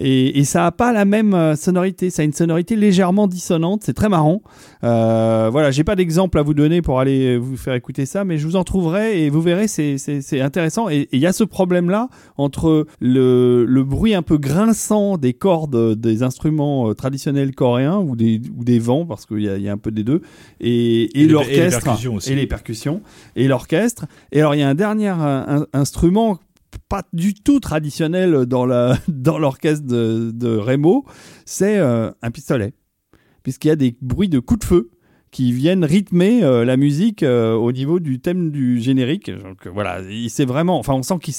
Et, 0.02 0.39
et 0.39 0.44
ça 0.44 0.64
a 0.66 0.72
pas 0.72 0.93
la 0.94 1.05
même 1.05 1.35
euh, 1.35 1.55
sonorité, 1.56 2.09
ça 2.09 2.22
a 2.22 2.24
une 2.24 2.32
sonorité 2.32 2.74
légèrement 2.74 3.27
dissonante, 3.27 3.82
c'est 3.85 3.93
très 3.93 4.09
marrant. 4.09 4.40
Euh, 4.82 5.51
voilà, 5.52 5.70
j'ai 5.70 5.85
pas 5.85 5.94
d'exemple 5.94 6.39
à 6.39 6.43
vous 6.43 6.55
donner 6.55 6.81
pour 6.81 7.01
aller 7.01 7.36
vous 7.36 7.59
faire 7.59 7.74
écouter 7.74 8.06
ça, 8.06 8.24
mais 8.24 8.39
je 8.39 8.47
vous 8.47 8.56
en 8.56 8.64
trouverai 8.64 9.22
et 9.22 9.28
vous 9.28 9.43
verrez, 9.43 9.68
c'est- 9.68 10.40
intéressant. 10.40 10.89
Et 10.89 11.09
il 11.12 11.20
y 11.20 11.27
a 11.27 11.32
ce 11.35 11.44
problème-là 11.44 12.09
entre 12.39 12.86
le, 13.01 13.66
le 13.66 13.85
bruit 13.85 14.14
un 14.14 14.22
peu 14.22 14.39
grinçant 14.39 15.18
des 15.18 15.35
cordes 15.35 15.94
des 16.01 16.22
instruments 16.22 16.89
euh, 16.89 16.94
traditionnels 16.94 17.55
coréens 17.55 17.98
ou 17.98 18.16
des, 18.16 18.40
ou 18.56 18.64
des 18.64 18.78
vents, 18.78 19.05
parce 19.05 19.27
qu'il 19.27 19.40
y 19.40 19.44
y 19.62 19.68
a 19.68 19.72
un 19.72 19.77
peu 19.78 19.90
des 19.90 20.02
deux, 20.05 20.22
et, 20.60 21.02
et, 21.02 21.22
Et 21.24 21.27
l'orchestre 21.27 21.86
et 22.31 22.35
les 22.35 22.47
percussions 22.47 23.02
et 23.36 23.48
l'orchestre. 23.48 24.06
Et 24.32 24.40
alors 24.40 24.55
il 24.55 24.60
y 24.60 24.62
a 24.62 24.68
un 24.68 24.74
dernier 24.74 25.10
euh, 25.10 25.14
un- 25.60 25.66
instrument 25.74 26.39
pas 26.88 27.02
du 27.12 27.34
tout 27.34 27.60
traditionnel 27.60 28.47
dans 28.47 28.66
la 28.66 28.98
dans 29.09 29.38
l'orchestre 29.38 29.86
de, 29.86 30.30
de 30.32 30.60
c'est 31.44 31.78
euh, 31.78 32.10
un 32.22 32.30
pistolet, 32.30 32.72
puisqu'il 33.42 33.68
y 33.68 33.72
a 33.72 33.76
des 33.76 33.97
bruits 34.01 34.28
de 34.28 34.38
coups 34.38 34.60
de 34.60 34.64
feu 34.64 34.90
qui 35.30 35.52
viennent 35.52 35.84
rythmer 35.84 36.42
euh, 36.42 36.64
la 36.64 36.76
musique 36.76 37.22
euh, 37.22 37.55
au 37.55 37.70
niveau 37.70 38.01
du 38.01 38.20
thème 38.20 38.51
du 38.51 38.80
générique. 38.80 39.30
Donc 39.30 39.66
voilà, 39.68 40.01
il 40.10 40.30
s'est 40.30 40.44
vraiment, 40.44 40.78
enfin 40.78 40.94
on 40.94 41.02
sent 41.02 41.18
qu'il 41.22 41.34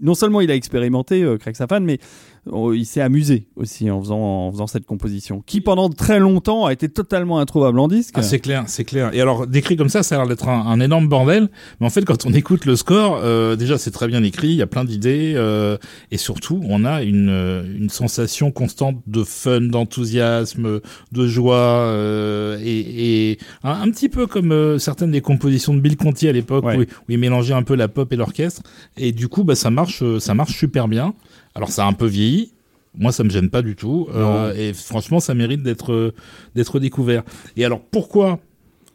non 0.00 0.14
seulement 0.14 0.40
il 0.40 0.50
a 0.50 0.54
expérimenté 0.54 1.24
Craig 1.38 1.54
Safan, 1.54 1.80
mais 1.80 1.98
il 2.46 2.84
s'est 2.84 3.00
amusé 3.00 3.46
aussi 3.56 3.90
en 3.90 4.00
faisant 4.00 4.18
en 4.20 4.52
faisant 4.52 4.66
cette 4.66 4.84
composition, 4.84 5.42
qui 5.46 5.60
pendant 5.60 5.88
très 5.88 6.18
longtemps 6.20 6.66
a 6.66 6.72
été 6.72 6.88
totalement 6.88 7.38
introuvable 7.38 7.78
en 7.78 7.88
disque. 7.88 8.14
Ah, 8.16 8.22
c'est 8.22 8.38
clair, 8.38 8.64
c'est 8.66 8.84
clair. 8.84 9.10
Et 9.14 9.20
alors, 9.20 9.46
décrit 9.46 9.76
comme 9.76 9.88
ça, 9.88 10.02
ça 10.02 10.16
a 10.16 10.18
l'air 10.18 10.28
d'être 10.28 10.48
un, 10.48 10.66
un 10.66 10.80
énorme 10.80 11.08
bordel. 11.08 11.48
Mais 11.80 11.86
en 11.86 11.90
fait, 11.90 12.04
quand 12.04 12.26
on 12.26 12.32
écoute 12.34 12.64
le 12.66 12.76
score, 12.76 13.20
euh, 13.22 13.56
déjà, 13.56 13.78
c'est 13.78 13.90
très 13.90 14.08
bien 14.08 14.22
écrit, 14.22 14.48
il 14.48 14.56
y 14.56 14.62
a 14.62 14.66
plein 14.66 14.84
d'idées. 14.84 15.32
euh, 15.36 15.78
et 16.10 16.16
surtout, 16.18 16.60
on 16.68 16.84
a 16.84 17.02
une, 17.02 17.28
euh, 17.30 17.62
une 17.78 17.88
sensation 17.88 18.50
constante 18.50 18.96
de 19.06 19.24
fun, 19.24 19.60
d'enthousiasme, 19.62 20.80
de 21.12 21.26
joie. 21.26 21.54
euh, 21.56 22.58
et 22.62 23.30
et 23.30 23.38
un, 23.62 23.70
un 23.82 23.90
petit 23.90 24.08
peu 24.08 24.26
comme 24.26 24.52
euh, 24.52 24.78
certaines 24.78 25.10
des 25.10 25.20
compositions 25.20 25.74
de 25.74 25.80
Bill 25.80 25.96
Conti 25.96 26.28
à 26.28 26.32
l'époque, 26.32 26.64
Ouais. 26.64 26.76
où, 26.76 26.80
où 26.82 26.84
il 27.08 27.18
mélangeait 27.18 27.54
un 27.54 27.62
peu 27.62 27.74
la 27.74 27.88
pop 27.88 28.12
et 28.12 28.16
l'orchestre. 28.16 28.62
Et 28.96 29.12
du 29.12 29.28
coup, 29.28 29.44
bah, 29.44 29.54
ça 29.54 29.70
marche, 29.70 30.02
euh, 30.02 30.18
ça 30.20 30.34
marche 30.34 30.56
super 30.56 30.88
bien. 30.88 31.14
Alors, 31.54 31.70
ça 31.70 31.84
a 31.84 31.88
un 31.88 31.92
peu 31.92 32.06
vieilli. 32.06 32.52
Moi, 32.96 33.12
ça 33.12 33.24
me 33.24 33.30
gêne 33.30 33.50
pas 33.50 33.62
du 33.62 33.76
tout. 33.76 34.08
Euh, 34.14 34.54
et 34.54 34.72
franchement, 34.72 35.20
ça 35.20 35.34
mérite 35.34 35.62
d'être 35.62 36.14
d'être 36.54 36.78
découvert. 36.78 37.24
Et 37.56 37.64
alors, 37.64 37.80
pourquoi 37.80 38.38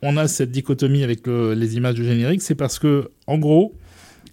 on 0.01 0.15
a 0.15 0.27
cette 0.27 0.51
dichotomie 0.51 1.03
avec 1.03 1.27
les 1.27 1.75
images 1.75 1.95
du 1.95 2.05
générique? 2.05 2.41
C'est 2.41 2.55
parce 2.55 2.79
que, 2.79 3.09
en 3.27 3.37
gros, 3.37 3.75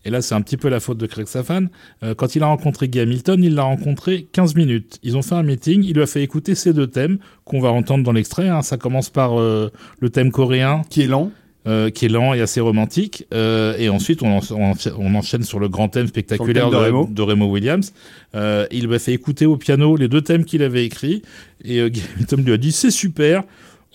et 0.07 0.11
là 0.11 0.23
c'est 0.23 0.37
un 0.37 0.41
petit 0.41 0.57
peu 0.57 0.69
la 0.69 0.79
faute 0.79 0.99
de 0.99 1.07
Craig 1.07 1.27
Safan, 1.27 1.67
euh, 2.05 2.15
quand 2.15 2.37
il 2.37 2.43
a 2.45 2.47
rencontré 2.47 2.89
Guy 2.89 3.01
Hamilton, 3.01 3.43
il 3.43 3.57
l'a 3.57 3.65
rencontré 3.65 4.29
15 4.33 4.55
minutes. 4.55 5.01
Ils 5.03 5.17
ont 5.17 5.23
fait 5.23 5.35
un 5.35 5.43
meeting, 5.43 5.83
il 5.83 5.95
lui 5.95 6.03
a 6.03 6.07
fait 6.07 6.23
écouter 6.23 6.55
ces 6.55 6.73
deux 6.73 6.87
thèmes 6.87 7.19
qu'on 7.45 7.61
va 7.61 7.71
entendre 7.71 8.05
dans 8.05 8.13
l'extrait. 8.13 8.49
Hein. 8.49 8.63
Ça 8.63 8.77
commence 8.77 9.11
par 9.11 9.39
euh, 9.39 9.71
le 9.99 10.09
thème 10.09 10.31
coréen. 10.31 10.83
Qui 10.89 11.03
est 11.03 11.07
lent. 11.09 11.33
Euh, 11.67 11.91
qui 11.91 12.05
est 12.05 12.09
lent 12.09 12.33
et 12.33 12.41
assez 12.41 12.61
romantique. 12.61 13.27
Euh, 13.35 13.77
et 13.77 13.89
ensuite, 13.89 14.23
on, 14.23 14.39
on, 14.51 15.15
enchaîne 15.17 15.43
sur 15.43 15.59
le 15.59 15.69
grand 15.69 15.89
thème 15.89 16.07
spectaculaire 16.07 16.71
de, 16.71 16.77
Remo. 16.77 17.09
de, 17.11 17.23
Remo. 17.23 17.47
Williams. 17.47 17.93
Euh, 18.37 18.67
il 18.71 18.87
m'a 18.87 19.01
fait 19.01 19.13
écouter 19.13 19.47
au 19.47 19.57
piano 19.57 19.97
les 19.97 20.07
deux 20.07 20.21
thèmes 20.23 20.45
qu'il 20.45 20.63
avait 20.63 20.85
écrits. 20.85 21.23
Et 21.65 21.81
euh, 21.81 21.91
Hamilton 22.15 22.45
lui 22.45 22.53
a 22.53 22.57
dit, 22.57 22.71
c'est 22.71 22.93
super, 22.93 23.43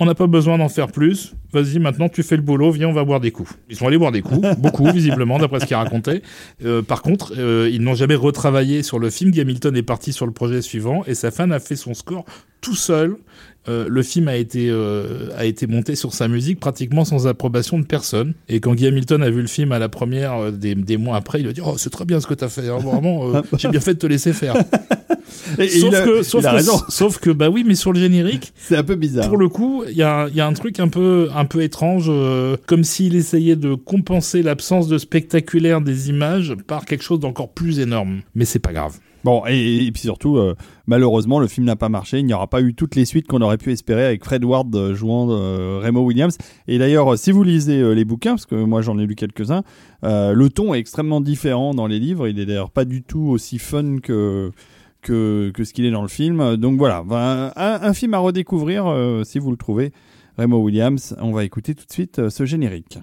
on 0.02 0.06
n'a 0.06 0.16
pas 0.16 0.28
besoin 0.28 0.58
d'en 0.58 0.68
faire 0.68 0.88
plus. 0.88 1.36
Vas-y, 1.54 1.78
maintenant 1.78 2.10
tu 2.10 2.24
fais 2.24 2.36
le 2.36 2.42
boulot, 2.42 2.72
viens, 2.72 2.88
on 2.88 2.94
va 2.94 3.04
boire 3.04 3.20
des 3.20 3.30
coups. 3.30 3.54
Ils 3.70 3.76
sont 3.76 3.86
allés 3.86 4.00
boire 4.00 4.12
des 4.12 4.24
coups, 4.24 4.48
beaucoup 4.58 4.92
visiblement, 4.92 5.38
d'après 5.38 5.60
ce 5.60 5.66
qu'il 5.66 5.76
racontait. 5.76 6.24
Euh, 6.66 6.82
par 6.82 7.04
contre, 7.04 7.34
euh, 7.38 7.70
ils 7.72 7.82
n'ont 7.82 7.94
jamais 7.94 8.16
retravaillé 8.16 8.82
sur 8.82 8.98
le 8.98 9.12
film. 9.12 9.32
Hamilton 9.38 9.76
est 9.76 9.84
parti 9.84 10.12
sur 10.12 10.26
le 10.26 10.32
projet 10.32 10.64
suivant 10.64 11.04
et 11.06 11.14
sa 11.14 11.30
fan 11.30 11.52
a 11.52 11.60
fait 11.60 11.76
son 11.76 11.94
score 11.94 12.26
tout 12.62 12.76
seul. 12.76 13.18
Euh, 13.70 13.86
le 13.88 14.02
film 14.02 14.28
a 14.28 14.36
été 14.36 14.70
euh, 14.72 15.30
a 15.38 15.46
été 15.46 15.68
monté 15.68 15.96
sur 15.96 16.16
sa 16.16 16.28
musique 16.28 16.60
pratiquement 16.60 17.06
sans 17.06 17.28
approbation 17.28 17.78
de 17.78 17.86
personne. 17.86 18.34
Et 18.50 18.60
quand 18.60 18.74
Guy 18.74 18.88
Hamilton 18.88 19.22
a 19.22 19.30
vu 19.30 19.42
le 19.42 19.48
film 19.48 19.72
à 19.72 19.78
la 19.78 19.88
première 19.88 20.34
euh, 20.34 20.52
des, 20.52 20.74
des, 20.74 20.98
mois 20.98 21.16
après, 21.16 21.42
il 21.42 21.48
a 21.48 21.54
dit 21.54 21.62
oh 21.64 21.76
c'est 21.78 21.92
très 21.92 22.06
bien 22.06 22.20
ce 22.20 22.26
que 22.26 22.34
t'as 22.34 22.50
fait, 22.50 22.70
hein, 22.70 22.80
vraiment 22.80 23.44
j'ai 23.58 23.70
bien 23.70 23.80
fait 23.80 23.94
de 23.94 24.00
te 24.00 24.08
laisser 24.08 24.34
faire. 24.34 24.56
Sauf 25.58 26.04
que 26.04 26.24
sauf 26.24 26.44
que, 26.44 26.92
sauf 26.92 27.18
que 27.20 27.30
bah 27.30 27.50
oui 27.50 27.64
mais 27.66 27.76
sur 27.76 27.94
le 27.94 28.00
générique 28.00 28.54
c'est 28.56 28.78
un 28.78 28.84
peu 28.84 28.96
bizarre. 28.96 29.28
Pour 29.28 29.38
le 29.38 29.50
coup 29.50 29.84
il 29.90 29.96
y 29.96 30.04
a 30.04 30.28
il 30.30 30.36
y 30.36 30.42
a 30.42 30.48
un 30.48 30.54
truc 30.54 30.80
un 30.80 30.88
peu 30.88 31.30
un 31.36 31.46
peu 31.46 31.62
étrange 31.62 32.12
comme 32.68 32.84
s'il 32.84 33.16
essayait 33.16 33.56
de 33.56 33.74
compenser 33.74 34.42
l'absence 34.44 34.88
de 34.88 34.98
spectaculaire 34.98 35.82
des 35.82 36.10
images 36.10 36.56
par 36.68 36.86
quelque 36.86 37.04
chose 37.04 37.20
d'encore 37.20 37.50
plus 37.50 37.80
énorme. 37.80 38.22
Mais 38.36 38.46
c'est 38.46 38.60
pas 38.60 38.74
grave. 38.74 38.98
Bon, 39.24 39.44
et, 39.48 39.92
puis 39.92 40.02
surtout, 40.02 40.38
euh, 40.38 40.56
malheureusement, 40.88 41.40
le 41.40 41.48
film 41.48 41.68
n'a 41.68 41.76
pas 41.76 41.90
marché. 41.90 42.20
Il 42.20 42.26
n'y 42.26 42.34
aura 42.34 42.48
pas 42.48 42.62
eu 42.62 42.74
toutes 42.74 42.96
les 42.96 43.06
suites 43.06 43.28
qu'on 43.28 43.42
aurait 43.42 43.58
pu 43.58 43.72
espérer 43.72 44.04
avec 44.06 44.24
Fred 44.26 44.44
Ward 44.44 44.76
euh, 44.76 44.96
jouant 44.96 45.28
euh, 45.30 45.80
Remo 45.84 46.02
Williams. 46.02 46.38
Et 46.68 46.80
d'ailleurs, 46.80 47.18
si 47.18 47.32
vous 47.32 47.44
lisez 47.44 47.94
les 47.94 48.06
bouquins, 48.06 48.32
parce 48.32 48.48
que 48.48 48.56
moi 48.56 48.82
j'en 48.82 48.98
ai 48.98 49.06
lu 49.06 49.16
quelques-uns, 49.16 49.64
le 50.04 50.48
ton 50.48 50.74
est 50.74 50.80
extrêmement 50.80 51.22
différent 51.22 51.74
dans 51.74 51.88
les 51.88 52.00
livres. 52.00 52.28
Il 52.28 52.40
est 52.40 52.46
d'ailleurs 52.46 52.72
pas 52.72 52.86
du 52.86 53.04
tout 53.04 53.28
aussi 53.30 53.60
fun 53.60 53.98
que, 54.02 54.52
que, 55.02 55.52
ce 55.64 55.74
qu'il 55.74 55.86
est 55.86 55.92
dans 55.92 56.02
le 56.02 56.08
film. 56.08 56.58
Donc 56.58 56.78
voilà, 56.78 57.04
un, 57.56 57.94
film 57.94 58.14
à 58.14 58.20
redécouvrir 58.20 58.86
si 59.24 59.40
vous 59.40 59.52
le 59.52 59.58
trouvez. 59.58 59.92
Remo 60.38 60.58
Williams, 60.60 61.16
on 61.20 61.32
va 61.32 61.44
écouter 61.44 61.76
tout 61.76 61.86
de 61.86 61.92
suite 61.92 62.30
ce 62.30 62.46
générique. 62.46 63.00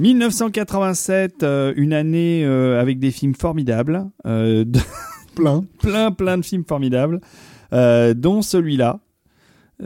1987, 0.00 1.42
euh, 1.42 1.74
une 1.76 1.92
année 1.92 2.42
euh, 2.44 2.80
avec 2.80 2.98
des 2.98 3.10
films 3.10 3.34
formidables. 3.34 4.08
Euh, 4.26 4.64
plein. 5.34 5.62
plein, 5.78 6.10
plein 6.10 6.38
de 6.38 6.44
films 6.44 6.64
formidables, 6.66 7.20
dont 7.70 8.42
celui-là, 8.42 9.00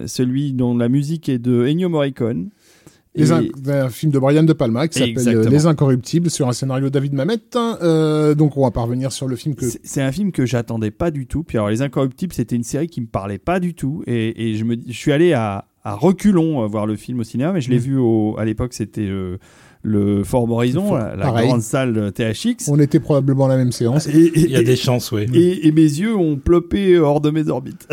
celui 0.07 0.53
dont 0.53 0.77
la 0.77 0.89
musique 0.89 1.29
est 1.29 1.39
de 1.39 1.67
Ennio 1.67 1.89
Morricone. 1.89 2.51
Les 3.17 3.31
un 3.31 3.89
film 3.91 4.11
de 4.11 4.19
Brian 4.19 4.43
De 4.43 4.53
Palma 4.53 4.89
qui 4.89 4.99
s'appelle 4.99 5.49
Les 5.49 5.67
Incorruptibles 5.67 6.31
sur 6.31 6.49
un 6.49 6.53
scénario 6.53 6.87
de 6.87 6.91
David 6.91 7.13
Mamet. 7.13 7.39
donc 8.35 8.57
on 8.57 8.63
va 8.63 8.73
parvenir 8.73 9.13
sur 9.13 9.29
le 9.29 9.37
film 9.37 9.55
que 9.55 9.67
c'est 9.85 10.03
un 10.03 10.11
film 10.11 10.33
que 10.33 10.47
j'attendais 10.47 10.91
pas 10.91 11.13
du 11.13 11.27
tout. 11.27 11.45
Puis 11.45 11.59
alors 11.59 11.69
Les 11.69 11.83
Incorruptibles 11.83 12.33
c'était 12.33 12.57
une 12.57 12.65
série 12.65 12.89
qui 12.89 13.01
me 13.01 13.07
parlait 13.07 13.39
pas 13.39 13.61
du 13.61 13.75
tout 13.75 14.03
et, 14.09 14.51
et 14.51 14.57
je 14.57 14.65
me 14.65 14.77
je 14.85 14.93
suis 14.93 15.13
allé 15.13 15.33
à, 15.33 15.67
à 15.85 15.95
reculons 15.95 16.67
voir 16.67 16.87
le 16.87 16.97
film 16.97 17.21
au 17.21 17.25
cinéma 17.25 17.53
mais 17.53 17.61
je 17.61 17.71
l'ai 17.71 17.79
mm. 17.79 17.83
vu 17.83 17.99
au, 17.99 18.35
à 18.37 18.45
l'époque 18.45 18.75
c'était 18.75 19.09
le 19.85 20.25
Fort 20.25 20.51
Horizon, 20.51 20.95
la, 20.95 21.15
grande 21.31 21.61
salle 21.61 22.11
THX. 22.13 22.69
On 22.69 22.81
était 22.81 23.01
probablement 23.01 23.45
à 23.45 23.49
la 23.49 23.57
même 23.59 23.71
séance. 23.71 24.07
Et, 24.09 24.13
et- 24.19 24.33
Il 24.41 24.51
y 24.51 24.57
a 24.57 24.61
et- 24.61 24.65
des 24.65 24.77
chances, 24.77 25.13
oui. 25.13 25.27
et- 25.35 25.69
et 25.69 25.73
mes 25.73 25.83
yeux 25.83 26.17
ont 26.17 26.37
plopé 26.37 26.99
hors 26.99 27.21
de 27.21 27.31
mes 27.31 27.49
orbites 27.49 27.87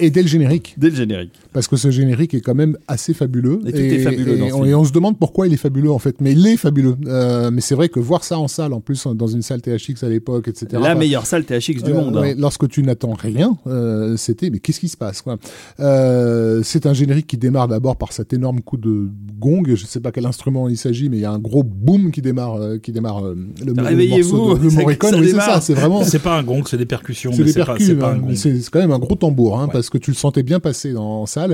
Et 0.00 0.10
dès 0.10 0.22
le 0.22 0.28
générique. 0.28 0.74
dès 0.76 0.90
le 0.90 0.96
générique. 0.96 1.32
Parce 1.56 1.68
que 1.68 1.76
ce 1.76 1.90
générique 1.90 2.34
est 2.34 2.42
quand 2.42 2.54
même 2.54 2.76
assez 2.86 3.14
fabuleux. 3.14 3.60
Et 3.66 3.72
tout 3.72 3.78
est 3.78 3.98
fabuleux 4.00 4.34
et 4.34 4.38
dans 4.40 4.48
ce 4.48 4.52
on, 4.52 4.56
film. 4.58 4.68
et 4.70 4.74
on 4.74 4.84
se 4.84 4.92
demande 4.92 5.18
pourquoi 5.18 5.46
il 5.46 5.54
est 5.54 5.56
fabuleux 5.56 5.90
en 5.90 5.98
fait. 5.98 6.20
Mais 6.20 6.32
il 6.32 6.46
est 6.46 6.58
fabuleux. 6.58 6.96
Euh, 7.06 7.50
mais 7.50 7.62
c'est 7.62 7.74
vrai 7.74 7.88
que 7.88 7.98
voir 7.98 8.24
ça 8.24 8.38
en 8.38 8.46
salle, 8.46 8.74
en 8.74 8.80
plus 8.80 9.06
dans 9.06 9.26
une 9.26 9.40
salle 9.40 9.62
THX 9.62 10.02
à 10.04 10.10
l'époque, 10.10 10.48
etc. 10.48 10.66
La 10.82 10.94
meilleure 10.94 11.24
salle 11.24 11.44
THX 11.46 11.82
du 11.82 11.92
Euh, 11.92 11.94
monde. 11.94 12.16
hein. 12.18 12.34
lorsque 12.36 12.68
tu 12.68 12.82
n'attends 12.82 13.14
rien, 13.14 13.56
euh, 13.66 14.18
c'était 14.18 14.50
mais 14.50 14.58
qu'est-ce 14.58 14.80
qui 14.80 14.88
se 14.90 14.98
passe 14.98 15.22
quoi? 15.22 15.38
Euh, 15.80 16.60
C'est 16.62 16.84
un 16.86 16.92
générique 16.92 17.26
qui 17.26 17.36
démarre 17.38 17.68
d'abord 17.68 17.96
par 17.96 18.12
cet 18.12 18.32
énorme 18.32 18.60
coup 18.60 18.76
de 18.76 19.08
gong. 19.40 19.62
Je 19.74 19.86
sais 19.86 20.00
pas 20.00 20.12
quel 20.12 20.26
instrument 20.26 20.68
il 20.68 20.76
s'agit, 20.76 21.08
mais 21.08 21.16
il 21.16 21.20
y 21.20 21.24
a 21.24 21.30
un 21.32 21.38
gros 21.38 21.62
boom 21.62 22.10
qui 22.10 22.20
démarre, 22.22 22.56
euh, 22.56 22.78
qui 22.78 22.92
démarre 22.92 23.24
euh, 23.24 23.34
le, 23.64 23.72
le 23.72 23.82
Réveillez-vous, 23.82 24.36
morceau 24.36 24.58
de, 24.58 24.68
Morricone. 24.74 25.10
ça 25.12 25.16
Oui, 25.18 25.24
c'est 25.26 25.32
démarre. 25.32 25.54
ça. 25.54 25.60
C'est 25.60 25.74
vraiment 25.74 26.02
C'est 26.16 26.18
pas 26.22 26.36
un 26.38 26.42
gong, 26.42 26.62
c'est 26.66 26.76
des 26.76 26.86
percussions, 26.86 27.32
c'est 27.32 27.44
des 27.44 27.52
percus, 27.52 27.86
c'est 27.86 28.02
hein, 28.02 28.20
c'est 28.34 28.70
quand 28.70 28.80
même 28.80 28.92
un 28.92 28.98
gros 28.98 29.14
tambour, 29.14 29.58
hein, 29.58 29.66
Ouais. 29.66 29.72
parce 29.72 29.90
que 29.90 29.98
tu 29.98 30.10
le 30.10 30.16
sentais 30.16 30.42
bien 30.42 30.60
passer 30.60 30.92
dans, 30.92 31.22
en 31.22 31.26
salle. 31.26 31.45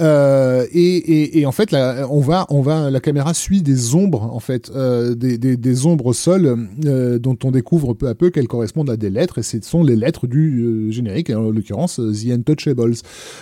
Euh, 0.00 0.66
et, 0.72 1.44
en 1.46 1.52
fait, 1.52 1.74
on 1.74 2.20
va, 2.20 2.46
on 2.50 2.62
va, 2.62 2.90
la 2.90 3.00
caméra 3.00 3.34
suit 3.34 3.62
des 3.62 3.94
ombres, 3.94 4.22
en 4.32 4.40
fait, 4.40 4.70
euh, 4.74 5.14
des, 5.14 5.86
ombres 5.86 6.06
au 6.06 6.12
sol, 6.12 6.68
euh, 6.84 7.18
dont 7.18 7.38
on 7.44 7.50
découvre 7.50 7.94
peu 7.94 8.08
à 8.08 8.14
peu 8.14 8.30
qu'elles 8.30 8.48
correspondent 8.48 8.90
à 8.90 8.96
des 8.96 9.10
lettres, 9.10 9.38
et 9.38 9.42
ce 9.42 9.60
sont 9.62 9.82
les 9.82 9.96
lettres 9.96 10.26
du 10.26 10.90
générique, 10.90 11.30
en 11.30 11.50
l'occurrence 11.50 11.96
The 11.96 12.30
Untouchables. 12.30 12.94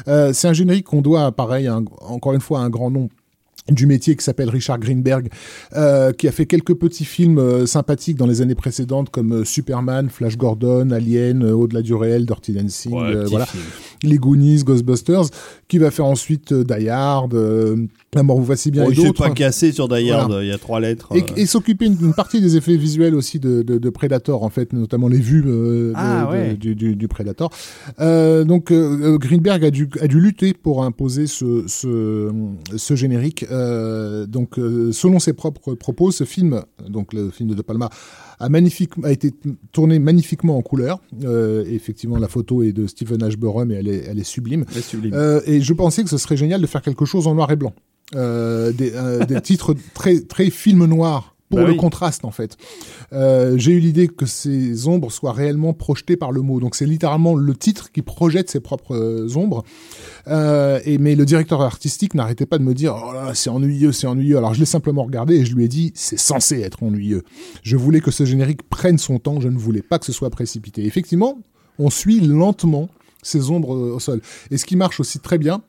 C'est 0.06 0.48
un 0.48 0.52
générique 0.52 0.86
qu'on 0.86 1.02
doit, 1.02 1.32
pareil, 1.32 1.68
encore 1.68 2.32
une 2.32 2.40
fois, 2.40 2.60
à 2.60 2.62
un 2.62 2.70
grand 2.70 2.90
nom 2.90 3.08
du 3.70 3.86
métier 3.86 4.16
qui 4.16 4.24
s'appelle 4.24 4.48
Richard 4.50 4.78
Greenberg, 4.78 5.28
euh, 5.76 6.12
qui 6.12 6.28
a 6.28 6.32
fait 6.32 6.46
quelques 6.46 6.74
petits 6.74 7.04
films 7.04 7.38
euh, 7.38 7.66
sympathiques 7.66 8.16
dans 8.16 8.26
les 8.26 8.42
années 8.42 8.54
précédentes 8.54 9.10
comme 9.10 9.32
euh, 9.32 9.44
Superman, 9.44 10.08
Flash 10.10 10.36
Gordon, 10.36 10.90
Alien, 10.90 11.44
Au-delà 11.44 11.82
du 11.82 11.94
réel, 11.94 12.26
Dirty 12.26 12.52
Dancing, 12.52 12.92
Ouais, 12.92 13.12
petit 13.12 13.30
voilà, 13.30 13.46
film. 13.46 13.62
les 14.02 14.16
Goonies, 14.16 14.64
Ghostbusters, 14.64 15.24
qui 15.68 15.78
va 15.78 15.90
faire 15.90 16.06
ensuite 16.06 16.52
Die 16.52 16.88
Hard, 16.88 17.34
La 18.14 18.22
mort 18.22 18.40
vous 18.40 18.54
si 18.56 18.70
bien 18.70 18.84
Bon, 18.84 18.90
et 18.90 18.92
il 18.92 18.96
s'est 19.00 19.06
d'autres. 19.06 19.22
pas 19.22 19.30
cassé 19.30 19.72
sur 19.72 19.88
Die 19.88 20.10
Hard, 20.10 20.30
Voilà. 20.30 20.44
il 20.44 20.48
y 20.48 20.52
a 20.52 20.58
trois 20.58 20.80
lettres. 20.80 21.08
Et, 21.14 21.24
et 21.42 21.46
s'occuper 21.46 21.86
une, 21.86 21.96
une 22.02 22.14
partie 22.14 22.40
des 22.40 22.56
effets 22.56 22.76
visuels 22.76 23.14
aussi 23.14 23.38
de, 23.38 23.62
de, 23.62 23.78
de 23.78 23.90
Predator, 23.90 24.42
en 24.42 24.48
fait, 24.50 24.72
notamment 24.72 25.06
les 25.08 25.18
vues 25.18 25.42
de- 25.42 25.92
Ah, 25.94 26.28
ouais. 26.30 26.54
du, 26.54 26.74
du, 26.74 26.96
du 26.96 27.08
Predator. 27.08 27.50
Donc, 27.98 28.72
Greenberg 28.72 29.64
a 29.64 29.70
dû, 29.70 29.88
a 30.00 30.06
dû 30.06 30.20
lutter 30.20 30.52
pour 30.54 30.84
imposer 30.84 31.26
ce, 31.26 31.64
ce, 31.66 32.30
ce 32.76 32.94
générique. 32.94 33.46
Euh, 33.60 34.26
donc, 34.26 34.58
euh, 34.58 34.92
selon 34.92 35.18
ses 35.18 35.32
propres 35.32 35.74
propos, 35.74 36.10
ce 36.10 36.24
film, 36.24 36.62
donc 36.88 37.12
le 37.12 37.30
film 37.30 37.48
de 37.48 37.54
De 37.54 37.62
Palma, 37.62 37.90
a, 38.38 38.48
magnifique, 38.48 38.92
a 39.04 39.12
été 39.12 39.32
tourné 39.72 39.98
magnifiquement 39.98 40.56
en 40.56 40.62
couleur. 40.62 41.00
Euh, 41.24 41.64
effectivement, 41.68 42.18
la 42.18 42.28
photo 42.28 42.62
est 42.62 42.72
de 42.72 42.86
Stephen 42.86 43.22
Ashburn 43.22 43.70
et 43.70 43.74
elle 43.74 43.88
est, 43.88 44.04
elle 44.08 44.18
est 44.18 44.24
sublime. 44.24 44.64
Et 45.46 45.60
je 45.60 45.72
pensais 45.72 46.02
que 46.02 46.10
ce 46.10 46.18
serait 46.18 46.36
génial 46.36 46.60
de 46.60 46.66
faire 46.66 46.82
quelque 46.82 47.04
chose 47.04 47.26
en 47.26 47.34
noir 47.34 47.50
et 47.50 47.56
blanc. 47.56 47.74
Euh, 48.16 48.72
des, 48.72 48.92
euh, 48.94 49.24
des 49.24 49.40
titres 49.42 49.74
très, 49.94 50.20
très 50.20 50.50
film 50.50 50.84
noir 50.86 51.29
pour 51.50 51.58
Bah 51.58 51.64
le 51.66 51.72
oui. 51.72 51.76
contraste 51.76 52.24
en 52.24 52.30
fait. 52.30 52.56
Euh, 53.12 53.58
J'ai 53.58 53.72
eu 53.72 53.80
l'idée 53.80 54.08
que 54.08 54.24
ces 54.24 54.86
ombres 54.88 55.10
soient 55.12 55.32
réellement 55.32 55.74
projetées 55.74 56.16
par 56.16 56.32
le 56.32 56.40
mot. 56.40 56.60
Donc 56.60 56.74
c'est 56.76 56.86
littéralement 56.86 57.34
le 57.34 57.54
titre 57.54 57.92
qui 57.92 58.00
projette 58.02 58.48
ses 58.50 58.60
propres 58.60 58.94
euh, 58.96 59.28
ombres. 59.36 59.64
Euh, 60.28 60.80
et 60.84 60.96
mais 60.98 61.14
le 61.16 61.24
directeur 61.26 61.60
artistique 61.60 62.14
n'arrêtait 62.14 62.46
pas 62.46 62.58
de 62.58 62.62
me 62.62 62.72
dire 62.72 62.94
oh 62.96 63.12
là 63.12 63.34
c'est 63.34 63.50
ennuyeux, 63.50 63.92
c'est 63.92 64.06
ennuyeux. 64.06 64.38
Alors 64.38 64.54
je 64.54 64.60
l'ai 64.60 64.66
simplement 64.66 65.02
regardé 65.04 65.34
et 65.36 65.44
je 65.44 65.54
lui 65.54 65.64
ai 65.64 65.68
dit 65.68 65.92
c'est 65.94 66.18
censé 66.18 66.60
être 66.60 66.82
ennuyeux. 66.82 67.24
Je 67.62 67.76
voulais 67.76 68.00
que 68.00 68.10
ce 68.10 68.24
générique 68.24 68.62
prenne 68.68 68.96
son 68.98 69.18
temps. 69.18 69.40
Je 69.40 69.48
ne 69.48 69.58
voulais 69.58 69.82
pas 69.82 69.98
que 69.98 70.06
ce 70.06 70.12
soit 70.12 70.30
précipité. 70.30 70.84
Effectivement, 70.86 71.38
on 71.78 71.90
suit 71.90 72.20
lentement 72.20 72.88
ces 73.22 73.50
ombres 73.50 73.74
euh, 73.74 73.94
au 73.94 74.00
sol. 74.00 74.20
Et 74.50 74.56
ce 74.56 74.64
qui 74.64 74.76
marche 74.76 75.00
aussi 75.00 75.18
très 75.18 75.36
bien, 75.38 75.62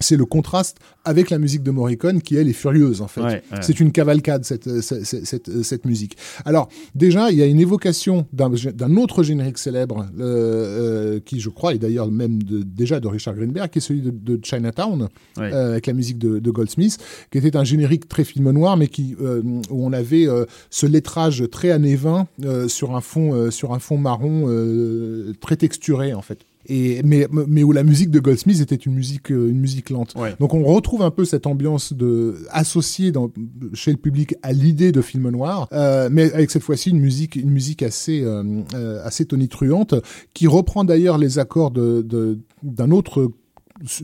c'est 0.00 0.16
le 0.16 0.24
contraste 0.24 0.78
avec 1.04 1.30
la 1.30 1.38
musique 1.38 1.62
de 1.62 1.70
Morricone 1.70 2.20
qui 2.22 2.36
elle 2.36 2.48
est 2.48 2.52
furieuse 2.54 3.00
en 3.02 3.08
fait. 3.08 3.20
Ouais, 3.20 3.42
ouais. 3.52 3.58
C'est 3.62 3.80
une 3.80 3.92
cavalcade 3.92 4.44
cette, 4.44 4.66
euh, 4.66 4.80
cette, 4.80 5.04
cette, 5.04 5.62
cette, 5.62 5.84
musique. 5.84 6.16
Alors 6.44 6.68
déjà 6.94 7.30
il 7.30 7.38
y 7.38 7.42
a 7.42 7.46
une 7.46 7.60
évocation 7.60 8.26
d'un 8.32 8.96
autre 8.96 9.22
générique 9.22 9.58
célèbre 9.58 10.06
euh, 10.18 11.16
euh, 11.16 11.20
qui 11.20 11.40
je 11.40 11.48
crois 11.50 11.74
est 11.74 11.78
d'ailleurs 11.78 12.10
même 12.10 12.42
de, 12.42 12.62
déjà 12.62 13.00
de 13.00 13.08
Richard 13.08 13.34
Greenberg 13.34 13.70
qui 13.70 13.78
est 13.78 13.82
celui 13.82 14.02
de, 14.02 14.10
de 14.10 14.38
Chinatown 14.42 15.08
Ouais. 15.36 15.52
euh, 15.52 15.72
avec 15.72 15.86
la 15.86 15.92
musique 15.92 16.18
de, 16.18 16.38
de 16.38 16.50
Goldsmith 16.50 16.98
qui 17.30 17.38
était 17.38 17.56
un 17.56 17.64
générique 17.64 18.08
très 18.08 18.24
film 18.24 18.50
noir 18.50 18.76
mais 18.76 18.88
qui 18.88 19.16
euh, 19.20 19.42
où 19.70 19.86
on 19.86 19.92
avait 19.92 20.26
euh, 20.26 20.44
ce 20.70 20.86
lettrage 20.86 21.44
très 21.50 21.70
années 21.70 21.96
20 21.96 22.26
euh, 22.44 22.68
sur 22.68 22.96
un 22.96 23.00
fond 23.00 23.32
euh, 23.34 23.50
sur 23.50 23.72
un 23.74 23.78
fond 23.78 23.98
marron 23.98 24.46
euh, 24.48 25.32
très 25.40 25.56
texturé 25.56 26.14
en 26.14 26.22
fait. 26.22 26.40
Et, 26.72 27.02
mais, 27.02 27.26
mais 27.48 27.64
où 27.64 27.72
la 27.72 27.82
musique 27.82 28.10
de 28.10 28.20
Goldsmith 28.20 28.60
était 28.60 28.76
une 28.76 28.94
musique, 28.94 29.32
euh, 29.32 29.50
une 29.50 29.58
musique 29.58 29.90
lente. 29.90 30.14
Ouais. 30.14 30.34
Donc 30.38 30.54
on 30.54 30.62
retrouve 30.62 31.02
un 31.02 31.10
peu 31.10 31.24
cette 31.24 31.46
ambiance 31.48 31.92
de 31.92 32.36
associée 32.50 33.10
dans, 33.10 33.28
chez 33.74 33.90
le 33.90 33.96
public 33.96 34.36
à 34.42 34.52
l'idée 34.52 34.92
de 34.92 35.00
film 35.02 35.28
noir, 35.30 35.66
euh, 35.72 36.08
mais 36.12 36.32
avec 36.32 36.48
cette 36.50 36.62
fois-ci 36.62 36.90
une 36.90 37.00
musique, 37.00 37.34
une 37.34 37.50
musique 37.50 37.82
assez, 37.82 38.22
euh, 38.22 38.44
euh, 38.74 39.04
assez 39.04 39.24
tonitruante, 39.24 39.96
qui 40.32 40.46
reprend 40.46 40.84
d'ailleurs 40.84 41.18
les 41.18 41.40
accords 41.40 41.72
de, 41.72 42.02
de- 42.02 42.38
d'un 42.62 42.92
autre 42.92 43.32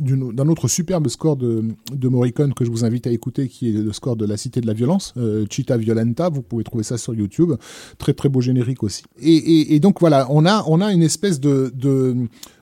d'un 0.01 0.49
autre 0.49 0.69
superbe 0.69 1.07
score 1.09 1.37
de, 1.37 1.63
de 1.93 2.09
Morricone 2.09 2.55
que 2.55 2.65
je 2.65 2.71
vous 2.71 2.87
invite 2.87 3.07
à 3.07 3.11
écouter, 3.11 3.47
qui 3.47 3.69
est 3.69 3.73
le 3.73 3.93
score 3.93 4.17
de 4.17 4.25
La 4.25 4.39
Cité 4.39 4.63
de 4.63 4.67
la 4.67 4.73
Violence, 4.73 5.13
euh, 5.19 5.45
Chita 5.51 5.77
Violenta. 5.77 6.31
Vous 6.31 6.41
pouvez 6.41 6.65
trouver 6.65 6.83
ça 6.83 6.97
sur 6.97 7.15
YouTube. 7.15 7.53
Très 7.99 8.15
très 8.15 8.31
beau 8.31 8.41
générique 8.41 8.83
aussi. 8.83 9.03
Et, 9.21 9.35
et, 9.37 9.75
et 9.75 9.81
donc 9.81 10.01
voilà, 10.01 10.27
on 10.31 10.47
a 10.47 10.65
on 10.67 10.81
a 10.81 10.93
une 10.95 11.03
espèce 11.03 11.41
de 11.41 11.71
de, 11.75 12.17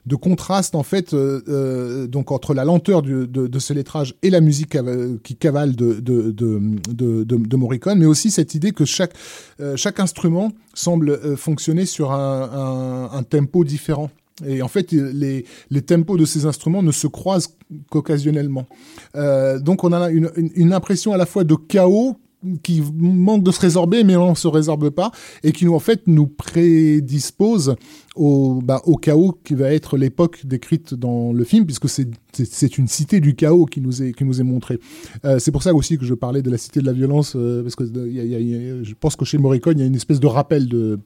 de 0.07 0.17
contraste 0.17 0.75
en 0.75 0.83
fait, 0.83 1.15
euh, 1.15 1.41
euh, 1.49 2.07
donc 2.07 2.31
entre 2.31 2.53
la 2.55 2.65
lenteur 2.65 3.01
du, 3.03 3.27
de, 3.27 3.47
de 3.47 3.59
ce 3.59 3.73
lettrage 3.73 4.15
et 4.23 4.31
la 4.31 4.41
musique 4.41 4.77
qui 5.23 5.37
cavale 5.37 5.75
de 5.77 5.95
de, 6.01 6.31
de, 6.31 6.61
de, 6.91 7.25
de, 7.25 7.37
de 7.37 7.57
Morricone, 7.57 7.99
mais 7.99 8.07
aussi 8.07 8.31
cette 8.31 8.55
idée 8.55 8.73
que 8.73 8.85
chaque 8.85 9.15
euh, 9.61 9.77
chaque 9.77 10.01
instrument 10.01 10.53
semble 10.75 11.11
euh, 11.11 11.37
fonctionner 11.37 11.87
sur 11.87 12.13
un, 12.13 13.09
un, 13.13 13.19
un 13.19 13.23
tempo 13.23 13.65
différent. 13.65 14.11
Et 14.45 14.63
en 14.63 14.69
fait, 14.69 14.91
les, 14.91 15.45
les 15.71 15.83
tempos 15.83 16.17
de 16.17 16.25
ces 16.25 16.45
instruments 16.45 16.83
ne 16.83 16.91
se 16.91 17.07
croisent 17.07 17.57
qu'occasionnellement. 17.89 18.67
Euh, 19.15 19.61
donc 19.61 19.85
on 19.85 19.93
a 19.93 20.11
une, 20.11 20.29
une, 20.37 20.51
une 20.57 20.73
impression 20.73 21.13
à 21.13 21.17
la 21.17 21.25
fois 21.25 21.45
de 21.45 21.55
chaos 21.55 22.17
qui 22.63 22.83
manque 22.95 23.43
de 23.43 23.51
se 23.51 23.61
résorber, 23.61 24.05
mais 24.05 24.17
on 24.17 24.31
ne 24.31 24.35
se 24.35 24.49
résorbe 24.49 24.91
pas, 24.91 25.11
et 25.43 25.53
qui 25.53 25.65
nous 25.65 25.75
en 25.75 25.79
fait 25.79 26.03
nous 26.07 26.27
prédispose 26.27 27.77
au, 28.17 28.61
bah, 28.63 28.81
au 28.85 28.97
chaos 28.97 29.39
qui 29.45 29.55
va 29.55 29.73
être 29.73 29.97
l'époque 29.97 30.47
décrite 30.47 30.95
dans 30.95 31.33
le 31.33 31.45
film, 31.45 31.67
puisque 31.67 31.89
c'est 31.89 32.79
une 32.79 32.89
cité 32.89 33.21
du 33.21 33.35
chaos 33.35 33.67
qui 33.67 33.81
nous 33.81 34.03
est 34.03 34.45
montrée. 34.45 34.79
Euh, 35.25 35.39
c'est 35.39 35.53
pour 35.53 35.63
ça 35.63 35.75
aussi 35.75 35.99
que 35.99 36.05
je 36.05 36.15
parlais 36.15 36.43
de 36.43 36.51
la 36.51 36.59
cité 36.59 36.81
de 36.81 36.87
la 36.87 36.93
violence, 36.93 37.35
euh, 37.37 37.63
parce 37.63 37.77
que 37.77 37.85
euh, 37.85 38.85
je 38.85 38.95
pense 38.95 39.17
que 39.17 39.25
chez 39.25 39.39
Morricone 39.39 39.79
il 39.79 39.81
y 39.81 39.85
a 39.85 39.87
une 39.87 39.97
espèce 39.97 40.21
de 40.21 40.27
rappel 40.27 40.69
de 40.69 40.99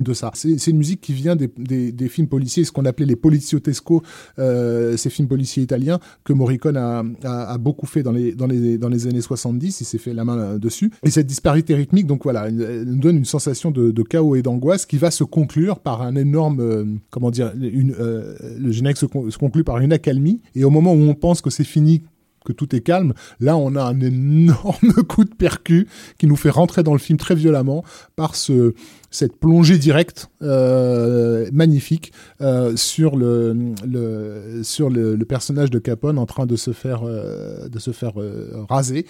de 0.00 0.12
ça. 0.12 0.30
C'est 0.34 0.66
une 0.68 0.78
musique 0.78 1.00
qui 1.00 1.12
vient 1.12 1.36
des, 1.36 1.50
des, 1.56 1.92
des 1.92 2.08
films 2.08 2.28
policiers, 2.28 2.64
ce 2.64 2.72
qu'on 2.72 2.84
appelait 2.84 3.06
les 3.06 3.16
poliziotesco, 3.16 4.02
euh, 4.38 4.96
ces 4.96 5.10
films 5.10 5.28
policiers 5.28 5.62
italiens 5.62 5.98
que 6.24 6.32
Morricone 6.32 6.76
a, 6.76 7.04
a, 7.24 7.52
a 7.52 7.58
beaucoup 7.58 7.86
fait 7.86 8.02
dans 8.02 8.12
les, 8.12 8.34
dans, 8.34 8.46
les, 8.46 8.78
dans 8.78 8.88
les 8.88 9.06
années 9.06 9.20
70, 9.20 9.80
il 9.80 9.84
s'est 9.84 9.98
fait 9.98 10.14
la 10.14 10.24
main 10.24 10.38
euh, 10.38 10.58
dessus. 10.58 10.90
Et 11.02 11.10
cette 11.10 11.26
disparité 11.26 11.74
rythmique, 11.74 12.06
donc 12.06 12.22
voilà, 12.24 12.50
nous 12.50 12.98
donne 12.98 13.16
une 13.16 13.24
sensation 13.24 13.70
de, 13.70 13.90
de 13.90 14.02
chaos 14.02 14.36
et 14.36 14.42
d'angoisse 14.42 14.86
qui 14.86 14.98
va 14.98 15.10
se 15.10 15.24
conclure 15.24 15.80
par 15.80 16.02
un 16.02 16.16
énorme, 16.16 16.60
euh, 16.60 16.84
comment 17.10 17.30
dire, 17.30 17.52
une, 17.60 17.94
euh, 17.98 18.34
le 18.58 18.70
générique 18.72 18.98
se, 18.98 19.06
se 19.06 19.38
conclut 19.38 19.64
par 19.64 19.78
une 19.78 19.92
accalmie, 19.92 20.40
et 20.54 20.64
au 20.64 20.70
moment 20.70 20.92
où 20.92 21.02
on 21.02 21.14
pense 21.14 21.40
que 21.40 21.50
c'est 21.50 21.64
fini, 21.64 22.02
que 22.44 22.52
tout 22.52 22.74
est 22.74 22.80
calme, 22.80 23.12
là 23.40 23.56
on 23.56 23.76
a 23.76 23.82
un 23.82 24.00
énorme 24.00 24.92
coup 25.08 25.24
de 25.24 25.34
percu 25.34 25.86
qui 26.18 26.26
nous 26.26 26.36
fait 26.36 26.50
rentrer 26.50 26.82
dans 26.82 26.94
le 26.94 26.98
film 26.98 27.18
très 27.18 27.34
violemment 27.34 27.84
par 28.16 28.34
ce, 28.36 28.74
cette 29.10 29.36
plongée 29.36 29.78
directe 29.78 30.30
euh, 30.42 31.48
magnifique 31.52 32.12
euh, 32.40 32.76
sur 32.76 33.16
le, 33.16 33.56
le 33.86 34.62
sur 34.62 34.90
le, 34.90 35.16
le 35.16 35.24
personnage 35.24 35.70
de 35.70 35.78
Capone 35.78 36.18
en 36.18 36.26
train 36.26 36.46
de 36.46 36.56
se 36.56 36.72
faire 36.72 37.02
euh, 37.04 37.68
de 37.68 37.78
se 37.78 37.90
faire 37.92 38.14
raser, 38.68 39.06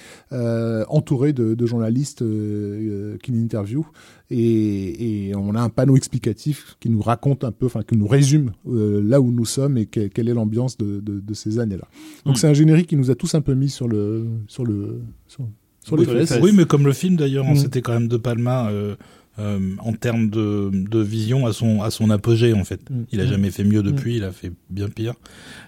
entouré 0.88 1.32
de, 1.32 1.54
de 1.54 1.66
journalistes 1.66 2.22
euh, 2.22 3.14
euh, 3.14 3.16
qui 3.22 3.32
l'interviewent 3.32 3.86
et, 4.30 5.28
et 5.28 5.34
on 5.34 5.54
a 5.54 5.60
un 5.60 5.68
panneau 5.70 5.96
explicatif 5.96 6.76
qui 6.80 6.90
nous 6.90 7.00
raconte 7.00 7.44
un 7.44 7.52
peu, 7.52 7.66
enfin 7.66 7.82
qui 7.82 7.96
nous 7.96 8.06
résume 8.06 8.52
là 8.66 9.20
où 9.20 9.32
nous 9.32 9.46
sommes 9.46 9.78
et 9.78 9.86
que- 9.86 10.06
quelle 10.08 10.28
est 10.28 10.34
l'ambiance 10.34 10.76
de, 10.76 11.00
de, 11.00 11.20
de 11.20 11.34
ces 11.34 11.58
années-là. 11.58 11.88
Donc 12.24 12.34
Mm. 12.34 12.38
c'est 12.38 12.48
un 12.48 12.54
générique 12.54 12.88
qui 12.88 12.96
nous 12.96 13.10
a 13.10 13.14
tous 13.14 13.34
un 13.34 13.40
peu 13.40 13.54
mis 13.54 13.70
sur 13.70 13.88
le 13.88 14.26
sur 14.46 14.64
le 14.64 15.00
sur, 15.26 15.48
sur 15.82 15.96
les 15.96 16.06
oui, 16.06 16.26
fesses. 16.26 16.38
oui, 16.42 16.52
mais 16.54 16.66
comme 16.66 16.84
le 16.84 16.92
film 16.92 17.16
d'ailleurs, 17.16 17.46
on 17.46 17.52
Mm. 17.52 17.56
c'était 17.56 17.80
quand 17.82 17.92
même 17.94 18.08
De 18.08 18.16
Palma 18.18 18.70
euh, 19.38 19.58
en 19.78 19.92
termes 19.92 20.30
de, 20.30 20.70
de 20.72 21.00
vision 21.00 21.46
à 21.46 21.52
son 21.52 21.82
à 21.82 21.90
son 21.90 22.10
apogée 22.10 22.52
en 22.54 22.64
fait. 22.64 22.80
Mm. 22.90 22.94
Il 23.12 23.20
a 23.20 23.24
Mm. 23.24 23.28
jamais 23.28 23.50
fait 23.50 23.64
mieux 23.64 23.82
depuis, 23.82 24.16
il 24.16 24.24
a 24.24 24.32
fait 24.32 24.52
bien 24.70 24.88
pire. 24.88 25.14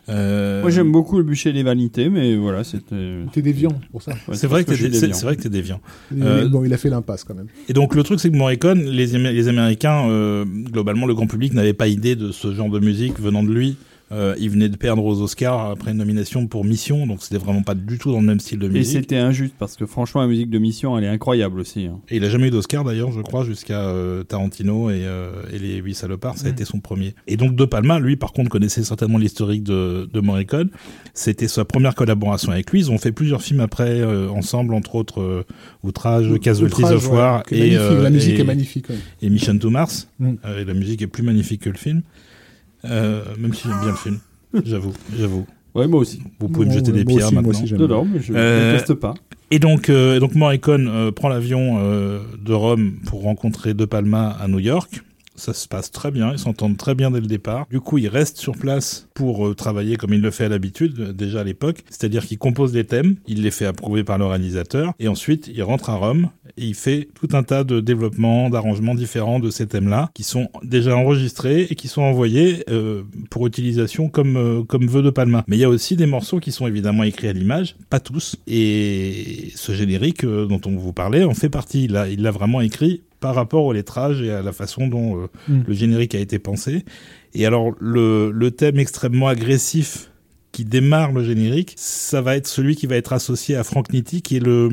Euh, 0.08 0.60
Moi, 0.62 0.70
j'aime 0.70 0.90
beaucoup 0.90 1.18
le 1.18 1.22
bûcher 1.24 1.52
des 1.52 1.62
vanités, 1.62 2.08
mais 2.08 2.34
voilà, 2.36 2.64
c'était. 2.64 3.18
T'es 3.32 3.42
déviant 3.42 3.78
pour 3.92 4.02
ça. 4.02 4.12
Ouais, 4.28 4.34
c'est 4.34 4.46
vrai 4.46 4.64
que 4.64 4.74
suis 4.74 4.84
c'est- 4.84 5.00
déviant. 5.02 5.14
c'est 5.16 5.24
vrai 5.24 5.36
que 5.36 5.42
t'es 5.42 5.48
déviant. 5.48 5.80
Euh, 6.20 6.48
bon, 6.48 6.64
il 6.64 6.72
a 6.72 6.76
fait 6.76 6.90
l'impasse 6.90 7.24
quand 7.24 7.34
même. 7.34 7.46
Et 7.68 7.72
donc 7.72 7.94
le 7.94 8.02
truc 8.02 8.18
c'est 8.20 8.30
que 8.30 8.36
Morricone, 8.36 8.82
les, 8.84 9.06
les 9.06 9.48
Américains, 9.48 10.08
euh, 10.08 10.44
globalement 10.46 11.06
le 11.06 11.14
grand 11.14 11.26
public 11.26 11.52
n'avait 11.54 11.72
pas 11.72 11.86
idée 11.88 12.16
de 12.16 12.32
ce 12.32 12.52
genre 12.54 12.70
de 12.70 12.80
musique 12.80 13.20
venant 13.20 13.42
de 13.42 13.52
lui. 13.52 13.76
Euh, 14.12 14.34
il 14.40 14.50
venait 14.50 14.68
de 14.68 14.76
perdre 14.76 15.04
aux 15.04 15.20
Oscars 15.20 15.70
après 15.70 15.92
une 15.92 15.98
nomination 15.98 16.48
pour 16.48 16.64
Mission, 16.64 17.06
donc 17.06 17.22
c'était 17.22 17.38
vraiment 17.38 17.62
pas 17.62 17.74
du 17.76 17.96
tout 17.96 18.10
dans 18.10 18.20
le 18.20 18.26
même 18.26 18.40
style 18.40 18.58
de 18.58 18.66
Et 18.66 18.70
musique. 18.70 18.92
c'était 18.98 19.18
injuste 19.18 19.54
parce 19.58 19.76
que 19.76 19.86
franchement, 19.86 20.20
la 20.22 20.26
musique 20.26 20.50
de 20.50 20.58
mission, 20.58 20.98
elle 20.98 21.04
est 21.04 21.08
incroyable 21.08 21.60
aussi. 21.60 21.86
hein. 21.86 22.00
Et 22.08 22.16
il 22.16 22.24
a 22.24 22.28
jamais 22.28 22.48
eu 22.48 22.50
d'Oscar 22.50 22.82
d'ailleurs, 22.82 23.12
je 23.12 23.20
crois, 23.20 23.44
jusqu'à 23.44 23.82
euh, 23.82 24.24
Tarantino 24.24 24.90
et, 24.90 25.04
euh, 25.04 25.30
et 25.52 25.60
les 25.60 25.76
Huit 25.76 25.94
Salopards, 25.94 26.38
ça 26.38 26.46
a 26.46 26.50
Mm. 26.50 26.52
été 26.54 26.64
son 26.64 26.80
premier. 26.80 27.14
Et 27.28 27.36
donc 27.36 27.54
De 27.54 27.64
Palma, 27.64 28.00
lui, 28.00 28.16
par 28.16 28.32
contre, 28.32 28.50
connaissait 28.50 28.82
certainement 28.82 29.18
l'historique 29.18 29.62
de, 29.62 30.08
de 30.12 30.20
Morricone. 30.20 30.70
C'était 31.14 31.46
sa 31.48 31.64
première 31.64 31.94
collaboration 31.94 32.50
avec 32.50 32.68
lui. 32.72 32.80
Ils 32.80 32.90
ont 32.90 32.98
fait 32.98 33.12
plusieurs 33.12 33.42
films 33.42 33.60
après 33.60 34.00
euh, 34.00 34.28
ensemble, 34.30 34.74
entre 34.74 34.96
autres 34.96 35.20
euh, 35.20 35.44
Outrage, 35.84 36.36
Casualties 36.40 36.82
of 36.84 37.08
ouais, 37.10 37.16
War 37.16 37.42
et, 37.52 37.76
euh, 37.76 38.02
la 38.02 38.10
musique 38.10 38.34
et- 38.36 38.40
est 38.40 38.44
magnifique. 38.44 38.88
ouais. 38.88 38.96
et 39.22 39.30
Mission 39.30 39.56
to 39.56 39.70
Mars. 39.70 40.08
Mm. 40.18 40.32
Euh, 40.46 40.62
et 40.62 40.64
la 40.64 40.74
musique 40.74 41.00
est 41.02 41.06
plus 41.06 41.22
magnifique 41.22 41.60
que 41.62 41.70
le 41.70 41.76
film. 41.78 42.02
Euh, 42.84 43.22
même 43.38 43.52
si 43.54 43.68
j'aime 43.68 43.80
bien 43.80 43.90
le 43.90 43.96
film. 43.96 44.18
J'avoue, 44.64 44.92
j'avoue. 45.16 45.46
Ouais, 45.74 45.86
moi 45.86 46.00
aussi. 46.00 46.20
Vous 46.40 46.48
pouvez 46.48 46.66
me 46.66 46.72
jeter 46.72 46.90
des 46.92 47.04
pierres 47.04 47.26
aussi, 47.26 47.34
moi 47.34 47.42
maintenant. 47.42 47.62
aussi, 47.62 47.74
Non, 47.74 47.86
non, 47.88 48.04
mais 48.04 48.20
je 48.20 48.32
Euh, 48.34 48.72
ne 48.72 48.78
teste 48.78 48.94
pas. 48.94 49.14
Et 49.52 49.58
donc, 49.58 49.88
euh, 49.88 50.16
et 50.16 50.20
donc 50.20 50.34
Morricone 50.34 50.88
euh, 50.88 51.12
prend 51.12 51.28
l'avion 51.28 51.78
euh, 51.80 52.20
de 52.44 52.52
Rome 52.52 52.94
pour 53.06 53.22
rencontrer 53.22 53.74
De 53.74 53.84
Palma 53.84 54.30
à 54.40 54.48
New 54.48 54.58
York. 54.58 55.02
Ça 55.40 55.54
se 55.54 55.66
passe 55.66 55.90
très 55.90 56.10
bien, 56.10 56.32
ils 56.32 56.38
s'entendent 56.38 56.76
très 56.76 56.94
bien 56.94 57.10
dès 57.10 57.20
le 57.22 57.26
départ. 57.26 57.66
Du 57.70 57.80
coup, 57.80 57.96
il 57.96 58.08
reste 58.08 58.36
sur 58.36 58.58
place 58.58 59.08
pour 59.14 59.46
euh, 59.46 59.54
travailler 59.54 59.96
comme 59.96 60.12
il 60.12 60.20
le 60.20 60.30
fait 60.30 60.44
à 60.44 60.48
l'habitude, 60.50 61.00
euh, 61.00 61.12
déjà 61.14 61.40
à 61.40 61.44
l'époque. 61.44 61.78
C'est-à-dire 61.88 62.26
qu'il 62.26 62.36
compose 62.36 62.72
des 62.72 62.84
thèmes, 62.84 63.16
il 63.26 63.40
les 63.40 63.50
fait 63.50 63.64
approuver 63.64 64.04
par 64.04 64.18
le 64.18 64.26
réalisateur, 64.26 64.92
et 64.98 65.08
ensuite 65.08 65.50
il 65.50 65.62
rentre 65.62 65.88
à 65.88 65.94
Rome 65.94 66.28
et 66.58 66.66
il 66.66 66.74
fait 66.74 67.08
tout 67.14 67.34
un 67.34 67.42
tas 67.42 67.64
de 67.64 67.80
développements, 67.80 68.50
d'arrangements 68.50 68.94
différents 68.94 69.40
de 69.40 69.48
ces 69.48 69.66
thèmes-là, 69.66 70.10
qui 70.12 70.24
sont 70.24 70.50
déjà 70.62 70.94
enregistrés 70.94 71.62
et 71.70 71.74
qui 71.74 71.88
sont 71.88 72.02
envoyés 72.02 72.62
euh, 72.68 73.04
pour 73.30 73.46
utilisation 73.46 74.10
comme 74.10 74.66
comme 74.66 74.88
veut 74.88 75.00
De 75.00 75.08
Palma. 75.08 75.42
Mais 75.48 75.56
il 75.56 75.60
y 75.60 75.64
a 75.64 75.70
aussi 75.70 75.96
des 75.96 76.04
morceaux 76.04 76.38
qui 76.38 76.52
sont 76.52 76.66
évidemment 76.66 77.04
écrits 77.04 77.28
à 77.28 77.32
l'image, 77.32 77.76
pas 77.88 78.00
tous. 78.00 78.36
Et 78.46 79.52
ce 79.54 79.72
générique 79.72 80.26
dont 80.26 80.60
on 80.66 80.76
vous 80.76 80.92
parlait 80.92 81.24
en 81.24 81.32
fait 81.32 81.48
partie. 81.48 81.84
Il 81.84 82.22
l'a 82.22 82.30
vraiment 82.30 82.60
écrit 82.60 83.00
par 83.20 83.34
rapport 83.34 83.64
au 83.64 83.72
lettrage 83.72 84.22
et 84.22 84.30
à 84.32 84.42
la 84.42 84.52
façon 84.52 84.86
dont 84.88 85.22
euh, 85.22 85.26
Mm. 85.48 85.60
le 85.68 85.74
générique 85.74 86.14
a 86.14 86.18
été 86.18 86.38
pensé. 86.38 86.84
Et 87.34 87.46
alors 87.46 87.72
le, 87.80 88.30
le 88.32 88.50
thème 88.50 88.78
extrêmement 88.78 89.28
agressif 89.28 90.10
qui 90.52 90.64
démarre 90.64 91.12
le 91.12 91.22
générique, 91.22 91.74
ça 91.76 92.20
va 92.22 92.36
être 92.36 92.46
celui 92.48 92.74
qui 92.76 92.86
va 92.86 92.96
être 92.96 93.12
associé 93.12 93.54
à 93.56 93.62
Frank 93.64 93.92
Nitti, 93.92 94.22
qui 94.22 94.36
est 94.36 94.44
le 94.44 94.70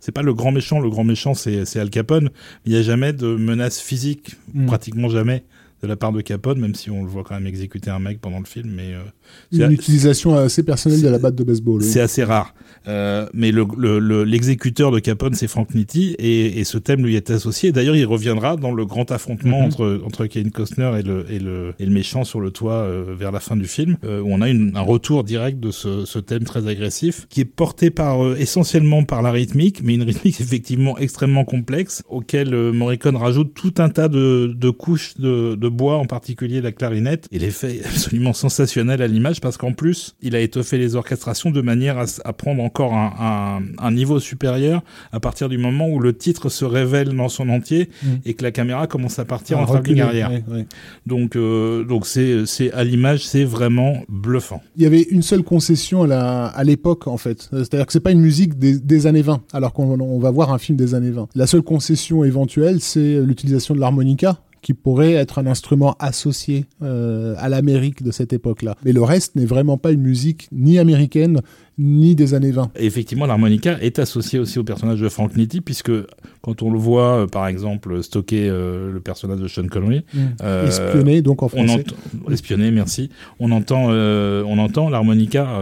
c'est 0.00 0.12
pas 0.12 0.22
le 0.22 0.34
grand 0.34 0.52
méchant, 0.52 0.78
le 0.78 0.90
grand 0.90 1.04
méchant 1.04 1.34
c'est 1.34 1.64
c'est 1.64 1.80
Al 1.80 1.90
Capone. 1.90 2.30
Il 2.64 2.72
n'y 2.72 2.78
a 2.78 2.82
jamais 2.82 3.12
de 3.12 3.34
menace 3.36 3.80
physique, 3.80 4.36
Mm. 4.52 4.66
pratiquement 4.66 5.08
jamais 5.08 5.44
de 5.82 5.86
la 5.86 5.96
part 5.96 6.12
de 6.12 6.20
Capone, 6.20 6.58
même 6.58 6.74
si 6.74 6.90
on 6.90 7.02
le 7.02 7.08
voit 7.08 7.22
quand 7.22 7.34
même 7.34 7.46
exécuter 7.46 7.90
un 7.90 7.98
mec 7.98 8.20
pendant 8.20 8.38
le 8.38 8.44
film, 8.46 8.70
mais 8.74 8.94
euh, 8.94 9.66
Une 9.66 9.72
utilisation 9.72 10.34
assez 10.36 10.62
personnelle 10.62 11.02
de 11.02 11.08
la 11.08 11.18
batte 11.18 11.34
de 11.34 11.44
baseball. 11.44 11.80
oui. 11.82 11.86
c'est 11.86 12.00
assez 12.00 12.24
rare. 12.24 12.54
Euh, 12.88 13.26
mais 13.34 13.50
le- 13.52 13.66
le- 13.76 13.98
le- 13.98 14.24
l'exécuteur 14.24 14.90
de 14.90 14.98
Capone, 15.00 15.34
c'est 15.34 15.48
Frank 15.48 15.74
Nitti, 15.74 16.14
et, 16.18 16.58
et 16.60 16.64
ce 16.64 16.78
thème 16.78 17.04
lui 17.04 17.16
est 17.16 17.30
associé. 17.30 17.72
D'ailleurs, 17.72 17.96
il 17.96 18.06
reviendra 18.06 18.56
dans 18.56 18.72
le 18.72 18.86
grand 18.86 19.10
affrontement 19.10 19.58
Mhm. 19.60 19.64
entre, 19.66 20.00
entre 20.04 20.26
Kevin 20.26 20.50
Costner 20.50 20.92
et 20.98 21.02
le, 21.02 21.26
et, 21.30 21.38
le, 21.38 21.74
et 21.78 21.84
le 21.86 21.92
méchant 21.92 22.24
sur 22.24 22.40
le 22.40 22.50
toit 22.50 22.74
euh, 22.74 23.14
vers 23.18 23.32
la 23.32 23.40
fin 23.40 23.56
du 23.56 23.66
film, 23.66 23.96
euh, 24.04 24.20
où 24.22 24.28
on 24.30 24.40
a 24.40 24.48
une- 24.48 24.72
un 24.76 24.80
retour 24.80 25.24
direct 25.24 25.60
de 25.60 25.70
ce, 25.70 26.04
ce 26.04 26.18
thème 26.18 26.44
très 26.44 26.66
agressif, 26.68 27.26
qui 27.28 27.40
est 27.40 27.44
porté 27.44 27.90
par 27.90 28.36
essentiellement 28.38 29.04
par 29.04 29.20
la 29.22 29.30
rythmique, 29.32 29.82
mais 29.82 29.94
une 29.94 30.02
rythmique 30.02 30.40
effectivement 30.40 30.96
extrêmement 30.98 31.44
complexe, 31.44 32.02
auquel 32.08 32.54
Morricone 32.72 33.16
rajoute 33.16 33.52
tout 33.54 33.74
un 33.78 33.88
tas 33.88 34.08
de, 34.08 34.54
de 34.56 34.70
couches 34.70 35.14
de, 35.18 35.54
de 35.54 35.65
bois, 35.68 35.96
en 35.98 36.06
particulier 36.06 36.60
la 36.60 36.72
clarinette, 36.72 37.28
et 37.32 37.38
l'effet 37.38 37.76
est 37.76 37.84
absolument 37.86 38.32
sensationnel 38.32 39.02
à 39.02 39.06
l'image, 39.06 39.40
parce 39.40 39.56
qu'en 39.56 39.72
plus, 39.72 40.16
il 40.22 40.34
a 40.36 40.40
étoffé 40.40 40.78
les 40.78 40.96
orchestrations 40.96 41.50
de 41.50 41.60
manière 41.60 41.98
à, 41.98 42.32
prendre 42.32 42.62
encore 42.62 42.94
un, 42.94 43.12
un- 43.18 43.62
un 43.86 43.90
niveau 43.92 44.20
supérieur 44.20 44.82
à 45.12 45.20
partir 45.20 45.48
du 45.48 45.58
moment 45.58 45.88
où 45.88 45.98
le 46.00 46.16
titre 46.16 46.48
se 46.48 46.64
révèle 46.64 47.08
dans 47.16 47.28
son 47.28 47.48
entier 47.48 47.88
Mm. 48.02 48.06
et 48.24 48.34
que 48.34 48.42
la 48.42 48.50
caméra 48.52 48.86
commence 48.86 49.18
à 49.18 49.24
partir 49.24 49.58
Ah, 49.58 49.62
en 49.62 49.66
travelling 49.66 50.00
arrière. 50.00 50.30
ouais, 50.30 50.42
ouais. 50.48 50.66
Donc, 51.06 51.36
euh, 51.36 51.84
donc 51.84 52.06
c'est, 52.06 52.46
c'est 52.46 52.72
à 52.72 52.84
l'image, 52.84 53.24
c'est 53.26 53.44
vraiment 53.44 54.02
bluffant. 54.08 54.62
Il 54.76 54.82
y 54.82 54.86
avait 54.86 55.02
une 55.02 55.22
seule 55.22 55.42
concession 55.42 56.02
à 56.02 56.06
la- 56.06 56.46
à 56.46 56.64
l'époque 56.64 57.06
en 57.06 57.16
fait. 57.16 57.48
C'est-à-dire 57.52 57.86
que 57.86 57.92
c'est 57.92 58.00
pas 58.00 58.10
une 58.12 58.20
musique 58.20 58.58
des, 58.58 58.78
des 58.78 59.06
années 59.06 59.22
20, 59.22 59.42
alors 59.52 59.72
qu'on 59.72 59.98
on 60.00 60.18
va 60.18 60.30
voir 60.30 60.52
un 60.52 60.58
film 60.58 60.76
des 60.76 60.94
années 60.94 61.10
20. 61.10 61.28
La 61.34 61.46
seule 61.46 61.62
concession 61.62 62.24
éventuelle, 62.24 62.80
c'est 62.80 63.20
l'utilisation 63.20 63.74
de 63.74 63.80
l'harmonica 63.80 64.38
qui 64.62 64.74
pourrait 64.74 65.12
être 65.12 65.38
un 65.38 65.46
instrument 65.46 65.96
associé 65.98 66.66
euh, 66.82 67.34
à 67.38 67.48
l'Amérique 67.48 68.02
de 68.02 68.10
cette 68.10 68.32
époque-là. 68.32 68.76
Mais 68.84 68.92
le 68.92 69.02
reste 69.02 69.36
n'est 69.36 69.46
vraiment 69.46 69.78
pas 69.78 69.92
une 69.92 70.02
musique 70.02 70.48
ni 70.52 70.78
américaine 70.78 71.40
ni 71.78 72.14
des 72.14 72.34
années 72.34 72.52
20. 72.52 72.70
Et 72.76 72.86
effectivement, 72.86 73.26
l'harmonica 73.26 73.78
est 73.80 73.98
associé 73.98 74.38
aussi 74.38 74.58
au 74.58 74.64
personnage 74.64 75.00
de 75.00 75.08
Frank 75.08 75.36
Nitti, 75.36 75.60
puisque 75.60 75.92
quand 76.40 76.62
on 76.62 76.70
le 76.70 76.78
voit, 76.78 77.22
euh, 77.22 77.26
par 77.26 77.46
exemple, 77.46 78.02
stocker 78.02 78.48
euh, 78.48 78.92
le 78.92 79.00
personnage 79.00 79.40
de 79.40 79.48
Sean 79.48 79.66
Connery, 79.66 80.02
euh, 80.42 80.66
Espionné 80.66 81.20
donc 81.20 81.42
en 81.42 81.46
on 81.46 81.48
français. 81.50 81.84
entend 82.14 82.30
espionner, 82.32 82.70
merci. 82.70 83.10
On 83.40 83.50
entend, 83.50 83.88
euh, 83.90 84.42
on 84.46 84.58
entend 84.58 84.88
l'harmonica 84.88 85.60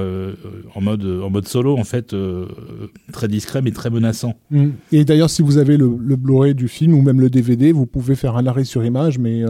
en 0.74 0.80
mode 0.80 1.04
en 1.04 1.30
mode 1.30 1.48
solo, 1.48 1.76
en 1.76 1.84
fait, 1.84 2.14
très 3.12 3.28
discret 3.28 3.62
mais 3.62 3.72
très 3.72 3.90
menaçant. 3.90 4.34
Mm. 4.50 4.68
Et 4.92 5.04
d'ailleurs, 5.04 5.30
si 5.30 5.42
vous 5.42 5.58
avez 5.58 5.76
le, 5.76 5.96
le 6.00 6.16
Blu-ray 6.16 6.54
du 6.54 6.68
film 6.68 6.94
ou 6.94 7.02
même 7.02 7.20
le 7.20 7.30
DVD, 7.30 7.72
vous 7.72 7.86
pouvez 7.86 8.14
faire 8.14 8.36
un 8.36 8.46
arrêt 8.46 8.64
sur 8.64 8.84
image, 8.84 9.18
mais 9.18 9.42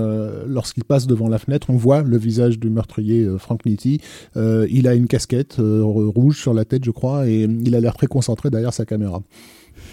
lorsqu'il 0.47 0.85
passe 0.85 1.07
devant 1.07 1.29
la 1.29 1.39
fenêtre, 1.39 1.69
on 1.69 1.77
voit 1.77 2.03
le 2.03 2.17
visage 2.17 2.59
du 2.59 2.71
meurtrier 2.71 3.29
Frank 3.39 3.67
Nitti. 3.67 4.01
Il 4.37 4.89
a 4.89 4.95
une 4.95 5.09
casquette 5.09 5.57
rouge 5.59 6.41
sur 6.41 6.54
la 6.55 6.65
tête, 6.65 6.85
je 6.85 6.91
crois, 6.91 7.27
et 7.27 7.43
il 7.43 7.75
a 7.75 7.81
l'air 7.81 7.95
très 7.95 8.07
concentré 8.07 8.51
derrière 8.51 8.73
sa 8.73 8.85
caméra. 8.85 9.23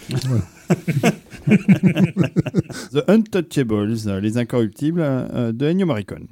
The 2.92 3.02
Untouchables, 3.08 4.20
les 4.20 4.38
incorruptibles 4.38 5.00
euh, 5.02 5.52
de 5.52 5.66
Ennio 5.66 5.86
Morricone. 5.86 6.26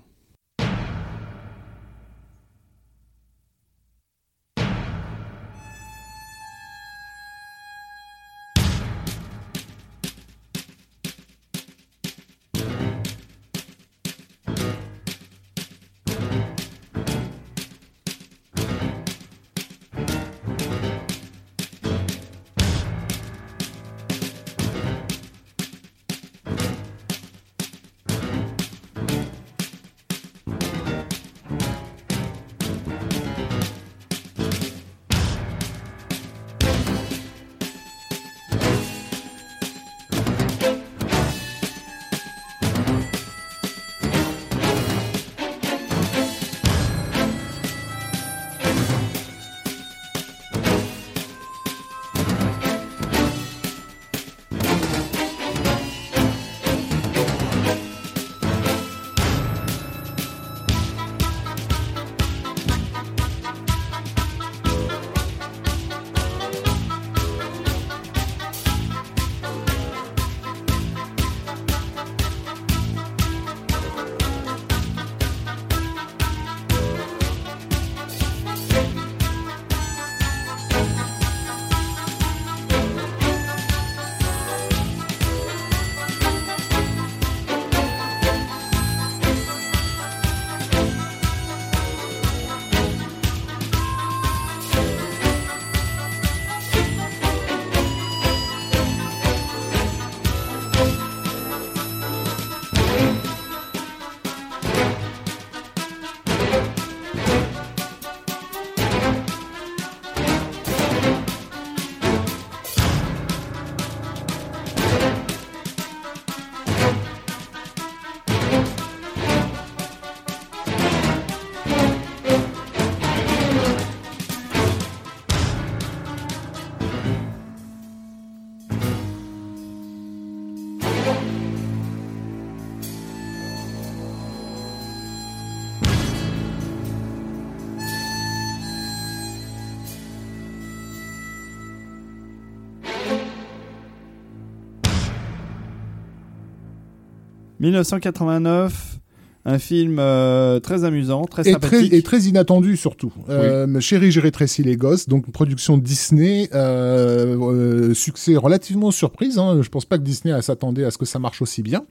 1989, 147.61 148.99
un 149.45 149.59
film 149.59 149.99
euh, 149.99 150.61
très 150.61 150.85
amusant, 150.85 151.25
très 151.25 151.49
et 151.49 151.53
sympathique. 151.53 151.89
très, 151.89 151.99
et 151.99 152.03
très 152.03 152.21
inattendu 152.23 152.77
surtout. 152.77 153.13
Euh, 153.29 153.81
Chérie, 153.81 154.11
j'ai 154.11 154.21
rétréci 154.21 154.63
les 154.63 154.77
gosses, 154.77 155.09
donc 155.09 155.31
production 155.31 155.79
Disney, 155.79 156.49
euh, 156.55 157.95
succès 157.95 158.37
relativement 158.37 158.91
surprise. 158.91 159.39
Hein. 159.39 159.61
Je 159.63 159.69
pense 159.69 159.85
pas 159.85 159.99
que 159.99 160.03
Disney 160.03 160.41
s'attendait 160.43 160.85
à 160.85 160.91
ce 160.91 160.99
que 160.99 161.07
ça 161.07 161.19
marche 161.19 161.43
aussi 161.43 161.63
bien 161.63 161.85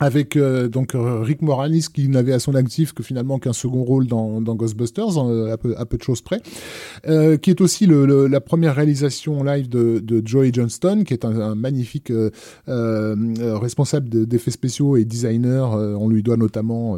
avec 0.00 0.36
euh, 0.36 0.68
donc 0.68 0.94
euh, 0.94 1.20
Rick 1.20 1.42
Moranis 1.42 1.86
qui 1.92 2.08
n'avait 2.08 2.32
à 2.32 2.38
son 2.38 2.54
actif 2.54 2.94
que 2.94 3.02
finalement 3.02 3.38
qu'un 3.38 3.52
second 3.52 3.84
rôle 3.84 4.06
dans, 4.06 4.40
dans 4.40 4.54
Ghostbusters 4.54 5.18
à, 5.18 5.58
peu, 5.58 5.74
à 5.76 5.84
peu 5.84 5.98
de 5.98 6.02
choses 6.02 6.22
près, 6.22 6.40
euh, 7.06 7.36
qui 7.36 7.50
est 7.50 7.60
aussi 7.60 7.84
le, 7.86 8.06
le, 8.06 8.26
la 8.26 8.40
première 8.40 8.74
réalisation 8.74 9.44
live 9.44 9.68
de, 9.68 9.98
de 9.98 10.26
Joey 10.26 10.50
Johnston, 10.54 11.04
qui 11.06 11.12
est 11.12 11.26
un, 11.26 11.38
un 11.38 11.54
magnifique 11.54 12.10
euh, 12.10 12.30
euh 12.68 13.14
responsable 13.60 14.26
d'effets 14.26 14.50
spéciaux 14.50 14.96
et 14.96 15.04
designer. 15.04 15.72
on 15.72 16.08
lui 16.08 16.22
doit 16.22 16.38
notamment 16.38 16.96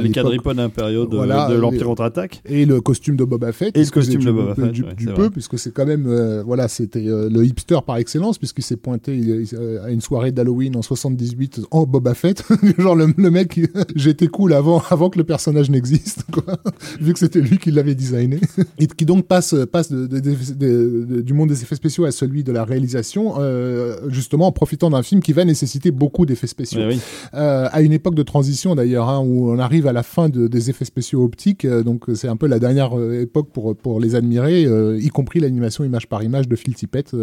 les 0.00 0.10
quadripodes 0.10 0.60
impériaux 0.60 1.06
de, 1.06 1.16
voilà, 1.16 1.48
de 1.48 1.54
l'Empire 1.54 1.86
contre-attaque 1.86 2.42
et 2.44 2.66
le 2.66 2.80
costume 2.82 3.16
de 3.16 3.24
Boba 3.24 3.52
Fett 3.52 3.76
et 3.76 3.82
le 3.82 3.90
costume 3.90 4.22
de 4.22 4.30
Boba 4.30 4.54
Fett 4.54 4.70
du, 4.70 4.82
ouais, 4.82 4.94
du 4.94 5.06
peu, 5.06 5.30
puisque 5.30 5.58
c'est 5.58 5.72
quand 5.72 5.86
même 5.86 6.06
voilà 6.44 6.68
c'était 6.68 7.04
le 7.04 7.44
hipster 7.44 7.78
par 7.86 7.96
excellence 7.96 8.36
puisqu'il 8.36 8.62
s'est 8.62 8.76
pointé 8.76 9.44
à 9.82 9.90
une 9.90 10.02
soirée 10.02 10.32
d'Halloween 10.32 10.76
en 10.76 10.82
78 10.82 11.62
en 11.70 11.84
Boba 11.86 12.14
fait. 12.18 12.42
Genre 12.78 12.96
le, 12.96 13.06
le 13.16 13.30
mec, 13.30 13.60
j'étais 13.96 14.28
cool 14.28 14.52
avant, 14.52 14.82
avant 14.90 15.10
que 15.10 15.18
le 15.18 15.24
personnage 15.24 15.70
n'existe, 15.70 16.24
quoi. 16.30 16.58
Vu 17.00 17.12
que 17.12 17.18
c'était 17.18 17.40
lui 17.40 17.58
qui 17.58 17.70
l'avait 17.70 17.94
designé. 17.94 18.40
Et 18.78 18.86
qui 18.86 19.04
donc 19.04 19.26
passe, 19.26 19.54
passe 19.72 19.90
de, 19.90 20.06
de, 20.06 20.20
de, 20.20 21.20
du 21.22 21.32
monde 21.32 21.48
des 21.48 21.62
effets 21.62 21.76
spéciaux 21.76 22.04
à 22.04 22.10
celui 22.10 22.44
de 22.44 22.52
la 22.52 22.64
réalisation, 22.64 23.34
euh, 23.38 23.96
justement 24.08 24.46
en 24.48 24.52
profitant 24.52 24.90
d'un 24.90 25.02
film 25.02 25.22
qui 25.22 25.32
va 25.32 25.44
nécessiter 25.44 25.90
beaucoup 25.90 26.26
d'effets 26.26 26.46
spéciaux. 26.46 26.82
Oui. 26.88 27.00
Euh, 27.34 27.68
à 27.70 27.82
une 27.82 27.92
époque 27.92 28.14
de 28.14 28.22
transition 28.22 28.74
d'ailleurs, 28.74 29.08
hein, 29.08 29.20
où 29.20 29.50
on 29.50 29.58
arrive 29.58 29.86
à 29.86 29.92
la 29.92 30.02
fin 30.02 30.28
des 30.28 30.70
effets 30.70 30.84
spéciaux 30.84 31.22
optiques, 31.24 31.64
euh, 31.64 31.82
donc 31.82 32.04
c'est 32.14 32.28
un 32.28 32.36
peu 32.36 32.46
la 32.46 32.58
dernière 32.58 32.92
époque 33.12 33.48
pour, 33.52 33.76
pour 33.76 34.00
les 34.00 34.14
admirer, 34.14 34.64
euh, 34.64 34.98
y 35.00 35.08
compris 35.08 35.40
l'animation 35.40 35.84
image 35.84 36.06
par 36.08 36.22
image 36.22 36.48
de 36.48 36.56
Phil 36.56 36.74
Tippett 36.74 37.14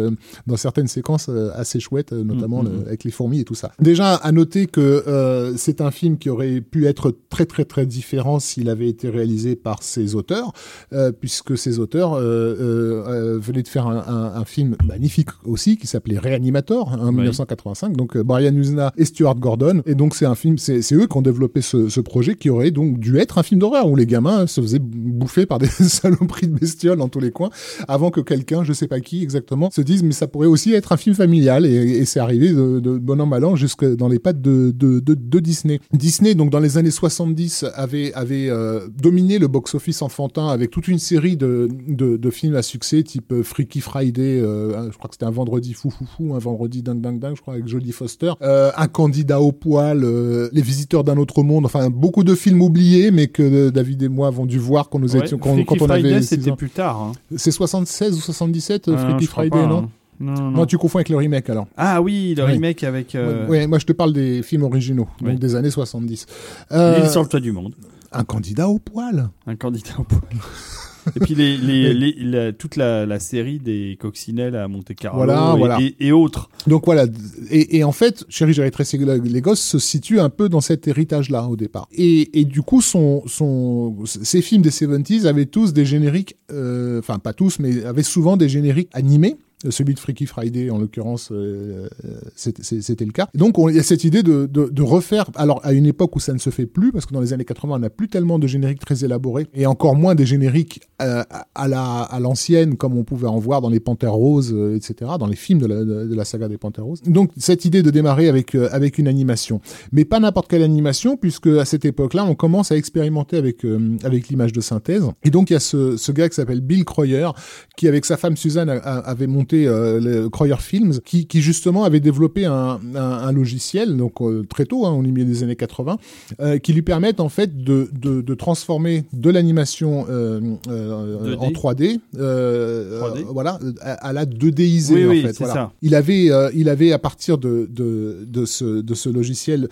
dans 0.46 0.56
certaines 0.56 0.86
séquences 0.88 1.28
assez 1.54 1.80
chouettes, 1.80 2.12
notamment 2.12 2.62
mm 2.62 2.66
-hmm. 2.66 2.80
le, 2.82 2.86
avec 2.88 3.04
les 3.04 3.10
fourmis 3.10 3.40
et 3.40 3.44
tout 3.44 3.54
ça. 3.62 3.68
Déjà 3.80 4.14
à 4.14 4.30
noter 4.32 4.66
que 4.66 4.85
euh, 4.86 5.54
c'est 5.56 5.80
un 5.80 5.90
film 5.90 6.18
qui 6.18 6.30
aurait 6.30 6.60
pu 6.60 6.86
être 6.86 7.14
très 7.28 7.46
très 7.46 7.64
très 7.64 7.86
différent 7.86 8.40
s'il 8.40 8.68
avait 8.68 8.88
été 8.88 9.08
réalisé 9.08 9.56
par 9.56 9.82
ses 9.82 10.14
auteurs, 10.14 10.52
euh, 10.92 11.12
puisque 11.12 11.56
ses 11.56 11.78
auteurs 11.78 12.14
euh, 12.14 13.38
venaient 13.40 13.62
de 13.62 13.68
faire 13.68 13.86
un, 13.86 13.98
un, 14.06 14.40
un, 14.40 14.44
film 14.44 14.76
magnifique 14.86 15.28
aussi 15.44 15.76
qui 15.76 15.86
s'appelait 15.86 16.18
Reanimator 16.18 16.92
en 16.92 17.08
oui. 17.08 17.16
1985. 17.16 17.96
Donc 17.96 18.16
Brian 18.18 18.54
Usna 18.54 18.92
et 18.96 19.04
Stuart 19.04 19.36
Gordon. 19.36 19.82
Et 19.86 19.94
donc 19.94 20.14
c'est 20.14 20.26
un 20.26 20.34
film, 20.34 20.58
c'est 20.58 20.80
eux 20.92 21.06
qui 21.06 21.16
ont 21.16 21.22
développé 21.22 21.60
ce, 21.62 21.88
ce, 21.88 22.00
projet 22.00 22.34
qui 22.34 22.50
aurait 22.50 22.70
donc 22.70 22.98
dû 22.98 23.18
être 23.18 23.38
un 23.38 23.42
film 23.42 23.60
d'horreur 23.60 23.88
où 23.88 23.96
les 23.96 24.06
gamins 24.06 24.46
se 24.46 24.60
faisaient 24.60 24.78
bouffer 24.80 25.46
par 25.46 25.58
des 25.58 25.66
saloperies 25.68 26.48
de 26.48 26.58
bestioles 26.58 26.98
dans 26.98 27.08
tous 27.08 27.20
les 27.20 27.30
coins, 27.30 27.50
avant 27.88 28.10
que 28.10 28.20
quelqu'un, 28.20 28.64
je 28.64 28.72
sais 28.72 28.88
pas 28.88 29.00
qui 29.00 29.22
exactement, 29.22 29.70
se 29.70 29.80
dise 29.80 30.02
mais 30.02 30.12
ça 30.12 30.26
pourrait 30.26 30.46
aussi 30.46 30.72
être 30.72 30.92
un 30.92 30.96
film 30.96 31.14
familial. 31.14 31.66
Et, 31.66 31.98
et 31.98 32.04
c'est 32.04 32.20
arrivé 32.20 32.50
de, 32.50 32.80
de 32.80 32.98
bon 32.98 33.20
an 33.20 33.26
mal 33.26 33.44
an 33.44 33.56
jusque 33.56 33.84
dans 33.84 34.08
les 34.08 34.18
pattes 34.18 34.40
de, 34.40 34.70
de, 34.76 35.00
de, 35.00 35.14
de 35.14 35.40
Disney. 35.40 35.80
Disney, 35.92 36.34
donc 36.34 36.50
dans 36.50 36.60
les 36.60 36.78
années 36.78 36.90
70, 36.90 37.64
avait, 37.74 38.12
avait 38.14 38.48
euh, 38.48 38.88
dominé 38.88 39.38
le 39.38 39.48
box-office 39.48 40.02
enfantin 40.02 40.48
avec 40.48 40.70
toute 40.70 40.88
une 40.88 40.98
série 40.98 41.36
de, 41.36 41.68
de, 41.88 42.30
films 42.30 42.56
à 42.56 42.62
succès, 42.62 43.02
type 43.02 43.32
euh, 43.32 43.42
Freaky 43.42 43.80
Friday, 43.80 44.40
euh, 44.40 44.90
je 44.90 44.96
crois 44.98 45.08
que 45.08 45.14
c'était 45.14 45.26
un 45.26 45.30
vendredi 45.30 45.72
fou 45.74 45.90
fou 45.90 46.04
fou, 46.04 46.34
un 46.34 46.38
vendredi 46.38 46.82
dingue 46.82 47.00
dingue 47.00 47.18
dingue, 47.18 47.36
je 47.36 47.40
crois, 47.40 47.54
avec 47.54 47.66
Jodie 47.66 47.92
Foster, 47.92 48.32
euh, 48.42 48.70
un 48.76 48.88
candidat 48.88 49.40
au 49.40 49.52
poil, 49.52 50.04
Les 50.52 50.62
visiteurs 50.62 51.04
d'un 51.04 51.16
autre 51.16 51.42
monde, 51.42 51.64
enfin 51.64 51.90
beaucoup 51.90 52.24
de 52.24 52.34
films 52.34 52.62
oubliés, 52.62 53.10
mais 53.10 53.28
que 53.28 53.70
David 53.70 54.02
et 54.02 54.08
moi 54.08 54.28
avons 54.28 54.46
dû 54.46 54.58
voir 54.58 54.88
quand 54.88 54.98
nous 54.98 55.14
ouais, 55.14 55.22
étions, 55.22 55.38
quand, 55.38 55.56
quand 55.64 55.80
on 55.80 55.86
Friday, 55.86 56.12
avait. 56.12 56.22
C'était 56.22 56.52
plus 56.52 56.70
tard. 56.70 57.00
Hein. 57.00 57.12
C'est 57.36 57.50
76 57.50 58.16
ou 58.16 58.20
77, 58.20 58.88
Ah, 58.88 58.96
Freaky 58.96 59.26
Friday, 59.26 59.50
pas, 59.50 59.66
non 59.66 59.78
hein. 59.78 59.88
Non, 60.20 60.32
non, 60.34 60.50
non, 60.50 60.66
tu 60.66 60.78
confonds 60.78 60.98
avec 60.98 61.08
le 61.08 61.16
remake 61.16 61.50
alors. 61.50 61.66
Ah 61.76 62.00
oui, 62.02 62.34
le 62.36 62.44
Oui. 62.44 62.52
remake 62.52 62.84
avec 62.84 63.14
euh, 63.14 63.46
Ouais, 63.48 63.66
moi 63.66 63.78
je 63.78 63.86
te 63.86 63.92
parle 63.92 64.12
des 64.12 64.42
films 64.42 64.62
originaux, 64.64 65.08
Oui. 65.22 65.30
donc 65.32 65.38
des 65.40 65.54
années 65.54 65.70
70. 65.70 66.26
Euh, 66.72 66.98
L'île 67.00 67.10
sur 67.10 67.22
le 67.22 67.28
toit 67.28 67.40
du 67.40 67.52
monde. 67.52 67.74
un 68.12 68.24
candidat 68.24 68.68
au 68.68 68.78
poil. 68.78 69.28
Un 69.46 69.56
candidat 69.56 69.90
au 69.98 70.04
poil. 70.04 70.22
Et 71.14 71.20
puis 71.20 71.36
les, 71.36 71.56
les, 71.56 71.94
les, 71.94 72.14
la- 72.18 72.52
toute 72.52 72.74
la, 72.74 73.06
la 73.06 73.20
série 73.20 73.60
des 73.60 73.96
coccinelles 74.00 74.56
à 74.56 74.66
Monte 74.66 74.92
Carlo 74.96 75.18
Voilà, 75.18 75.52
et, 75.54 75.58
voilà. 75.58 75.78
et- 75.80 75.94
et 76.00 76.10
autres. 76.10 76.50
Donc 76.66 76.84
voilà, 76.86 77.04
et, 77.48 77.76
et 77.76 77.84
en 77.84 77.92
fait, 77.92 78.24
Chérie, 78.28 78.52
j'ai 78.52 78.62
rétréci 78.62 78.98
les 78.98 79.40
gosses 79.40 79.60
se 79.60 79.78
situe 79.78 80.18
un 80.18 80.30
peu 80.30 80.48
dans 80.48 80.60
cet 80.60 80.88
héritage-là 80.88 81.44
au 81.46 81.54
départ. 81.54 81.86
Et, 81.92 82.44
du 82.44 82.60
coup, 82.60 82.80
son, 82.82 83.22
son, 83.28 83.94
ces 84.04 84.42
films 84.42 84.62
des 84.62 84.70
70s 84.70 85.26
avaient 85.26 85.46
tous 85.46 85.72
des 85.72 85.84
génériques, 85.84 86.34
euh, 86.50 86.98
enfin 86.98 87.20
pas 87.20 87.32
tous, 87.32 87.60
mais 87.60 87.84
avaient 87.84 88.02
souvent 88.02 88.36
des 88.36 88.48
génériques 88.48 88.90
animés. 88.92 89.36
Celui 89.70 89.94
de 89.94 89.98
Freaky 89.98 90.26
Friday, 90.26 90.68
en 90.70 90.76
l'occurrence, 90.78 91.30
euh, 91.32 91.88
c'était 92.34 92.62
c'était 92.62 93.04
le 93.06 93.12
cas. 93.12 93.28
Donc, 93.34 93.58
on- 93.58 93.70
il 93.70 93.76
y 93.76 93.78
a 93.78 93.82
cette 93.82 94.04
idée 94.04 94.22
de, 94.22 94.44
de, 94.46 94.68
de 94.70 94.82
refaire, 94.82 95.30
alors 95.34 95.60
à 95.64 95.72
une 95.72 95.86
époque 95.86 96.14
où 96.14 96.20
ça 96.20 96.34
ne 96.34 96.38
se 96.38 96.50
fait 96.50 96.66
plus, 96.66 96.92
parce 96.92 97.06
que 97.06 97.14
dans 97.14 97.22
les 97.22 97.32
années 97.32 97.46
80, 97.46 97.76
on 97.76 97.78
n'a 97.78 97.88
plus 97.88 98.08
tellement 98.08 98.38
de 98.38 98.46
génériques 98.46 98.80
très 98.80 99.02
élaborés, 99.04 99.46
et 99.54 99.64
encore 99.64 99.96
moins 99.96 100.14
des 100.14 100.26
génériques 100.26 100.82
euh, 101.00 101.22
à 101.54 101.68
la 101.68 102.02
à 102.02 102.20
l'ancienne, 102.20 102.76
comme 102.76 102.98
on 102.98 103.04
pouvait 103.04 103.26
en 103.28 103.38
voir 103.38 103.62
dans 103.62 103.70
les 103.70 103.80
Panthères 103.80 104.12
Roses, 104.12 104.52
euh, 104.54 104.76
etc., 104.76 105.12
dans 105.18 105.26
les 105.26 105.36
films 105.36 105.58
de 105.60 105.66
la, 105.66 105.84
de, 105.84 106.14
la 106.14 106.24
saga 106.26 106.48
des 106.48 106.58
Panthères 106.58 106.84
Roses. 106.84 107.00
Donc, 107.06 107.30
cette 107.38 107.64
idée 107.64 107.82
de 107.82 107.90
démarrer 107.90 108.28
avec, 108.28 108.54
euh, 108.54 108.68
avec 108.72 108.98
une 108.98 109.08
animation. 109.08 109.62
Mais 109.90 110.04
pas 110.04 110.20
n'importe 110.20 110.48
quelle 110.50 110.62
animation, 110.62 111.16
puisque 111.16 111.46
à 111.46 111.64
cette 111.64 111.86
époque-là, 111.86 112.26
on 112.26 112.34
commence 112.34 112.72
à 112.72 112.76
expérimenter 112.76 113.38
avec, 113.38 113.64
euh, 113.64 113.96
avec 114.04 114.28
l'image 114.28 114.52
de 114.52 114.60
synthèse. 114.60 115.04
Et 115.24 115.30
donc, 115.30 115.48
il 115.48 115.54
y 115.54 115.56
a 115.56 115.60
ce, 115.60 115.96
ce 115.96 116.12
gars 116.12 116.28
qui 116.28 116.34
s'appelle 116.34 116.60
Bill 116.60 116.84
Croyer, 116.84 117.28
qui, 117.76 117.88
avec 117.88 118.04
sa 118.04 118.18
femme 118.18 118.36
Suzanne, 118.36 118.68
avait 118.68 119.26
monté 119.26 119.45
euh, 119.54 120.00
le 120.00 120.28
Croyer 120.28 120.56
Films, 120.58 120.98
qui, 121.04 121.26
qui 121.26 121.40
justement 121.42 121.84
avait 121.84 122.00
développé 122.00 122.44
un, 122.46 122.80
un, 122.94 123.00
un 123.00 123.32
logiciel, 123.32 123.96
donc 123.96 124.20
euh, 124.20 124.44
très 124.48 124.64
tôt, 124.64 124.86
hein, 124.86 124.90
au 124.92 125.02
milieu 125.02 125.24
des 125.24 125.42
années 125.44 125.54
80, 125.56 125.98
euh, 126.40 126.58
qui 126.58 126.72
lui 126.72 126.82
permettent 126.82 127.20
en 127.20 127.28
fait 127.28 127.62
de, 127.62 127.88
de, 128.00 128.20
de 128.22 128.34
transformer 128.34 129.04
de 129.12 129.30
l'animation 129.30 130.04
2D. 130.06 131.36
en 131.38 131.50
3D, 131.50 131.98
euh, 132.18 133.00
3D. 133.00 133.10
euh, 133.20 133.22
voilà, 133.30 133.58
à, 133.80 133.92
à 134.08 134.12
la 134.12 134.26
2Disée 134.26 134.94
Oui, 134.94 135.04
en 135.04 135.08
oui, 135.10 135.22
fait. 135.22 135.32
c'est 135.32 135.44
voilà. 135.44 135.54
ça. 135.54 135.72
Il 135.82 135.94
avait, 135.94 136.28
il 136.54 136.68
avait 136.68 136.92
à 136.92 136.98
partir 136.98 137.38
de, 137.38 137.68
de, 137.70 138.24
de, 138.26 138.44
ce, 138.44 138.80
de 138.82 138.94
ce 138.94 139.08
logiciel 139.08 139.68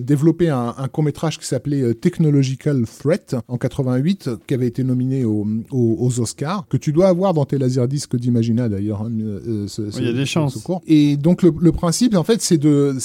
développé 0.00 0.48
un, 0.48 0.74
un 0.76 0.88
court 0.88 1.04
métrage 1.04 1.38
qui 1.38 1.46
s'appelait 1.46 1.94
Technological 1.94 2.84
Threat 3.00 3.36
en 3.48 3.56
88, 3.56 4.30
qui 4.46 4.54
avait 4.54 4.66
été 4.66 4.84
nominé 4.84 5.24
au- 5.24 5.46
au- 5.70 5.96
aux 6.00 6.20
Oscars, 6.20 6.66
que 6.68 6.76
tu 6.76 6.92
dois 6.92 7.08
avoir 7.08 7.34
dans 7.34 7.44
tes 7.44 7.58
laserdiscs 7.58 8.16
d'Imagina 8.16 8.68
d'ailleurs. 8.68 8.87
Euh, 8.92 9.66
ce- 9.68 9.90
ce- 9.90 9.98
il 10.00 10.06
y 10.06 10.08
a 10.08 10.12
des 10.12 10.20
ce- 10.20 10.24
chances. 10.30 10.54
ce. 10.54 10.80
Et 10.86 11.16
donc 11.16 11.42
le, 11.42 11.52
le 11.58 11.72
principe, 11.72 12.14
en 12.16 12.24
fait, 12.24 12.40
c'est 12.40 12.58
de, 12.58 12.96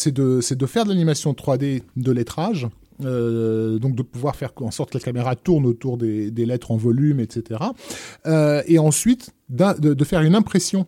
faire 0.68 0.84
de 0.86 0.90
l'animation 0.90 1.34
3D 1.34 1.84
de 1.96 2.12
lettrage. 2.12 2.68
Euh, 3.04 3.80
donc 3.80 3.96
de 3.96 4.04
pouvoir 4.04 4.36
faire 4.36 4.52
en 4.62 4.70
sorte 4.70 4.92
que 4.92 4.98
la 5.00 5.04
caméra 5.04 5.36
tourne 5.36 5.66
autour 5.66 5.98
des, 5.98 6.30
des 6.30 6.46
lettres 6.46 6.70
en 6.72 6.78
volume, 6.78 7.20
etc. 7.20 7.60
Euh, 8.28 8.62
et 8.68 8.78
ensuite 8.78 9.32
de 9.50 10.04
faire 10.04 10.22
une 10.22 10.36
impression 10.36 10.86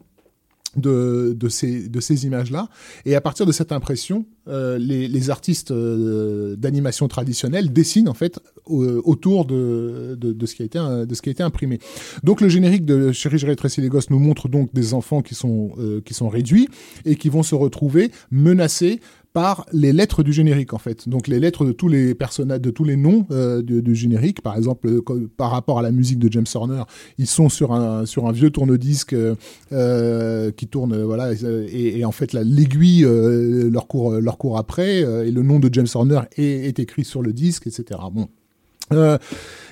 de, 0.75 1.47
ces, 1.49 2.25
images-là. 2.25 2.69
Et 3.05 3.15
à 3.15 3.21
partir 3.21 3.45
de 3.45 3.51
cette 3.51 3.71
impression, 3.71 4.25
euh, 4.47 4.77
les, 4.77 5.29
artistes 5.29 5.71
euh, 5.71 6.55
d'animation 6.55 7.07
traditionnelle 7.07 7.73
dessinent 7.73 8.09
en 8.09 8.13
fait 8.13 8.39
au- 8.65 9.01
autour 9.03 9.45
de, 9.45 10.17
ce 10.45 10.55
qui 10.55 10.61
a 10.61 10.65
été, 10.65 11.43
imprimé. 11.43 11.79
Donc 12.23 12.41
le 12.41 12.49
générique 12.49 12.85
de 12.85 13.11
Chérie, 13.11 13.37
j'ai 13.37 13.47
rétréci 13.47 13.81
les 13.81 13.89
nous 14.09 14.19
montre 14.19 14.49
donc 14.49 14.73
des 14.73 14.93
enfants 14.93 15.23
euh, 15.23 16.01
qui 16.01 16.13
sont 16.13 16.29
réduits 16.29 16.67
et 17.05 17.15
qui 17.15 17.29
vont 17.29 17.43
se 17.43 17.55
retrouver 17.55 18.11
menacés 18.29 18.99
par 19.35 19.65
les 19.73 19.91
lettres 19.91 20.23
du 20.23 20.31
générique 20.31 20.73
en 20.73 20.77
fait. 20.77 21.09
Donc 21.09 21.27
les 21.27 21.41
lettres 21.41 21.65
de 21.65 21.73
tous 21.73 21.89
les 21.89 22.15
personnages, 22.15 22.61
de 22.61 22.69
tous 22.69 22.85
les 22.85 22.95
noms 22.95 23.27
euh, 23.31 23.61
du, 23.61 23.93
générique, 23.93 24.39
par 24.39 24.55
exemple 24.55 24.87
euh, 24.87 25.29
par 25.35 25.51
rapport 25.51 25.77
à 25.77 25.81
la 25.81 25.91
musique 25.91 26.19
de 26.19 26.31
James 26.31 26.45
Horner, 26.53 26.83
ils 27.17 27.27
sont 27.27 27.49
sur 27.49 27.73
un 27.73 28.31
vieux 28.31 28.49
tourne-disque 28.49 29.13
euh, 29.73 30.51
qui 30.51 30.67
tourne, 30.67 31.03
voilà, 31.03 31.33
et, 31.33 32.05
en 32.05 32.13
fait 32.13 32.31
la- 32.31 32.45
l'aiguille 32.45 33.05
leur 33.05 33.87
court 33.87 34.13
leur 34.21 34.37
court 34.37 34.57
après 34.57 34.99
et 34.99 35.31
le 35.31 35.41
nom 35.41 35.59
de 35.59 35.69
James 35.69 35.87
Horner 35.93 36.21
est, 36.37 36.67
est 36.67 36.79
écrit 36.79 37.03
sur 37.03 37.21
le 37.21 37.33
disque, 37.33 37.67
etc. 37.67 37.99
Bon. 38.13 38.29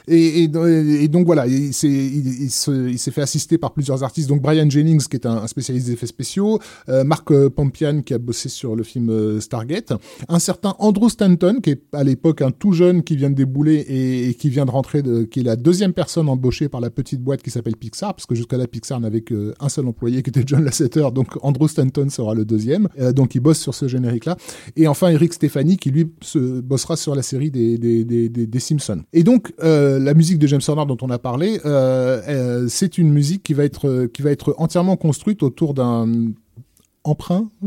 Et, 0.08 0.44
et, 0.44 1.04
et 1.04 1.08
donc 1.08 1.26
voilà, 1.26 1.48
il 1.48 1.74
s'est 1.74 1.88
il, 1.88 3.00
fait 3.00 3.22
assister 3.22 3.58
par 3.58 3.74
plusieurs 3.74 4.04
artistes, 4.04 4.30
donc 4.30 4.42
Brian 4.42 4.70
Jennings 4.70 5.04
qui 5.08 5.16
est 5.16 5.26
un, 5.26 5.46
spécialiste 5.48 5.88
des 5.88 5.94
effets 5.94 6.08
spéciaux, 6.08 6.60
euh, 6.90 7.04
Marc 7.04 7.32
euh, 7.32 7.50
Pompian 7.50 8.02
qui 8.02 8.14
a 8.14 8.18
bossé 8.18 8.50
sur 8.50 8.76
le 8.76 8.84
film 8.84 9.10
euh, 9.10 9.40
Stargate, 9.40 9.94
un 10.28 10.40
certain 10.40 10.76
Andrew 10.80 11.10
Stanton 11.10 11.60
qui 11.62 11.72
est 11.72 11.82
à 11.94 12.04
l'époque 12.04 12.42
un 12.42 12.52
tout 12.52 12.74
jeune 12.74 13.04
qui 13.04 13.16
vient 13.16 13.30
de 13.30 13.36
débouler 13.36 13.76
et, 13.76 14.30
et 14.30 14.34
qui 14.34 14.50
vient 14.50 14.66
de 14.66 14.72
rentrer, 14.72 15.02
de, 15.02 15.24
qui 15.24 15.42
est 15.42 15.44
la 15.44 15.56
deuxième 15.56 15.94
personne 15.94 16.28
embauchée 16.30 16.70
par 16.70 16.82
la 16.82 16.90
petite 16.90 17.22
boîte 17.22 17.42
qui 17.42 17.52
s'appelle 17.52 17.76
Pixar, 17.76 18.16
parce 18.16 18.26
que 18.26 18.36
jusqu'à 18.36 18.58
là 18.58 18.68
Pixar 18.68 19.00
n'avait 19.00 19.22
qu'un 19.22 19.70
seul 19.70 19.88
employé 19.88 20.24
qui 20.24 20.30
était 20.30 20.44
John 20.46 20.64
Lasseter, 20.64 21.10
donc 21.14 21.28
Andrew 21.42 21.68
Stanton 21.68 22.10
sera 22.10 22.34
le 22.34 22.46
deuxième, 22.46 22.88
Euh, 23.00 23.14
donc 23.14 23.36
il 23.36 23.40
bosse 23.40 23.60
sur 23.60 23.74
ce 23.74 23.88
générique-là. 23.88 24.38
Et 24.76 24.88
enfin 24.88 25.10
Eric 25.10 25.34
Stéphanie 25.34 25.78
qui 25.78 25.90
lui 25.92 26.08
se 26.22 26.62
bossera 26.62 26.96
sur 26.96 27.16
la 27.16 27.22
série 27.22 27.52
des, 27.52 27.78
des, 27.78 28.04
des, 28.04 28.30
des 28.30 28.60
Simpsons. 28.60 29.04
Et 29.14 29.24
donc 29.24 29.54
euh, 29.64 29.93
la 30.00 30.14
musique 30.14 30.40
de 30.40 30.48
James 30.48 30.62
Horner 30.68 30.86
dont 30.86 30.98
on 31.02 31.10
a 31.10 31.20
parlé, 31.20 31.60
euh, 31.66 32.22
euh, 32.28 32.68
c'est 32.70 32.98
une 32.98 33.12
musique 33.12 33.44
qui 33.44 33.54
va 33.54 33.64
être 33.64 33.88
euh, 33.88 34.08
qui 34.08 34.22
va 34.22 34.32
être 34.32 34.56
entièrement 34.58 34.96
construite 34.98 35.44
autour 35.44 35.74
d'un 35.74 36.08
emprunt 37.04 37.50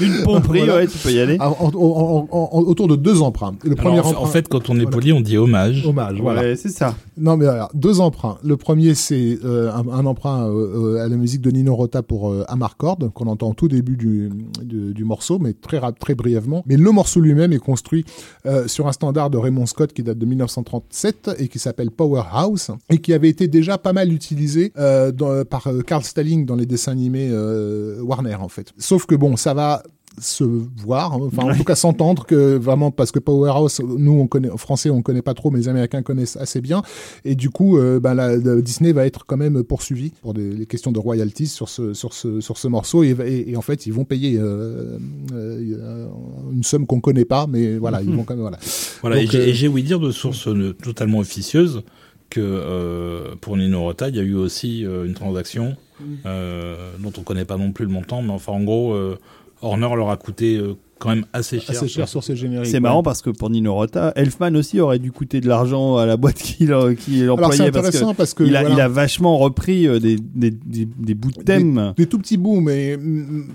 Une 0.00 0.22
pomperie, 0.24 0.58
Voilà. 0.60 0.76
ouais, 0.76 0.86
tu 0.86 0.98
peux 0.98 1.10
y 1.12 1.18
aller. 1.20 1.36
en- 1.40 1.46
en- 1.46 1.70
en- 1.74 2.28
en- 2.30 2.48
en- 2.52 2.60
autour 2.62 2.88
de 2.88 2.96
deux 2.96 3.22
emprunts. 3.22 3.54
Le 3.64 3.74
premier 3.74 3.94
Alors, 3.98 4.06
en, 4.06 4.10
fait- 4.10 4.16
emprunt, 4.16 4.28
en 4.28 4.30
fait, 4.30 4.48
quand 4.48 4.70
on 4.70 4.74
est 4.74 4.82
Voilà. 4.82 4.90
poli, 4.90 5.12
on 5.12 5.20
dit 5.20 5.36
hommage. 5.36 5.84
hommage. 5.86 6.20
Voilà. 6.20 6.40
Ouais, 6.42 6.56
c'est 6.56 6.68
ça. 6.68 6.94
Non 7.16 7.36
mais 7.36 7.46
alors, 7.46 7.70
deux 7.74 8.00
emprunts. 8.00 8.38
Le 8.44 8.56
premier 8.56 8.94
c'est 8.94 9.38
euh, 9.44 9.70
un, 9.72 9.88
un 9.88 10.06
emprunt 10.06 10.48
euh, 10.48 10.96
euh, 10.96 11.04
à 11.04 11.08
la 11.08 11.16
musique 11.16 11.40
de 11.40 11.50
Nino 11.50 11.74
Rota 11.74 12.02
pour 12.02 12.30
euh, 12.30 12.44
Amarcord 12.48 12.98
qu'on 13.14 13.26
entend 13.26 13.50
au 13.50 13.54
tout 13.54 13.68
début 13.68 13.96
du, 13.96 14.30
du, 14.62 14.92
du 14.94 15.04
morceau, 15.04 15.38
mais 15.38 15.52
très 15.52 15.80
très 15.98 16.14
brièvement. 16.14 16.62
Mais 16.66 16.76
le 16.76 16.90
morceau 16.90 17.20
lui-même 17.20 17.52
est 17.52 17.58
construit 17.58 18.04
euh, 18.46 18.66
sur 18.68 18.86
un 18.88 18.92
standard 18.92 19.30
de 19.30 19.38
Raymond 19.38 19.66
Scott 19.66 19.92
qui 19.92 20.02
date 20.02 20.18
de 20.18 20.26
1937 20.26 21.30
et 21.38 21.48
qui 21.48 21.58
s'appelle 21.58 21.90
Powerhouse 21.90 22.70
et 22.90 22.98
qui 22.98 23.12
avait 23.12 23.28
été 23.28 23.48
déjà 23.48 23.78
pas 23.78 23.92
mal 23.92 24.12
utilisé 24.12 24.72
euh, 24.78 25.12
dans- 25.12 25.44
par 25.44 25.66
euh, 25.68 25.80
Carl 25.82 26.02
Stalling 26.02 26.46
dans 26.46 26.56
les 26.56 26.66
dessins 26.66 26.92
animés 26.92 27.28
euh, 27.30 28.00
Warner 28.04 28.36
en 28.36 28.48
fait. 28.48 28.72
Sauf 28.78 29.06
que 29.06 29.14
bon, 29.14 29.36
ça 29.36 29.54
va 29.54 29.82
se 30.20 30.44
voir, 30.44 31.14
hein, 31.14 31.18
enfin 31.26 31.42
en 31.50 31.56
tout 31.56 31.64
cas 31.64 31.74
s'entendre 31.74 32.24
que 32.24 32.54
vraiment 32.56 32.92
parce 32.92 33.10
que 33.10 33.18
Powerhouse, 33.18 33.80
nous 33.98 34.12
on 34.12 34.28
connaît, 34.28 34.48
en 34.48 34.56
français 34.56 34.88
on 34.88 35.02
connaît 35.02 35.22
pas 35.22 35.34
trop, 35.34 35.50
mais 35.50 35.58
les 35.58 35.68
Américains 35.68 36.02
connaissent 36.02 36.36
assez 36.36 36.60
bien, 36.60 36.82
et 37.24 37.34
du 37.34 37.50
coup 37.50 37.78
euh, 37.78 37.98
ben, 37.98 38.14
la, 38.14 38.36
la- 38.36 38.60
Disney 38.60 38.92
va 38.92 39.06
être 39.06 39.26
quand 39.26 39.36
même 39.36 39.64
poursuivi 39.64 40.12
pour 40.22 40.32
des 40.32 40.52
les 40.52 40.66
questions 40.66 40.92
de 40.92 41.00
royalties 41.00 41.48
sur 41.48 41.68
ce 41.68 41.94
sur 41.94 42.12
ce 42.12 42.40
sur 42.40 42.58
ce 42.58 42.68
morceau, 42.68 43.02
et, 43.02 43.10
et- 43.26 43.50
et 43.50 43.56
en 43.56 43.60
fait 43.60 43.86
ils 43.86 43.92
vont 43.92 44.04
payer 44.04 44.38
euh, 44.38 44.98
euh, 45.32 46.06
une 46.52 46.62
somme 46.62 46.86
qu'on 46.86 47.00
connaît 47.00 47.24
pas, 47.24 47.48
mais 47.48 47.76
voilà 47.78 48.00
ils 48.00 48.10
vont 48.14 48.22
quand 48.22 48.34
même 48.34 48.42
voilà. 48.42 48.58
Voilà, 49.00 49.16
Donc, 49.20 49.34
et 49.34 49.52
j'ai- 49.52 49.66
ouï 49.66 49.82
dire 49.82 49.98
de 49.98 50.12
sources 50.12 50.48
totalement 50.80 51.18
officieuses 51.18 51.82
que 52.30 53.34
pour 53.40 53.56
Nino 53.56 53.82
Rota, 53.82 54.08
il 54.08 54.16
y 54.16 54.18
a 54.18 54.22
eu 54.22 54.34
aussi 54.34 54.80
une 54.82 55.14
transaction 55.14 55.76
dont 56.24 57.12
on 57.18 57.22
connaît 57.22 57.44
pas 57.44 57.56
non 57.56 57.72
plus 57.72 57.84
le 57.84 57.90
montant, 57.90 58.22
mais 58.22 58.32
enfin 58.32 58.52
en 58.52 58.62
gros, 58.62 58.92
euh, 58.92 59.18
Horner 59.62 59.96
leur 59.96 60.10
a 60.10 60.16
coûté 60.16 60.56
euh, 60.56 60.76
quand 60.98 61.10
même 61.10 61.24
assez 61.32 61.60
cher. 61.60 61.76
assez 61.76 61.88
cher 61.88 62.08
sur 62.08 62.22
ces 62.24 62.36
génériques. 62.36 62.66
C'est 62.70 62.80
marrant 62.80 63.02
parce 63.02 63.20
que 63.22 63.30
pour 63.30 63.50
Nino 63.50 63.74
Rota, 63.74 64.12
Elfman 64.16 64.54
aussi 64.56 64.80
aurait 64.80 64.98
dû 64.98 65.12
coûter 65.12 65.40
de 65.40 65.48
l'argent 65.48 65.96
à 65.96 66.06
la 66.06 66.16
boîte 66.16 66.34
qui 66.42 66.66
l'en- 66.66 66.94
qui 66.94 67.20
l'employait 67.20 67.70
parce 67.70 67.90
que 67.90 68.14
parce 68.14 68.34
que 68.34 68.44
il 68.44 68.56
a, 68.56 68.60
voilà. 68.60 68.74
il 68.74 68.80
a 68.80 68.88
vachement 68.88 69.36
repris 69.38 69.86
euh, 69.86 69.98
des, 69.98 70.16
des, 70.16 70.50
des, 70.50 70.86
des 70.98 71.14
bouts 71.14 71.30
de 71.32 71.42
thème. 71.42 71.92
Des 71.96 72.06
tout 72.06 72.18
petits 72.18 72.36
bouts, 72.36 72.60
mais 72.60 72.98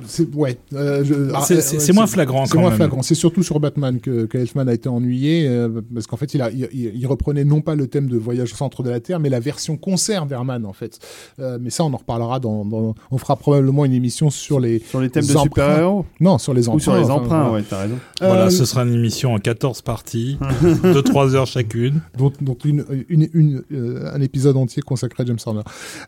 c'est 0.05 0.33
ouais. 0.35 0.57
euh, 0.73 1.03
ouais, 1.03 1.93
moins 1.93 2.07
flagrant 2.07 2.45
C'est 2.45 2.57
moins 2.57 2.69
même. 2.69 2.77
flagrant. 2.77 3.01
C'est 3.01 3.15
surtout 3.15 3.43
sur 3.43 3.59
Batman 3.59 3.99
que, 3.99 4.25
que 4.25 4.37
Elfman 4.37 4.67
a 4.67 4.73
été 4.73 4.89
ennuyé 4.89 5.47
euh, 5.47 5.81
parce 5.93 6.07
qu'en 6.07 6.17
fait 6.17 6.33
il, 6.33 6.41
a, 6.41 6.51
il, 6.51 6.67
il- 6.73 6.91
il 6.95 7.07
reprenait 7.07 7.45
non 7.45 7.61
pas 7.61 7.75
le 7.75 7.87
thème 7.87 8.07
de 8.07 8.17
Voyage 8.17 8.53
au 8.53 8.55
centre 8.55 8.83
de 8.83 8.89
la 8.89 8.99
Terre, 8.99 9.19
mais 9.19 9.29
la 9.29 9.39
version 9.39 9.77
concert 9.77 10.25
d'Herman 10.25 10.65
en 10.65 10.73
fait. 10.73 10.99
Euh, 11.39 11.57
mais 11.61 11.69
ça 11.69 11.83
on 11.83 11.93
en 11.93 11.97
reparlera 11.97 12.39
dans, 12.39 12.65
dans- 12.65 12.95
on 13.11 13.17
fera 13.17 13.35
probablement 13.35 13.85
une 13.85 13.93
émission 13.93 14.29
sur 14.29 14.59
les 14.59 14.79
Sur 14.79 15.01
les 15.01 15.09
thèmes 15.09 15.25
de 15.25 15.37
super-héros 15.37 16.05
non 16.19 16.37
sur 16.37 16.53
les 16.53 16.67
emprunts. 16.67 16.77
Ou 16.77 16.79
sur 16.79 16.95
les 16.95 17.09
emprunts, 17.09 17.28
voilà. 17.29 17.51
ouais, 17.51 17.63
t'as 17.69 17.81
raison. 17.83 17.95
Voilà, 18.19 18.45
Euh, 18.45 18.49
ce 18.49 18.65
sera 18.65 18.83
une 18.83 18.93
émission 18.93 19.33
en 19.33 19.39
14 19.39 19.81
parties, 19.81 20.37
de 20.83 21.01
3 21.01 21.35
heures 21.35 21.47
chacune. 21.47 22.01
dont, 22.17 22.31
dont 22.41 22.57
une, 22.65 22.85
une, 23.09 23.27
une, 23.33 23.63
euh, 23.71 24.11
un 24.13 24.21
épisode 24.21 24.57
entier 24.57 24.81
consacré 24.81 25.23
à 25.23 25.25
James 25.25 25.37
Horner. 25.45 25.61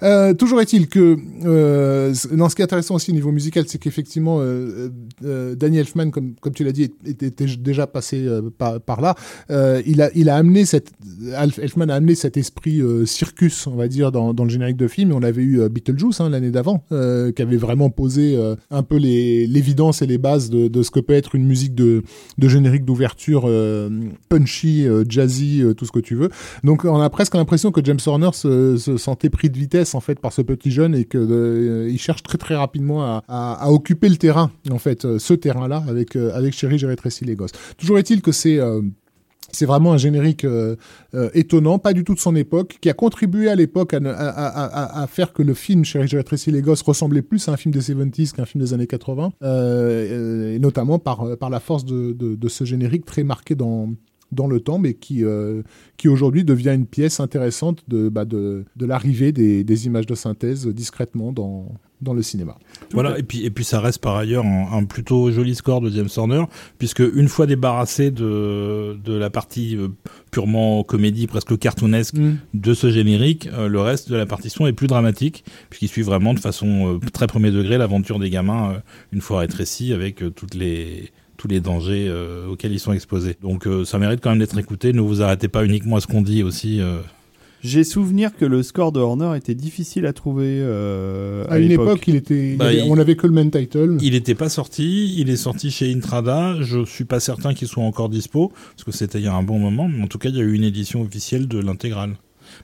Euh, 0.04 0.34
toujours 0.34 0.62
est-il 0.62 0.88
que, 0.88 1.18
euh, 1.46 2.14
non, 2.32 2.50
ce 2.50 2.56
qui 2.56 2.62
est 2.62 2.66
intéressant 2.66 2.96
aussi 2.96 3.12
au 3.12 3.14
niveau 3.14 3.32
musical, 3.32 3.66
c'est 3.68 3.78
qu'effectivement, 3.78 4.38
euh, 4.40 4.90
euh, 5.26 5.56
Danny 5.56 5.78
Elfman, 5.80 6.10
comme, 6.12 6.34
comme 6.42 6.54
tu 6.54 6.64
l'as 6.64 6.72
dit, 6.72 6.92
était, 7.06 7.32
déjà 7.58 7.88
passé 7.88 8.26
euh, 8.26 8.50
par, 8.58 8.80
par 8.82 9.02
là. 9.02 9.16
Euh, 9.50 9.82
il 9.86 10.02
a, 10.02 10.10
il 10.16 10.30
a 10.30 10.36
amené 10.36 10.66
cette, 10.66 10.92
Alf- 11.36 11.60
Elfman 11.60 11.90
a 11.90 11.96
amené 11.96 12.16
cet 12.16 12.38
esprit 12.38 12.82
euh, 12.82 13.06
circus, 13.06 13.68
on 13.68 13.76
va 13.76 13.88
dire, 13.88 14.12
dans, 14.12 14.34
dans 14.34 14.44
le 14.44 14.50
générique 14.50 14.78
de 14.78 14.88
film. 14.88 15.12
Et 15.12 15.14
on 15.14 15.24
avait 15.24 15.42
eu 15.44 15.60
euh, 15.62 15.70
Beetlejuice 15.70 16.20
hein, 16.22 16.30
l'année 16.30 16.52
d'avant, 16.52 16.84
euh, 16.92 17.32
qui 17.32 17.42
avait 17.42 17.58
vraiment 17.58 17.90
posé 17.90 18.36
euh, 18.36 18.56
un 18.70 18.84
peu 18.84 18.98
les, 18.98 19.48
l'évidence 19.48 20.02
et 20.02 20.08
les 20.08 20.18
bases 20.18 20.50
de, 20.50 20.68
de 20.68 20.84
ce 20.84 20.92
que 20.92 21.00
peut 21.00 21.11
être 21.16 21.36
une 21.36 21.46
musique 21.46 21.76
de, 21.76 22.04
de 22.38 22.48
générique 22.48 22.86
d'ouverture 22.86 23.44
euh, 23.46 23.90
punchy, 24.30 24.88
euh, 24.88 25.04
jazzy, 25.08 25.62
euh, 25.62 25.74
tout 25.74 25.86
ce 25.86 25.92
que 25.92 26.00
tu 26.00 26.16
veux. 26.16 26.30
Donc 26.64 26.86
on 26.86 27.00
a 27.02 27.10
presque 27.10 27.36
l'impression 27.36 27.72
que 27.72 27.84
James 27.84 28.00
Horner 28.06 28.30
se, 28.34 28.78
se 28.78 28.98
sentait 28.98 29.30
pris 29.30 29.50
de 29.50 29.58
vitesse 29.58 29.96
en 29.96 30.00
fait 30.00 30.20
par 30.20 30.34
ce 30.34 30.42
petit 30.42 30.72
jeune 30.72 30.96
et 30.96 31.06
que 31.06 31.88
il 31.90 32.00
cherche 32.00 32.24
très 32.24 32.38
très 32.38 32.56
rapidement 32.56 33.22
à, 33.28 33.72
occuper 33.72 34.10
le 34.10 34.18
terrain 34.18 34.52
en 34.70 34.80
fait, 34.80 35.18
ce 35.18 35.34
terrain-là 35.34 35.84
avec 35.88 36.16
avec 36.16 36.54
Chérie 36.54 36.78
j'ai 36.78 36.88
les 37.22 37.36
gosses. 37.36 37.52
Toujours 37.78 37.98
est-il 37.98 38.22
que 38.22 38.32
c'est 38.32 38.60
c'est 39.52 39.66
vraiment 39.66 39.94
un 39.94 39.98
générique 39.98 40.46
euh, 40.46 40.76
euh, 41.14 41.30
étonnant, 41.34 41.80
pas 41.80 41.94
du 41.94 42.04
tout 42.04 42.14
de 42.14 42.20
son 42.20 42.36
époque, 42.36 42.78
qui 42.82 42.90
a 42.90 42.94
contribué 42.94 43.50
à 43.50 43.56
l'époque 43.56 43.94
à, 43.94 45.08
faire 45.08 45.34
que 45.34 45.44
le 45.44 45.54
film 45.54 45.84
Chérie, 45.84 46.08
j'ai 46.08 46.18
rétréci 46.18 46.52
les 46.52 46.62
gosses 46.62 46.82
ressemblait 46.82 47.22
plus 47.22 47.48
à 47.48 47.54
un 47.54 47.58
film 47.58 47.74
des 47.74 47.82
70s 47.82 48.34
qu'un 48.34 48.46
film 48.46 48.64
des 48.64 48.74
années 48.74 48.88
80, 48.88 49.34
euh, 49.44 50.60
notamment 50.60 51.00
par, 51.00 51.26
la 51.26 51.60
force 51.60 51.86
de, 51.86 52.48
ce 52.48 52.64
générique 52.64 53.06
très 53.06 53.24
marqué 53.24 53.56
dans, 53.56 53.88
le 54.48 54.60
temps, 54.60 54.80
mais 54.80 54.94
qui, 54.94 55.24
aujourd'hui 56.06 56.44
devient 56.44 56.74
une 56.74 56.86
pièce 56.86 57.20
intéressante 57.20 57.84
de, 57.88 58.10
bah, 58.10 58.26
l'arrivée 58.80 59.32
des 59.32 59.86
images 59.86 60.06
de 60.06 60.16
synthèse 60.16 60.68
discrètement 60.68 61.32
dans, 61.32 61.68
dans 62.02 62.14
le 62.14 62.22
cinéma. 62.22 62.58
Voilà, 62.94 63.18
et 63.20 63.24
puis, 63.24 63.46
et 63.46 63.50
puis 63.52 63.64
ça 63.64 63.80
reste 63.80 64.00
par 64.00 64.16
ailleurs 64.16 64.46
un, 64.46 64.70
un 64.74 64.84
plutôt 64.86 65.32
joli 65.32 65.56
score 65.56 65.82
de 65.82 65.90
James 65.90 66.10
Horner, 66.18 66.44
puisque 66.80 67.00
une 67.14 67.28
fois 67.28 67.46
débarrassé 67.46 68.12
de, 68.12 68.98
de 69.04 69.14
la 69.14 69.30
partie 69.30 69.78
euh, 69.78 69.90
purement 70.32 70.84
comédie, 70.84 71.28
presque 71.28 71.58
cartoonesque 71.58 72.16
de 72.54 72.74
ce 72.74 72.90
générique, 72.92 73.48
euh, 73.54 73.68
le 73.68 73.80
reste 73.80 74.10
de 74.10 74.16
la 74.16 74.26
partition 74.26 74.66
est 74.68 74.74
plus 74.74 74.88
dramatique, 74.88 75.44
puisqu'il 75.70 75.88
suit 75.90 76.02
vraiment 76.02 76.34
de 76.34 76.40
façon 76.40 76.96
euh, 76.96 77.00
très 77.14 77.28
premier 77.28 77.52
degré 77.52 77.78
l'aventure 77.78 78.20
des 78.20 78.30
gamins, 78.30 78.72
euh, 78.72 78.80
une 79.12 79.22
fois 79.22 79.40
rétrécis, 79.40 79.94
avec 79.94 80.24
euh, 80.24 80.30
toutes 80.32 80.56
les 80.56 81.12
tous 81.38 81.48
les 81.48 81.60
dangers 81.60 82.06
euh, 82.08 82.50
auxquels 82.50 82.72
ils 82.72 82.80
sont 82.80 82.94
exposés. 82.94 83.36
Donc 83.42 83.66
euh, 83.66 83.84
ça 83.84 83.98
mérite 83.98 84.20
quand 84.22 84.30
même 84.30 84.38
d'être 84.38 84.58
écouté, 84.60 84.94
ne 84.94 85.02
vous 85.02 85.24
arrêtez 85.24 85.48
pas 85.48 85.66
uniquement 85.66 85.96
à 85.96 86.00
ce 86.00 86.06
qu'on 86.06 86.22
dit 86.22 86.44
aussi. 86.44 86.80
euh. 86.82 87.00
J'ai 87.64 87.84
souvenir 87.84 88.36
que 88.36 88.44
le 88.46 88.64
score 88.64 88.92
de 88.92 89.00
Horner 89.00 89.38
était 89.38 89.54
difficile 89.54 90.08
à 90.08 90.14
trouver 90.14 90.48
euh, 90.62 91.46
à, 91.48 91.54
À, 91.54 91.60
une 91.60 91.72
époque, 91.72 92.04
il 92.08 92.16
était, 92.16 92.52
il 92.54 92.58
Bah, 92.58 92.66
avait- 92.66 92.86
il- 92.86 92.92
on 92.92 92.98
avait 92.98 93.16
que 93.16 93.28
le 93.28 93.34
main 93.34 93.48
title. 93.50 93.98
Il 94.02 94.14
n'était 94.14 94.34
pas 94.36 94.50
sorti, 94.50 95.16
il 95.20 95.30
est 95.30 95.36
sorti 95.36 95.70
chez 95.70 95.94
Intrada. 95.94 96.56
Je 96.62 96.84
suis 96.86 97.06
pas 97.06 97.20
certain 97.20 97.54
qu'il 97.54 97.68
soit 97.68 97.84
encore 97.84 98.10
dispo 98.10 98.52
parce 98.76 98.84
que 98.84 98.92
c'était 98.92 99.20
il 99.20 99.26
y 99.26 99.28
a 99.28 99.36
un 99.36 99.44
bon 99.44 99.60
moment. 99.60 99.88
Mais 99.88 100.02
en 100.04 100.08
tout 100.08 100.18
cas, 100.18 100.30
il 100.30 100.36
y 100.38 100.40
a 100.40 100.44
eu 100.44 100.54
une 100.54 100.64
édition 100.64 101.02
officielle 101.04 101.48
de 101.48 101.60
l'intégrale. 101.60 102.16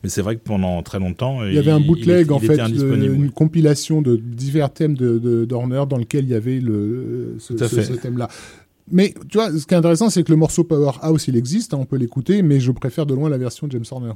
Mais 0.04 0.10
c'est 0.10 0.22
vrai 0.22 0.36
que 0.36 0.42
pendant 0.44 0.82
très 0.82 1.00
longtemps, 1.00 1.46
Il 1.46 1.54
y 1.54 1.60
avait 1.60 1.72
un 1.72 1.80
bootleg 1.80 2.26
il, 2.28 2.32
en 2.34 2.40
il 2.42 2.48
fait, 2.48 2.58
une 2.58 3.30
compilation 3.32 4.02
de 4.02 4.16
divers 4.18 4.74
thèmes 4.74 4.96
de, 4.96 5.18
de 5.20 5.46
d'Horner 5.46 5.84
dans 5.90 5.98
lequel 5.98 6.26
il 6.26 6.32
y 6.32 6.34
avait 6.34 6.60
le 6.60 7.36
ce, 7.40 7.56
ce- 7.56 7.66
fait. 7.68 7.84
ce 7.84 7.94
thème-là. 7.94 8.28
Mais 8.92 9.14
tu 9.30 9.38
vois, 9.38 9.52
ce 9.52 9.66
qui 9.66 9.74
est 9.74 9.78
intéressant, 9.78 10.10
c'est 10.10 10.24
que 10.24 10.32
le 10.32 10.38
morceau 10.38 10.64
Powerhouse, 10.64 11.26
il 11.28 11.36
existe, 11.38 11.74
hein, 11.74 11.78
on 11.80 11.86
peut 11.86 11.98
l'écouter, 11.98 12.42
mais 12.42 12.60
je 12.60 12.72
préfère 12.72 13.06
de 13.06 13.14
loin 13.14 13.30
la 13.30 13.38
version 13.38 13.68
de 13.68 13.72
James 13.74 13.86
Horner. 13.92 14.14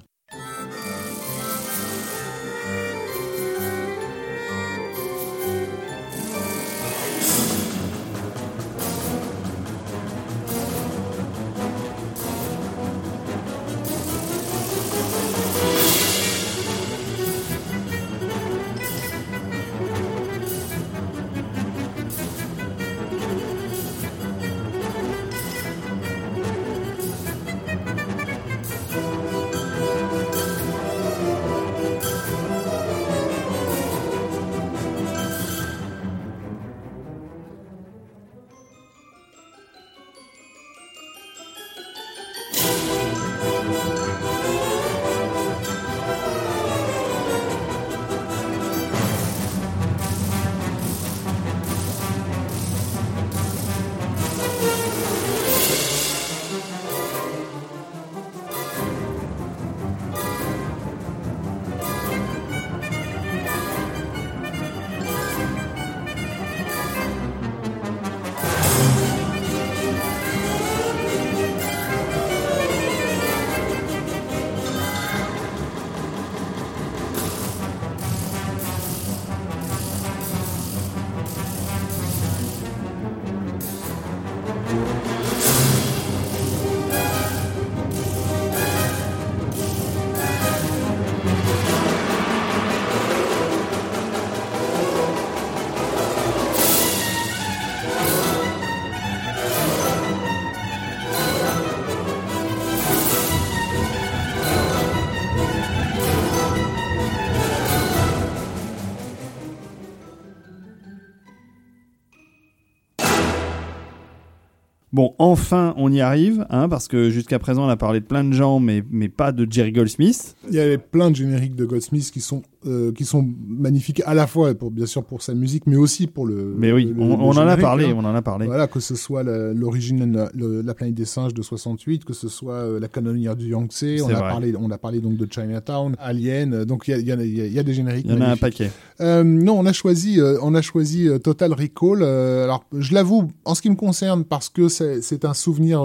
Enfin, 115.22 115.74
on 115.78 115.92
y 115.92 116.02
arrive, 116.02 116.46
hein, 116.50 116.68
parce 116.68 116.88
que 116.88 117.12
jusqu'à 117.12 117.38
présent, 117.38 117.66
on 117.66 117.70
a 117.70 117.78
parlé 117.78 118.00
de 118.00 118.06
plein 118.06 118.24
de 118.24 118.34
gens, 118.34 118.60
mais, 118.60 118.84
mais 118.90 119.08
pas 119.08 119.32
de 119.32 119.46
Jerry 119.50 119.72
Goldsmith. 119.72 120.36
Il 120.50 120.56
y 120.56 120.60
avait 120.60 120.80
plein 120.80 121.12
de 121.12 121.16
génériques 121.16 121.56
de 121.56 121.66
Goldsmith 121.66 122.10
qui 122.12 122.22
sont 122.22 122.42
euh, 122.68 122.92
qui 122.92 123.06
sont 123.06 123.28
magnifiques 123.48 124.02
à 124.06 124.14
la 124.14 124.28
fois 124.28 124.54
pour 124.54 124.70
bien 124.72 124.86
sûr 124.86 125.04
pour 125.04 125.22
sa 125.22 125.34
musique, 125.34 125.64
mais 125.68 125.76
aussi 125.76 126.08
pour 126.08 126.26
le. 126.26 126.54
Mais 126.58 126.72
oui, 126.72 126.86
le- 126.86 127.02
on, 127.02 127.08
le 127.08 127.14
on 127.24 127.30
en 127.32 127.38
a 127.48 127.58
parlé, 127.58 127.86
hein. 127.86 127.96
on 127.98 128.06
en 128.06 128.14
a 128.16 128.22
parlé. 128.22 128.46
Voilà, 128.46 128.68
que 128.68 128.80
ce 128.80 128.96
soit 128.96 129.24
l'origine, 129.24 130.14
la, 130.14 130.30
la 130.36 130.74
planète 130.74 130.96
des 130.96 131.06
singes 131.06 131.34
de 131.34 131.42
68, 131.42 132.06
que 132.06 132.14
ce 132.14 132.28
soit 132.28 132.54
euh, 132.54 132.80
la 132.80 132.88
canonnière 132.88 133.36
du 133.36 133.48
Yangtze, 133.50 134.02
on 134.04 134.10
a 134.10 134.20
parlé, 134.20 134.54
on 134.60 134.70
a 134.72 134.78
parlé 134.78 135.00
donc 135.00 135.18
de 135.18 135.28
Chinatown, 135.30 135.96
Alien, 136.00 136.66
donc 136.66 136.88
il 136.88 136.92
y 136.92 136.94
a, 136.94 136.98
il 137.00 137.08
y, 137.08 137.12
a, 137.12 137.16
il 137.16 137.38
y 137.38 137.42
a- 137.42 137.46
il 137.48 137.54
y 137.54 137.60
a 137.60 137.64
des 137.64 137.74
génériques. 137.74 138.06
Il 138.08 138.14
y 138.14 138.18
en 138.18 138.22
a 138.22 138.28
un 138.30 138.38
paquet. 138.38 138.72
Euh, 139.00 139.24
non, 139.24 139.58
on 139.60 139.66
a 139.66 139.74
choisi, 139.74 140.20
euh, 140.20 140.38
on 140.42 140.54
a 140.56 140.62
choisi 140.62 141.08
Total 141.24 141.52
Recall. 141.54 142.04
alors, 142.04 142.64
je 142.78 142.94
l'avoue, 142.94 143.30
en 143.46 143.56
ce 143.56 143.62
qui 143.62 143.70
me 143.70 143.76
concerne, 143.76 144.24
parce 144.24 144.50
que 144.50 144.68
c'est 144.70 145.02
c'est 145.02 145.26
un 145.26 145.34
souvenir 145.34 145.84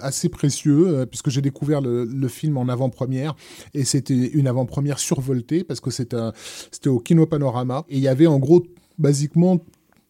assez 0.00 0.28
précieux, 0.28 1.04
puisque 1.10 1.30
j'ai 1.30 1.42
découvert 1.42 1.80
le, 1.80 2.04
le 2.04 2.28
film 2.28 2.56
en 2.56 2.68
avant-première, 2.68 3.34
et 3.74 3.84
c'était 3.84 4.14
une 4.14 4.46
avant-première 4.48 4.98
survoltée, 4.98 5.64
parce 5.64 5.80
que 5.80 5.90
un- 5.90 6.05
c'était 6.70 6.88
au 6.88 6.98
Kino 6.98 7.26
Panorama, 7.26 7.84
et 7.88 7.96
il 7.96 8.02
y 8.02 8.08
avait 8.08 8.26
en 8.26 8.38
gros, 8.38 8.62
basiquement, 8.98 9.60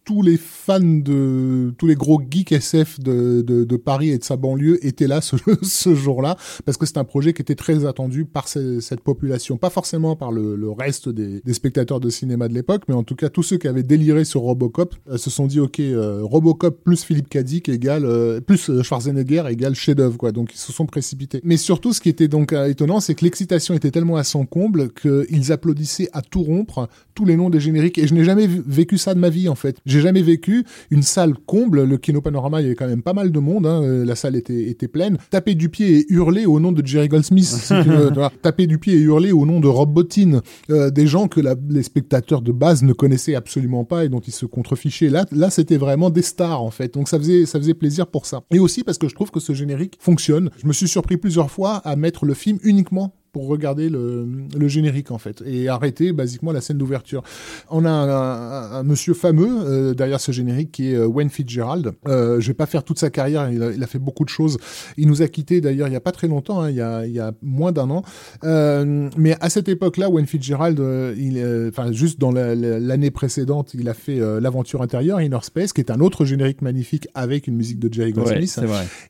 tous 0.06 0.22
les 0.22 0.36
fans 0.36 0.78
de 0.80 1.74
tous 1.76 1.86
les 1.88 1.96
gros 1.96 2.22
geeks 2.30 2.52
SF 2.52 3.00
de, 3.00 3.42
de, 3.42 3.64
de 3.64 3.76
Paris 3.76 4.10
et 4.10 4.18
de 4.18 4.24
sa 4.24 4.36
banlieue 4.36 4.78
étaient 4.86 5.08
là 5.08 5.20
ce, 5.20 5.34
ce 5.62 5.94
jour-là 5.96 6.36
parce 6.64 6.78
que 6.78 6.86
c'est 6.86 6.96
un 6.96 7.04
projet 7.04 7.32
qui 7.32 7.42
était 7.42 7.56
très 7.56 7.84
attendu 7.84 8.24
par 8.24 8.46
ce- 8.46 8.78
cette 8.80 9.00
population, 9.00 9.56
pas 9.56 9.68
forcément 9.68 10.14
par 10.14 10.30
le, 10.30 10.54
le 10.54 10.70
reste 10.70 11.08
des, 11.08 11.40
des 11.44 11.52
spectateurs 11.54 11.98
de 11.98 12.08
cinéma 12.08 12.46
de 12.46 12.54
l'époque, 12.54 12.82
mais 12.88 12.94
en 12.94 13.02
tout 13.02 13.16
cas 13.16 13.28
tous 13.28 13.42
ceux 13.42 13.58
qui 13.58 13.66
avaient 13.66 13.82
déliré 13.82 14.24
sur 14.24 14.42
Robocop 14.42 14.94
euh, 15.10 15.16
se 15.18 15.28
sont 15.28 15.48
dit 15.48 15.58
ok 15.58 15.80
euh, 15.80 16.20
Robocop 16.22 16.84
plus 16.84 17.02
Philippe 17.02 17.28
Cadic 17.28 17.68
égale 17.68 18.04
euh, 18.04 18.40
plus 18.40 18.70
euh, 18.70 18.84
Schwarzenegger 18.84 19.42
égale 19.50 19.74
chef-d'œuvre 19.74 20.16
quoi, 20.16 20.30
donc 20.30 20.54
ils 20.54 20.58
se 20.58 20.72
sont 20.72 20.86
précipités. 20.86 21.40
Mais 21.42 21.56
surtout 21.56 21.92
ce 21.92 22.00
qui 22.00 22.08
était 22.10 22.28
donc 22.28 22.52
étonnant, 22.52 23.00
c'est 23.00 23.16
que 23.16 23.24
l'excitation 23.24 23.74
était 23.74 23.90
tellement 23.90 24.16
à 24.16 24.24
son 24.24 24.46
comble 24.46 24.90
qu'ils 24.92 25.50
applaudissaient 25.50 26.08
à 26.12 26.22
tout 26.22 26.44
rompre 26.44 26.88
tous 27.14 27.24
les 27.24 27.36
noms 27.36 27.50
des 27.50 27.58
génériques 27.60 27.98
et 27.98 28.06
je 28.06 28.14
n'ai 28.14 28.22
jamais 28.24 28.46
vécu 28.46 28.98
ça 28.98 29.12
de 29.12 29.18
ma 29.18 29.30
vie 29.30 29.48
en 29.48 29.56
fait. 29.56 29.78
Jamais 30.00 30.22
vécu 30.22 30.64
une 30.90 31.02
salle 31.02 31.34
comble, 31.46 31.84
le 31.84 31.96
Kino 31.98 32.20
Panorama, 32.20 32.60
il 32.60 32.64
y 32.64 32.66
avait 32.66 32.74
quand 32.74 32.86
même 32.88 33.02
pas 33.02 33.12
mal 33.12 33.30
de 33.32 33.38
monde, 33.38 33.66
hein, 33.66 33.82
euh, 33.82 34.04
la 34.04 34.14
salle 34.16 34.36
était, 34.36 34.68
était 34.68 34.88
pleine, 34.88 35.18
taper 35.30 35.54
du 35.54 35.68
pied 35.68 35.98
et 36.00 36.06
hurler 36.12 36.46
au 36.46 36.60
nom 36.60 36.72
de 36.72 36.84
Jerry 36.86 37.08
Goldsmith, 37.08 37.44
si 37.46 37.68
tu 37.82 37.88
veux, 37.88 38.08
tu 38.12 38.14
vois. 38.14 38.32
taper 38.42 38.66
du 38.66 38.78
pied 38.78 38.94
et 38.94 39.00
hurler 39.00 39.32
au 39.32 39.46
nom 39.46 39.60
de 39.60 39.68
Rob 39.68 39.92
Bottin, 39.92 40.40
euh, 40.70 40.90
des 40.90 41.06
gens 41.06 41.28
que 41.28 41.40
la- 41.40 41.54
les 41.68 41.82
spectateurs 41.82 42.42
de 42.42 42.52
base 42.52 42.82
ne 42.82 42.92
connaissaient 42.92 43.34
absolument 43.34 43.84
pas 43.84 44.04
et 44.04 44.08
dont 44.08 44.20
ils 44.20 44.32
se 44.32 44.46
contrefichaient. 44.46 45.08
Là, 45.08 45.26
là 45.32 45.50
c'était 45.50 45.76
vraiment 45.76 46.10
des 46.10 46.22
stars 46.22 46.62
en 46.62 46.70
fait, 46.70 46.94
donc 46.94 47.08
ça 47.08 47.18
faisait, 47.18 47.46
ça 47.46 47.58
faisait 47.58 47.74
plaisir 47.74 48.06
pour 48.06 48.26
ça. 48.26 48.42
Et 48.50 48.58
aussi 48.58 48.84
parce 48.84 48.98
que 48.98 49.08
je 49.08 49.14
trouve 49.14 49.30
que 49.30 49.40
ce 49.40 49.52
générique 49.52 49.96
fonctionne. 50.00 50.50
Je 50.56 50.66
me 50.66 50.72
suis 50.72 50.88
surpris 50.88 51.16
plusieurs 51.16 51.50
fois 51.50 51.76
à 51.84 51.96
mettre 51.96 52.24
le 52.24 52.34
film 52.34 52.58
uniquement 52.62 53.14
pour 53.36 53.48
regarder 53.48 53.90
le, 53.90 54.26
le 54.58 54.66
générique 54.68 55.10
en 55.10 55.18
fait 55.18 55.42
et 55.44 55.68
arrêter 55.68 56.14
basiquement 56.14 56.52
la 56.52 56.62
scène 56.62 56.78
d'ouverture. 56.78 57.22
On 57.70 57.84
a 57.84 57.90
un, 57.90 58.08
un- 58.08 58.72
un 58.78 58.82
monsieur 58.82 59.12
fameux 59.12 59.46
euh, 59.50 59.92
derrière 59.92 60.20
ce 60.20 60.32
générique 60.32 60.72
qui 60.72 60.92
est 60.92 60.94
euh, 60.96 61.04
Wayne 61.06 61.28
Fitzgerald. 61.28 61.92
Euh, 62.08 62.40
je 62.40 62.46
vais 62.46 62.54
pas 62.54 62.64
faire 62.64 62.82
toute 62.82 62.98
sa 62.98 63.10
carrière, 63.10 63.50
il 63.52 63.62
a, 63.62 63.72
il 63.72 63.82
a 63.84 63.86
fait 63.86 63.98
beaucoup 63.98 64.24
de 64.24 64.30
choses. 64.30 64.56
Il 64.96 65.06
nous 65.06 65.20
a 65.20 65.28
quittés 65.28 65.60
d'ailleurs 65.60 65.86
il 65.88 65.92
y 65.92 65.96
a 65.96 66.00
pas 66.00 66.12
très 66.12 66.28
longtemps, 66.28 66.62
hein, 66.62 66.70
il, 66.70 66.76
y 66.76 66.80
a, 66.80 67.04
il 67.04 67.12
y 67.12 67.20
a 67.20 67.32
moins 67.42 67.72
d'un 67.72 67.90
an. 67.90 68.02
Euh, 68.44 69.10
mais 69.18 69.36
à 69.42 69.50
cette 69.50 69.68
époque-là, 69.68 70.08
Wayne 70.08 70.26
Fitzgerald, 70.26 70.78
il, 71.18 71.36
enfin 71.68 71.92
juste 71.92 72.18
dans 72.18 72.32
la- 72.32 72.54
la- 72.54 72.78
l'année 72.80 73.10
précédente, 73.10 73.74
il 73.74 73.86
a 73.90 73.94
fait 73.94 74.18
l'aventure 74.40 74.80
intérieure, 74.80 75.20
Inner 75.20 75.40
Space, 75.42 75.74
qui 75.74 75.82
est 75.82 75.90
un 75.90 76.00
autre 76.00 76.24
générique 76.24 76.62
magnifique 76.62 77.06
avec 77.14 77.48
une 77.48 77.56
musique 77.56 77.80
de 77.80 77.92
Jerry 77.92 78.12
Goldsmith 78.14 78.48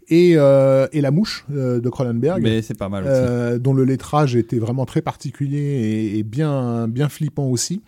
et, 0.09 0.31
et 0.33 1.01
la 1.01 1.11
mouche 1.13 1.47
de 1.49 1.89
Cronenberg. 1.89 2.43
Mais 2.43 2.61
c'est 2.63 2.77
pas 2.77 2.89
mal 2.89 3.05
aussi. 3.05 3.61
Dont 3.61 3.75
le 3.75 3.85
lettrage 3.85 4.16
était 4.25 4.59
vraiment 4.59 4.87
très 4.87 5.03
particulier 5.03 6.13
et, 6.17 6.23
bien 6.23 6.89
bien 6.89 7.09
flippant 7.09 7.47
aussi. 7.47 7.83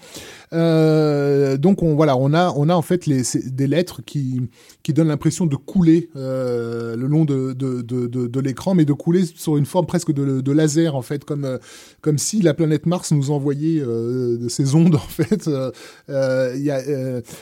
Euh, 0.53 1.57
donc 1.57 1.83
on 1.83 1.95
voilà, 1.95 2.17
on 2.17 2.33
a 2.33 2.53
on 2.57 2.69
a 2.69 2.75
en 2.75 2.83
fait 2.83 3.07
les, 3.07 3.23
des 3.47 3.67
lettres 3.67 4.03
qui 4.05 4.41
qui 4.83 4.93
donnent 4.93 5.09
l'impression 5.09 5.47
de 5.47 5.57
couler 5.57 6.09
euh, 6.17 6.97
le 6.97 7.07
long 7.07 7.25
de 7.25 7.53
de, 7.53 7.83
de, 7.83 8.41
l'écran, 8.41 8.75
mais 8.75 8.85
de 8.85 8.93
couler 8.93 9.25
sur 9.27 9.57
une 9.57 9.67
forme 9.67 9.87
presque 9.87 10.13
de, 10.13 10.53
laser 10.53 10.95
en 10.95 11.03
fait, 11.03 11.25
comme 11.25 11.45
euh, 11.45 11.59
comme 12.01 12.19
si 12.19 12.41
la 12.41 12.55
planète 12.55 12.87
Mars 12.87 13.13
nous 13.13 13.31
envoyait 13.31 13.81
de 13.81 14.47
ces 14.49 14.75
ondes 14.75 14.95
en 14.97 14.99
fait. 14.99 15.49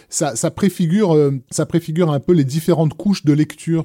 Ça, 0.08 0.36
ça 0.36 0.50
préfigure 0.50 1.32
ça 1.50 1.66
préfigure 1.66 2.10
un 2.10 2.20
peu 2.20 2.32
les 2.32 2.44
différentes 2.44 2.94
couches 2.94 3.24
de 3.24 3.32
lecture 3.32 3.84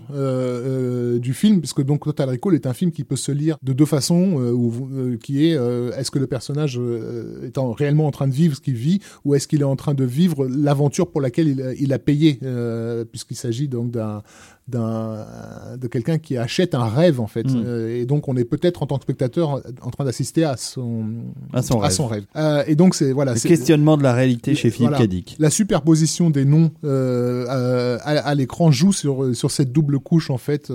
du 1.20 1.34
film, 1.34 1.60
puisque 1.60 1.84
donc 1.84 2.04
Total 2.04 2.30
Recall 2.30 2.56
est 2.56 2.68
un 2.68 2.74
film 2.74 2.92
qui 2.92 3.04
peut 3.04 3.16
se 3.16 3.32
lire 3.32 3.58
de 3.62 3.74
deux 3.74 3.86
façons, 3.86 4.34
où 4.34 4.81
qui 5.18 5.48
est 5.48 5.56
euh, 5.58 5.92
est-ce 5.98 6.12
que 6.12 6.20
le 6.20 6.28
personnage 6.28 6.78
euh, 6.80 7.46
est 7.48 7.58
en- 7.58 7.72
réellement 7.72 8.08
en 8.08 8.12
train 8.12 8.28
de 8.28 8.34
vivre 8.34 8.56
ce 8.56 8.62
qu'il 8.62 8.76
vit, 8.76 9.00
ou 9.26 9.36
est-ce 9.36 9.48
qu'il 9.48 9.62
est 9.62 9.66
en 9.66 9.76
train 9.76 9.94
de 9.94 10.04
vivre 10.04 10.48
l'aventure 10.48 11.10
pour 11.12 11.22
laquelle 11.22 11.48
il, 11.48 11.62
a- 11.94 12.00
payé, 12.00 12.40
euh, 12.44 13.06
puisqu'il 13.06 13.36
s'agit 13.36 13.68
donc 13.68 13.92
d'un 13.92 14.24
d'un 14.72 15.26
de 15.80 15.88
quelqu'un 15.88 16.18
qui 16.18 16.38
achète 16.38 16.74
un 16.74 16.86
rêve 16.86 17.20
en 17.20 17.28
fait 17.28 17.52
Mm. 17.52 17.64
Euh, 17.66 18.02
et 18.02 18.06
donc 18.06 18.28
on 18.28 18.36
est 18.38 18.46
peut-être 18.46 18.84
en 18.84 18.88
tant 18.88 18.98
que 18.98 19.04
spectateur 19.04 19.62
en 19.82 19.90
train 19.90 20.06
d'assister 20.06 20.44
à 20.44 20.58
son 20.58 21.06
À 21.54 21.62
son 21.62 21.80
rêve. 21.80 21.98
rêve 22.08 22.26
Euh, 22.36 22.64
et 22.68 22.76
donc 22.76 22.96
c'est 22.96 23.12
voilà 23.12 23.34
Le 23.34 23.40
questionnement 23.40 23.98
de 23.98 24.04
la 24.04 24.14
réalité 24.14 24.56
chez 24.56 24.70
Philippe 24.70 24.90
Voilà. 24.92 24.98
Cadic. 24.98 25.36
la 25.40 25.50
superposition 25.50 26.30
des 26.30 26.46
noms 26.46 26.72
euh, 26.84 27.98
à, 28.04 28.36
l'écran 28.36 28.72
joue 28.72 28.94
sur, 28.94 29.36
sur 29.36 29.52
cette 29.52 29.72
double 29.72 30.00
couche 30.00 30.30
en 30.30 30.38
fait, 30.38 30.72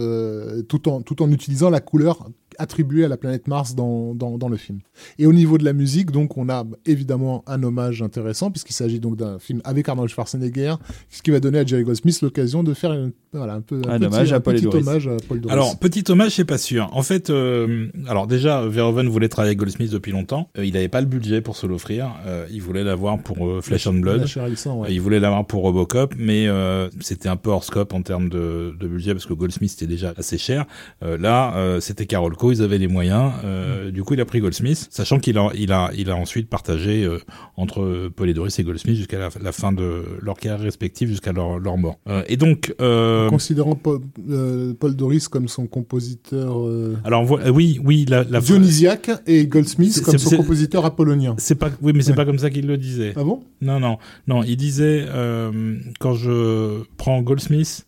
tout, 0.68 0.89
en, 0.89 1.02
tout 1.02 1.23
en 1.23 1.31
utilisant 1.31 1.70
la 1.70 1.81
couleur 1.81 2.28
attribuée 2.59 3.05
à 3.05 3.09
la 3.09 3.16
planète 3.16 3.48
Mars 3.48 3.74
dans, 3.74 4.14
dans, 4.14 4.39
dans 4.39 4.48
le 4.48 4.56
film. 4.56 4.81
Et 5.18 5.27
au 5.27 5.32
niveau 5.32 5.59
de 5.59 5.64
la 5.64 5.73
musique, 5.73 6.10
donc 6.10 6.36
on 6.36 6.48
a 6.48 6.64
évidemment 6.86 7.44
un 7.47 7.62
hommage 7.62 8.02
intéressant 8.02 8.51
puisqu'il 8.51 8.73
s'agit 8.73 9.01
donc 9.01 9.16
d'un 9.16 9.39
film 9.39 9.60
avec 9.64 9.89
Arnold 9.89 10.09
Schwarzenegger, 10.10 10.77
ce 11.10 11.23
qui 11.23 11.31
va 11.31 11.40
donner 11.40 11.59
à 11.59 11.66
Jerry 11.66 11.85
Goldsmith 11.85 12.20
l'occasion 12.23 12.62
de 12.62 12.74
faire 12.74 12.93
une, 12.93 13.12
voilà, 13.32 13.55
un 13.55 13.60
peu 13.60 13.81
Un 13.88 13.98
petit, 13.98 14.06
hommage 14.06 14.32
à 14.32 14.36
un 14.36 14.40
Paul 14.40 14.54
petit 14.54 14.64
Doris. 14.64 14.86
hommage 14.86 15.06
à 15.08 15.16
Paul 15.28 15.40
Doris. 15.40 15.52
Alors, 15.52 15.78
petit 15.78 16.04
hommage, 16.08 16.32
c'est 16.32 16.44
pas 16.44 16.58
sûr. 16.58 16.88
En 16.92 17.02
fait, 17.02 17.30
euh, 17.30 17.86
alors 18.08 18.26
déjà, 18.26 18.66
Verhoeven 18.66 19.08
voulait 19.08 19.28
travailler 19.28 19.50
avec 19.50 19.58
Goldsmith 19.58 19.90
depuis 19.90 20.12
longtemps. 20.12 20.50
Euh, 20.58 20.64
il 20.64 20.74
n'avait 20.74 20.88
pas 20.88 21.00
le 21.00 21.06
budget 21.06 21.40
pour 21.40 21.56
se 21.56 21.66
l'offrir. 21.66 22.10
Euh, 22.26 22.46
il 22.50 22.62
voulait 22.62 22.84
l'avoir 22.84 23.18
pour 23.18 23.46
euh, 23.46 23.60
Flesh 23.60 23.86
and 23.86 23.94
Blood. 23.94 24.26
Sang, 24.56 24.80
ouais. 24.80 24.88
Il 24.92 25.00
voulait 25.00 25.20
l'avoir 25.20 25.46
pour 25.46 25.62
Robocop, 25.62 26.14
mais 26.18 26.46
euh, 26.48 26.88
c'était 27.00 27.28
un 27.28 27.36
peu 27.36 27.50
hors 27.50 27.64
scope 27.64 27.92
en 27.92 28.02
termes 28.02 28.28
de, 28.28 28.74
de 28.78 28.88
budget 28.88 29.12
parce 29.12 29.26
que 29.26 29.34
Goldsmith 29.34 29.72
était 29.74 29.86
déjà 29.86 30.12
assez 30.16 30.38
cher. 30.38 30.64
Euh, 31.04 31.18
là, 31.18 31.54
euh, 31.56 31.80
c'était 31.80 32.06
Carolco, 32.06 32.52
ils 32.52 32.62
avaient 32.62 32.78
les 32.78 32.88
moyens. 32.88 33.32
Mm. 33.32 33.40
Euh, 33.44 33.90
Du 33.90 34.02
coup, 34.02 34.14
il 34.14 34.20
a 34.20 34.24
pris 34.24 34.40
Goldsmith, 34.40 34.88
sachant 34.90 35.18
qu'il 35.18 35.38
a, 35.38 35.50
il 35.54 35.72
a, 35.72 35.90
il 35.96 36.10
a 36.10 36.16
ensuite 36.16 36.48
partagé 36.48 37.04
euh, 37.04 37.18
entre 37.56 38.08
Paul 38.14 38.28
et 38.28 38.34
Doris 38.34 38.58
et 38.58 38.64
Goldsmith 38.64 38.96
jusqu'à 38.96 39.18
la, 39.18 39.28
la 39.42 39.52
fin 39.52 39.72
de 39.72 40.02
leur 40.20 40.36
carrière 40.36 40.60
respective, 40.60 41.08
jusqu'à 41.08 41.32
leur, 41.32 41.58
leur 41.58 41.76
mort. 41.76 41.98
Euh, 42.08 42.22
et 42.28 42.36
donc, 42.36 42.74
euh, 42.80 43.28
Considérant 43.74 43.74
Paul, 43.76 44.01
euh, 44.30 44.74
Paul 44.78 44.94
Doris 44.97 45.28
comme 45.28 45.48
son 45.48 45.66
compositeur 45.66 46.59
euh, 46.66 46.97
alors 47.05 47.30
euh, 47.38 47.51
oui, 47.51 47.80
oui, 47.84 48.05
la, 48.09 48.24
la 48.24 48.40
dionysiaque 48.40 49.10
et 49.26 49.47
Goldsmith 49.47 50.01
comme 50.02 50.18
son 50.18 50.36
compositeur 50.36 50.84
apollonien. 50.84 51.34
C'est 51.38 51.55
pas, 51.56 51.70
oui, 51.82 51.93
mais 51.94 52.02
c'est 52.02 52.10
Ouais. 52.10 52.16
pas 52.16 52.24
comme 52.24 52.38
ça 52.38 52.51
qu'il 52.51 52.66
le 52.66 52.76
disait. 52.78 53.12
Ah 53.16 53.24
bon? 53.24 53.43
Non, 53.60 53.80
non, 53.80 53.98
non. 54.26 54.43
Il 54.44 54.56
disait 54.56 55.05
euh, 55.09 55.76
quand 56.01 56.14
je 56.14 56.82
prends 56.97 57.20
Goldsmith, 57.22 57.86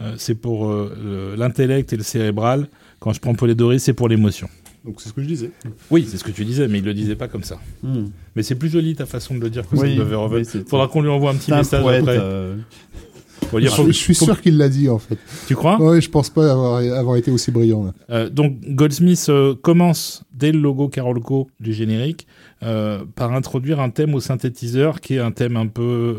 euh, 0.00 0.14
c'est 0.18 0.34
pour 0.34 0.68
euh, 0.70 1.32
le- 1.32 1.36
l'intellect 1.36 1.92
et 1.92 1.96
le 1.96 2.02
cérébral. 2.02 2.68
Quand 2.98 3.12
je 3.12 3.20
prends 3.20 3.34
Polidori, 3.34 3.80
c'est 3.80 3.92
pour 3.94 4.08
l'émotion. 4.08 4.48
Donc 4.84 5.00
c'est 5.00 5.10
ce 5.10 5.14
que 5.14 5.20
je 5.22 5.26
disais. 5.26 5.50
Oui, 5.90 6.06
c'est 6.08 6.16
ce 6.16 6.24
que 6.24 6.30
tu 6.30 6.44
disais, 6.44 6.66
mais 6.66 6.78
il 6.78 6.84
le 6.84 6.94
disait 6.94 7.14
pas 7.16 7.28
comme 7.28 7.44
ça. 7.44 7.58
Hmm. 7.82 8.06
Mais 8.34 8.42
c'est 8.42 8.54
plus 8.54 8.70
joli 8.70 8.94
ta 8.94 9.04
façon 9.06 9.34
de 9.34 9.40
le 9.40 9.50
dire 9.50 9.68
que 9.68 9.76
Oui, 9.76 9.80
celle 9.90 9.96
de 9.98 10.02
Verhoeven. 10.02 10.42
oui, 10.54 10.62
Faudra 10.66 10.88
qu'on 10.88 11.02
lui 11.02 11.10
envoie 11.10 11.30
un 11.32 11.34
petit 11.34 11.50
message 11.52 11.82
poète, 11.82 12.00
après. 12.00 12.16
euh, 12.18 12.56
Faut 13.48 13.58
dire, 13.60 13.70
Je, 13.70 13.76
faut- 13.76 13.86
je 13.86 13.92
suis 13.92 14.14
faut- 14.14 14.24
sûr 14.26 14.40
qu'il 14.40 14.56
l'a 14.58 14.68
dit 14.68 14.88
en 14.88 14.98
fait. 14.98 15.18
Tu 15.48 15.54
crois? 15.56 15.80
Ouais, 15.80 16.00
je 16.00 16.08
pense 16.10 16.30
pas 16.30 16.52
avoir, 16.52 16.76
avoir 16.76 17.16
été 17.16 17.30
aussi 17.30 17.50
brillant. 17.50 17.84
Là. 17.84 17.92
Euh, 18.10 18.28
donc 18.30 18.58
Goldsmith 18.68 19.26
euh, 19.28 19.54
commence 19.54 20.22
dès 20.32 20.52
le 20.52 20.60
logo 20.60 20.88
Carolco 20.88 21.48
du 21.58 21.72
générique 21.72 22.26
euh, 22.62 23.00
par 23.16 23.32
introduire 23.32 23.80
un 23.80 23.90
thème 23.90 24.14
au 24.14 24.20
synthétiseur 24.20 25.00
qui 25.00 25.14
est 25.14 25.18
un 25.20 25.32
thème 25.32 25.56
un 25.56 25.66
peu 25.66 26.16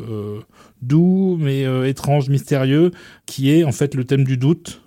doux 0.81 1.37
mais 1.39 1.63
étrange, 1.87 2.29
mystérieux, 2.29 2.91
qui 3.25 3.51
est 3.51 3.63
en 3.63 3.71
fait 3.71 3.95
le 3.95 4.03
thème 4.03 4.23
du 4.23 4.37
doute 4.37 4.81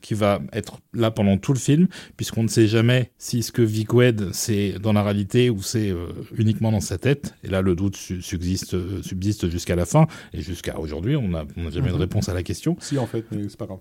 qui 0.00 0.14
va 0.14 0.40
être 0.52 0.78
là 0.94 1.10
pendant 1.10 1.36
tout 1.38 1.52
le 1.52 1.58
film 1.58 1.88
puisqu'on 2.16 2.42
ne 2.44 2.48
sait 2.48 2.68
jamais 2.68 3.10
si 3.18 3.42
ce 3.42 3.50
que 3.52 3.62
vit 3.62 3.84
Quaid 3.84 4.28
c'est 4.32 4.74
dans 4.80 4.92
la 4.92 5.02
réalité 5.02 5.50
ou 5.50 5.60
c'est 5.62 5.90
euh, 5.90 6.06
uniquement 6.36 6.70
dans 6.70 6.80
sa 6.80 6.98
tête 6.98 7.34
et 7.44 7.48
là 7.48 7.62
le 7.62 7.74
doute 7.74 7.96
su- 7.96 8.22
subsiste, 8.22 8.74
euh, 8.74 9.02
subsiste 9.02 9.48
jusqu'à 9.50 9.74
la 9.76 9.86
fin 9.86 10.06
et 10.32 10.40
jusqu'à 10.40 10.78
aujourd'hui 10.78 11.16
on 11.16 11.28
n'a 11.28 11.44
jamais 11.70 11.88
de 11.88 11.94
Mhm. 11.94 12.00
réponse 12.00 12.28
à 12.28 12.34
la 12.34 12.42
question 12.44 12.76
Si 12.80 12.96
en 12.98 13.06
fait, 13.06 13.24
mais 13.32 13.42
c'est 13.48 13.58
pas 13.58 13.66
grave. 13.66 13.80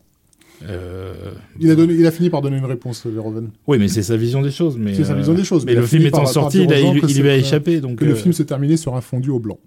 Euh, 0.64 1.14
Il 1.60 1.70
a, 1.70 1.76
donné, 1.76 1.94
il 1.94 2.06
a 2.08 2.12
fini 2.12 2.32
par 2.32 2.42
donner 2.42 2.58
une 2.58 2.66
réponse, 2.66 3.06
Verhoeven. 3.06 3.52
oui, 3.68 3.78
mais 3.78 3.88
c'est 3.88 4.02
sa 4.02 4.18
vision 4.18 4.42
des 4.42 4.50
choses. 4.50 4.76
Mais 4.76 4.96
C'est 4.96 5.04
sa 5.04 5.14
vision 5.14 5.36
des 5.36 5.44
choses, 5.44 5.66
Mais, 5.66 5.76
le 5.76 5.86
film 5.86 6.04
étant 6.08 6.24
par- 6.24 6.30
sorti, 6.30 6.64
il, 6.64 6.74
a- 6.74 6.80
lui 6.92 7.30
a 7.30 7.38
échappé. 7.38 7.80
Donc, 7.80 8.00
Que 8.00 8.06
le 8.06 8.16
film 8.16 8.34
s'est 8.34 8.46
terminé 8.46 8.76
sur 8.76 8.96
un 8.96 9.02
fondu 9.02 9.30
au 9.30 9.38
blanc. 9.40 9.60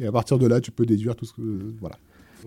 Et 0.00 0.06
à 0.06 0.12
partir 0.12 0.38
de 0.38 0.46
là, 0.46 0.60
tu 0.60 0.70
peux 0.70 0.86
déduire 0.86 1.16
tout 1.16 1.24
ce 1.24 1.32
que. 1.32 1.40
Voilà. 1.80 1.96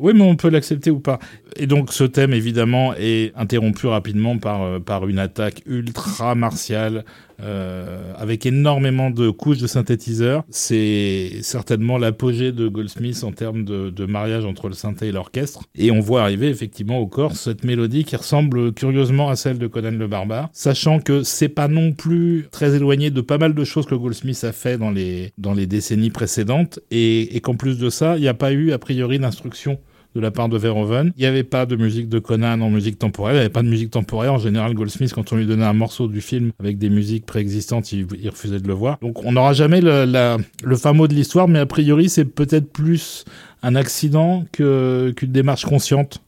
Oui, 0.02 0.14
mais 0.15 0.23
on 0.23 0.36
peut 0.36 0.49
l'accepter 0.49 0.90
ou 0.90 0.99
pas. 0.99 1.19
Et 1.57 1.68
donc 1.68 1.94
ce 1.94 2.03
thème, 2.03 2.34
évidemment, 2.34 2.95
est 2.98 3.34
interrompu 3.36 3.86
rapidement 3.86 4.40
par, 4.40 4.64
euh, 4.64 4.80
par 4.80 5.07
une 5.07 5.19
attaque 5.19 5.61
ultra 5.68 6.34
martiale, 6.34 7.06
euh, 7.40 8.14
avec 8.18 8.48
énormément 8.48 9.11
de 9.11 9.30
couches 9.30 9.60
de 9.60 9.68
synthétiseurs. 9.68 10.44
C'est 10.49 11.30
certainement 11.41 11.99
l'apogée 11.99 12.52
de 12.52 12.68
Goldsmith 12.68 13.23
en 13.23 13.32
termes 13.32 13.64
de, 13.64 14.06
mariage 14.06 14.45
entre 14.45 14.68
le 14.68 14.73
synthé 14.73 15.07
et 15.07 15.11
l'orchestre. 15.11 15.61
Et 15.76 15.91
on 15.91 15.99
voit 15.99 16.23
arriver 16.23 16.48
effectivement 16.48 16.98
au 16.98 17.06
corps 17.06 17.36
cette 17.36 17.64
mélodie 17.64 18.03
qui 18.03 18.15
ressemble 18.15 18.73
curieusement 18.73 19.30
à 19.30 19.36
celle 19.36 19.60
de 19.60 19.68
Conan 19.68 19.91
le 19.91 20.07
Barbare, 20.07 20.49
sachant 20.52 20.99
que 20.99 21.22
c'est 21.22 21.49
pas 21.49 21.68
non 21.68 21.91
plus 21.91 22.48
très 22.52 22.76
éloigné 22.76 23.11
de 23.11 23.22
pas 23.22 23.38
mal 23.38 23.53
de 23.53 23.64
choses 23.64 23.86
que 23.86 23.95
Goldsmith 23.95 24.44
a 24.44 24.52
fait 24.52 24.80
dans 24.80 24.90
les, 24.90 25.32
dans 25.38 25.53
les 25.53 25.68
décennies 25.68 26.10
précédentes, 26.10 26.80
et, 26.90 27.36
et 27.36 27.40
qu'en 27.41 27.56
plus 27.56 27.78
de 27.78 27.90
ça, 27.90 28.18
il 28.18 28.22
n'y 28.22 28.28
a 28.28 28.34
pas 28.34 28.52
eu 28.52 28.72
a 28.72 28.80
priori 28.80 29.19
d'instruction 29.19 29.80
de 30.15 30.19
la 30.19 30.31
part 30.31 30.49
de 30.49 30.57
Verhoeven. 30.57 31.11
Il 31.17 31.21
n'y 31.21 31.25
avait 31.25 31.43
pas 31.43 31.65
de 31.65 31.75
musique 31.75 32.09
de 32.09 32.19
Conan 32.19 32.61
en 32.61 32.69
musique 32.69 32.99
temporaire. 32.99 33.33
Il 33.33 33.38
n'y 33.38 33.41
avait 33.41 33.49
pas 33.49 33.63
de 33.63 33.69
musique 33.69 33.91
temporaire. 33.91 34.33
En 34.33 34.39
général, 34.39 34.73
Goldsmith, 34.73 35.13
quand 35.13 35.31
on 35.33 35.38
lui 35.38 35.45
donnait 35.45 35.65
un 35.65 35.73
morceau 35.73 36.07
du 36.07 36.21
film 36.21 36.51
avec 36.59 36.77
des 36.77 36.89
musiques 36.89 37.25
préexistantes, 37.25 37.91
il, 37.91 38.05
refusait 38.29 38.59
de 38.59 38.67
le 38.67 38.73
voir. 38.73 38.97
Donc 39.01 39.23
on 39.25 39.33
n'aura 39.33 39.53
jamais 39.53 39.81
le, 39.81 40.05
la, 40.05 40.38
le 40.63 40.75
fin 40.75 40.93
de 40.93 41.13
l'histoire, 41.13 41.47
mais 41.47 41.59
a 41.59 41.65
priori, 41.65 42.09
c'est 42.09 42.25
peut-être 42.25 42.71
plus 42.71 43.25
un 43.63 43.75
accident 43.75 44.45
qu'une 44.51 45.13
démarche 45.21 45.65
consciente 45.65 46.21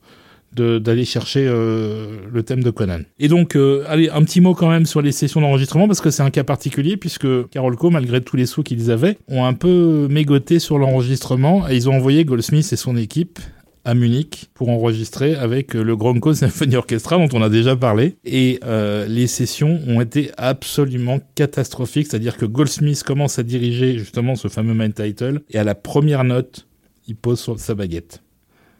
d'aller 0.56 1.04
chercher 1.04 1.46
euh, 1.48 2.20
le 2.32 2.44
thème 2.44 2.62
de 2.62 2.70
Conan. 2.70 3.00
Et 3.18 3.28
donc, 3.28 3.56
euh, 3.56 3.84
allez, 3.88 4.10
un 4.10 4.24
petit 4.24 4.40
mot 4.40 4.54
quand 4.54 4.70
même 4.70 4.86
sur 4.86 5.02
les 5.02 5.12
sessions 5.12 5.42
d'enregistrement, 5.42 5.88
parce 5.88 6.00
que 6.00 6.12
c'est 6.12 6.22
un 6.22 6.30
cas 6.30 6.44
particulier, 6.44 6.96
puisque 6.96 7.50
Carolco, 7.50 7.90
malgré 7.90 8.22
tous 8.22 8.36
les 8.36 8.46
sous 8.46 8.62
qu'ils 8.62 8.92
avaient, 8.92 9.18
ont 9.28 9.46
un 9.46 9.54
peu 9.54 10.08
mégoté 10.10 10.60
sur 10.60 10.78
l'enregistrement, 10.78 11.68
et 11.68 11.76
ils 11.76 11.90
ont 11.90 11.96
envoyé 11.96 12.24
Goldsmith 12.24 12.72
et 12.72 12.76
son 12.76 12.96
équipe 12.96 13.40
à 13.86 13.94
Munich 13.94 14.50
pour 14.54 14.70
enregistrer 14.70 15.36
avec 15.36 15.74
le 15.74 15.96
Gronko 15.96 16.34
Symphony 16.34 16.76
Orchestra 16.76 17.18
dont 17.18 17.38
on 17.38 17.42
a 17.42 17.50
déjà 17.50 17.76
parlé. 17.76 18.16
Et 18.24 18.60
euh, 18.64 19.06
les 19.08 19.28
sessions 19.28 19.80
ont 19.88 20.02
été 20.02 20.32
absolument 20.38 21.20
catastrophiques, 21.36 22.08
c'est-à-dire 22.08 22.38
que 22.38 22.46
Goldsmith 22.46 23.04
commence 23.04 23.40
à 23.40 23.44
diriger 23.44 23.98
justement 23.98 24.36
ce 24.36 24.48
fameux 24.48 24.74
main 24.74 24.92
title 24.92 25.42
et 25.50 25.58
à 25.58 25.64
la 25.64 25.76
première 25.76 26.24
note, 26.24 26.68
il 27.08 27.16
pose 27.16 27.58
sa 27.58 27.76
baguette. 27.76 28.22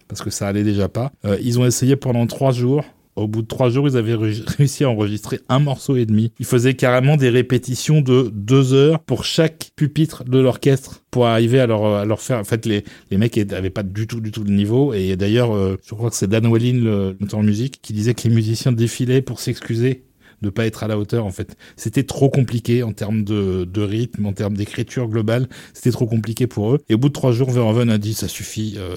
Parce 0.08 0.22
que 0.22 0.30
ça 0.30 0.48
allait 0.48 0.64
déjà 0.64 0.90
pas. 0.90 1.12
Euh, 1.26 1.38
ils 1.42 1.60
ont 1.60 1.66
essayé 1.66 1.96
pendant 1.96 2.28
trois 2.28 2.52
jours. 2.52 2.84
Au 3.16 3.28
bout 3.28 3.42
de 3.42 3.48
trois 3.48 3.70
jours, 3.70 3.88
ils 3.88 3.98
avaient 3.98 4.16
réussi 4.58 4.84
à 4.84 4.90
enregistrer 4.90 5.40
un 5.50 5.60
morceau 5.60 5.96
et 5.96 6.06
demi. 6.06 6.32
Ils 6.40 6.46
faisaient 6.46 6.74
carrément 6.74 7.18
des 7.18 7.30
répétitions 7.30 8.02
de 8.02 8.32
deux 8.34 8.74
heures 8.74 9.00
pour 9.00 9.24
chaque 9.24 9.72
pupitre 9.76 10.24
de 10.24 10.40
l'orchestre 10.40 11.04
pour 11.12 11.28
arriver 11.28 11.60
à 11.60 11.68
leur, 11.68 11.86
à 11.86 12.06
leur 12.06 12.22
faire. 12.22 12.40
En 12.40 12.44
fait, 12.44 12.66
les, 12.66 12.84
les 13.12 13.18
mecs 13.18 13.38
n'avaient 13.38 13.70
pas 13.70 13.84
du 13.84 14.08
tout, 14.08 14.20
du 14.20 14.32
tout 14.32 14.44
le 14.44 14.52
niveau. 14.52 14.94
Et 14.94 15.16
d'ailleurs, 15.16 15.56
euh, 15.56 15.78
je 15.86 15.94
crois 15.94 16.10
que 16.10 16.16
c'est 16.16 16.28
Dan 16.28 16.48
Wallin, 16.48 16.80
le 16.84 17.18
notaire 17.20 17.40
en 17.40 17.44
musique, 17.44 17.80
qui 17.82 17.94
disait 17.94 18.14
que 18.14 18.28
les 18.28 18.34
musiciens 18.34 18.72
défilaient 18.72 19.22
pour 19.22 19.40
s'excuser 19.40 20.04
de 20.42 20.50
pas 20.50 20.66
être 20.66 20.84
à 20.84 20.88
la 20.88 21.00
hauteur 21.00 21.26
en 21.26 21.32
fait. 21.32 21.56
C'était 21.78 22.04
trop 22.04 22.30
compliqué 22.30 22.84
en 22.84 22.92
termes 22.92 23.24
de, 23.24 23.64
de 23.64 23.82
rythme, 23.82 24.26
en 24.26 24.34
termes 24.34 24.58
d'écriture 24.58 25.08
globale. 25.08 25.48
C'était 25.74 25.92
trop 25.92 26.06
compliqué 26.06 26.48
pour 26.48 26.74
eux. 26.74 26.80
Et 26.90 26.96
au 26.96 26.98
bout 26.98 27.08
de 27.08 27.14
trois 27.14 27.32
jours, 27.32 27.50
Verhoeven 27.50 27.90
a 27.90 27.98
dit 27.98 28.14
ça 28.14 28.28
suffit. 28.28 28.76
Euh... 28.78 28.96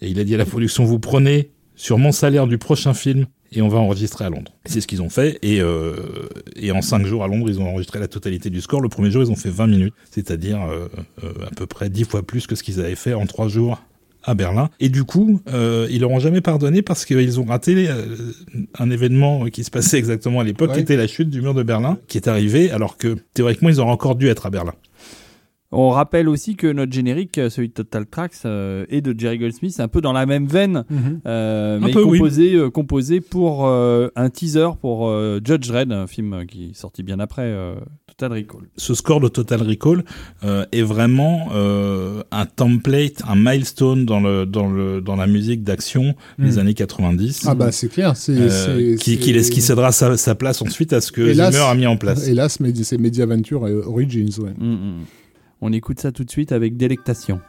Et 0.00 0.08
il 0.08 0.20
a 0.20 0.24
dit 0.24 0.34
à 0.34 0.38
la 0.38 0.44
production 0.44 0.84
vous 0.84 0.98
prenez 0.98 1.50
sur 1.74 1.98
mon 1.98 2.12
salaire 2.12 2.46
du 2.46 2.58
prochain 2.58 2.92
film 2.92 3.26
et 3.52 3.62
on 3.62 3.68
va 3.68 3.78
enregistrer 3.78 4.24
à 4.24 4.30
Londres. 4.30 4.52
C'est 4.66 4.80
ce 4.80 4.86
qu'ils 4.86 5.02
ont 5.02 5.08
fait 5.10 5.38
et, 5.42 5.60
euh, 5.60 5.94
et 6.56 6.70
en 6.72 6.82
cinq 6.82 7.06
jours 7.06 7.24
à 7.24 7.28
Londres, 7.28 7.48
ils 7.48 7.60
ont 7.60 7.68
enregistré 7.68 7.98
la 7.98 8.08
totalité 8.08 8.50
du 8.50 8.60
score. 8.60 8.80
Le 8.80 8.88
premier 8.88 9.10
jour, 9.10 9.22
ils 9.22 9.30
ont 9.30 9.36
fait 9.36 9.50
20 9.50 9.66
minutes, 9.68 9.94
c'est-à-dire 10.10 10.62
euh, 10.62 10.88
euh, 11.24 11.32
à 11.46 11.50
peu 11.54 11.66
près 11.66 11.88
10 11.90 12.04
fois 12.04 12.22
plus 12.22 12.46
que 12.46 12.54
ce 12.54 12.62
qu'ils 12.62 12.80
avaient 12.80 12.94
fait 12.94 13.14
en 13.14 13.26
trois 13.26 13.48
jours 13.48 13.82
à 14.24 14.34
Berlin. 14.34 14.68
Et 14.80 14.88
du 14.90 15.04
coup, 15.04 15.40
euh, 15.48 15.86
ils 15.90 16.00
leur 16.00 16.10
ont 16.10 16.18
jamais 16.18 16.40
pardonné 16.42 16.82
parce 16.82 17.04
qu'ils 17.06 17.40
ont 17.40 17.44
raté 17.44 17.88
un 18.78 18.90
événement 18.90 19.46
qui 19.46 19.64
se 19.64 19.70
passait 19.70 19.96
exactement 19.96 20.40
à 20.40 20.44
l'époque, 20.44 20.70
Ouais. 20.70 20.74
qui 20.76 20.80
était 20.82 20.96
la 20.96 21.06
chute 21.06 21.30
du 21.30 21.40
mur 21.40 21.54
de 21.54 21.62
Berlin, 21.62 21.98
qui 22.08 22.18
est 22.18 22.28
arrivé 22.28 22.70
alors 22.70 22.96
que 22.98 23.16
théoriquement, 23.32 23.68
ils 23.70 23.80
auraient 23.80 23.92
encore 23.92 24.16
dû 24.16 24.28
être 24.28 24.44
à 24.44 24.50
Berlin. 24.50 24.74
On 25.70 25.90
rappelle 25.90 26.30
aussi 26.30 26.56
que 26.56 26.66
notre 26.66 26.92
générique, 26.92 27.36
euh, 27.36 27.50
celui 27.50 27.68
de 27.68 27.74
Total 27.74 28.06
Tracks, 28.06 28.32
euh, 28.46 28.86
est 28.88 29.02
de 29.02 29.14
Jerry 29.18 29.36
Goldsmith, 29.38 29.72
c'est 29.76 29.82
un 29.82 29.88
peu 29.88 30.00
dans 30.00 30.14
la 30.14 30.24
même 30.24 30.46
veine, 30.46 30.84
euh, 31.26 31.76
Un 31.76 31.80
mais 31.84 31.92
peu, 31.92 32.02
oui. 32.02 32.18
composé, 32.18 32.54
euh, 32.54 32.70
composé 32.70 33.20
pour 33.20 33.66
euh, 33.66 34.08
un 34.16 34.30
teaser 34.30 34.68
pour 34.80 35.08
euh, 35.08 35.40
Judge 35.44 35.68
Dredd, 35.68 35.92
un 35.92 36.06
film 36.06 36.46
qui 36.46 36.70
est 36.70 36.74
sorti 36.74 37.02
bien 37.02 37.20
après 37.20 37.42
euh, 37.44 37.74
Total 38.06 38.32
Recall. 38.38 38.62
ce 38.78 38.94
score 38.94 39.20
de 39.20 39.28
Total 39.28 39.60
Recall 39.60 40.04
euh, 40.42 40.64
est 40.72 40.80
vraiment 40.82 41.48
euh, 41.54 42.22
un 42.30 42.46
template, 42.46 43.22
un 43.28 43.36
milestone 43.36 44.06
dans 44.06 44.20
le 44.20 44.46
dans 44.46 44.68
le 44.70 45.02
dans 45.02 45.16
la 45.16 45.26
musique 45.26 45.64
d'action 45.64 46.14
des 46.38 46.52
Mm. 46.52 46.58
années 46.60 46.74
90. 46.74 47.44
Ah 47.46 47.54
bah 47.54 47.72
c'est 47.72 47.88
clair, 47.88 48.16
c'est 48.16 48.32
euh, 48.38 48.96
qui, 48.96 49.18
qui, 49.18 49.34
laisse, 49.34 49.50
qui 49.50 49.60
cédera 49.60 49.92
sa, 49.92 50.16
sa 50.16 50.34
place 50.34 50.62
ensuite 50.62 50.94
à 50.94 51.02
ce 51.02 51.12
que 51.12 51.20
Hélas- 51.20 51.52
Zimmer 51.52 51.66
a 51.66 51.74
mis 51.74 51.86
en 51.86 51.98
place. 51.98 52.26
Hélas, 52.26 52.58
mais 52.60 52.72
c'est 52.74 52.96
Mediaventure 52.96 53.68
et 53.68 53.74
Origins, 53.74 54.30
ouais. 54.38 54.54
Mm, 54.58 54.72
mm. 54.72 54.94
On 55.60 55.72
écoute 55.72 55.98
ça 56.00 56.12
tout 56.12 56.24
de 56.24 56.30
suite 56.30 56.52
avec 56.52 56.76
délectation. 56.76 57.40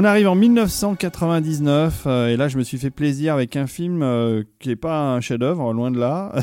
On 0.00 0.04
arrive 0.04 0.28
en 0.28 0.34
1999 0.34 2.04
euh, 2.06 2.28
et 2.28 2.38
là 2.38 2.48
je 2.48 2.56
me 2.56 2.62
suis 2.62 2.78
fait 2.78 2.88
plaisir 2.88 3.34
avec 3.34 3.54
un 3.54 3.66
film 3.66 4.02
euh, 4.02 4.44
qui 4.58 4.70
n'est 4.70 4.76
pas 4.76 5.12
un 5.12 5.20
chef-d'œuvre, 5.20 5.74
loin 5.74 5.90
de 5.90 5.98
là. 5.98 6.32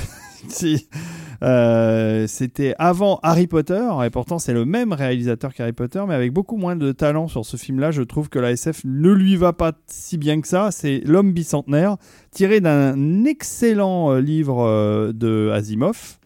Euh, 1.43 2.25
C'était 2.27 2.73
avant 2.79 3.19
Harry 3.21 3.45
Potter 3.45 3.87
et 4.03 4.09
pourtant 4.09 4.39
c'est 4.39 4.53
le 4.53 4.65
même 4.65 4.91
réalisateur 4.93 5.53
qu'Harry 5.53 5.73
Potter, 5.73 6.03
mais 6.07 6.15
avec 6.15 6.31
beaucoup 6.33 6.57
moins 6.57 6.75
de 6.75 6.91
talent 6.91 7.27
sur 7.27 7.45
ce 7.45 7.57
film-là. 7.57 7.91
Je 7.91 8.01
trouve 8.01 8.29
que 8.29 8.39
la 8.39 8.51
SF 8.51 8.81
ne 8.85 9.11
lui 9.11 9.35
va 9.35 9.53
pas 9.53 9.73
si 9.87 10.17
bien 10.17 10.41
que 10.41 10.47
ça. 10.47 10.69
C'est 10.71 11.01
L'homme 11.05 11.33
bicentenaire, 11.33 11.97
tiré 12.31 12.59
d'un 12.59 13.23
excellent 13.25 14.15
livre 14.15 15.11
de 15.11 15.51
Asimov 15.53 16.17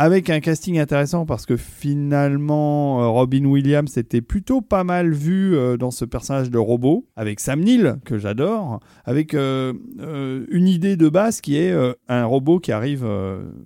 avec 0.00 0.30
un 0.30 0.38
casting 0.38 0.78
intéressant 0.78 1.26
parce 1.26 1.44
que 1.44 1.56
finalement 1.56 3.02
euh, 3.02 3.08
Robin 3.08 3.44
Williams 3.44 3.96
était 3.98 4.20
plutôt 4.20 4.60
pas 4.60 4.84
mal 4.84 5.12
vu 5.12 5.56
euh, 5.56 5.76
dans 5.76 5.90
ce 5.90 6.04
personnage 6.04 6.50
de 6.50 6.58
robot 6.58 7.04
avec 7.16 7.40
Sam 7.40 7.60
Neill 7.60 7.96
que 8.04 8.16
j'adore 8.16 8.78
avec 9.04 9.34
euh, 9.34 9.72
une 9.98 10.68
idée 10.68 10.96
de 10.96 11.08
base 11.08 11.40
qui 11.40 11.56
est 11.56 11.74
un 12.08 12.24
robot 12.24 12.60
qui 12.60 12.70
arrive 12.70 13.06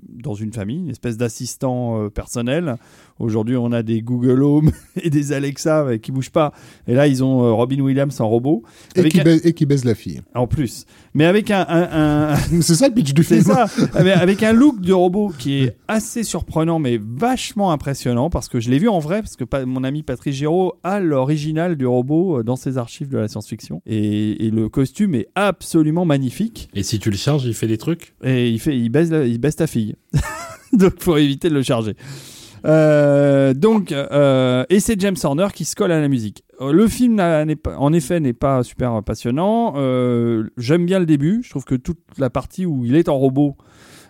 dans 0.08 0.34
une 0.34 0.52
famille 0.52 0.78
une 0.78 0.90
espèce 0.90 1.18
d'assistant 1.18 2.08
personnel 2.08 2.76
aujourd'hui 3.18 3.56
on 3.56 3.72
a 3.72 3.82
des 3.82 4.02
Google 4.02 4.42
Home 4.42 4.70
et 5.02 5.10
des 5.10 5.32
Alexa 5.32 5.98
qui 5.98 6.12
bougent 6.12 6.30
pas. 6.30 6.52
Et 6.86 6.94
là 6.94 7.06
ils 7.06 7.22
ont 7.24 7.44
euh, 7.44 7.52
Robin 7.52 7.80
Williams 7.80 8.20
en 8.20 8.28
robot. 8.28 8.62
Et 8.96 9.00
avec 9.00 9.12
qui, 9.12 9.20
un- 9.20 9.24
baise, 9.24 9.40
et 9.44 9.52
qui 9.52 9.66
baise 9.66 9.84
la 9.84 9.94
fille. 9.94 10.20
en 10.34 10.46
plus. 10.46 10.84
Mais 11.14 11.24
avec 11.24 11.50
un- 11.50 11.66
un- 11.68 12.32
un, 12.32 12.36
C'est 12.62 12.74
ça 12.74 12.88
le 12.88 12.94
pitch 12.94 13.12
du 13.14 13.22
c'est 13.24 13.40
film. 13.42 13.54
ça, 13.54 13.66
avec 13.94 14.16
avec 14.16 14.42
un 14.42 14.52
look 14.52 14.80
de 14.80 14.92
robot 14.92 15.32
qui 15.38 15.64
est 15.64 15.76
assez 15.88 16.22
surprenant 16.24 16.78
mais 16.78 16.98
vachement 17.00 17.72
impressionnant 17.72 18.30
parce 18.30 18.48
que 18.48 18.60
je 18.60 18.70
l'ai 18.70 18.78
vu 18.78 18.88
en 18.88 18.98
vrai 18.98 19.20
parce 19.22 19.36
que 19.36 19.44
mon 19.64 19.84
ami 19.84 20.02
Patrice 20.02 20.36
Giraud 20.36 20.74
a 20.82 21.00
l'original 21.00 21.76
du 21.76 21.86
robot 21.86 22.38
euh, 22.38 22.42
dans 22.42 22.56
ses 22.56 22.78
archives 22.78 23.08
de 23.08 23.18
la 23.18 23.28
science-fiction. 23.28 23.82
Et, 23.86 24.46
et 24.46 24.50
le 24.50 24.68
costume 24.68 25.14
est 25.14 25.28
absolument 25.34 26.04
magnifique. 26.04 26.68
Et 26.74 26.82
si 26.82 26.98
tu 26.98 27.10
le 27.10 27.16
charges, 27.16 27.44
il 27.44 27.54
fait 27.54 27.66
des 27.66 27.78
trucs? 27.78 28.14
Et 28.24 28.48
il 28.50 28.58
fait 28.60 28.76
il 28.78 28.88
baise 28.88 29.10
la- 29.10 29.24
il 29.26 29.38
baise 29.38 29.56
ta 29.56 29.66
fille. 29.66 29.94
Donc 30.72 30.94
faut 31.00 31.16
éviter 31.16 31.48
de 31.50 31.54
le 31.54 31.62
charger. 31.62 31.94
Euh, 32.64 33.54
donc, 33.54 33.92
euh, 33.92 34.64
et 34.70 34.80
c'est 34.80 35.00
James 35.00 35.16
Horner 35.22 35.48
qui 35.54 35.64
se 35.64 35.74
colle 35.74 35.92
à 35.92 36.00
la 36.00 36.08
musique. 36.08 36.44
Euh, 36.60 36.72
Le 36.72 36.86
film, 36.86 37.20
en 37.20 37.92
effet, 37.92 38.20
n'est 38.20 38.32
pas 38.32 38.62
super 38.62 39.02
passionnant. 39.02 39.74
J'aime 40.56 40.86
bien 40.86 40.98
le 40.98 41.06
début. 41.06 41.40
Je 41.42 41.50
trouve 41.50 41.64
que 41.64 41.74
toute 41.74 41.98
la 42.18 42.30
partie 42.30 42.66
où 42.66 42.84
il 42.84 42.96
est 42.96 43.08
en 43.08 43.16
robot, 43.16 43.56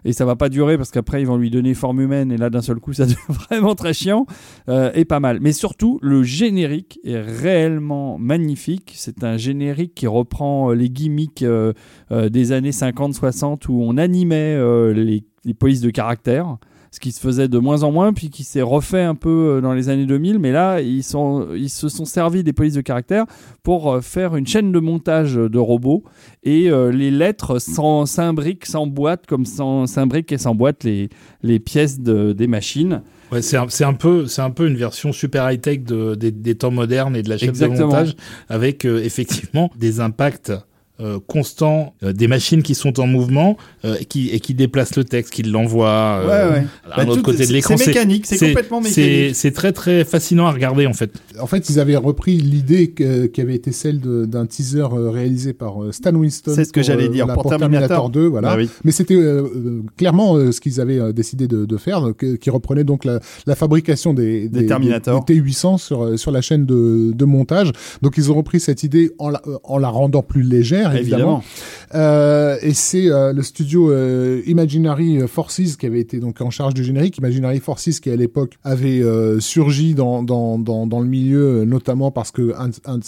et 0.05 0.13
ça 0.13 0.25
va 0.25 0.35
pas 0.35 0.49
durer 0.49 0.77
parce 0.77 0.91
qu'après 0.91 1.21
ils 1.21 1.27
vont 1.29 1.37
lui 1.37 1.49
donner 1.49 1.75
forme 1.75 2.01
humaine, 2.01 2.33
et 2.33 2.37
là 2.37 2.51
d'un 2.51 2.61
seul 2.61 2.81
coup 2.81 2.93
ça 2.93 3.05
devient 3.05 3.17
vraiment 3.29 3.77
très 3.77 3.95
chiant, 3.95 4.27
euh, 4.69 4.91
est 4.93 5.05
pas 5.05 5.21
mal. 5.21 5.39
Mais 5.41 5.53
surtout, 5.53 5.99
le 6.03 6.23
générique 6.23 6.99
est 7.05 7.21
réellement 7.21 8.19
magnifique. 8.19 8.93
C'est 8.97 9.23
un 9.25 9.37
générique 9.37 9.95
qui 9.95 10.07
reprend 10.07 10.73
les 10.73 10.91
gimmicks 10.91 11.45
des 12.11 12.53
années 12.53 12.71
50-60 12.71 13.69
où 13.69 13.83
on 13.83 13.97
animait 13.97 14.57
les, 14.93 15.25
les 15.45 15.55
polices 15.55 15.81
de 15.81 15.91
caractère 15.91 16.59
ce 16.93 17.01
qui 17.01 17.11
se 17.11 17.19
faisait 17.21 17.49
de 17.49 17.59
moins 17.59 17.83
en 17.83 17.91
moins, 17.91 18.13
puis 18.13 18.29
qui 18.31 18.45
s'est 18.45 18.63
refait 18.63 19.03
un 19.03 19.15
peu 19.17 19.57
euh, 19.57 19.61
dans 19.61 19.73
les 19.73 19.89
années 19.89 20.07
2000. 20.07 20.39
Mais 20.39 20.53
là, 20.53 20.81
ils, 20.81 21.03
sont, 21.03 21.49
ils 21.57 21.71
se 21.71 21.89
sont 21.89 22.05
servis 22.05 22.45
des 22.45 22.53
polices 22.53 22.75
de 22.75 22.83
caractère 22.83 23.25
pour 23.65 23.91
euh, 23.91 24.01
faire 24.03 24.37
une 24.37 24.47
chaîne 24.47 24.71
de 24.71 24.79
montage 24.79 25.35
de 25.35 25.59
robots. 25.59 26.05
Et 26.45 26.71
euh, 26.71 26.93
les 26.93 27.11
lettres 27.11 27.59
s'imbriquent, 28.07 28.67
s'emboîtent, 28.67 29.27
comme 29.27 29.45
s'imbriquent 29.47 30.33
et 30.33 30.39
s'emboîtent 30.39 30.85
les, 30.85 31.09
les 31.43 31.59
pièces 31.59 31.99
de- 32.01 32.33
des 32.33 32.47
machines. 32.47 33.03
Ouais, 33.33 33.41
c'est 33.41 33.57
un, 33.57 33.95
peu, 33.95 34.27
c'est 34.27 34.43
un 34.43 34.51
peu 34.51 34.69
une 34.69 34.77
version 34.77 35.11
super 35.13 35.51
high 35.51 35.59
tech 35.61 35.81
de, 35.85 36.15
des, 36.15 36.31
des 36.31 36.55
temps 36.55 36.71
modernes 36.71 37.17
et 37.17 37.23
de 37.23 37.31
la 37.31 37.39
chaîne 37.39 37.49
Exactement. 37.49 37.79
de 37.79 37.85
montage, 37.85 38.17
avec 38.51 38.85
euh, 38.85 39.03
effectivement 39.03 39.71
des 39.79 40.01
impacts 40.01 40.53
euh, 41.03 41.19
constants, 41.27 41.95
euh, 42.03 42.13
des 42.13 42.29
machines 42.29 42.63
qui 42.63 42.75
sont 42.75 43.01
en 43.01 43.07
mouvement 43.07 43.57
euh, 43.85 43.97
et 44.01 44.05
qui 44.05 44.31
et 44.31 44.41
qui 44.41 44.55
déplacent 44.55 44.97
le 44.97 45.05
texte, 45.05 45.33
qui 45.33 45.43
l'envoient 45.43 46.21
euh, 46.25 46.61
à 46.91 46.97
Bah, 46.99 47.05
l'autre 47.05 47.23
côté 47.23 47.39
de 47.39 47.45
c'est- 47.45 47.53
l'écran. 47.53 47.77
C'est 47.77 47.87
mécanique, 47.89 48.27
c'est 48.27 48.39
complètement 48.39 48.83
c'est- 48.83 49.01
mécanique. 49.01 49.35
C'est 49.37 49.51
très 49.53 49.73
très 49.73 50.05
fascinant 50.05 50.47
à 50.47 50.53
regarder 50.53 50.87
en 50.87 50.93
fait. 50.93 51.13
En 51.41 51.47
fait, 51.47 51.69
ils 51.71 51.81
avaient 51.81 51.97
repris 51.97 52.37
l'idée 52.37 52.91
qui 52.93 53.41
avait 53.41 53.55
été 53.55 53.73
celle 53.73 54.01
de- 54.01 54.25
d'un 54.27 54.47
teaser 54.47 54.87
réalisé 54.91 55.53
par 55.53 55.75
Stan 55.91 56.15
Winston. 56.15 56.53
C'est 56.55 56.65
ce 56.65 56.73
que 56.73 56.81
pour, 56.81 56.87
j'allais 56.87 57.09
dire, 57.09 57.27
pour 57.33 57.49
Terminator. 57.49 58.11
2, 58.11 58.27
voilà. 58.27 58.57
Oui. 58.57 58.69
Mais 58.85 58.93
c'était 58.93 59.15
euh, 59.15 59.83
clairement 59.97 60.37
euh, 60.37 60.53
ce 60.53 60.61
qu'ils 60.61 60.81
avaient 60.81 61.13
décidé 61.13 61.49
de, 61.49 61.65
de 61.65 61.77
faire, 61.77 62.01
donc, 62.01 62.25
qui 62.39 62.51
reprenait 62.51 62.85
donc 62.85 63.05
la, 63.05 63.21
la 63.47 63.55
fabrication 63.55 64.15
des, 64.15 64.49
Des 64.49 64.67
Terminator. 64.67 65.25
des 65.25 65.41
T800 65.41 65.79
sur, 65.79 66.19
sur 66.19 66.31
la 66.31 66.41
chaîne 66.41 66.65
de, 66.67 67.13
de 67.13 67.25
montage. 67.25 67.73
Donc 68.03 68.15
ils 68.19 68.31
ont 68.31 68.35
repris 68.35 68.61
cette 68.61 68.83
idée 68.83 69.13
en 69.19 69.31
la, 69.31 69.41
en 69.65 69.79
la 69.79 69.89
rendant 69.89 70.23
plus 70.23 70.43
légère, 70.43 70.92
évidemment. 70.97 71.45
Euh, 71.95 72.57
et 72.63 72.73
c'est 72.73 73.11
euh, 73.11 73.33
le 73.33 73.43
studio 73.43 73.91
euh, 73.91 74.41
Imaginary 74.47 75.27
Forces 75.29 75.77
qui 75.77 75.87
avait 75.87 76.01
été 76.01 76.21
donc 76.21 76.41
en 76.41 76.51
charge 76.51 76.75
du 76.75 76.85
générique. 76.85 77.19
Imaginary 77.19 77.61
Forces 77.61 78.01
qui 78.01 78.11
à 78.11 78.17
l'époque 78.17 78.55
avait 78.65 79.03
surgi 79.41 79.95
dans, 79.95 80.23
dans, 80.23 80.59
dans, 80.59 81.01
le 81.01 81.07
milieu, 81.07 81.65
notamment 81.65 82.11
parce 82.11 82.31
que 82.31 82.55
un, 82.57 82.99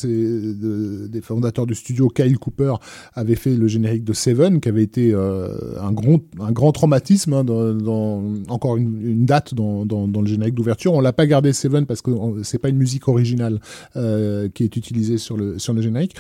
des 1.09 1.21
fondateurs 1.21 1.67
du 1.67 1.75
studio, 1.75 2.09
Kyle 2.09 2.39
Cooper, 2.39 2.75
avait 3.15 3.35
fait 3.35 3.55
le 3.55 3.69
générique 3.69 4.05
de 4.05 4.13
Seven, 4.13 4.61
qui 4.61 4.69
avait 4.69 4.83
été 4.83 5.15
un, 5.15 5.93
grand, 5.93 6.21
un 6.41 6.53
grand 6.53 6.73
traumatisme, 6.73 7.33
hein, 7.33 7.45
dans, 7.45 8.23
encore 8.49 8.77
une, 8.77 9.25
date 9.25 9.55
dans, 9.55 9.85
le 9.85 10.27
générique 10.27 10.55
d'ouverture. 10.55 10.93
On 10.95 11.01
l'a 11.01 11.13
pas 11.13 11.27
gardé 11.27 11.53
Seven 11.53 11.87
parce 11.87 12.03
que 12.03 12.11
c'est 12.43 12.59
pas 12.59 12.69
une 12.69 12.79
musique 12.79 13.09
originale 13.09 13.61
qui 13.95 14.65
est 14.65 14.77
utilisée 14.77 15.19
sur 15.19 15.37
le, 15.37 15.59
sur 15.59 15.73
le 15.73 15.83
générique. 15.83 16.17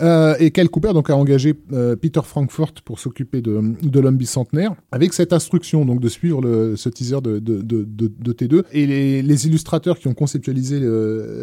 Et 0.00 0.50
Kyle 0.50 0.68
Cooper 0.68 0.92
donc 0.92 1.10
a 1.10 1.16
engagé 1.16 1.54
Peter 2.08 2.20
Frankfurt 2.24 2.80
pour 2.86 2.98
s'occuper 2.98 3.42
de, 3.42 3.60
de 3.82 4.00
l'homme 4.00 4.16
bicentenaire 4.16 4.74
avec 4.92 5.12
cette 5.12 5.34
instruction 5.34 5.84
donc 5.84 6.00
de 6.00 6.08
suivre 6.08 6.40
le, 6.40 6.74
ce 6.74 6.88
teaser 6.88 7.20
de, 7.20 7.38
de, 7.38 7.60
de, 7.60 7.84
de, 7.84 8.10
de 8.18 8.32
T2 8.32 8.62
et 8.72 8.86
les, 8.86 9.20
les 9.20 9.46
illustrateurs 9.46 9.98
qui 9.98 10.08
ont 10.08 10.14
conceptualisé 10.14 10.80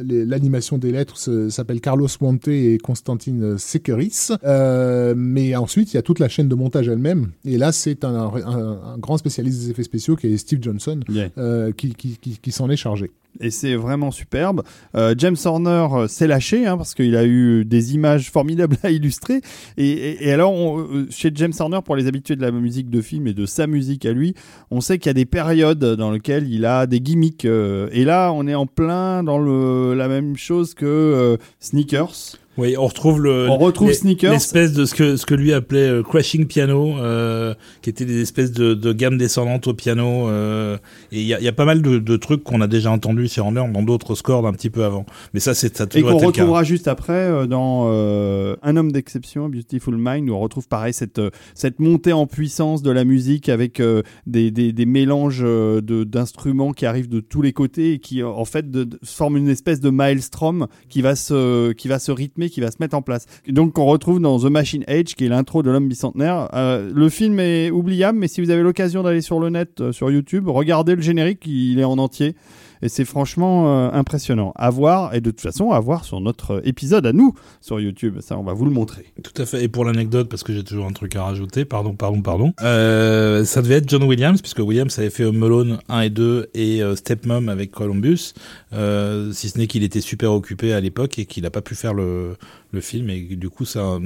l'animation 0.03 0.79
des 0.79 0.91
lettres 0.91 1.17
s'appellent 1.49 1.81
Carlos 1.81 2.07
Monte 2.21 2.47
et 2.47 2.77
Constantine 2.79 3.57
Sekeris. 3.59 4.29
Euh, 4.43 5.13
mais 5.15 5.55
ensuite 5.55 5.93
il 5.93 5.97
y 5.97 5.99
a 5.99 6.01
toute 6.01 6.17
la 6.19 6.29
chaîne 6.29 6.47
de 6.49 6.55
montage 6.55 6.87
elle-même. 6.87 7.29
Et 7.45 7.57
là 7.59 7.71
c'est 7.71 8.03
un, 8.03 8.15
un, 8.15 8.81
un 8.93 8.97
grand 8.97 9.17
spécialiste 9.17 9.59
des 9.59 9.69
effets 9.69 9.83
spéciaux 9.83 10.15
qui 10.15 10.27
est 10.27 10.37
Steve 10.37 10.59
Johnson 10.63 10.99
Yeah. 11.09 11.29
euh, 11.37 11.71
qui, 11.73 11.93
qui, 11.93 12.17
qui, 12.17 12.39
qui 12.41 12.51
s'en 12.51 12.69
est 12.69 12.75
chargé 12.77 13.11
et 13.39 13.51
c'est 13.51 13.75
vraiment 13.75 14.11
superbe. 14.11 14.63
Euh, 14.95 15.15
James 15.17 15.35
Horner 15.43 15.87
euh, 15.91 16.07
s'est 16.07 16.27
lâché 16.27 16.65
hein, 16.65 16.77
parce 16.77 16.93
qu'il 16.93 17.15
a 17.15 17.25
eu 17.25 17.65
des 17.65 17.93
images 17.93 18.31
formidables 18.31 18.77
à 18.83 18.91
illustrer. 18.91 19.41
Et, 19.77 20.31
alors, 20.31 20.79
euh, 20.79 21.07
chez 21.09 21.31
James 21.35 21.53
Horner, 21.59 21.79
pour 21.83 21.95
les 21.95 22.07
habitués 22.07 22.35
de 22.35 22.41
la 22.41 22.51
musique 22.51 22.89
de 22.89 23.01
film 23.01 23.27
et 23.27 23.33
de 23.33 23.45
sa 23.45 23.67
musique 23.67 24.05
à 24.05 24.13
lui, 24.13 24.33
on 24.71 24.81
sait 24.81 24.97
qu'il 24.97 25.09
y 25.09 25.11
a 25.11 25.13
des 25.13 25.25
périodes 25.25 25.83
dans 25.95 26.11
lesquelles 26.11 26.51
il 26.51 26.65
a 26.65 26.87
des 26.87 26.99
gimmicks. 26.99 27.45
et 27.45 28.05
là, 28.05 28.31
on 28.33 28.47
est 28.47 28.55
en 28.55 28.65
plein 28.65 29.23
dans 29.23 29.37
le, 29.37 29.93
la 29.93 30.07
même 30.07 30.37
chose 30.37 30.73
que 30.73 31.37
Sneakers. 31.59 32.37
Oui, 32.57 32.75
on 32.77 32.87
retrouve 32.87 33.21
le. 33.21 33.49
On 33.49 33.57
retrouve 33.57 33.91
Sneakers. 33.91 34.31
L'espèce 34.31 34.71
de 34.73 34.85
ce 34.85 34.95
que 34.95 35.17
ce 35.17 35.25
que 35.25 35.35
lui 35.35 35.51
appelait 35.51 35.89
euh, 35.89 36.03
crashing 36.03 36.45
piano, 36.47 36.97
euh, 36.97 37.53
qui 37.81 37.89
était 37.89 38.05
des 38.05 38.21
espèces 38.21 38.51
de, 38.51 38.73
de 38.73 38.93
gammes 38.93 39.17
descendantes 39.17 39.67
au 39.67 39.73
piano. 39.73 40.29
euh, 40.29 40.77
et 41.11 41.19
il 41.21 41.27
y 41.27 41.33
a, 41.33 41.41
y 41.41 41.47
a 41.47 41.51
pas 41.53 41.65
mal 41.65 41.81
de, 41.81 41.97
de 41.99 42.15
trucs 42.17 42.43
qu'on 42.43 42.61
a 42.61 42.67
déjà 42.67 42.91
entendus 42.91 43.27
chez 43.27 43.41
Horner 43.41 43.65
dans 43.73 43.83
d'autres 43.83 44.15
scores 44.15 44.47
un 44.47 44.53
petit 44.53 44.69
peu 44.69 44.83
avant. 44.85 45.05
Mais 45.33 45.39
ça, 45.41 45.53
c'est 45.53 45.75
ça 45.75 45.83
Et 45.95 46.01
qu'on 46.01 46.17
retrouvera 46.27 46.63
juste 46.63 46.87
après 46.87 47.13
euh, 47.13 47.45
dans 47.45 47.87
euh, 47.89 48.55
Un 48.63 48.77
homme 48.77 48.91
d'exception, 48.91 49.49
Beautiful 49.49 49.95
Mind, 49.97 50.29
où 50.29 50.33
on 50.33 50.39
retrouve 50.39 50.67
pareil 50.67 50.93
cette, 50.93 51.19
cette 51.55 51.79
montée 51.79 52.13
en 52.13 52.25
puissance 52.25 52.81
de 52.81 52.91
la 52.91 53.03
musique 53.03 53.49
avec 53.49 53.79
euh, 53.81 54.01
des, 54.27 54.49
des, 54.51 54.71
des 54.71 54.85
mélanges 54.85 55.41
de- 55.41 56.03
d'instruments 56.05 56.71
qui 56.71 56.85
arrivent 56.85 57.09
de 57.09 57.19
tous 57.19 57.41
les 57.41 57.51
côtés 57.53 57.93
et 57.93 57.99
qui 57.99 58.23
en 58.23 58.45
fait 58.45 58.71
de, 58.71 58.85
de- 58.85 58.99
forment 59.03 59.37
une 59.37 59.49
espèce 59.49 59.81
de 59.81 59.89
maelstrom 59.89 60.67
qui 60.89 61.01
va 61.01 61.15
se, 61.15 61.71
qui 61.73 61.87
va 61.89 61.99
se 61.99 62.11
rythmer, 62.11 62.44
qui 62.49 62.61
va 62.61 62.71
se 62.71 62.77
mettre 62.79 62.95
en 62.95 63.01
place. 63.01 63.25
Donc 63.47 63.73
qu'on 63.73 63.85
retrouve 63.85 64.19
dans 64.19 64.39
The 64.39 64.45
Machine 64.45 64.83
Age, 64.87 65.15
qui 65.15 65.25
est 65.25 65.29
l'intro 65.29 65.63
de 65.63 65.71
l'homme 65.71 65.87
bicentenaire. 65.87 66.49
Euh, 66.53 66.91
le 66.93 67.09
film 67.09 67.39
est 67.39 67.71
oubliable, 67.71 68.17
mais 68.17 68.27
si 68.27 68.41
vous 68.41 68.49
avez 68.49 68.63
l'occasion 68.63 69.03
d'aller 69.03 69.21
sur 69.21 69.39
le 69.39 69.49
net, 69.49 69.81
euh, 69.81 69.91
sur 69.91 70.11
YouTube, 70.11 70.47
regardez 70.47 70.95
le 70.95 71.01
générique, 71.01 71.45
il 71.45 71.79
est 71.79 71.83
en 71.83 71.97
entier. 71.97 72.35
Et 72.81 72.89
c'est 72.89 73.05
franchement 73.05 73.67
euh, 73.67 73.91
impressionnant 73.91 74.53
à 74.55 74.69
voir 74.69 75.13
et 75.13 75.21
de 75.21 75.31
toute 75.31 75.41
façon 75.41 75.71
à 75.71 75.79
voir 75.79 76.05
sur 76.05 76.19
notre 76.21 76.61
épisode 76.65 77.05
à 77.05 77.13
nous 77.13 77.33
sur 77.61 77.79
YouTube. 77.79 78.19
Ça, 78.21 78.37
on 78.37 78.43
va 78.43 78.53
vous 78.53 78.65
le 78.65 78.71
montrer. 78.71 79.05
Tout 79.23 79.41
à 79.41 79.45
fait. 79.45 79.63
Et 79.63 79.67
pour 79.67 79.85
l'anecdote, 79.85 80.29
parce 80.29 80.43
que 80.43 80.53
j'ai 80.53 80.63
toujours 80.63 80.85
un 80.85 80.91
truc 80.91 81.15
à 81.15 81.23
rajouter, 81.23 81.65
pardon, 81.65 81.93
pardon, 81.93 82.21
pardon. 82.21 82.53
Euh, 82.61 83.43
ça 83.45 83.61
devait 83.61 83.75
être 83.75 83.89
John 83.89 84.03
Williams, 84.03 84.41
puisque 84.41 84.59
Williams 84.59 84.97
avait 84.99 85.09
fait 85.09 85.23
Home 85.23 85.41
Alone 85.43 85.79
1 85.89 86.01
et 86.01 86.09
2 86.09 86.49
et 86.53 86.83
euh, 86.83 86.95
Stepmom 86.95 87.49
avec 87.49 87.71
Columbus. 87.71 88.33
Euh, 88.73 89.31
si 89.31 89.49
ce 89.49 89.57
n'est 89.57 89.67
qu'il 89.67 89.83
était 89.83 90.01
super 90.01 90.33
occupé 90.33 90.73
à 90.73 90.79
l'époque 90.79 91.19
et 91.19 91.25
qu'il 91.25 91.43
n'a 91.43 91.49
pas 91.49 91.61
pu 91.61 91.75
faire 91.75 91.93
le, 91.93 92.35
le 92.75 92.81
film 92.81 93.09
et 93.09 93.21
du 93.21 93.49
coup 93.49 93.65
ça 93.65 93.97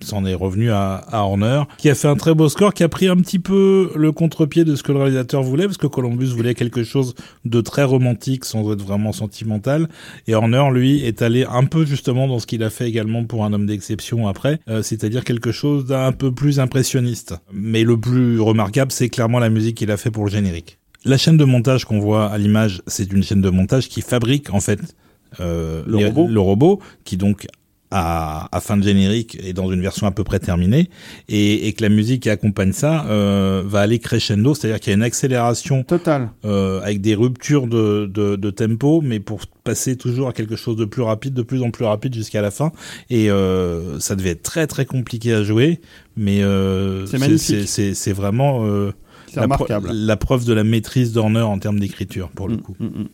s'en 0.00 0.24
est 0.24 0.34
revenu 0.34 0.70
à, 0.70 0.96
à, 0.96 1.20
Horner 1.20 1.62
qui 1.78 1.88
a 1.88 1.94
fait 1.94 2.08
un 2.08 2.16
très 2.16 2.34
beau 2.34 2.48
score 2.48 2.74
qui 2.74 2.82
a 2.82 2.88
pris 2.88 3.06
un 3.06 3.16
petit 3.16 3.38
peu 3.38 3.92
le 3.94 4.10
contre-pied 4.10 4.64
de 4.64 4.74
ce 4.74 4.82
que 4.82 4.90
le 4.90 4.98
réalisateur 4.98 5.42
voulait 5.42 5.66
parce 5.66 5.76
que 5.76 5.86
Columbus 5.86 6.26
voulait 6.26 6.54
quelque 6.54 6.82
chose 6.82 7.14
de 7.44 7.60
très 7.60 7.84
romantique 7.84 8.44
sans 8.44 8.72
être 8.72 8.82
vraiment 8.82 9.12
sentimental. 9.12 9.88
Et 10.26 10.34
Horner 10.34 10.64
lui 10.72 11.04
est 11.04 11.22
allé 11.22 11.44
un 11.44 11.64
peu 11.64 11.84
justement 11.84 12.26
dans 12.26 12.38
ce 12.38 12.46
qu'il 12.46 12.62
a 12.62 12.70
fait 12.70 12.88
également 12.88 13.24
pour 13.24 13.44
un 13.44 13.52
homme 13.52 13.66
d'exception 13.66 14.26
après 14.26 14.58
euh, 14.68 14.82
c'est-à-dire 14.82 15.24
quelque 15.24 15.52
chose 15.52 15.84
d'un 15.84 16.12
peu 16.12 16.32
plus 16.32 16.58
impressionniste. 16.58 17.34
Mais 17.52 17.84
le 17.84 17.98
plus 17.98 18.40
remarquable 18.40 18.90
c'est 18.90 19.08
clairement 19.08 19.38
la 19.38 19.50
musique 19.50 19.76
qu'il 19.76 19.90
a 19.90 19.96
fait 19.96 20.10
pour 20.10 20.24
le 20.24 20.30
générique. 20.30 20.78
La 21.04 21.18
chaîne 21.18 21.36
de 21.36 21.44
montage 21.44 21.84
qu'on 21.84 22.00
voit 22.00 22.26
à 22.26 22.38
l'image 22.38 22.82
c'est 22.86 23.12
une 23.12 23.22
chaîne 23.22 23.42
de 23.42 23.50
montage 23.50 23.88
qui 23.88 24.00
fabrique 24.00 24.52
en 24.52 24.60
fait 24.60 24.80
euh, 25.40 25.82
le, 25.86 26.06
robot. 26.06 26.28
le 26.28 26.40
robot 26.40 26.80
qui 27.04 27.16
donc 27.16 27.46
à, 27.90 28.48
à, 28.56 28.60
fin 28.60 28.76
de 28.76 28.82
générique 28.82 29.38
et 29.42 29.52
dans 29.52 29.70
une 29.70 29.80
version 29.80 30.06
à 30.06 30.10
peu 30.10 30.24
près 30.24 30.38
terminée. 30.38 30.90
Et, 31.28 31.68
et 31.68 31.72
que 31.72 31.82
la 31.82 31.88
musique 31.88 32.22
qui 32.22 32.30
accompagne 32.30 32.72
ça 32.72 33.06
euh, 33.06 33.62
va 33.64 33.80
aller 33.80 33.98
crescendo, 33.98 34.54
c'est-à-dire 34.54 34.80
qu'il 34.80 34.90
y 34.90 34.94
a 34.94 34.96
une 34.96 35.02
accélération 35.02 35.82
totale 35.82 36.30
euh, 36.44 36.80
avec 36.82 37.00
des 37.00 37.14
ruptures 37.14 37.66
de, 37.66 38.10
de, 38.12 38.36
de, 38.36 38.50
tempo, 38.50 39.00
mais 39.02 39.20
pour 39.20 39.40
passer 39.64 39.96
toujours 39.96 40.28
à 40.28 40.32
quelque 40.32 40.56
chose 40.56 40.76
de 40.76 40.84
plus 40.84 41.02
rapide, 41.02 41.34
de 41.34 41.42
plus 41.42 41.62
en 41.62 41.70
plus 41.70 41.84
rapide 41.84 42.14
jusqu'à 42.14 42.40
la 42.40 42.50
fin. 42.50 42.72
Et 43.10 43.30
euh, 43.30 43.98
ça 44.00 44.16
devait 44.16 44.30
être 44.30 44.42
très 44.42 44.66
très 44.66 44.86
compliqué 44.86 45.32
à 45.32 45.42
jouer, 45.42 45.80
mais 46.16 46.42
euh, 46.42 47.06
c'est 47.06 48.12
vraiment 48.12 48.64
euh, 48.64 48.92
la, 49.34 49.46
la, 49.92 50.16
preuve 50.16 50.44
de 50.44 50.52
la 50.52 50.64
maîtrise 50.64 51.12
d'Horner 51.12 51.42
en 51.42 51.58
termes 51.58 51.78
d'écriture 51.78 52.30
pour 52.30 52.48
le 52.48 52.56
mm, 52.56 52.60
coup. 52.60 52.76
Mm, 52.78 53.04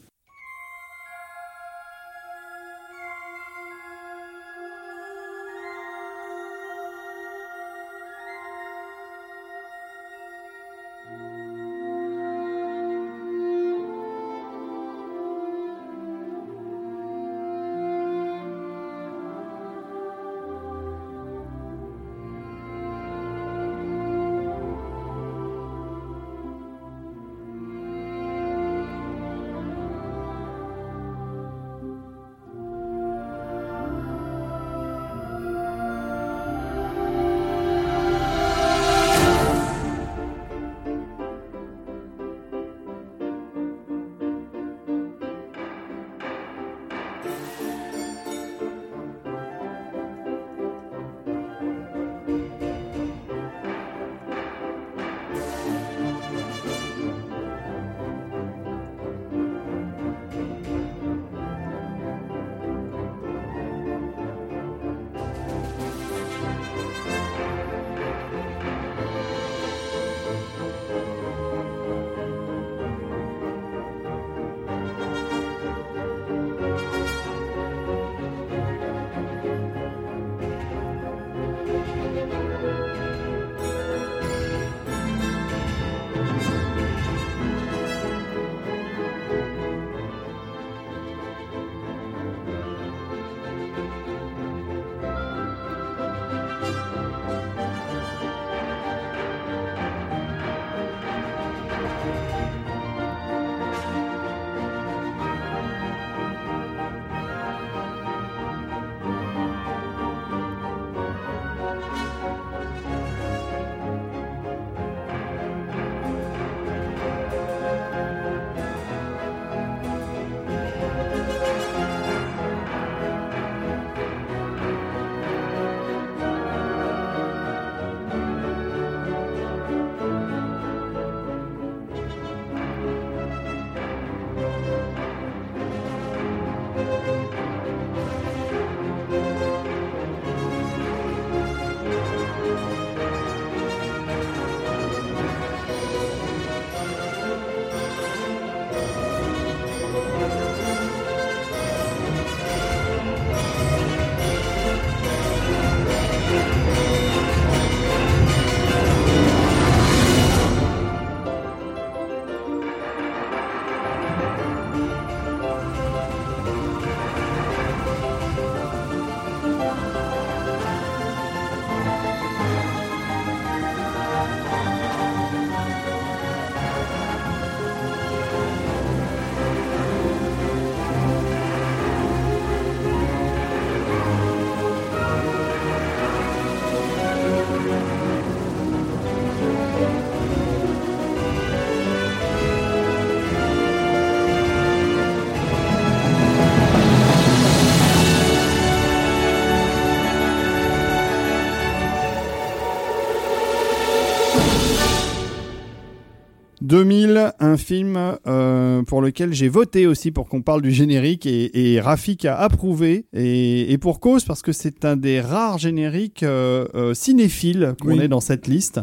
mm. 207.27 207.32
«2000, 207.40 207.51
un 207.53 207.57
film 207.57 208.16
euh, 208.27 208.82
pour 208.82 209.03
lequel 209.03 209.32
j'ai 209.32 209.49
voté 209.49 209.86
aussi 209.86 210.11
pour 210.11 210.28
qu'on 210.28 210.43
parle 210.43 210.62
du 210.62 210.70
générique 210.70 211.27
et, 211.27 211.74
et 211.74 211.81
Rafik 211.81 212.24
a 212.24 212.36
approuvé 212.36 213.07
et, 213.12 213.73
et, 213.73 213.78
pour 213.78 214.01
cause 214.01 214.24
parce 214.24 214.43
que 214.43 214.53
c'est 214.53 214.85
un 214.85 214.97
des 214.97 215.20
rares 215.20 215.59
génériques 215.59 216.23
euh, 216.23 216.66
euh, 216.74 216.94
cinéphiles 216.94 217.74
qu'on 217.81 217.97
Oui. 217.97 218.01
ait 218.01 218.09
dans 218.09 218.20
cette 218.20 218.47
liste. 218.47 218.81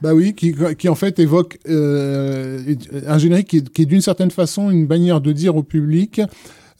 Bah 0.00 0.14
oui, 0.14 0.34
qui, 0.34 0.52
qui 0.78 0.88
en 0.88 0.96
fait 0.96 1.20
évoque 1.20 1.58
euh, 1.68 2.74
un 3.06 3.18
générique 3.18 3.48
qui 3.48 3.58
est, 3.58 3.68
qui 3.72 3.82
est 3.82 3.86
d'une 3.86 4.00
certaine 4.00 4.32
façon 4.32 4.70
une 4.70 4.86
manière 4.88 5.20
de 5.20 5.30
dire 5.32 5.54
au 5.54 5.62
public 5.62 6.20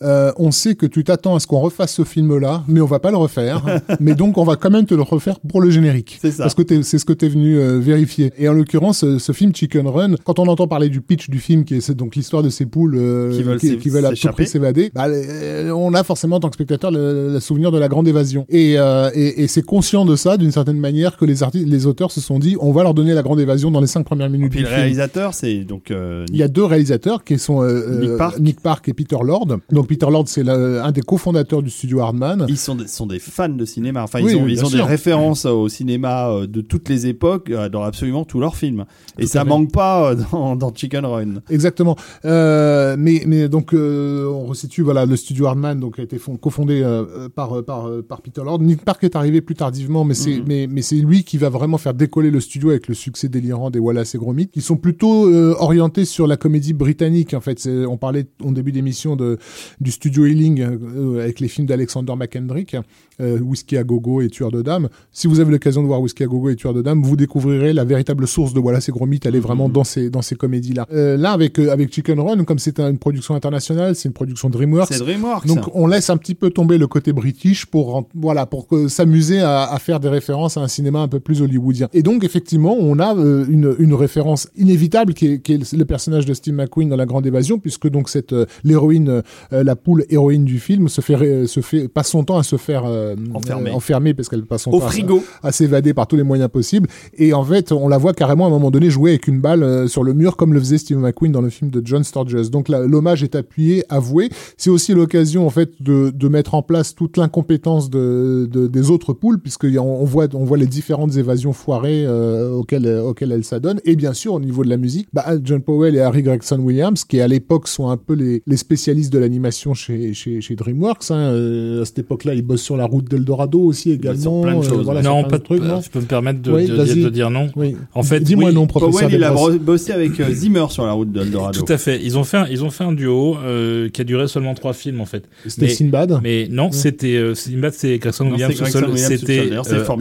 euh, 0.03 0.33
on 0.37 0.51
sait 0.51 0.75
que 0.75 0.87
tu 0.87 1.05
t'attends 1.05 1.35
à 1.37 1.41
ce 1.41 1.47
qu'on 1.47 1.61
refasse 1.61 1.95
ce 1.95 2.05
film-là, 2.05 2.65
mais 2.69 2.81
on 2.81 2.87
va 2.87 2.99
pas 2.99 3.11
le 3.11 3.17
refaire. 3.17 3.63
mais 4.01 4.15
donc, 4.15 4.39
on 4.39 4.45
va 4.45 4.57
quand 4.57 4.71
même 4.71 4.87
te 4.87 4.95
le 4.95 5.03
refaire 5.03 5.39
pour 5.41 5.61
le 5.61 5.71
générique. 5.71 6.19
C'est 6.21 6.31
ça. 6.31 6.45
Parce 6.45 6.55
que 6.55 6.83
c'est 6.83 6.99
ce 6.99 7.05
que 7.05 7.13
tu 7.13 7.27
es 7.27 7.29
venu 7.29 7.57
euh, 7.59 7.79
vérifier. 7.79 8.33
Et 8.39 8.49
en 8.49 8.53
l'occurrence, 8.53 9.05
euh, 9.05 9.19
ce 9.19 9.33
film 9.33 9.55
Chicken 9.55 9.87
Run, 9.87 10.15
quand 10.25 10.39
on 10.39 10.47
entend 10.49 10.67
parler 10.67 10.89
du 10.89 11.01
pitch 11.01 11.29
du 11.31 11.39
film, 11.39 11.65
qui 11.65 11.75
est 11.77 11.91
donc 11.93 12.17
l'histoire 12.17 12.43
de 12.43 12.51
ces 12.51 12.67
poules 12.67 12.95
euh, 12.97 13.33
Qui 13.37 13.43
veulent 13.43 13.61
s'é- 13.61 13.79
qui 13.79 13.89
veulent 13.89 14.07
à 14.07 14.11
tout 14.11 14.17
s'échapper. 14.17 14.35
prix 14.35 14.47
s'évader, 14.47 14.91
bah, 14.95 15.07
euh, 15.09 15.71
on 15.71 15.95
a 15.95 16.03
forcément 16.05 16.37
en 16.37 16.41
tant 16.41 16.49
que 16.49 16.55
spectateur 16.55 16.91
le, 16.91 17.33
le 17.33 17.41
souvenir 17.41 17.71
de 17.73 17.79
la 17.79 17.89
grande 17.89 18.09
évasion. 18.09 18.47
Et, 18.49 18.75
euh, 18.79 19.11
et, 19.15 19.43
et 19.43 19.47
c'est 19.49 19.63
conscient 19.63 20.05
de 20.05 20.17
ça, 20.17 20.37
d'une 20.37 20.53
certaine 20.53 20.79
manière, 20.79 21.17
que 21.17 21.25
les 21.25 21.43
artistes, 21.43 21.67
les 21.67 21.87
auteurs 21.87 22.11
se 22.11 22.21
sont 22.21 22.39
dit, 22.39 22.57
on 22.61 22.73
va 22.73 22.83
leur 22.83 22.95
donner 22.95 23.15
la 23.15 23.23
grande 23.23 23.41
évasion 23.41 23.71
dans 23.71 23.81
les 23.81 23.87
cinq 23.87 24.05
premières 24.05 24.31
minutes 24.31 24.51
Puis 24.51 24.59
du 24.59 24.65
le 24.65 24.69
film. 24.69 24.81
réalisateur, 24.81 25.35
c'est 25.35 25.59
donc 25.65 25.91
euh, 25.91 26.25
Il 26.31 26.37
y 26.37 26.43
a 26.43 26.49
deux 26.49 26.65
réalisateurs 26.65 27.25
qui 27.25 27.39
sont 27.39 27.63
euh, 27.63 28.01
Nick 28.01 28.17
Park. 28.17 28.39
Park 28.63 28.89
et 28.89 28.93
Peter 28.95 29.17
Lord. 29.23 29.47
Donc 29.71 29.87
Peter 29.93 30.07
Lord, 30.11 30.25
c'est 30.29 30.49
un 30.49 30.91
des 30.91 31.03
cofondateurs 31.03 31.63
du 31.63 31.69
studio 31.69 32.01
Hardman. 32.01 32.47
Ils 32.49 32.57
sont 32.57 32.75
des, 32.77 32.87
sont 32.87 33.07
des 33.07 33.19
fans 33.19 33.49
de 33.51 33.65
cinéma. 33.67 34.03
Enfin, 34.05 34.21
Oui, 34.23 34.33
ils 34.33 34.37
ont, 34.37 34.45
oui, 34.45 34.53
ils 34.53 34.59
bien 34.59 34.65
ont 34.65 34.71
des 34.71 34.81
références 34.81 35.45
au 35.45 35.69
cinéma 35.69 36.31
euh, 36.31 36.47
de 36.47 36.63
toutes 36.63 36.89
les 36.89 37.07
époques 37.07 37.51
euh, 37.51 37.69
dans 37.69 37.83
absolument 37.83 38.25
tous 38.25 38.41
leurs 38.41 38.57
films. 38.57 38.87
Et 39.19 39.25
Tout 39.25 39.29
ça 39.29 39.45
manque 39.45 39.71
pas 39.71 40.13
euh, 40.13 40.17
dans, 40.33 40.57
dans 40.57 40.73
Chicken 40.75 41.05
Run. 41.05 41.35
Exactement. 41.51 41.97
Euh, 42.25 42.97
mais 42.99 43.23
mais 43.27 43.49
donc 43.51 43.75
euh, 43.75 44.27
on 44.27 44.47
resitue 44.47 44.81
voilà 44.83 45.05
le 45.05 45.17
studio 45.17 45.47
Hardman 45.47 45.79
donc 45.79 45.99
a 45.99 46.03
été 46.03 46.19
fond- 46.19 46.37
cofondé 46.37 46.81
euh, 46.83 47.29
par 47.29 47.63
par 47.65 47.89
par 48.09 48.23
Peter 48.23 48.43
Lord. 48.45 48.61
Nick 48.61 48.85
Park 48.85 49.05
est 49.05 49.15
arrivé 49.17 49.43
plus 49.43 49.55
tardivement, 49.57 50.05
mais 50.05 50.15
c'est 50.15 50.37
Mhm. 50.39 50.45
mais 50.47 50.67
mais 50.71 50.81
c'est 50.83 50.97
lui 50.97 51.25
qui 51.25 51.37
va 51.37 51.51
vraiment 51.51 51.77
faire 51.77 51.93
décoller 51.95 52.31
le 52.31 52.41
studio 52.41 52.71
avec 52.71 52.89
le 52.89 52.95
succès 52.95 53.29
délirant 53.29 53.71
des 53.71 53.79
Wallace 53.79 54.15
et 54.15 54.19
Gromit, 54.19 54.49
qui 54.49 54.63
sont 54.63 54.77
plutôt 54.77 55.31
orientés 55.61 56.07
sur 56.07 56.27
la 56.27 56.37
comédie 56.39 56.73
britannique. 56.73 57.35
En 57.35 57.41
fait, 57.41 57.69
on 57.89 57.99
parlait 57.99 58.27
en 58.43 58.53
début 58.53 58.73
d'émission 58.73 59.17
de 59.17 59.39
du 59.81 59.91
studio 59.91 60.27
Ealing 60.27 60.61
euh, 60.61 61.23
avec 61.23 61.41
les 61.41 61.49
films 61.49 61.67
d'Alexander 61.67 62.15
McKendrick, 62.17 62.77
euh, 63.23 63.39
Whisky 63.39 63.77
à 63.77 63.85
gogo 63.85 64.21
et 64.21 64.29
Tueur 64.29 64.51
de 64.51 64.61
dames. 64.63 64.89
Si 65.13 65.27
vous 65.27 65.41
avez 65.41 65.51
l'occasion 65.53 65.83
de 65.83 65.87
voir 65.87 66.01
Whisky 66.01 66.25
à 66.25 66.27
gogo 66.27 66.51
et 66.51 66.57
Tueur 66.57 66.75
de 66.75 66.83
dames, 66.83 67.03
vous 67.03 67.17
découvrirez 67.17 67.73
la 67.73 67.85
véritable 67.85 68.27
source 68.27 68.53
de 68.55 68.61
Wallace 68.61 68.89
et 68.89 68.93
Gromit. 68.93 69.21
Elle 69.25 69.37
est 69.37 69.41
vraiment 69.41 69.69
Mhm. 69.69 69.73
dans 69.73 69.85
ces 69.85 70.11
dans 70.11 70.23
ces 70.23 70.35
comédies 70.35 70.73
là. 70.73 70.87
Euh, 70.93 71.17
là 71.17 71.33
avec 71.33 71.59
euh, 71.59 71.71
avec 71.71 71.93
Chicken 71.95 72.19
Run, 72.21 72.45
comme 72.45 72.59
c'est 72.59 72.79
une 72.81 72.99
production 72.99 73.35
internationale, 73.35 73.95
c'est 73.95 74.09
une 74.09 74.13
production 74.15 74.51
DreamWorks. 74.51 74.93
C'est 74.93 74.99
DreamWorks. 74.99 75.47
Donc 75.47 75.65
on 75.75 75.87
laisse 75.87 76.11
un 76.11 76.17
petit 76.17 76.35
peu 76.35 76.51
tomber 76.51 76.79
le 76.79 76.87
côté 76.87 77.13
british 77.13 77.67
pour 77.67 78.09
voilà 78.15 78.47
pour 78.47 78.67
s'amuser 78.89 79.41
à, 79.41 79.65
à 79.65 79.79
faire 79.79 80.01
des 80.01 80.09
références 80.09 80.57
à 80.57 80.61
un 80.61 80.69
cinéma 80.69 81.01
un 81.01 81.09
peu 81.09 81.21
plus 81.21 81.43
hollywoodien. 81.43 81.89
Et 81.93 82.03
donc 82.03 82.25
effectivement 82.25 82.77
on 82.79 82.99
a 82.99 83.15
euh, 83.17 83.45
une, 83.49 83.75
une 83.79 83.95
référence 83.95 84.49
inévitable 84.57 85.15
qui 85.15 85.27
est, 85.27 85.39
qui 85.41 85.55
est 85.55 85.73
le 85.73 85.85
personnage 85.85 86.27
de 86.27 86.35
Steve 86.35 86.55
McQueen 86.55 86.89
dans 86.89 86.97
La 86.97 87.07
Grande 87.07 87.27
Évasion 87.27 87.59
puisque 87.59 87.89
donc 87.89 88.09
cette 88.09 88.35
l'héroïne 88.65 89.23
la 89.51 89.77
poule 89.77 90.05
héroïne 90.11 90.45
du 90.45 90.59
film 90.59 90.89
se 90.89 91.01
fait 91.01 91.47
se 91.47 91.61
fait 91.61 91.89
passe 91.89 92.09
son 92.09 92.25
temps 92.25 92.39
à 92.39 92.43
se 92.43 92.57
faire 92.57 92.85
euh, 92.87 93.12
Enfermer. 93.35 93.71
euh, 93.71 93.75
enfermer 93.75 94.15
parce 94.15 94.29
qu'elle 94.29 94.45
passe 94.45 94.63
son 94.63 94.71
au 94.73 94.79
temps 94.81 94.87
à- 94.87 94.91
frigo. 94.91 95.23
à 95.43 95.53
s'évader 95.53 95.95
par 95.95 96.07
tous 96.07 96.17
les 96.17 96.23
moyens 96.23 96.51
possibles. 96.51 96.89
Et 97.17 97.33
en 97.33 97.45
fait, 97.45 97.73
on 97.73 97.89
la 97.89 97.99
voit 97.99 98.13
carrément 98.15 98.45
à 98.45 98.49
un 98.49 98.51
moment 98.51 98.71
donné 98.71 98.91
jouer 98.91 99.11
avec 99.11 99.27
une 99.29 99.41
balle 99.41 99.63
euh, 99.63 99.87
sur 99.89 100.03
le 100.05 100.13
mur, 100.15 100.37
comme 100.37 100.53
le 100.55 100.61
faisait 100.61 100.79
Steve 100.79 100.99
McQueen 100.99 101.33
dans 101.33 101.41
le 101.41 101.51
film 101.51 101.71
de 101.71 101.83
John 101.85 102.05
Sturges. 102.05 102.51
Donc 102.51 102.69
l'hommage 102.69 103.23
est 103.23 103.35
appuyé, 103.35 103.85
avoué. 103.89 104.29
C'est 104.57 104.71
aussi 104.71 104.95
l'occasion, 104.95 105.47
en 105.47 105.51
fait, 105.51 105.71
de, 105.81 106.11
de 106.15 106.29
mettre 106.29 106.55
en 106.55 106.63
place 106.63 106.95
toute 106.95 107.17
l'incompétence 107.17 107.91
de, 107.91 108.49
de- 108.51 108.67
des 108.67 108.91
autres 108.91 109.13
poules, 109.13 109.41
a- 109.63 109.79
on 109.81 110.05
voit, 110.05 110.29
on 110.35 110.45
voit 110.45 110.59
les 110.59 110.67
différentes 110.67 111.17
évasions 111.17 111.53
foirées 111.53 112.05
euh, 112.07 112.53
auxquelles, 112.53 112.87
auxquelles 112.87 113.33
elles 113.33 113.45
s'adonnent. 113.45 113.81
Et 113.85 113.97
bien 113.97 114.13
sûr, 114.13 114.35
au 114.35 114.41
niveau 114.41 114.65
de 114.65 114.69
la 114.71 114.77
musique, 114.77 115.09
bah, 115.13 115.25
John 115.43 115.61
Powell 115.63 115.95
et 115.97 116.01
Harry 116.01 116.23
Gregson 116.23 116.59
Williams, 116.61 117.05
qui 117.05 117.21
à 117.21 117.29
l'époque 117.29 117.69
sont 117.69 117.89
un 117.89 117.97
peu 117.97 118.15
les, 118.15 118.43
les 118.47 118.57
spécialistes 118.57 119.13
de 119.13 119.19
l'animation 119.19 119.75
chez, 119.75 120.15
chez, 120.15 120.41
chez 120.41 120.55
DreamWorks. 120.57 121.11
Hein. 121.11 121.17
Euh, 121.17 121.83
à 121.83 121.85
cette 121.85 121.99
époque-là, 122.01 122.35
ils 122.35 122.43
bossent 122.43 122.63
sur 122.63 122.77
la 122.77 122.87
route 122.93 123.09
d'Eldorado 123.11 123.61
aussi 123.61 123.91
également. 123.91 124.43
plein 124.43 124.55
de 124.55 124.59
Euh, 124.61 124.63
choses. 124.69 124.85
voilà, 124.85 125.03
non, 125.03 125.21
plein 125.23 125.31
pas 125.31 125.39
de 125.39 125.43
trucs, 125.43 125.63
je 125.63 125.91
peux 125.91 126.01
me 126.01 126.05
permettre 126.07 126.41
de, 126.43 126.53
Oui, 126.53 126.67
de- 126.67 126.75
vas-y. 126.75 127.03
de 127.03 127.09
dire 127.09 127.31
non. 127.31 127.49
oui. 127.57 127.77
En 127.95 128.03
fait, 128.03 128.21
dis-moi 128.21 128.51
oui, 128.51 128.55
non, 128.55 128.67
professeur. 128.67 129.09
Powell, 129.09 129.15
il 129.15 129.25
a 129.25 129.33
bossé 129.59 129.93
avec 129.93 130.21
euh, 130.21 130.31
Zimmer 130.31 130.67
sur 130.71 130.85
la 130.87 130.93
route 130.93 131.11
d'Eldorado. 131.11 131.59
Tout 131.61 131.73
à 131.73 131.79
fait. 131.79 132.01
Ils 132.03 132.17
ont 132.19 132.25
fait, 132.25 132.37
un, 132.37 132.47
ils 132.49 132.63
ont 132.63 132.71
fait 132.71 132.85
un 132.85 132.93
duo 132.93 133.37
euh, 133.43 133.89
qui 133.89 134.01
a 134.01 134.05
duré 134.05 134.29
seulement 134.29 134.55
trois 134.55 134.73
films 134.73 135.01
en 135.01 135.07
fait. 135.07 135.25
C'était 135.47 135.69
Sinbad. 135.69 136.21
Mais 136.23 136.47
non, 136.51 136.71
c'était 136.71 137.17
euh, 137.17 137.35
Sinbad, 137.35 137.73
c'est 137.73 137.99
Gregson 137.99 138.31
Williams 138.31 138.55
tout 138.57 138.65
seul. 138.67 138.99
C'était. 138.99 139.51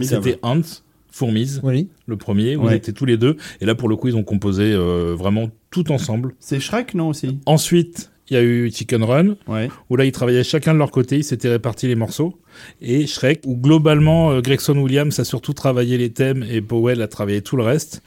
C'était 0.04 0.38
Hans 0.42 0.60
Fourmise, 1.10 1.60
Oui. 1.62 1.88
le 2.06 2.16
premier. 2.16 2.56
où 2.56 2.64
Ouais. 2.64 2.72
Ils 2.72 2.76
étaient 2.76 2.92
tous 2.92 3.04
les 3.04 3.16
deux. 3.18 3.36
Et 3.60 3.66
là, 3.66 3.74
pour 3.74 3.88
le 3.88 3.96
coup, 3.96 4.08
ils 4.08 4.16
ont 4.16 4.22
composé 4.22 4.72
euh, 4.72 5.14
vraiment 5.16 5.50
tout 5.70 5.92
ensemble. 5.92 6.34
C'est 6.40 6.58
Shrek, 6.58 6.94
non 6.94 7.08
aussi? 7.08 7.38
Ensuite, 7.44 8.10
il 8.30 8.34
y 8.34 8.36
a 8.38 8.42
eu 8.42 8.70
Chicken 8.72 9.02
Run, 9.04 9.34
Ouais. 9.46 9.68
où 9.90 9.96
là, 9.96 10.06
ils 10.06 10.12
travaillaient 10.12 10.42
chacun 10.44 10.72
de 10.72 10.78
leur 10.78 10.90
côté, 10.90 11.18
ils 11.18 11.24
s'étaient 11.24 11.50
répartis 11.50 11.86
les 11.86 11.96
morceaux. 11.96 12.34
Et 12.80 13.06
Shrek, 13.06 13.42
où 13.46 13.56
globalement, 13.56 14.32
euh, 14.32 14.40
Gregson 14.40 14.76
Williams 14.76 15.18
a 15.18 15.24
surtout 15.24 15.52
travaillé 15.52 15.98
les 15.98 16.10
thèmes 16.10 16.44
et 16.48 16.60
Powell 16.60 17.02
a 17.02 17.08
travaillé 17.08 17.42
tout 17.42 17.56
le 17.56 17.62
reste. 17.62 18.02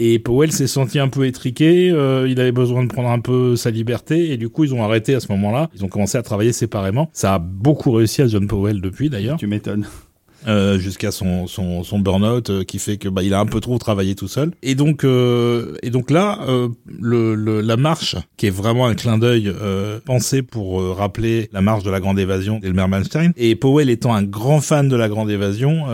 Et 0.00 0.18
Powell 0.20 0.52
s'est 0.52 0.68
senti 0.68 1.00
un 1.00 1.08
peu 1.08 1.26
étriqué, 1.26 1.90
euh, 1.90 2.28
il 2.28 2.40
avait 2.40 2.52
besoin 2.52 2.84
de 2.84 2.88
prendre 2.88 3.08
un 3.08 3.18
peu 3.18 3.56
sa 3.56 3.70
liberté, 3.70 4.30
et 4.30 4.36
du 4.36 4.48
coup, 4.48 4.62
ils 4.62 4.72
ont 4.72 4.84
arrêté 4.84 5.14
à 5.14 5.20
ce 5.20 5.26
moment-là. 5.32 5.70
Ils 5.74 5.84
ont 5.84 5.88
commencé 5.88 6.16
à 6.16 6.22
travailler 6.22 6.52
séparément. 6.52 7.10
Ça 7.12 7.34
a 7.34 7.38
beaucoup 7.40 7.90
réussi 7.90 8.22
à 8.22 8.28
John 8.28 8.46
Powell 8.46 8.80
depuis, 8.80 9.10
d'ailleurs. 9.10 9.38
Tu 9.38 9.48
m'étonnes. 9.48 9.86
Euh, 10.48 10.78
jusqu'à 10.78 11.12
son 11.12 11.46
son, 11.46 11.82
son 11.82 11.98
burn-out 11.98 12.50
euh, 12.50 12.64
qui 12.64 12.78
fait 12.78 12.96
que 12.96 13.08
bah 13.08 13.22
il 13.22 13.34
a 13.34 13.40
un 13.40 13.46
peu 13.46 13.60
trop 13.60 13.78
travaillé 13.78 14.14
tout 14.14 14.28
seul. 14.28 14.52
Et 14.62 14.74
donc 14.74 15.04
euh, 15.04 15.76
et 15.82 15.90
donc 15.90 16.10
là 16.10 16.40
euh, 16.48 16.68
le, 16.86 17.34
le 17.34 17.60
la 17.60 17.76
marche 17.76 18.16
qui 18.36 18.46
est 18.46 18.50
vraiment 18.50 18.86
un 18.86 18.94
clin 18.94 19.18
d'œil 19.18 19.48
euh, 19.48 20.00
pensé 20.04 20.42
pour 20.42 20.82
rappeler 20.96 21.48
la 21.52 21.60
marche 21.60 21.82
de 21.84 21.90
la 21.90 22.00
grande 22.00 22.18
évasion 22.18 22.58
d'Elmer 22.58 22.86
Manstein 22.88 23.32
et 23.36 23.54
Powell 23.56 23.90
étant 23.90 24.14
un 24.14 24.22
grand 24.22 24.60
fan 24.60 24.88
de 24.88 24.96
la 24.96 25.08
grande 25.08 25.30
évasion 25.30 25.86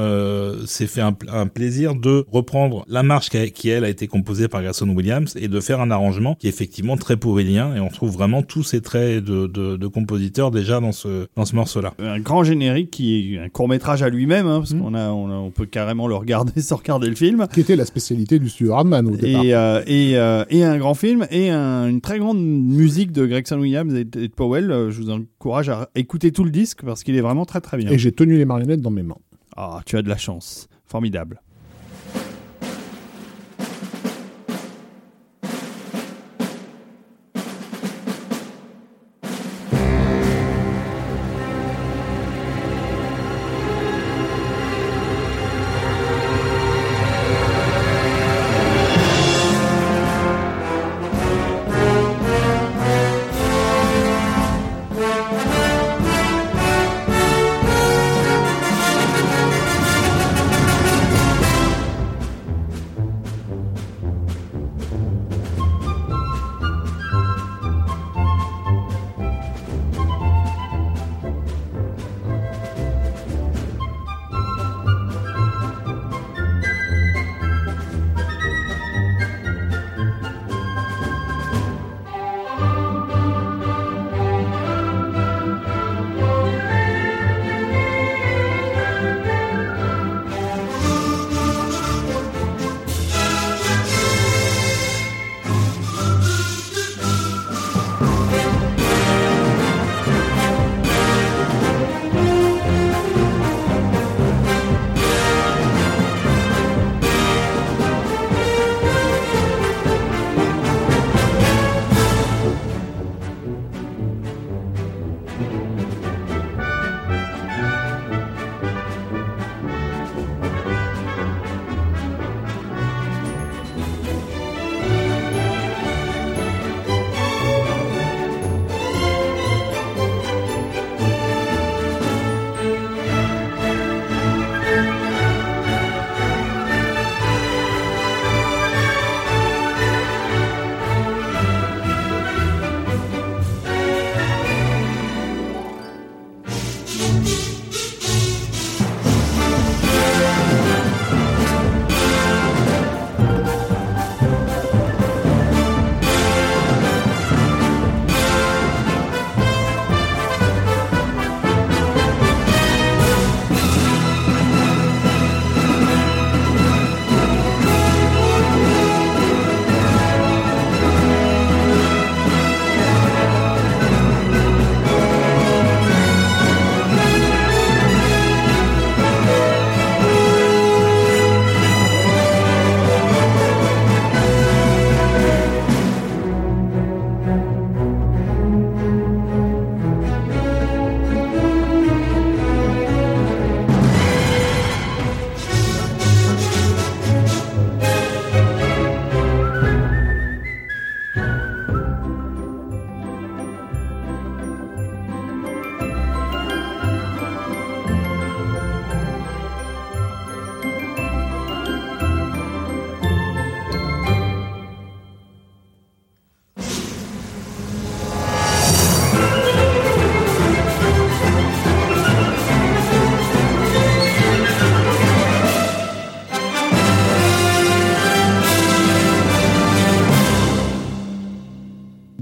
s'est 0.66 0.86
fait 0.86 1.00
un, 1.00 1.12
plaisir 1.46 1.94
de 1.94 2.24
reprendre 2.30 2.84
la 2.88 3.02
marche 3.02 3.30
qui, 3.30 3.68
elle 3.68 3.84
a 3.84 3.88
été 3.88 4.06
composée 4.06 4.48
par 4.48 4.62
Garson 4.62 4.88
Williams 4.88 5.34
et 5.36 5.48
de 5.48 5.60
faire 5.60 5.80
un 5.80 5.90
arrangement 5.90 6.36
qui 6.36 6.46
est 6.46 6.50
effectivement 6.50 6.96
très 6.96 7.16
powellien. 7.16 7.74
Et 7.74 7.80
on 7.80 7.88
trouve 7.88 8.12
vraiment 8.12 8.42
tous 8.42 8.62
ces 8.62 8.80
traits 8.80 9.24
de, 9.24 9.46
de, 9.46 9.76
de 9.76 9.86
compositeur 9.86 10.50
déjà 10.50 10.80
dans 10.80 10.92
ce 10.92 11.26
dans 11.36 11.44
ce 11.44 11.54
morceau 11.54 11.80
là 11.80 11.94
Un 11.98 12.20
grand 12.20 12.44
générique 12.44 12.90
qui 12.90 13.34
est 13.34 13.38
un 13.38 13.48
court 13.48 13.68
métrage 13.68 14.02
à 14.02 14.08
lui-même, 14.08 14.43
hein, 14.46 14.58
parce 14.60 14.72
Mm. 14.74 14.80
qu'on 14.80 14.94
a, 14.94 15.10
on, 15.10 15.30
a- 15.30 15.34
on 15.34 15.50
peut 15.50 15.66
carrément 15.66 16.06
le 16.08 16.14
regarder 16.14 16.60
sans 16.60 16.76
regarder 16.76 17.08
le 17.08 17.14
film. 17.14 17.46
Qui 17.52 17.60
était 17.60 17.76
la 17.76 17.84
spécialité 17.84 18.38
du 18.38 18.48
studio 18.48 18.72
Hardman 18.74 19.06
au 19.06 19.16
départ. 19.16 19.44
Et, 19.44 19.54
euh, 19.54 19.82
et, 19.86 20.16
euh, 20.16 20.44
et 20.50 20.64
un 20.64 20.76
grand 20.78 20.94
film 20.94 21.26
et 21.30 21.50
un- 21.50 21.88
une 21.88 22.00
très 22.00 22.18
grande 22.18 22.42
musique 22.44 23.12
de 23.12 23.26
Gregson 23.26 23.58
Williams 23.58 23.94
et, 23.94 24.00
et 24.00 24.04
de 24.04 24.26
Powell. 24.28 24.70
Euh, 24.70 24.90
Je 24.90 25.00
vous 25.02 25.10
encourage 25.10 25.68
à 25.68 25.88
écouter 25.94 26.32
tout 26.32 26.44
le 26.44 26.50
disque 26.50 26.82
parce 26.84 27.02
qu'il 27.02 27.16
est 27.16 27.20
vraiment 27.20 27.44
très 27.44 27.60
très 27.60 27.76
bien. 27.76 27.90
Et 27.90 27.98
j'ai 27.98 28.12
tenu 28.12 28.36
les 28.36 28.44
marionnettes 28.44 28.80
dans 28.80 28.90
mes 28.90 29.02
mains. 29.02 29.16
Ah, 29.56 29.80
tu 29.86 29.96
as 29.96 30.02
de 30.02 30.08
la 30.08 30.16
chance. 30.16 30.68
Formidable. 30.86 31.40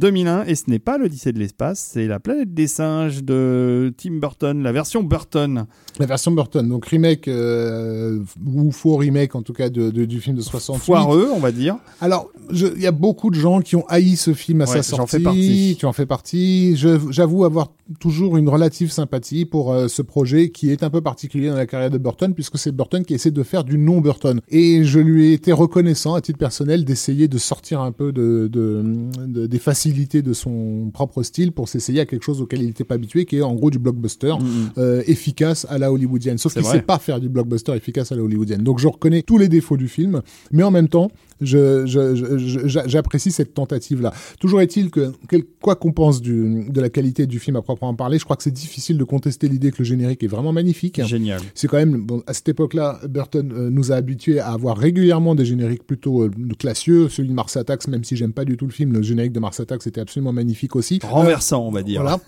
2001, 0.03 0.45
et 0.47 0.57
ce 0.57 0.65
n'est 0.69 0.81
pas 0.81 0.99
l'Odyssée 0.99 1.33
de 1.33 1.39
l'espace, 1.39 1.91
c'est 1.93 2.09
la 2.09 2.19
planète 2.19 2.53
des 2.53 2.67
singes 2.67 3.23
de 3.23 3.95
Tim 3.97 4.15
Burton, 4.19 4.61
la 4.63 4.73
version 4.73 5.03
Burton. 5.05 5.67
La 6.01 6.07
version 6.07 6.33
Burton, 6.33 6.69
donc 6.69 6.87
remake, 6.87 7.29
euh, 7.29 8.19
ou 8.45 8.73
faux 8.73 8.97
remake 8.97 9.37
en 9.37 9.43
tout 9.43 9.53
cas 9.53 9.69
de, 9.71 9.91
de- 9.91 10.05
du 10.05 10.21
film 10.21 10.35
de 10.37 10.41
68. 10.43 10.85
Foireux, 10.85 11.29
on 11.33 11.39
va 11.39 11.53
dire. 11.53 11.77
Alors, 12.01 12.31
il 12.51 12.81
y 12.83 12.87
a 12.87 12.93
beaucoup 12.93 13.31
de 13.31 13.37
gens 13.37 13.61
qui 13.61 13.77
ont 13.77 13.85
haï 13.89 14.17
ce 14.17 14.35
film 14.35 14.61
à 14.63 14.65
Ouais, 14.65 14.77
sa 14.77 14.83
sortie. 14.83 15.17
fais 15.19 15.23
partie. 15.23 15.77
Tu 15.79 15.87
en 15.87 15.93
fais 15.93 16.07
partie. 16.07 16.77
J'avoue 16.77 17.45
avoir 17.45 17.73
toujours 18.01 18.37
une 18.37 18.49
relative 18.49 18.91
sympathie 18.91 19.45
pour 19.45 19.73
euh, 19.73 19.87
ce 19.87 20.03
projet 20.03 20.49
qui 20.51 20.71
est 20.71 20.83
un 20.83 20.91
peu 20.91 21.01
particulier 21.01 21.49
dans 21.49 21.57
la 21.57 21.67
carrière 21.67 21.91
de 21.91 21.99
Burton 21.99 22.35
puisque 22.35 22.59
c'est 22.59 22.73
Burton 22.73 23.05
qui 23.05 23.15
essaie 23.15 23.31
de 23.31 23.43
faire 23.45 23.63
du 23.63 23.79
non 23.79 24.01
Burton. 24.01 24.41
Et 24.49 24.83
je 24.85 24.99
lui 24.99 25.27
ai 25.29 25.33
été 25.35 25.53
reconnaissant 25.53 26.15
à 26.15 26.21
titre 26.21 26.39
personnel 26.39 26.85
d'essayer 26.85 27.29
de 27.29 27.39
sortir 27.39 27.81
un 27.83 27.93
peu 27.93 28.11
de, 28.13 28.49
de, 28.51 28.83
de- 29.27 29.47
des 29.47 29.59
facilités 29.59 29.92
de 29.93 30.33
son 30.33 30.91
propre 30.93 31.23
style 31.23 31.53
pour 31.53 31.69
s'essayer 31.69 32.01
à 32.01 32.07
quelque 32.07 32.25
chose 32.25 32.41
auquel 32.41 32.63
il 32.63 32.67
n'était 32.67 32.85
pas 32.85 32.95
habitué, 32.95 33.25
qui 33.25 33.37
est 33.39 33.43
en 33.43 33.55
gros 33.55 33.71
du 33.71 33.79
blockbuster 33.79 34.35
euh, 34.79 35.03
efficace 35.07 35.67
à 35.69 35.79
la 35.79 35.93
hollywoodienne. 35.93 36.39
Sauf 36.39 36.55
qu'il 36.55 36.63
vrai. 36.63 36.79
sait 36.79 36.83
pas 36.83 36.99
faire 36.99 37.21
du 37.21 37.29
blockbuster 37.29 37.75
efficace 37.75 38.13
à 38.13 38.17
la 38.17 38.23
hollywoodienne. 38.23 38.63
Donc 38.63 38.79
je 38.79 38.89
reconnais 38.89 39.23
tous 39.23 39.39
les 39.39 39.49
défauts 39.49 39.77
du 39.77 39.89
film, 39.89 40.23
mais 40.51 40.63
en 40.63 40.71
même 40.71 40.89
temps, 40.89 41.11
j'apprécie 41.43 43.31
cette 43.31 43.55
tentative-là. 43.55 44.13
Toujours 44.41 44.61
est-il 44.61 44.91
que, 44.91 45.13
quel- 45.29 45.45
quoi 45.61 45.77
qu'on 45.77 45.93
pense 45.93 46.21
du, 46.21 46.67
de 46.69 46.81
la 46.81 46.89
qualité 46.91 47.27
du 47.27 47.39
film 47.39 47.57
à 47.57 47.63
proprement 47.63 47.95
parler, 47.95 48.19
je 48.19 48.25
crois 48.25 48.37
que 48.37 48.43
c'est 48.43 48.51
difficile 48.51 48.99
de 48.99 49.05
contester 49.05 49.49
l'idée 49.49 49.71
que 49.71 49.79
le 49.79 49.85
générique 49.85 50.23
est 50.23 50.29
vraiment 50.29 50.53
magnifique. 50.53 51.01
Génial. 51.05 51.41
C'est 51.55 51.69
quand 51.69 51.77
même, 51.79 52.03
bon, 52.05 52.23
à 52.27 52.35
cette 52.35 52.49
époque-là, 52.49 53.01
Burton 53.09 53.53
euh, 53.53 53.71
nous 53.71 53.93
a 53.93 53.97
habitués 53.97 54.39
à 54.41 54.49
avoir 54.53 54.77
régulièrement 54.77 55.35
des 55.35 55.45
génériques 55.45 55.85
plutôt 55.87 56.23
euh, 56.23 56.31
classieux. 56.59 57.09
Celui 57.09 57.29
de 57.29 57.35
Mars 57.35 57.57
Attacks, 57.57 57.87
même 57.89 58.05
si 58.05 58.17
j'aime 58.17 58.33
pas 58.33 58.45
du 58.45 58.57
tout 58.57 58.67
le 58.67 58.73
film, 58.73 58.93
le 58.93 59.03
générique 59.03 59.33
de 59.33 59.41
Mars 59.41 59.61
Attacks 59.61 59.87
était 59.87 60.01
absolument 60.01 60.33
magnifique 60.33 60.77
aussi. 60.77 60.99
Renversant, 61.03 61.67
on 61.67 61.71
va 61.71 61.83
dire. 61.83 62.03
Voilà. 62.03 62.21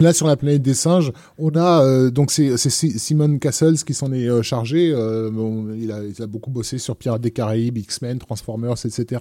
Là, 0.00 0.12
sur 0.12 0.26
la 0.26 0.36
planète 0.36 0.62
des 0.62 0.74
singes, 0.74 1.12
on 1.38 1.50
a 1.56 1.84
euh, 1.84 2.10
donc 2.10 2.30
c'est 2.30 2.56
c'est 2.56 2.70
Si- 2.70 2.98
Simon 2.98 3.38
Castles 3.38 3.76
qui 3.86 3.94
s'en 3.94 4.12
est 4.12 4.28
euh, 4.28 4.42
chargé. 4.42 4.92
bon, 5.32 5.74
il, 5.78 5.90
a, 5.92 6.00
il 6.04 6.22
a 6.22 6.26
beaucoup 6.26 6.50
bossé 6.50 6.78
sur 6.78 6.96
Pirates 6.96 7.20
des 7.20 7.30
Caraïbes, 7.30 7.78
X-Men, 7.78 8.18
Transformers, 8.18 8.41
etc. 8.84 9.20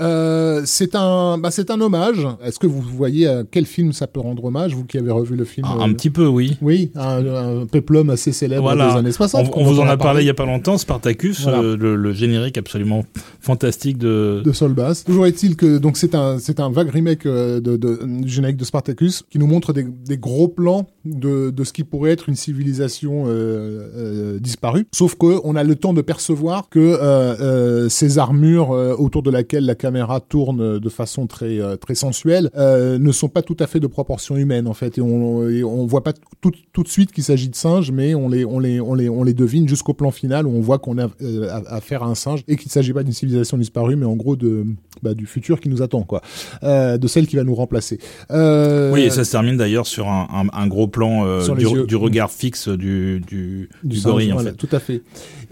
Euh, 0.00 0.62
c'est 0.64 0.94
un 0.94 1.38
bah, 1.38 1.50
c'est 1.50 1.70
un 1.70 1.80
hommage. 1.80 2.26
Est-ce 2.44 2.58
que 2.58 2.66
vous 2.66 2.80
voyez 2.80 3.26
à 3.26 3.42
quel 3.50 3.66
film 3.66 3.92
ça 3.92 4.06
peut 4.06 4.20
rendre 4.20 4.44
hommage, 4.44 4.74
vous 4.74 4.84
qui 4.84 4.98
avez 4.98 5.10
revu 5.10 5.36
le 5.36 5.44
film 5.44 5.66
Un, 5.66 5.78
euh, 5.80 5.84
un 5.84 5.92
petit 5.92 6.10
peu, 6.10 6.26
oui. 6.26 6.56
Oui, 6.62 6.90
un, 6.94 7.24
un 7.62 7.66
peplum 7.66 8.10
assez 8.10 8.32
célèbre 8.32 8.62
Voilà. 8.62 8.92
des 8.92 8.98
années 8.98 9.12
60. 9.12 9.50
On, 9.54 9.60
on 9.60 9.64
vous 9.64 9.80
en 9.80 9.86
a 9.86 9.96
parlé 9.96 10.22
il 10.22 10.26
y 10.26 10.30
a 10.30 10.34
pas 10.34 10.46
longtemps, 10.46 10.78
Spartacus, 10.78 11.42
Voilà. 11.42 11.60
euh, 11.60 11.76
le, 11.76 11.96
le 11.96 12.12
générique 12.12 12.58
absolument 12.58 13.04
fantastique 13.40 13.98
de. 13.98 14.42
de 14.44 14.52
Sol 14.52 14.72
Bass. 14.72 15.04
Toujours 15.04 15.26
est-il 15.26 15.56
que 15.56 15.78
donc 15.78 15.96
c'est 15.96 16.14
un 16.14 16.38
c'est 16.38 16.60
un 16.60 16.70
vague 16.70 16.90
remake 16.90 17.26
euh, 17.26 17.60
de, 17.60 17.76
de, 17.76 17.98
du 18.04 18.28
générique 18.28 18.56
de 18.56 18.64
Spartacus 18.64 19.24
qui 19.30 19.38
nous 19.38 19.46
montre 19.46 19.72
des, 19.72 19.84
des 19.84 20.16
gros 20.18 20.48
plans 20.48 20.86
de, 21.04 21.50
de 21.50 21.64
ce 21.64 21.72
qui 21.72 21.84
pourrait 21.84 22.12
être 22.12 22.28
une 22.28 22.34
civilisation 22.36 23.24
euh, 23.26 23.88
euh, 23.96 24.38
disparue. 24.38 24.86
Sauf 24.92 25.14
que 25.16 25.40
on 25.44 25.56
a 25.56 25.62
le 25.64 25.74
temps 25.76 25.92
de 25.92 26.00
percevoir 26.02 26.68
que 26.68 26.78
euh, 26.78 26.98
euh, 27.40 27.88
ces 27.88 28.18
armures 28.18 28.53
euh, 28.54 28.94
autour 28.96 29.22
de 29.22 29.30
laquelle 29.30 29.66
la 29.66 29.74
caméra 29.74 30.20
tourne 30.20 30.78
de 30.78 30.88
façon 30.88 31.26
très 31.26 31.60
euh, 31.60 31.76
très 31.76 31.94
sensuelle 31.94 32.50
euh, 32.56 32.98
ne 32.98 33.12
sont 33.12 33.28
pas 33.28 33.42
tout 33.42 33.56
à 33.60 33.66
fait 33.66 33.80
de 33.80 33.86
proportion 33.86 34.36
humaine 34.36 34.66
en 34.66 34.74
fait 34.74 34.98
et 34.98 35.00
on 35.00 35.48
et 35.48 35.64
on 35.64 35.86
voit 35.86 36.02
pas 36.02 36.12
tout, 36.40 36.52
tout 36.72 36.82
de 36.82 36.88
suite 36.88 37.12
qu'il 37.12 37.24
s'agit 37.24 37.48
de 37.48 37.56
singes 37.56 37.90
mais 37.90 38.14
on 38.14 38.28
les 38.28 38.44
on 38.44 38.58
les 38.58 38.80
on 38.80 38.94
les 38.94 39.08
on 39.08 39.24
les 39.24 39.34
devine 39.34 39.68
jusqu'au 39.68 39.94
plan 39.94 40.10
final 40.10 40.46
où 40.46 40.50
on 40.50 40.60
voit 40.60 40.78
qu'on 40.78 40.98
a 40.98 41.08
euh, 41.22 41.48
affaire 41.66 42.02
à 42.02 42.06
un 42.06 42.14
singe 42.14 42.44
et 42.48 42.56
qu'il 42.56 42.68
ne 42.68 42.72
s'agit 42.72 42.92
pas 42.92 43.02
d'une 43.02 43.12
civilisation 43.12 43.58
disparue 43.58 43.96
mais 43.96 44.06
en 44.06 44.16
gros 44.16 44.36
de 44.36 44.64
bah, 45.02 45.14
du 45.14 45.26
futur 45.26 45.60
qui 45.60 45.68
nous 45.68 45.82
attend 45.82 46.02
quoi 46.02 46.22
Euh, 46.62 46.98
de 46.98 47.08
celle 47.08 47.26
qui 47.26 47.36
va 47.36 47.44
nous 47.44 47.54
remplacer 47.54 47.98
euh, 48.30 48.92
Oui, 48.92 49.02
et 49.02 49.10
ça 49.10 49.24
se 49.24 49.30
termine 49.30 49.56
d'ailleurs 49.56 49.86
sur 49.86 50.08
un, 50.08 50.28
un, 50.32 50.58
un 50.58 50.66
gros 50.66 50.88
plan 50.88 51.26
euh, 51.26 51.54
du, 51.54 51.96
regard 51.96 52.30
fixe 52.30 52.68
du, 52.68 53.20
du, 53.26 53.68
gorille, 54.02 54.32
en 54.32 54.36
voilà, 54.36 54.50
fait. 54.50 54.56
Tout 54.56 54.68
à 54.72 54.80
fait. 54.80 55.02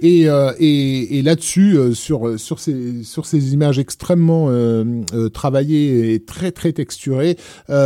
Et, 0.02 0.28
euh, 0.28 0.52
et, 0.58 1.18
et 1.18 1.22
là-dessus, 1.22 1.76
euh, 1.76 1.94
sur 1.94 2.38
sur 2.38 2.58
ces 2.58 3.02
sur 3.04 3.24
ces 3.24 3.54
images 3.54 3.78
extrêmement 3.78 4.46
euh, 4.50 4.84
euh, 5.14 5.28
travaillées 5.28 6.12
et 6.14 6.20
très 6.24 6.50
très 6.52 6.72
texturées, 6.72 7.36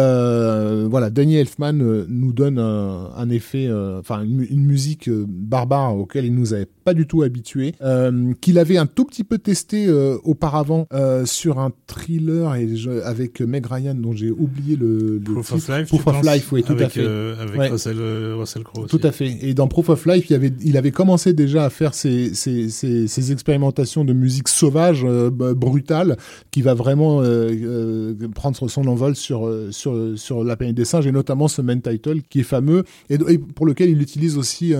euh, 0.06 0.86
voilà, 0.90 1.10
Danny 1.10 1.36
Elfman 1.36 1.74
euh, 1.80 2.06
nous 2.08 2.32
donne 2.32 2.58
un, 2.58 3.10
un 3.16 3.30
effet, 3.30 3.66
euh, 3.68 4.00
enfin 4.00 4.22
une, 4.22 4.36
mu- 4.36 4.46
une 4.50 4.64
musique 4.64 5.08
euh, 5.08 5.24
barbare 5.28 5.96
auquel 5.96 6.24
il 6.24 6.34
nous 6.34 6.54
avait 6.54 6.66
pas 6.84 6.94
du 6.94 7.06
tout 7.06 7.22
habitué, 7.22 7.74
euh, 7.82 8.32
qu'il 8.40 8.58
avait 8.58 8.78
un 8.78 8.86
tout 8.86 9.04
petit 9.04 9.24
peu 9.24 9.38
testé 9.38 9.86
euh, 9.86 10.16
auparavant 10.24 10.86
euh, 10.92 11.26
sur 11.26 11.58
un 11.58 11.70
thriller 11.86 12.54
et 12.54 12.76
je- 12.76 13.02
avec 13.02 13.40
Meg 13.40 13.66
Ryan 13.66 13.94
dont 13.94 14.12
j'ai 14.12 14.30
oublié 14.30 14.76
le, 14.76 15.18
le 15.18 15.34
Proof 15.34 15.52
of. 15.52 15.68
Life, 15.68 15.88
Proof 15.88 16.06
of 16.06 16.22
Life, 16.22 16.52
oui, 16.52 16.62
tout 16.62 16.72
avec, 16.72 16.86
à 16.86 16.88
fait. 16.90 17.00
euh, 17.04 17.34
avec 17.42 17.56
Ouais. 17.58 17.68
Russell, 17.68 17.96
euh, 17.98 18.36
Russell 18.38 18.62
Crowe. 18.62 18.86
Tout 18.86 19.00
à 19.02 19.12
fait. 19.12 19.36
Et 19.42 19.54
dans 19.54 19.66
Proof 19.68 19.88
of 19.88 20.06
Life, 20.06 20.30
il 20.30 20.34
avait, 20.34 20.52
il 20.64 20.76
avait 20.76 20.90
commencé 20.92 21.32
déjà 21.32 21.64
à 21.64 21.70
faire 21.70 21.94
ses, 21.94 22.05
ses 22.34 23.32
expérimentations 23.32 24.04
de 24.04 24.12
musique 24.12 24.48
sauvage, 24.48 25.02
euh, 25.04 25.30
b- 25.30 25.54
brutale, 25.54 26.16
qui 26.50 26.62
va 26.62 26.74
vraiment 26.74 27.20
euh, 27.22 27.50
euh, 27.52 28.14
prendre 28.34 28.56
son 28.56 28.86
envol 28.86 29.14
sur, 29.16 29.50
sur, 29.70 30.12
sur 30.18 30.44
la 30.44 30.56
planète 30.56 30.76
des 30.76 30.84
singes, 30.84 31.06
et 31.06 31.12
notamment 31.12 31.48
ce 31.48 31.62
main 31.62 31.78
title 31.78 32.20
qui 32.28 32.40
est 32.40 32.44
fameux, 32.44 32.84
et, 33.10 33.18
pour 33.38 33.66
lequel 33.66 33.90
il 33.90 34.00
utilise 34.02 34.36
aussi 34.38 34.72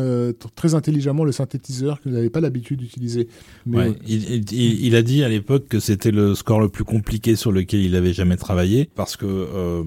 très 0.54 0.74
intelligemment 0.74 1.24
le 1.24 1.32
synthétiseur 1.32 2.00
qu'il 2.00 2.12
n'avait 2.12 2.30
pas 2.30 2.40
l'habitude 2.40 2.78
d'utiliser. 2.80 3.28
Il, 4.06 4.52
il- 4.52 4.96
a 4.96 5.02
dit 5.02 5.22
à 5.24 5.28
l'époque 5.28 5.68
que 5.68 5.80
c'était 5.80 6.10
le 6.10 6.34
score 6.34 6.60
le 6.60 6.68
plus 6.68 6.84
compliqué 6.84 7.36
sur 7.36 7.52
lequel 7.52 7.80
il 7.80 7.94
avait 7.96 8.12
jamais 8.12 8.36
travaillé 8.36 8.88
parce 8.94 9.16
que 9.16 9.82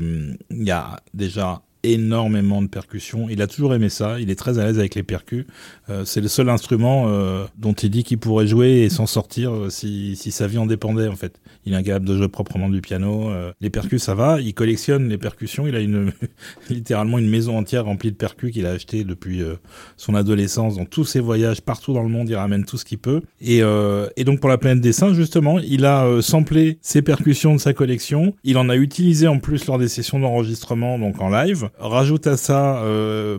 il 0.52 0.64
y 0.68 0.72
a 0.72 1.00
déjà 1.14 1.62
énormément 1.84 2.62
de 2.62 2.68
percussions. 2.68 3.28
Il 3.30 3.42
a 3.42 3.48
toujours 3.48 3.74
aimé 3.74 3.88
ça. 3.90 4.20
Il 4.20 4.30
est 4.30 4.36
très 4.36 4.60
à 4.60 4.66
l'aise 4.66 4.78
avec 4.80 4.96
les 4.96 5.04
percus. 5.04 5.46
Euh, 5.90 6.06
c'est 6.06 6.22
le 6.22 6.28
seul 6.28 6.50
instrument 6.50 7.06
euh, 7.08 7.46
dont 7.58 7.74
il 7.74 7.90
dit 7.90 8.04
qu'il 8.04 8.18
pourrait 8.18 8.48
jouer 8.48 8.82
et 8.82 8.90
s'en 8.90 9.06
sortir 9.06 9.54
euh, 9.54 9.70
si, 9.70 10.16
si 10.16 10.32
sa 10.32 10.48
vie 10.48 10.58
en 10.58 10.66
dépendait 10.66 11.08
en 11.08 11.16
fait. 11.16 11.40
Il 11.66 11.74
est 11.74 11.76
incapable 11.76 12.06
de 12.06 12.18
jouer 12.18 12.28
proprement 12.28 12.70
du 12.70 12.82
piano. 12.82 13.30
euh, 13.30 13.52
les 13.62 13.70
percus, 13.70 14.02
ça 14.02 14.16
va. 14.16 14.40
Il 14.40 14.54
collectionne 14.54 15.10
les 15.10 15.18
percussions. 15.18 15.68
Il 15.68 15.76
a 15.76 15.80
une 15.80 16.12
littéralement 16.70 17.18
une 17.18 17.30
maison 17.30 17.58
entière 17.58 17.86
remplie 17.86 18.12
de 18.12 18.16
percus 18.16 18.52
qu'il 18.54 18.66
a 18.66 18.72
acheté 18.72 19.04
depuis 19.04 19.42
son 19.98 20.16
adolescence 20.16 20.78
dans 20.78 20.86
tous 20.86 21.06
ses 21.06 21.20
voyages 21.20 21.62
partout 21.62 21.94
dans 21.94 22.04
le 22.04 22.10
monde. 22.10 22.30
Il 22.30 22.36
ramène 22.36 22.66
tout 22.66 22.78
ce 22.78 22.86
qu'il 22.86 22.98
peut. 22.98 23.22
Et, 23.42 23.60
et 23.60 24.24
donc 24.24 24.40
pour 24.40 24.50
la 24.50 24.58
planète 24.58 24.82
des 24.82 24.94
singes, 24.94 25.16
justement, 25.16 25.60
il 25.60 25.86
a 25.86 26.22
samplé 26.22 26.78
ses 26.82 27.02
percussions 27.02 27.54
de 27.54 27.60
sa 27.60 27.74
collection. 27.74 28.34
Il 28.44 28.58
en 28.58 28.70
a 28.70 28.76
utilisé 28.76 29.28
en 29.28 29.40
plus 29.40 29.66
lors 29.68 29.78
des 29.78 29.88
sessions 29.88 30.20
d'enregistrement, 30.20 30.98
donc 30.98 31.22
en 31.22 31.30
live. 31.30 31.70
Rajoute 31.80 32.28
à 32.28 32.38
ça 32.38 32.84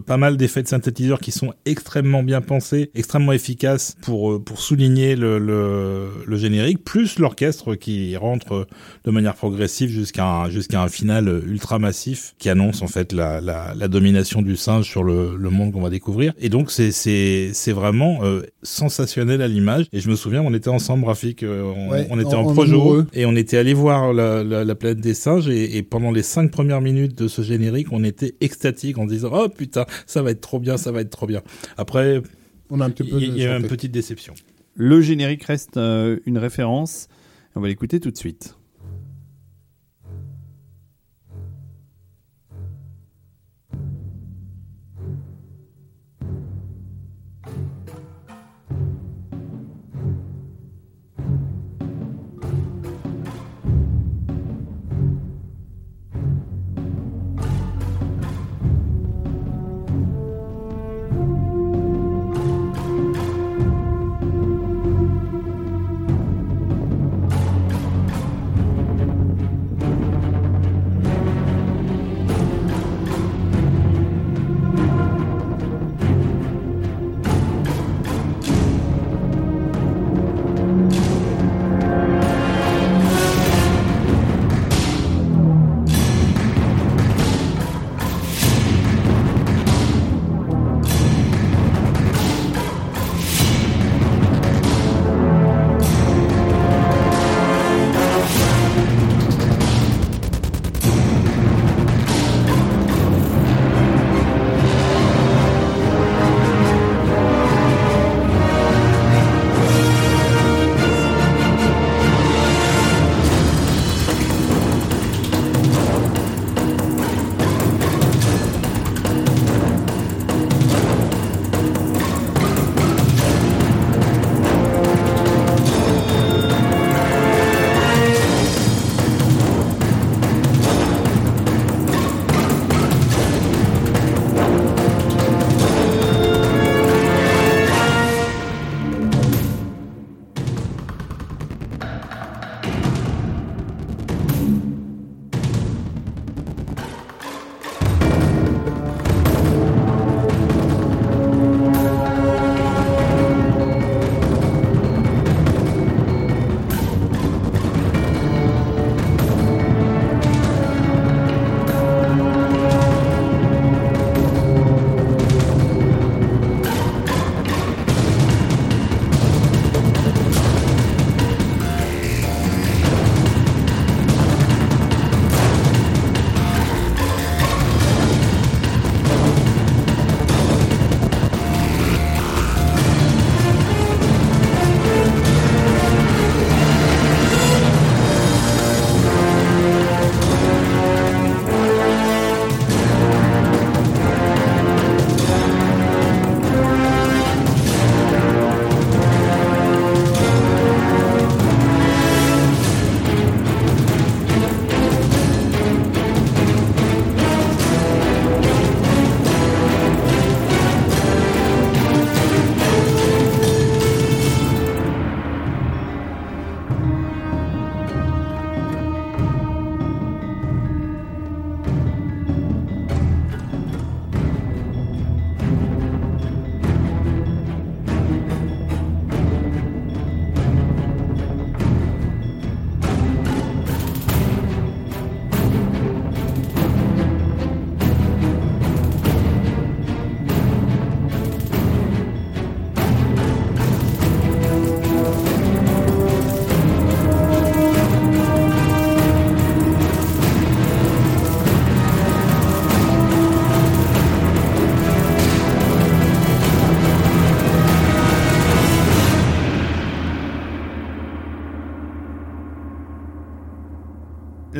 pas 0.06 0.16
mal 0.16 0.36
d'effets 0.36 0.62
de 0.62 0.68
synthétiseurs 0.68 1.20
qui 1.20 1.32
sont 1.32 1.52
extrêmement 1.64 2.22
bien 2.22 2.39
pensés, 2.40 2.90
extrêmement 2.94 3.32
efficaces 3.32 3.96
pour 4.02 4.32
euh, 4.32 4.38
pour 4.38 4.60
souligner 4.60 5.16
le, 5.16 5.38
le, 5.38 6.08
le 6.26 6.36
générique, 6.36 6.84
plus 6.84 7.18
l'orchestre 7.18 7.74
qui 7.74 8.16
rentre 8.16 8.52
euh, 8.52 8.64
de 9.04 9.10
manière 9.10 9.34
progressive 9.34 9.90
jusqu'à 9.90 10.24
un, 10.26 10.50
jusqu'à 10.50 10.82
un 10.82 10.88
final 10.88 11.28
euh, 11.28 11.42
ultra 11.46 11.78
massif 11.78 12.34
qui 12.38 12.48
annonce 12.48 12.82
en 12.82 12.86
fait 12.88 13.12
la, 13.12 13.40
la, 13.40 13.74
la 13.76 13.88
domination 13.88 14.42
du 14.42 14.56
singe 14.56 14.86
sur 14.86 15.02
le, 15.04 15.36
le 15.36 15.50
monde 15.50 15.72
qu'on 15.72 15.82
va 15.82 15.90
découvrir. 15.90 16.32
Et 16.40 16.48
donc 16.48 16.70
c'est 16.70 16.92
c'est 16.92 17.50
c'est 17.52 17.72
vraiment 17.72 18.20
euh, 18.22 18.42
sensationnel 18.62 19.42
à 19.42 19.48
l'image. 19.48 19.86
Et 19.92 20.00
je 20.00 20.08
me 20.10 20.16
souviens, 20.16 20.42
on 20.42 20.54
était 20.54 20.68
ensemble, 20.68 21.04
Rafik, 21.06 21.42
euh, 21.42 21.62
on, 21.76 21.90
Ouais, 21.90 22.06
on 22.10 22.20
était 22.20 22.34
en, 22.34 22.42
en- 22.42 22.52
projo 22.52 23.04
et 23.12 23.26
on 23.26 23.34
était 23.36 23.56
allé 23.56 23.74
voir 23.74 24.12
la, 24.12 24.44
la, 24.44 24.64
la 24.64 24.74
planète 24.74 25.00
des 25.00 25.14
singes 25.14 25.48
et, 25.48 25.76
et 25.76 25.82
pendant 25.82 26.10
les 26.12 26.22
cinq 26.22 26.50
premières 26.50 26.80
minutes 26.80 27.16
de 27.18 27.26
ce 27.28 27.42
générique, 27.42 27.88
on 27.92 28.04
était 28.04 28.34
extatique 28.40 28.98
en 28.98 29.06
disant 29.06 29.30
oh 29.32 29.48
putain 29.48 29.86
ça 30.06 30.22
va 30.22 30.30
être 30.30 30.40
trop 30.40 30.60
bien, 30.60 30.76
ça 30.76 30.92
va 30.92 31.00
être 31.00 31.10
trop 31.10 31.26
bien. 31.26 31.42
Après 31.76 32.22
on 32.70 32.80
a 32.80 32.86
un 32.86 32.90
petit 32.90 33.08
peu. 33.08 33.20
il 33.20 33.36
y, 33.36 33.40
y 33.40 33.46
a 33.46 33.56
une 33.56 33.66
petite 33.66 33.92
déception. 33.92 34.34
Le 34.74 35.00
générique 35.00 35.44
reste 35.44 35.76
euh, 35.76 36.18
une 36.26 36.38
référence. 36.38 37.08
On 37.54 37.60
va 37.60 37.68
l'écouter 37.68 38.00
tout 38.00 38.10
de 38.10 38.16
suite. 38.16 38.54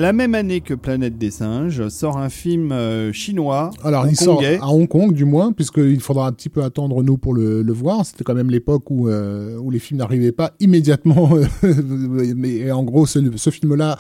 La 0.01 0.13
même 0.13 0.35
année 0.35 0.61
que 0.63 0.75
Planète 0.75 1.19
des 1.19 1.31
singes, 1.31 1.89
sort 1.89 2.17
un 2.17 2.31
film 2.31 2.73
euh, 2.73 3.13
chinois. 3.13 3.71
Alors, 3.85 4.07
il 4.09 4.17
sort 4.17 4.43
à 4.43 4.69
Hong 4.69 4.89
Kong, 4.89 5.13
du 5.13 5.25
moins, 5.25 5.53
puisqu'il 5.53 6.01
faudra 6.01 6.27
un 6.27 6.33
petit 6.33 6.49
peu 6.49 6.63
attendre, 6.65 7.03
nous, 7.03 7.19
pour 7.19 7.35
le, 7.35 7.63
le 7.63 7.73
voir. 7.73 8.05
C'était 8.07 8.25
quand 8.25 8.35
même 8.35 8.51
l'époque 8.51 8.91
où, 8.91 9.09
euh, 9.09 9.59
où 9.59 9.71
les 9.71 9.79
films 9.79 9.99
n'arrivaient 9.99 10.33
pas 10.33 10.53
immédiatement. 10.59 11.31
Mais 12.37 12.73
en 12.73 12.83
gros, 12.83 13.07
ce, 13.07 13.19
ce 13.37 13.51
film-là, 13.51 13.99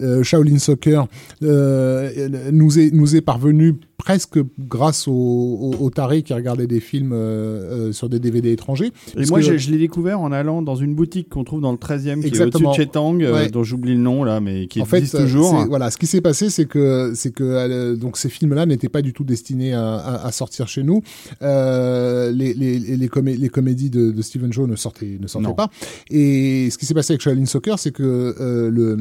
euh, 0.00 0.22
Shaolin 0.22 0.58
Soccer, 0.58 1.08
euh, 1.42 2.28
nous, 2.52 2.78
est, 2.78 2.90
nous 2.92 3.16
est 3.16 3.20
parvenu 3.20 3.76
presque 3.98 4.38
grâce 4.58 5.06
aux 5.08 5.12
au, 5.12 5.74
au 5.80 5.90
tarés 5.90 6.22
qui 6.22 6.32
regardaient 6.32 6.66
des 6.68 6.80
films 6.80 7.12
euh, 7.12 7.88
euh, 7.88 7.92
sur 7.92 8.08
des 8.08 8.18
DVD 8.20 8.52
étrangers. 8.52 8.92
Et 9.16 9.26
moi, 9.26 9.40
que- 9.40 9.58
je, 9.58 9.70
l'ai 9.70 9.78
découvert 9.78 10.20
en 10.20 10.32
allant 10.32 10.62
dans 10.62 10.76
une 10.76 10.94
boutique 10.94 11.28
qu'on 11.28 11.44
trouve 11.44 11.60
dans 11.60 11.72
le 11.72 11.78
13e, 11.78 12.02
qui 12.02 12.08
est 12.08 12.12
au-dessus 12.14 12.28
Exactement. 12.28 12.70
de 12.70 12.76
chez 12.76 12.86
Tang, 12.86 13.20
euh, 13.22 13.34
Ouais. 13.34 13.48
dont 13.50 13.64
j'oublie 13.64 13.92
le 13.94 14.00
nom 14.00 14.24
là, 14.24 14.40
mais 14.40 14.66
qui 14.68 14.80
en 14.80 14.84
fait, 14.84 14.98
existe 14.98 15.16
euh, 15.16 15.24
toujours. 15.24 15.66
voilà, 15.68 15.90
ce 15.90 15.96
qui 15.98 16.06
s'est 16.06 16.20
passé, 16.20 16.48
c'est 16.48 16.64
que 16.66 17.12
c'est 17.14 17.32
que 17.32 17.42
euh, 17.44 17.96
donc 17.96 18.16
ces 18.16 18.28
films-là 18.28 18.66
n'étaient 18.66 18.88
pas 18.88 19.02
du 19.02 19.12
tout 19.12 19.24
destinés 19.24 19.74
à, 19.74 19.96
à- 19.96 20.26
à 20.26 20.32
sortir 20.32 20.68
chez 20.68 20.82
nous. 20.84 21.02
Euh, 21.42 22.30
les, 22.32 22.54
les, 22.54 22.78
les, 22.78 23.08
comé- 23.08 23.36
les 23.36 23.48
comédies 23.48 23.90
de, 23.90 24.10
de 24.12 24.22
Stephen 24.22 24.52
Chow 24.52 24.66
ne 24.66 24.76
sortaient 24.76 25.18
ne 25.20 25.26
sortaient 25.26 25.48
Non. 25.48 25.54
pas. 25.54 25.70
Et 26.10 26.68
ce 26.70 26.78
qui 26.78 26.86
s'est 26.86 26.94
passé 26.94 27.12
avec 27.14 27.20
Shaolin 27.22 27.46
Soccer, 27.46 27.78
c'est 27.78 27.92
que 27.92 28.34
euh, 28.40 28.70
le 28.70 28.96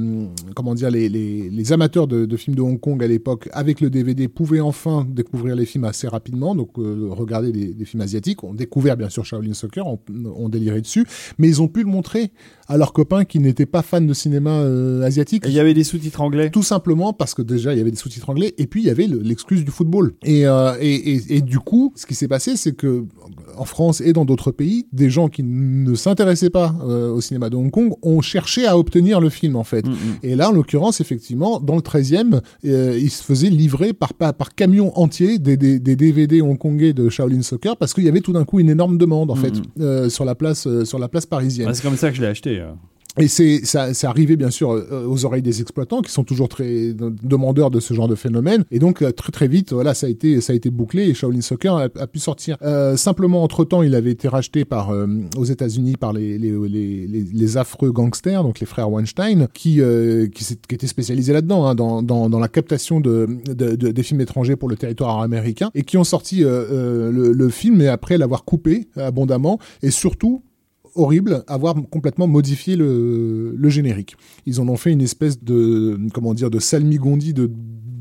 comment 0.56 0.74
dire 0.74 0.90
les, 0.90 1.08
les, 1.08 1.50
les 1.50 1.72
amateurs 1.74 2.08
de, 2.08 2.26
de 2.26 2.38
films 2.38 2.56
de 2.56 2.62
Hong 2.62 2.80
Kong 2.80 3.04
à 3.04 3.08
l'époque, 3.08 3.48
avec 3.54 3.80
le 3.82 3.90
DVD, 3.90 4.28
pouvaient 4.28 4.60
enfin 4.62 4.87
découvrir 5.04 5.56
les 5.56 5.66
films 5.66 5.86
assez 5.86 6.08
rapidement. 6.08 6.56
Donc 6.56 6.78
euh, 6.78 7.08
regarder 7.12 7.52
des, 7.52 7.86
films 7.86 8.02
asiatiques, 8.02 8.44
ont 8.44 8.54
découvert 8.54 8.98
bien 8.98 9.10
sûr 9.10 9.26
Shaolin 9.26 9.54
Soccer, 9.54 9.86
ont, 9.86 10.00
ont 10.36 10.50
déliré 10.50 10.82
dessus, 10.82 11.06
mais 11.38 11.48
ils 11.48 11.62
ont 11.62 11.68
pu 11.68 11.82
le 11.84 11.90
montrer 11.90 12.32
à 12.68 12.78
leurs 12.78 12.94
copains 12.94 13.24
qui 13.26 13.40
n'étaient 13.40 13.66
pas 13.66 13.82
fans 13.82 14.02
de 14.02 14.14
cinéma 14.14 14.52
euh, 14.52 15.02
asiatique. 15.04 15.44
Il 15.48 15.54
y 15.54 15.60
avait 15.60 15.74
des 15.74 15.84
sous-titres 15.84 16.22
anglais. 16.22 16.50
Tout 16.50 16.64
simplement 16.64 17.14
parce 17.14 17.34
que 17.34 17.42
déjà 17.42 17.74
il 17.74 17.78
y 17.78 17.82
avait 17.82 17.92
des 17.92 17.98
sous-titres 17.98 18.30
anglais 18.30 18.54
et 18.58 18.68
puis 18.68 18.82
il 18.82 18.88
y 18.88 18.90
avait 18.90 19.08
le- 19.08 19.20
l'excuse 19.20 19.64
du 19.64 19.72
football. 19.72 20.14
Et, 20.24 20.46
euh, 20.48 20.74
et, 20.82 21.14
et, 21.14 21.38
et 21.38 21.42
du 21.42 21.60
coup, 21.60 21.94
ce 21.96 22.06
qui 22.06 22.16
s'est 22.16 22.28
passé, 22.28 22.58
c'est 22.58 22.74
que 22.76 23.06
en 23.58 23.66
France 23.66 24.02
et 24.02 24.14
dans 24.14 24.26
d'autres 24.26 24.52
pays, 24.52 24.86
des 24.94 25.10
gens 25.10 25.30
qui 25.30 25.44
ne 25.44 25.96
s'intéressaient 25.96 26.50
pas 26.50 26.76
euh, 26.84 27.10
au 27.12 27.22
cinéma 27.22 27.50
de 27.50 27.56
Hong 27.56 27.72
Kong 27.72 27.94
ont 28.04 28.22
cherché 28.22 28.68
à 28.68 28.78
obtenir 28.78 29.20
le 29.22 29.30
film 29.30 29.56
en 29.56 29.64
fait. 29.64 29.86
Mm, 29.88 29.92
mm. 29.92 29.96
Et 30.24 30.36
là, 30.36 30.50
en 30.50 30.52
l'occurrence, 30.54 31.02
effectivement, 31.02 31.60
dans 31.60 31.76
le 31.76 31.82
13e, 31.82 32.42
euh, 32.66 32.98
il 33.00 33.10
se 33.10 33.24
faisait 33.24 33.50
livrer 33.50 33.94
par, 33.94 34.14
par, 34.14 34.34
par 34.34 34.54
camion 34.56 34.92
entier 34.98 35.40
des, 35.40 35.58
des, 35.58 35.80
des 35.80 35.96
DVD 35.96 36.42
hongkongais 36.42 36.94
de 36.94 37.10
Shaolin 37.10 37.42
Soccer 37.42 37.78
parce 37.78 37.94
qu'il 37.94 38.04
y 38.04 38.10
avait 38.10 38.22
tout 38.22 38.34
d'un 38.34 38.44
coup 38.46 38.60
une 38.60 38.70
énorme 38.70 38.98
demande 38.98 39.32
en 39.32 39.36
Mhm. 39.36 39.42
fait 39.42 39.54
euh, 39.80 40.10
sur 40.10 40.26
la 40.26 40.36
place 40.36 40.68
euh, 40.68 40.84
sur 40.86 41.00
la 41.00 41.08
place 41.08 41.26
parisienne. 41.26 41.70
C'est 41.74 41.84
comme 41.84 41.96
ça 41.98 42.10
que 42.10 42.16
je 42.18 42.22
l'ai 42.22 42.28
acheté. 42.28 42.57
Euh. 42.60 42.72
Et 43.20 43.28
c'est 43.28 43.66
ça, 43.66 43.96
c'est 43.96 44.06
arrivé 44.06 44.36
bien 44.36 44.52
sûr 44.52 44.70
euh, 44.72 45.08
aux 45.08 45.26
oreilles 45.26 45.42
des 45.42 45.62
exploitants 45.62 46.02
qui 46.02 46.12
sont 46.12 46.24
toujours 46.24 46.50
très 46.50 46.94
de- 46.94 47.16
demandeurs 47.24 47.72
de 47.72 47.80
ce 47.80 47.96
genre 47.96 48.08
de 48.08 48.14
phénomène. 48.14 48.64
Et 48.70 48.78
donc 48.78 49.02
euh, 49.02 49.12
très 49.12 49.32
très 49.32 49.48
vite, 49.48 49.74
voilà, 49.74 49.96
ça 49.96 50.06
a 50.06 50.10
été 50.10 50.40
ça 50.40 50.54
a 50.54 50.56
été 50.56 50.70
bouclé 50.70 51.04
et 51.10 51.16
Shaolin 51.16 51.42
Soccer 51.42 51.76
a, 51.76 51.90
pu 51.90 52.20
sortir. 52.20 52.58
Simplement 52.96 53.42
entre 53.44 53.66
temps, 53.66 53.82
il 53.82 53.96
avait 53.96 54.12
été 54.12 54.28
racheté 54.28 54.66
par 54.66 54.94
aux 55.36 55.44
États-Unis 55.44 55.96
par 55.96 56.14
les 56.14 56.38
les, 56.38 57.08
les, 57.08 57.58
affreux 57.58 57.92
gangsters, 57.92 58.44
donc 58.44 58.60
les 58.60 58.68
frères 58.68 58.92
Weinstein, 58.92 59.48
qui 59.54 59.82
qui, 60.34 60.58
étaient 60.70 60.88
spécialisés 60.88 61.34
là-dedans, 61.34 61.66
hein, 61.66 61.74
dans, 61.76 62.04
dans 62.04 62.40
la 62.40 62.48
captation 62.48 63.00
de, 63.00 63.28
de, 63.48 63.76
de- 63.76 63.92
des 63.92 64.04
films 64.04 64.22
étrangers 64.22 64.56
pour 64.56 64.70
le 64.70 64.76
territoire 64.76 65.22
américain 65.22 65.72
et 65.74 65.82
qui 65.84 65.98
ont 65.98 66.04
sorti 66.04 66.42
le, 66.42 67.32
le 67.34 67.50
film 67.50 67.82
et 67.82 67.88
après 67.88 68.18
l'avoir 68.18 68.44
coupé 68.46 68.88
abondamment 68.96 69.60
et 69.82 69.90
surtout 69.92 70.44
horrible 70.98 71.44
avoir 71.48 71.76
complètement 71.90 72.28
modifié 72.28 72.76
le, 72.76 73.56
générique. 73.70 74.16
Ils 74.46 74.62
en 74.62 74.68
ont 74.70 74.78
fait 74.78 74.92
une 74.92 75.02
espèce 75.02 75.44
de 75.44 76.00
comment 76.14 76.34
dire 76.34 76.50
de 76.50 76.60
salmigondi 76.60 77.34
de 77.34 77.52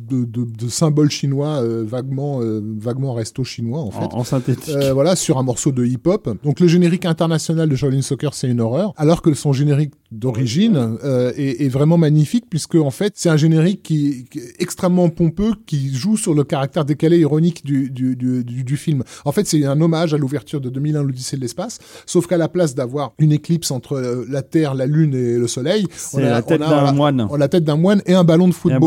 de, 0.08 0.24
de, 0.24 0.44
de 0.44 0.68
symboles 0.68 1.10
chinois 1.10 1.62
euh, 1.62 1.84
vaguement 1.86 2.40
euh, 2.40 2.60
vaguement 2.78 3.14
resto 3.14 3.44
chinois 3.44 3.80
en 3.80 3.90
fait. 3.90 4.04
En, 4.14 4.20
en 4.20 4.24
synthétique. 4.24 4.74
Euh, 4.74 4.92
voilà, 4.92 5.16
sur 5.16 5.38
un 5.38 5.42
morceau 5.42 5.72
de 5.72 5.84
hip-hop. 5.84 6.28
Donc 6.44 6.60
le 6.60 6.68
générique 6.68 7.04
international 7.04 7.68
de 7.68 7.76
Shaolin 7.76 8.02
Soccer, 8.02 8.34
c'est 8.34 8.48
une 8.48 8.60
horreur, 8.60 8.92
alors 8.96 9.22
que 9.22 9.34
son 9.34 9.52
générique 9.52 9.92
d'origine 10.12 10.98
euh, 11.04 11.32
est, 11.36 11.64
est 11.64 11.68
vraiment 11.68 11.98
magnifique 11.98 12.44
puisque 12.48 12.76
en 12.76 12.90
fait 12.90 13.14
c'est 13.16 13.28
un 13.28 13.36
générique 13.36 13.82
qui, 13.82 14.26
qui 14.30 14.38
est 14.38 14.54
extrêmement 14.60 15.08
pompeux, 15.08 15.52
qui 15.66 15.94
joue 15.94 16.16
sur 16.16 16.34
le 16.34 16.44
caractère 16.44 16.84
décalé 16.84 17.18
ironique 17.18 17.64
du, 17.64 17.90
du, 17.90 18.16
du, 18.16 18.44
du, 18.44 18.64
du 18.64 18.76
film. 18.76 19.02
En 19.24 19.32
fait, 19.32 19.46
c'est 19.46 19.64
un 19.64 19.80
hommage 19.80 20.14
à 20.14 20.18
l'ouverture 20.18 20.60
de 20.60 20.68
2001, 20.70 21.02
l'Odyssée 21.02 21.36
de 21.36 21.42
l'espace, 21.42 21.78
sauf 22.06 22.26
qu'à 22.26 22.36
la 22.36 22.48
place 22.48 22.74
d'avoir 22.74 23.12
une 23.18 23.32
éclipse 23.32 23.70
entre 23.70 23.94
euh, 23.94 24.24
la 24.28 24.42
Terre, 24.42 24.74
la 24.74 24.86
Lune 24.86 25.14
et 25.14 25.36
le 25.38 25.46
Soleil, 25.46 25.86
c'est 25.96 26.22
la 26.22 26.42
tête 26.42 26.60
d'un 26.60 26.92
moine. 26.92 27.26
on 27.30 27.34
a 27.34 27.38
la 27.38 27.48
tête 27.48 27.64
d'un 27.64 27.76
moine 27.76 28.02
et 28.06 28.14
un 28.14 28.24
ballon 28.24 28.48
de 28.48 28.54
Et 28.68 28.72
un 28.72 28.80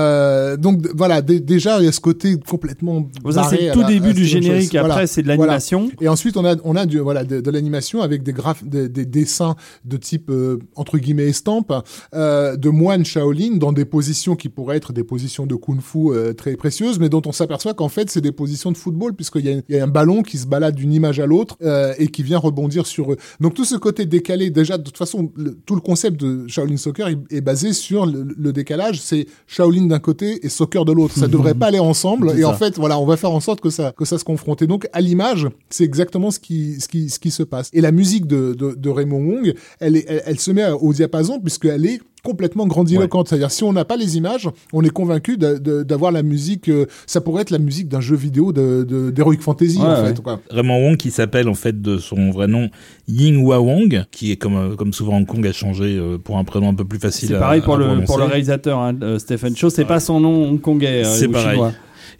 Euh, 0.00 0.56
donc 0.56 0.86
voilà, 0.94 1.22
dé- 1.22 1.40
déjà 1.40 1.78
il 1.80 1.84
y 1.84 1.88
a 1.88 1.92
ce 1.92 2.00
côté 2.00 2.36
complètement. 2.48 3.08
C'est 3.30 3.66
le 3.68 3.72
tout 3.72 3.80
la- 3.80 3.88
début 3.88 4.14
du 4.14 4.24
générique. 4.24 4.74
Après, 4.74 4.88
Voilà. 4.90 5.06
c'est 5.06 5.22
de 5.22 5.26
Voilà. 5.26 5.42
l'animation. 5.44 5.90
Et 6.00 6.08
ensuite, 6.08 6.36
on 6.36 6.44
a, 6.44 6.56
on 6.64 6.76
a 6.76 6.86
du, 6.86 6.98
voilà, 6.98 7.24
de, 7.24 7.40
de 7.40 7.50
l'animation 7.50 8.02
avec 8.02 8.22
des, 8.22 8.32
graphes, 8.32 8.64
des, 8.64 8.88
des 8.88 9.04
dessins 9.04 9.54
de 9.84 9.96
type, 9.96 10.30
euh, 10.30 10.58
entre 10.76 10.98
guillemets, 10.98 11.28
estampe, 11.28 11.72
euh, 12.14 12.56
de 12.56 12.68
moines 12.70 13.04
Shaolin 13.04 13.56
dans 13.56 13.72
des 13.72 13.84
positions 13.84 14.36
qui 14.36 14.48
pourraient 14.48 14.76
être 14.76 14.92
des 14.92 15.04
positions 15.04 15.46
de 15.46 15.54
kung-fu 15.54 16.10
euh, 16.10 16.32
très 16.32 16.56
précieuses, 16.56 16.98
mais 16.98 17.08
dont 17.08 17.22
on 17.26 17.32
s'aperçoit 17.32 17.74
qu'en 17.74 17.88
fait, 17.88 18.10
c'est 18.10 18.20
des 18.20 18.32
positions 18.32 18.72
de 18.72 18.76
football, 18.76 19.14
puisqu'il 19.14 19.46
y, 19.46 19.62
y 19.74 19.78
a 19.78 19.84
un 19.84 19.88
ballon 19.88 20.22
qui 20.22 20.38
se 20.38 20.46
balade 20.46 20.74
d'une 20.74 20.92
image 20.92 21.20
à 21.20 21.26
l'autre 21.26 21.56
euh, 21.62 21.92
et 21.98 22.08
qui 22.08 22.22
vient 22.22 22.38
rebondir 22.38 22.86
sur 22.86 23.12
eux. 23.12 23.16
Donc, 23.40 23.54
tout 23.54 23.64
ce 23.64 23.76
côté 23.76 24.06
décalé, 24.06 24.50
déjà, 24.50 24.78
de 24.78 24.82
toute 24.82 24.96
façon, 24.96 25.30
le- 25.36 25.54
tout 25.66 25.74
le 25.74 25.80
concept 25.80 26.20
de 26.20 26.46
Shaolin 26.48 26.76
Soccer 26.76 27.08
est, 27.08 27.18
est 27.30 27.40
basé 27.40 27.72
sur 27.72 28.06
le, 28.06 28.26
le 28.36 28.52
décalage. 28.52 29.00
C'est 29.00 29.26
Shaolin 29.46 29.86
d'un 29.90 29.98
côté 29.98 30.44
et 30.44 30.48
soccer 30.48 30.84
de 30.84 30.92
l'autre. 30.92 31.14
Ça 31.16 31.28
devrait 31.28 31.54
pas 31.54 31.66
aller 31.66 31.78
ensemble. 31.78 32.32
Et 32.38 32.44
en 32.44 32.54
fait, 32.54 32.78
voilà, 32.78 32.98
on 32.98 33.06
va 33.06 33.16
faire 33.16 33.32
en 33.32 33.40
sorte 33.40 33.60
que 33.60 33.70
ça, 33.70 33.92
que 33.96 34.04
ça 34.04 34.18
se 34.18 34.24
confronte. 34.24 34.62
Et 34.62 34.66
donc, 34.66 34.88
à 34.92 35.00
l'image, 35.00 35.48
c'est 35.68 35.84
exactement 35.84 36.30
ce 36.30 36.38
qui, 36.38 36.80
ce 36.80 36.88
qui, 36.88 37.10
ce 37.10 37.18
qui 37.18 37.30
se 37.30 37.42
passe. 37.42 37.68
Et 37.72 37.80
la 37.80 37.92
musique 37.92 38.26
de, 38.26 38.54
de, 38.54 38.74
de 38.74 38.88
Raymond 38.88 39.24
Wong, 39.24 39.54
elle, 39.80 39.96
est, 39.96 40.04
elle, 40.08 40.22
elle 40.24 40.40
se 40.40 40.50
met 40.50 40.68
au 40.70 40.92
diapason 40.92 41.40
puisqu'elle 41.40 41.86
est 41.86 42.00
complètement 42.24 42.66
grandiloquente. 42.66 43.28
C'est-à-dire, 43.28 43.50
si 43.50 43.64
on 43.64 43.72
n'a 43.72 43.84
pas 43.84 43.96
les 43.96 44.16
images, 44.16 44.48
on 44.72 44.82
est 44.82 44.90
convaincu 44.90 45.36
d'avoir 45.38 46.12
la 46.12 46.22
musique, 46.22 46.68
euh, 46.68 46.86
ça 47.06 47.20
pourrait 47.20 47.42
être 47.42 47.50
la 47.50 47.58
musique 47.58 47.88
d'un 47.88 48.00
jeu 48.00 48.16
vidéo 48.16 48.52
de, 48.52 48.84
de, 48.88 49.10
d'Heroic 49.10 49.38
Fantasy, 49.40 49.78
Ouais, 49.78 49.84
en 49.84 50.02
ouais. 50.02 50.08
fait. 50.14 50.20
Quoi. 50.22 50.40
Raymond 50.50 50.84
Wong 50.88 50.96
qui 50.96 51.10
s'appelle 51.10 51.48
en 51.48 51.54
fait 51.54 51.80
de 51.80 51.98
son 51.98 52.30
vrai 52.30 52.46
nom 52.48 52.68
Ying 53.08 53.36
Hua 53.44 53.60
Wong, 53.60 54.04
qui 54.10 54.32
est 54.32 54.36
comme 54.36 54.56
euh, 54.56 54.76
comme 54.76 54.92
souvent 54.92 55.16
Hong 55.16 55.26
Kong 55.26 55.46
a 55.46 55.52
changé 55.52 55.96
euh, 55.96 56.18
pour 56.18 56.38
un 56.38 56.44
prénom 56.44 56.68
un 56.70 56.74
peu 56.74 56.84
plus 56.84 56.98
facile. 56.98 57.28
C'est 57.28 57.34
à- 57.34 57.40
pareil 57.40 57.60
pour 57.60 57.74
à 57.74 57.78
le, 57.78 57.84
prononcer. 57.86 58.06
pour 58.06 58.18
le 58.18 58.24
réalisateur, 58.24 58.78
hein, 58.78 58.94
Stephen 59.18 59.56
Chow. 59.56 59.70
C'est 59.70 59.84
pas 59.84 60.00
son 60.00 60.20
nom 60.20 60.44
hongkongais. 60.50 61.04
euh, 61.04 61.14
C'est 61.14 61.28
pareil. 61.28 61.52
chinois. 61.52 61.72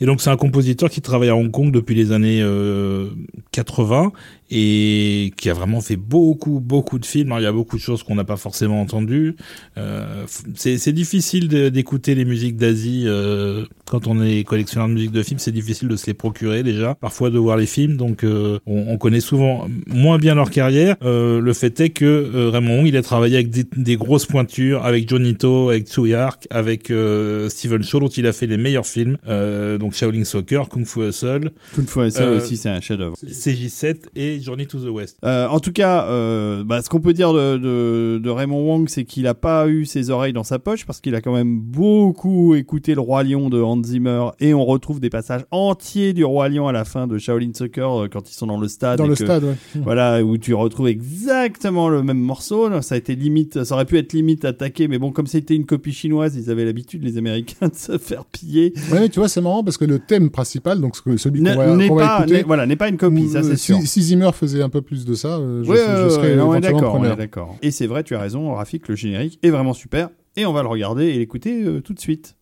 Et 0.03 0.07
donc 0.07 0.23
c'est 0.23 0.31
un 0.31 0.37
compositeur 0.37 0.89
qui 0.89 1.03
travaille 1.03 1.29
à 1.29 1.37
Hong 1.37 1.51
Kong 1.51 1.71
depuis 1.73 1.95
les 1.95 2.11
années 2.13 2.41
euh, 2.43 3.09
80 3.53 4.13
et 4.51 5.33
qui 5.37 5.49
a 5.51 5.55
vraiment 5.55 5.81
fait 5.81 5.97
beaucoup 5.97 6.61
beaucoup 6.61 6.99
de 6.99 7.07
films. 7.07 7.29
Alors, 7.29 7.41
il 7.41 7.45
y 7.45 7.47
a 7.47 7.53
beaucoup 7.53 7.77
de 7.77 7.83
choses 7.83 8.03
qu'on 8.03 8.15
n'a 8.15 8.25
pas 8.25 8.37
forcément 8.37 8.81
entendues. 8.81 9.37
Euh, 9.79 10.25
c'est 10.55 10.93
difficile 10.93 11.49
d'écouter 11.49 12.15
les 12.15 12.25
musiques 12.25 12.57
d'Asie 12.57 13.05
euh, 13.07 13.65
quand 13.87 14.07
on 14.07 14.23
est 14.23 14.45
collectionneur 14.45 14.89
de 14.89 14.95
musique 14.95 15.13
de 15.13 15.23
films. 15.23 15.39
C'est 15.39 15.53
difficile 15.53 15.89
de 15.89 15.97
se 15.97 16.07
les 16.07 16.15
procurer 16.15 16.63
déjà. 16.63 16.95
Parfois 16.97 17.31
de 17.31 17.39
voir 17.39 17.57
les 17.57 17.67
films. 17.67 17.97
Donc 17.97 18.25
euh, 18.25 18.59
on, 18.67 18.87
on 18.89 18.99
connaît 18.99 19.21
souvent 19.21 19.69
moins 19.87 20.19
bien 20.19 20.35
leur 20.35 20.51
carrière. 20.51 20.97
Euh, 21.03 21.41
le 21.41 21.53
fait 21.53 21.79
est 21.81 21.91
que 21.91 22.05
euh, 22.05 22.51
Raymond 22.51 22.79
Wong, 22.79 22.87
il 22.87 22.97
a 22.97 23.03
travaillé 23.03 23.37
avec 23.37 23.51
des, 23.51 23.65
des 23.77 23.97
grosses 23.97 24.27
pointures, 24.27 24.85
avec 24.85 25.09
Johnny 25.09 25.37
To, 25.37 25.71
avec 25.71 25.87
Tsui 25.87 26.15
Hark, 26.15 26.47
avec 26.51 26.91
euh, 26.91 27.49
Steven 27.49 27.83
Shaw, 27.83 28.01
dont 28.01 28.09
il 28.09 28.27
a 28.27 28.33
fait 28.33 28.47
les 28.47 28.57
meilleurs 28.57 28.87
films. 28.87 29.17
Euh, 29.29 29.79
donc 29.79 29.95
Shaolin 29.95 30.25
Soccer, 30.25 30.69
Kung 30.69 30.85
Fu 30.85 31.09
Hustle, 31.09 31.51
Kung 31.75 31.87
Fu 31.87 32.07
Hustle 32.07 32.23
aussi, 32.25 32.57
c'est 32.57 32.69
un 32.69 32.81
chef-d'œuvre. 32.81 33.17
CJ7 33.25 33.97
et 34.17 34.40
Journey 34.43 34.67
to 34.67 34.79
the 34.79 34.89
West. 34.91 35.19
Euh, 35.25 35.47
en 35.49 35.61
tout 35.61 35.73
cas, 35.73 36.07
euh, 36.07 36.65
bah, 36.65 36.83
ce 36.83 36.89
qu'on 36.89 37.01
peut 37.01 37.13
dire 37.13 37.33
de, 37.33 37.57
de, 37.57 38.21
de 38.23 38.31
Raymond 38.31 38.63
Wong, 38.67 38.89
c'est 38.89 39.05
qu'il 39.05 39.27
a 39.27 39.35
pas 39.35 39.69
eu 39.69 39.85
ses 39.87 40.11
oreilles 40.11 40.33
dans 40.33 40.45
sa 40.45 40.59
poche 40.59 40.87
parce 40.87 41.01
qu'il 41.01 41.15
a 41.15 41.21
quand 41.21 41.33
même 41.35 41.59
beaucoup 41.61 42.55
écouté 42.55 42.95
le 42.95 43.01
Roi 43.01 43.23
Lion 43.25 43.49
de 43.51 43.61
Hans 43.61 43.83
Zimmer 43.83 44.27
et 44.41 44.55
on 44.55 44.65
retrouve 44.65 45.01
des 45.01 45.11
passages 45.11 45.43
entiers 45.51 46.13
du 46.13 46.25
Roi 46.25 46.49
Lion 46.49 46.69
à 46.69 46.73
la 46.73 46.85
fin 46.85 47.07
de 47.07 47.19
Shaolin 47.19 47.51
Soccer 47.55 48.03
euh, 48.05 48.09
quand 48.09 48.31
ils 48.31 48.35
sont 48.35 48.47
dans 48.47 48.59
le 48.59 48.69
stade. 48.69 48.99
Dans 48.99 49.05
et 49.07 49.09
le 49.09 49.15
que- 49.15 49.25
stade, 49.25 49.45
ouais. 49.45 49.55
Voilà, 49.83 50.23
où 50.23 50.37
tu 50.39 50.55
retrouves 50.55 50.89
exactement 50.89 51.89
le 51.89 52.03
même 52.03 52.19
morceau. 52.19 52.69
là. 52.69 52.83
Ça 52.83 52.95
a 52.95 52.99
été 52.99 53.15
limite, 53.15 53.65
ça 53.65 53.75
aurait 53.75 53.85
pu 53.85 53.99
être 53.99 54.13
limite 54.13 54.45
attaqué, 54.45 54.89
mais 54.89 54.99
bon, 54.99 55.11
comme 55.13 55.27
c'était 55.27 55.55
une 55.55 55.67
copie 55.67 55.93
chinoise, 55.93 56.37
ils 56.37 56.51
avaient 56.51 56.65
l'habitude, 56.65 57.03
les 57.05 57.19
Américains, 57.19 57.69
de 57.69 57.75
se 57.75 57.99
faire 57.99 58.25
piller. 58.25 58.73
Ouais, 58.93 59.09
tu 59.09 59.19
vois, 59.21 59.29
c'est 59.29 59.41
marrant 59.41 59.63
parce 59.65 59.77
que 59.77 59.85
le 59.85 59.99
thème 59.99 60.31
principal, 60.31 60.81
donc 60.81 60.97
celui 61.17 61.43
qu'on 61.43 61.55
va, 61.55 61.77
n'est 61.77 61.89
qu'on 61.89 61.95
va 61.97 62.07
pas, 62.07 62.19
écouter, 62.21 62.35
n'est- 62.39 62.43
voilà, 62.43 62.67
n'est 62.67 62.77
pas 62.77 62.89
une 62.89 62.97
copie, 62.97 63.29
ça 63.29 63.43
c'est 63.43 63.57
sûr. 63.57 63.79
Si, 63.81 63.87
si 63.87 64.03
Faisait 64.33 64.63
un 64.63 64.69
peu 64.69 64.83
plus 64.83 65.05
de 65.05 65.15
ça, 65.15 65.39
euh, 65.39 65.63
je, 65.65 65.71
Ouais, 65.71 65.77
je 65.77 66.05
ouais, 66.05 66.11
serais 66.11 66.31
ouais, 66.31 66.37
non, 66.37 66.55
éventuellement 66.55 67.01
d'accord, 67.01 67.17
d'accord. 67.17 67.57
Et 67.63 67.71
c'est 67.71 67.87
vrai, 67.87 68.03
tu 68.05 68.15
as 68.15 68.21
raison, 68.21 68.55
Rafik, 68.55 68.89
le 68.89 68.97
générique 68.97 69.39
est 69.43 69.51
vraiment 69.51 69.73
super. 69.75 70.11
Et 70.37 70.47
on 70.47 70.53
va 70.53 70.63
le 70.63 70.69
regarder 70.69 71.07
et 71.07 71.19
l'écouter 71.19 71.63
euh, 71.65 71.81
tout 71.81 71.93
de 71.95 72.01
suite. 72.01 72.37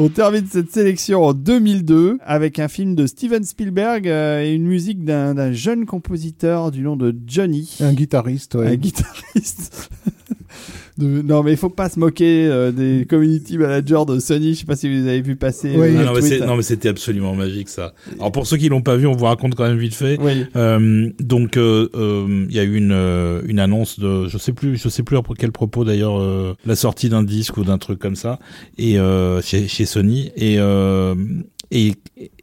On 0.00 0.08
termine 0.08 0.46
cette 0.48 0.70
sélection 0.70 1.24
en 1.24 1.34
2002 1.34 2.18
avec 2.24 2.60
un 2.60 2.68
film 2.68 2.94
de 2.94 3.08
Steven 3.08 3.42
Spielberg 3.42 4.06
euh, 4.06 4.44
et 4.44 4.54
une 4.54 4.64
musique 4.64 5.04
d'un 5.04 5.52
jeune 5.52 5.86
compositeur 5.86 6.70
du 6.70 6.82
nom 6.82 6.94
de 6.94 7.12
Johnny. 7.26 7.76
Un 7.80 7.94
guitariste, 7.94 8.54
ouais. 8.54 8.68
Un 8.68 8.76
guitariste. 8.76 9.90
De- 10.98 11.22
Non, 11.22 11.42
mais 11.42 11.52
il 11.52 11.56
faut 11.56 11.68
pas 11.70 11.88
se 11.88 11.98
moquer 11.98 12.46
euh, 12.48 12.72
des 12.72 13.06
community 13.08 13.56
managers 13.56 14.02
de 14.06 14.18
Sony. 14.18 14.54
Je 14.54 14.60
sais 14.60 14.66
pas 14.66 14.76
si 14.76 14.88
vous 14.88 15.06
avez 15.06 15.20
vu 15.22 15.36
passer. 15.36 15.70
Oui. 15.76 15.88
euh, 15.96 16.00
Ah 16.42 16.46
non, 16.46 16.56
mais 16.56 16.62
c'était 16.62 16.88
absolument 16.88 17.34
magique 17.34 17.68
ça. 17.68 17.94
Alors 18.18 18.32
pour 18.32 18.46
ceux 18.46 18.56
qui 18.56 18.68
l'ont 18.68 18.82
pas 18.82 18.96
vu, 18.96 19.06
on 19.06 19.14
vous 19.14 19.24
raconte 19.24 19.54
quand 19.54 19.64
même 19.66 19.78
vite 19.78 19.94
fait. 19.94 20.18
Oui. 20.20 20.44
Euh, 20.56 21.10
donc 21.20 21.56
euh, 21.56 21.88
euh, 21.94 22.46
il 22.48 22.54
y 22.54 22.58
a 22.58 22.64
eu 22.64 22.74
une 22.76 22.92
euh, 22.92 23.40
une 23.46 23.60
annonce 23.60 23.98
de 24.00 24.26
je 24.28 24.36
sais 24.38 24.52
plus 24.52 24.76
je 24.76 24.88
sais 24.88 25.02
plus 25.02 25.16
à 25.16 25.22
quel 25.38 25.52
propos 25.52 25.84
d'ailleurs 25.84 26.20
euh, 26.20 26.54
la 26.66 26.74
sortie 26.76 27.08
d'un 27.08 27.22
disque 27.22 27.56
ou 27.56 27.64
d'un 27.64 27.78
truc 27.78 27.98
comme 27.98 28.16
ça 28.16 28.38
et 28.76 28.98
euh, 28.98 29.40
chez 29.40 29.68
chez 29.68 29.86
Sony 29.86 30.32
et 30.36 30.56
euh, 30.58 31.14
et, 31.70 31.92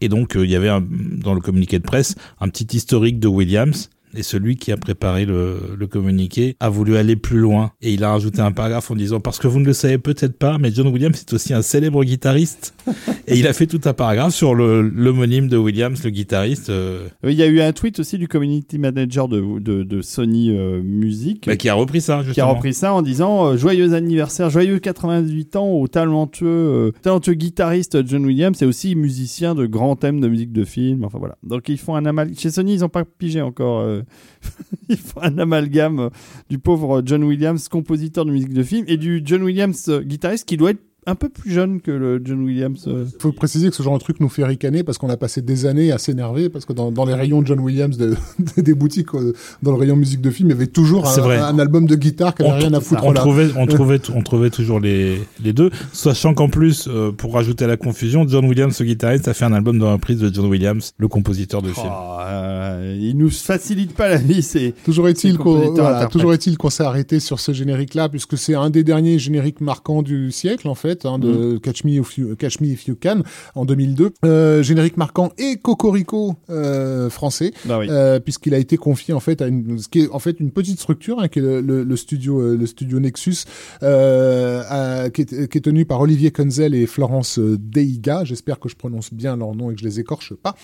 et 0.02 0.08
donc 0.08 0.36
euh, 0.38 0.46
il 0.46 0.52
y 0.52 0.56
avait 0.56 0.70
un, 0.70 0.82
dans 0.82 1.34
le 1.34 1.42
communiqué 1.42 1.80
de 1.80 1.84
presse 1.84 2.16
un 2.40 2.48
petit 2.48 2.78
historique 2.78 3.20
de 3.20 3.28
Williams 3.28 3.90
et 4.16 4.24
celui 4.24 4.56
qui 4.58 4.72
a 4.72 4.78
préparé 4.78 5.26
le, 5.26 5.76
le 5.78 5.88
communiqué 5.88 6.56
a 6.60 6.70
voulu 6.70 6.98
aller 6.98 7.16
plus 7.16 7.40
loin 7.40 7.72
et 7.82 7.94
il 7.94 8.04
a 8.04 8.12
rajouté 8.12 8.42
un 8.42 8.52
paragraphe 8.52 8.90
en 8.92 8.96
disant 8.96 9.20
parce 9.20 9.40
que 9.40 9.48
vous 9.48 9.60
ne 9.60 9.66
le 9.66 9.74
savez 9.74 9.98
peut-être 9.98 10.38
pas 10.38 10.58
mais 10.58 10.72
John 10.72 10.88
Williams 10.88 11.20
est 11.20 11.34
aussi 11.34 11.54
un 11.54 11.62
célèbre 11.62 12.04
guitariste 12.04 12.74
et 13.28 13.38
il 13.38 13.48
a 13.48 13.54
fait 13.54 13.68
tout 13.68 13.82
un 13.86 13.94
paragraphe 13.94 14.34
sur 14.34 14.56
le 14.56 14.82
l'homonyme 14.82 15.48
de 15.48 15.58
Williams 15.58 16.04
le 16.04 16.10
guitariste 16.10 16.70
euh, 16.70 17.08
Oui, 17.24 17.34
Il 17.34 17.38
y 17.40 17.44
a 17.44 17.48
eu 17.48 17.62
un 17.62 17.72
tweet 17.74 18.00
aussi 18.00 18.18
du 18.18 18.28
community 18.28 18.78
manager 18.78 19.28
de, 19.28 19.60
de, 19.60 19.84
de 19.84 20.02
Sony 20.02 20.56
euh, 20.56 20.82
Music. 20.84 21.46
bah, 21.48 21.56
qui 21.58 21.70
a 21.70 21.74
repris 21.74 22.02
ça 22.02 22.18
justement. 22.20 22.34
qui 22.34 22.42
a 22.42 22.46
repris 22.46 22.74
ça 22.74 22.94
en 22.94 23.02
disant 23.02 23.46
euh, 23.48 23.58
joyeux 23.58 23.94
anniversaire, 23.94 24.50
joyeux 24.50 24.80
88 24.80 25.56
ans 25.56 25.70
au 25.70 25.88
talentueux, 25.88 26.48
euh, 26.48 26.92
talentueux 27.02 27.34
guitariste 27.34 28.06
John 28.08 28.26
Williams 28.26 28.62
et 28.62 28.66
aussi 28.66 28.96
musicien 28.96 29.56
de 29.56 29.66
grands 29.66 29.96
thèmes 29.96 30.20
de 30.22 30.28
musique 30.28 30.52
de 30.52 30.64
film. 30.64 31.04
Enfin 31.04 31.18
voilà. 31.20 31.38
Donc 31.44 31.70
ils 31.70 31.78
font 31.78 31.96
un 31.96 32.06
amalgame. 32.06 32.38
Chez 32.38 32.52
Sony, 32.52 32.76
ils 32.76 32.80
n'ont 32.82 32.90
pas 32.90 33.06
pigé 33.06 33.42
encore. 33.42 33.82
euh, 33.82 34.02
ils 34.90 34.98
font 34.98 35.22
un 35.22 35.38
amalgame 35.38 36.10
du 36.50 36.60
pauvre 36.60 37.02
John 37.06 37.24
Williams, 37.24 37.68
compositeur 37.68 38.26
de 38.26 38.32
musique 38.32 38.54
de 38.54 38.64
film, 38.64 38.86
et 38.88 38.98
du 38.98 39.22
John 39.24 39.44
Williams 39.44 39.90
euh, 39.90 40.02
guitariste 40.02 40.48
qui 40.48 40.58
doit 40.58 40.72
être 40.72 40.84
un 41.08 41.16
peu 41.16 41.30
plus 41.30 41.52
jeune 41.52 41.82
que 41.82 41.92
le 41.92 42.22
John 42.24 42.42
Williams. 42.44 42.84
euh. 42.88 43.06
faut 43.20 43.32
préciser 43.32 43.70
que 43.70 43.76
ce 43.76 43.84
genre 43.84 43.98
de 43.98 44.04
truc 44.04 44.20
nous 44.20 44.30
fait 44.30 44.44
ricaner 44.46 44.84
parce 44.84 44.98
qu'on 44.98 45.10
a 45.10 45.18
passé 45.18 45.42
des 45.42 45.66
années 45.66 45.92
à 45.92 45.98
s'énerver 45.98 46.50
parce 46.50 46.66
que 46.66 46.74
dans, 46.74 46.92
dans 46.92 47.06
les 47.06 47.14
rayons 47.14 47.42
de 47.42 47.48
John 47.48 47.60
Williams 47.60 47.98
de- 47.98 48.16
des 48.62 48.74
boutiques, 48.74 49.14
euh, 49.14 49.34
dans 49.64 49.72
le 49.72 49.78
rayon 49.78 49.96
musique 49.96 50.22
de 50.22 50.30
film, 50.32 50.50
il 50.50 50.54
y 50.54 50.56
avait 50.56 50.68
toujours 50.68 51.08
un, 51.08 51.18
vrai. 51.22 51.38
un 51.38 51.60
album 51.60 51.86
de 51.86 51.96
guitare 51.96 52.34
qui 52.36 52.44
n'avait 52.44 52.60
rien 52.66 52.74
à 52.74 52.80
foutre 52.80 53.04
on 53.06 53.12
là. 53.12 53.22
trouvait, 53.22 53.50
on 53.58 53.66
trouvait, 53.68 54.00
on 54.14 54.22
trouvait 54.22 54.50
toujours 54.50 54.80
les, 54.80 55.20
les 55.44 55.54
deux, 55.54 55.70
sachant 55.94 56.34
qu'en 56.34 56.50
plus, 56.50 56.88
euh, 56.88 57.12
pour 57.12 57.34
rajouter 57.34 57.66
à 57.66 57.68
la 57.68 57.78
confusion, 57.78 58.28
John 58.28 58.46
Williams, 58.46 58.80
le 58.80 58.86
guitariste, 58.86 59.28
a 59.28 59.34
fait 59.34 59.46
un 59.46 59.54
album 59.54 59.78
de 59.80 59.84
reprise 59.86 60.20
de 60.20 60.34
John 60.34 60.46
Williams, 60.48 60.94
le 60.98 61.08
compositeur 61.08 61.62
de 61.62 61.70
film. 61.72 61.88
Oh, 61.90 62.18
euh, 62.22 62.98
il 63.00 63.18
nous 63.18 63.30
facilite 63.30 63.94
pas 63.96 64.10
la 64.10 64.18
vie. 64.18 64.42
C'est 64.42 64.74
Toujours 64.84 65.08
est-il 65.10 65.38
qu'on 65.38 65.72
voilà, 65.74 66.08
toujours 66.08 66.34
est-il 66.34 66.58
qu'on 66.58 66.70
s'est 66.70 66.84
arrêté 66.84 67.20
sur 67.20 67.40
ce 67.40 67.52
générique-là 67.52 68.10
puisque 68.10 68.38
c'est 68.38 68.56
un 68.56 68.70
des 68.70 68.84
derniers 68.84 69.20
génériques 69.20 69.62
marquants 69.62 70.02
du 70.02 70.32
siècle 70.32 70.68
en 70.68 70.76
fait, 70.76 70.95
hein, 71.04 71.18
Mm. 71.18 71.22
de 71.22 71.58
Catch 71.58 71.84
Me 71.84 71.92
If 72.00 72.18
You, 72.18 72.36
Catch 72.38 72.62
Me 72.62 72.68
If 72.68 72.86
You 72.88 72.96
Can 73.02 73.24
en 73.56 73.66
2002. 73.66 74.12
Euh, 74.24 74.64
générique 74.64 74.96
marquant 74.98 75.32
et 75.38 75.58
Cocorico 75.58 76.36
euh, 76.50 77.10
français. 77.10 77.52
oui. 77.66 77.88
Euh, 77.90 78.20
puisqu'il 78.20 78.54
a 78.54 78.58
été 78.58 78.78
confié 78.78 79.14
en 79.14 79.20
fait 79.20 79.42
à 79.42 79.48
une, 79.48 79.80
ce 79.80 79.90
qui 79.90 80.02
est 80.02 80.10
en 80.12 80.20
fait 80.20 80.40
une 80.40 80.52
petite 80.52 80.80
structure 80.80 81.20
hein, 81.20 81.28
qui 81.28 81.40
est 81.40 81.42
le, 81.42 81.60
le- 81.62 81.84
le 81.84 81.96
studio 81.98 82.56
le 82.56 82.66
studio 82.68 83.00
Nexus 83.00 83.44
à- 83.82 85.10
qui, 85.14 85.22
est, 85.22 85.48
qui 85.52 85.58
est 85.58 85.62
tenu 85.62 85.86
par 85.86 86.00
Olivier 86.02 86.32
Kunzel 86.32 86.74
et 86.76 86.86
Florence 86.86 87.40
Deiga 87.40 88.24
j'espère 88.24 88.60
que 88.60 88.70
je 88.70 88.76
prononce 88.76 89.14
bien 89.14 89.36
leur 89.38 89.56
nom 89.56 89.72
et 89.72 89.76
que 89.76 89.82
je 89.82 89.86
les 89.86 90.00
écorche 90.00 90.34
pas 90.36 90.56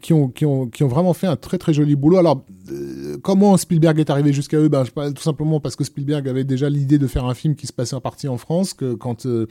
qui 0.00 0.12
ont 0.12 0.28
qui 0.28 0.44
ont 0.46 0.66
qui 0.68 0.84
ont 0.84 0.88
vraiment 0.88 1.14
fait 1.14 1.26
un 1.26 1.36
très 1.36 1.58
très 1.58 1.72
joli 1.72 1.96
boulot 1.96 2.18
alors 2.18 2.44
comment 3.22 3.56
Spielberg 3.56 3.98
est 3.98 4.10
arrivé 4.10 4.32
jusqu'à 4.32 4.58
eux? 4.58 4.68
Ben 4.68 4.84
tout 4.84 5.22
simplement 5.22 5.60
parce 5.60 5.76
que 5.76 5.84
Spielberg 5.84 6.28
avait 6.28 6.44
déjà 6.44 6.68
l'idée 6.68 6.98
de 6.98 7.06
faire 7.06 7.24
un 7.24 7.34
film 7.34 7.54
qui 7.54 7.66
se 7.66 7.72
passait 7.72 7.94
en 7.94 8.00
partie 8.00 8.28
en 8.28 8.38
France 8.38 8.74
que 8.74 8.94
quand 8.94 9.26
euh, 9.26 9.46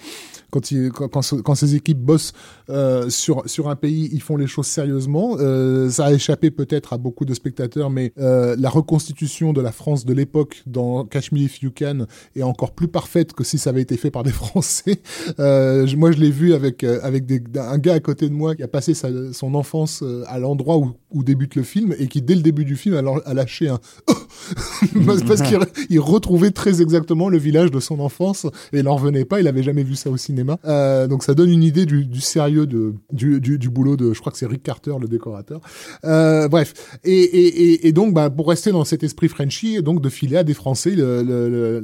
quand, 0.52 0.72
il, 0.72 0.92
quand, 0.92 1.10
quand 1.44 1.56
ses 1.56 1.76
équipes 1.76 2.00
bossent 2.00 2.34
euh, 2.70 3.10
sur 3.10 3.44
sur 3.48 3.70
un 3.70 3.76
pays, 3.76 4.10
ils 4.14 4.22
font 4.22 4.38
les 4.38 4.48
choses 4.48 4.68
sérieusement. 4.68 5.38
Euh, 5.40 5.90
ça 5.90 6.06
a 6.06 6.14
échappé 6.14 6.52
peut-être 6.52 6.94
à 6.94 6.98
beaucoup 6.98 7.26
de 7.26 7.34
spectateurs, 7.34 7.90
mais 7.90 8.14
euh, 8.20 8.56
la 8.60 8.70
reconstitution 8.70 9.54
de 9.54 9.62
la 9.62 9.72
France 9.72 10.06
de 10.06 10.14
l'époque 10.14 10.62
dans 10.68 11.06
Catch 11.06 11.32
Me 11.32 11.40
If 11.40 11.62
You 11.62 11.72
Can 11.76 12.06
est 12.36 12.44
encore 12.44 12.72
plus 12.74 12.88
parfaite 12.88 13.34
que 13.34 13.44
si 13.44 13.58
ça 13.58 13.72
avait 13.72 13.82
été 13.82 13.98
fait 13.98 14.12
par 14.12 14.24
des 14.24 14.32
Français. 14.40 15.02
Moi, 15.38 16.12
je 16.12 16.20
l'ai 16.20 16.32
vu 16.32 16.54
avec 16.54 16.84
avec 16.84 17.26
un 17.56 17.78
gars 17.78 17.94
à 17.94 18.00
côté 18.00 18.30
de 18.30 18.34
moi 18.34 18.56
qui 18.56 18.64
a 18.64 18.68
passé 18.68 18.94
son 18.94 19.54
enfance 19.56 20.04
à 20.28 20.40
l'endroit 20.40 20.78
où, 20.78 21.24
débute 21.24 21.56
le 21.56 21.64
film 21.64 21.94
et 22.00 22.08
qui 22.08 22.22
dès 22.22 22.36
le 22.36 22.42
début 22.42 22.66
du 22.66 22.76
film 22.76 22.96
a, 22.96 23.34
lâché 23.34 23.68
un 23.68 23.80
parce 25.06 25.42
qu'il 25.42 25.58
re- 25.58 25.86
il 25.90 26.00
retrouvait 26.00 26.52
très 26.52 26.82
exactement 26.82 27.30
le 27.30 27.38
village 27.38 27.72
de 27.72 27.80
son 27.80 28.00
enfance 28.00 28.46
et 28.74 28.80
il 28.80 28.84
n'en 28.84 28.96
revenait 28.96 29.26
pas. 29.26 29.40
Il 29.40 29.48
avait 29.48 29.64
jamais 29.64 29.84
vu 29.84 29.96
ça 29.96 30.10
au 30.10 30.18
cinéma. 30.18 30.58
Donc 31.08 31.24
ça 31.24 31.34
donne 31.34 31.50
une 31.50 31.64
idée 31.64 31.86
du 31.86 32.22
sérieux 32.22 32.59
de, 32.66 32.94
du, 33.12 33.40
du, 33.40 33.58
du 33.60 33.70
boulot 33.70 33.96
de, 33.98 34.14
je 34.14 34.20
crois 34.20 34.32
que 34.32 34.38
c'est 34.38 34.46
Rick 34.48 34.64
Carter, 34.64 34.94
le 35.00 35.08
décorateur. 35.08 35.62
Euh, 36.06 36.48
bref. 36.48 36.74
Et, 37.04 37.12
et, 37.14 37.48
et, 37.74 37.88
et 37.88 37.92
donc, 37.92 38.14
bah, 38.14 38.30
pour 38.30 38.48
rester 38.50 38.72
dans 38.72 38.86
cet 38.86 39.04
esprit 39.04 39.28
Frenchy, 39.28 39.82
donc 39.82 40.02
de 40.02 40.10
filer 40.10 40.38
à 40.38 40.44
des 40.44 40.54
Français 40.54 40.92
le, 40.92 41.24
le, 41.24 41.80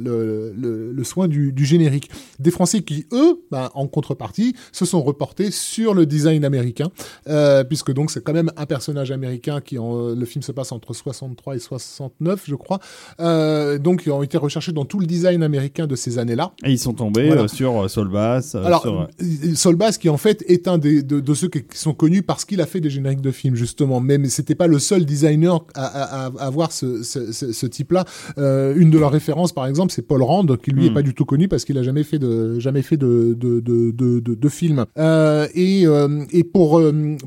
le, 0.92 1.04
soin 1.04 1.28
du, 1.28 1.52
du 1.52 1.64
générique. 1.64 2.10
Des 2.38 2.50
Français 2.50 2.82
qui, 2.82 3.06
eux, 3.12 3.40
bah, 3.50 3.70
en 3.74 3.86
contrepartie, 3.86 4.54
se 4.72 4.84
sont 4.84 5.02
reportés 5.02 5.50
sur 5.50 5.94
le 5.94 6.06
design 6.06 6.44
américain, 6.44 6.90
euh, 7.28 7.64
puisque 7.64 7.92
donc 7.92 8.10
c'est 8.10 8.22
quand 8.22 8.32
même 8.32 8.50
un 8.56 8.66
personnage 8.66 9.10
américain 9.10 9.60
qui, 9.60 9.78
en, 9.78 10.08
le 10.14 10.24
film 10.26 10.42
se 10.42 10.52
passe 10.52 10.72
entre 10.72 10.94
63 10.94 11.56
et 11.56 11.58
69, 11.58 12.42
je 12.46 12.54
crois. 12.54 12.80
Euh, 13.20 13.78
donc, 13.78 14.02
ils 14.06 14.10
ont 14.12 14.22
été 14.22 14.38
recherchés 14.38 14.72
dans 14.72 14.84
tout 14.84 14.98
le 14.98 15.06
design 15.06 15.42
américain 15.42 15.86
de 15.86 15.96
ces 15.96 16.18
années-là. 16.18 16.52
Et 16.64 16.72
ils 16.72 16.78
sont 16.78 16.94
tombés 16.94 17.26
Voilà. 17.28 17.48
sur 17.48 17.88
Soul 17.90 18.08
Bass. 18.10 18.54
euh, 18.54 18.64
Alors, 18.64 18.82
sur, 18.82 19.08
Solbass, 19.54 19.98
qui 19.98 20.08
en 20.08 20.16
fait 20.16 20.44
est 20.48 20.65
un 20.68 20.78
des, 20.78 21.02
de, 21.02 21.20
de 21.20 21.34
ceux 21.34 21.48
qui, 21.48 21.62
sont 21.74 21.94
connus 21.94 22.22
parce 22.22 22.44
qu'il 22.44 22.60
a 22.60 22.66
fait 22.66 22.80
des 22.80 22.90
génériques 22.90 23.20
de 23.20 23.30
films, 23.30 23.54
justement. 23.56 24.00
Mais, 24.00 24.18
mais 24.18 24.28
c'était 24.28 24.54
pas 24.54 24.66
le 24.66 24.78
seul 24.78 25.04
designer 25.04 25.64
à, 25.74 25.84
à, 25.84 26.26
à 26.26 26.46
avoir 26.46 26.72
ce, 26.72 27.02
ce, 27.02 27.32
ce, 27.32 27.52
ce 27.52 27.66
type-là. 27.66 28.04
Euh, 28.38 28.74
une 28.76 28.90
de 28.90 28.98
leurs 28.98 29.12
références, 29.12 29.52
par 29.52 29.66
exemple, 29.66 29.92
c'est 29.92 30.06
Paul 30.06 30.22
Rand, 30.22 30.46
qui 30.56 30.70
lui 30.70 30.84
Hmm. 30.84 30.90
est 30.90 30.94
pas 30.94 31.02
du 31.02 31.14
tout 31.14 31.24
connu 31.24 31.48
parce 31.48 31.64
qu'il 31.64 31.78
a 31.78 31.82
jamais 31.82 32.04
fait 32.04 32.18
de, 32.18 32.58
jamais 32.60 32.82
fait 32.82 32.96
de, 32.96 33.34
de, 33.38 33.60
de, 33.60 33.90
de, 33.90 34.20
de, 34.20 34.34
de 34.34 34.48
film. 34.48 34.84
Euh, 34.98 35.48
et, 35.54 35.86
euh, 35.86 36.24
et 36.30 36.44
pour, 36.44 36.80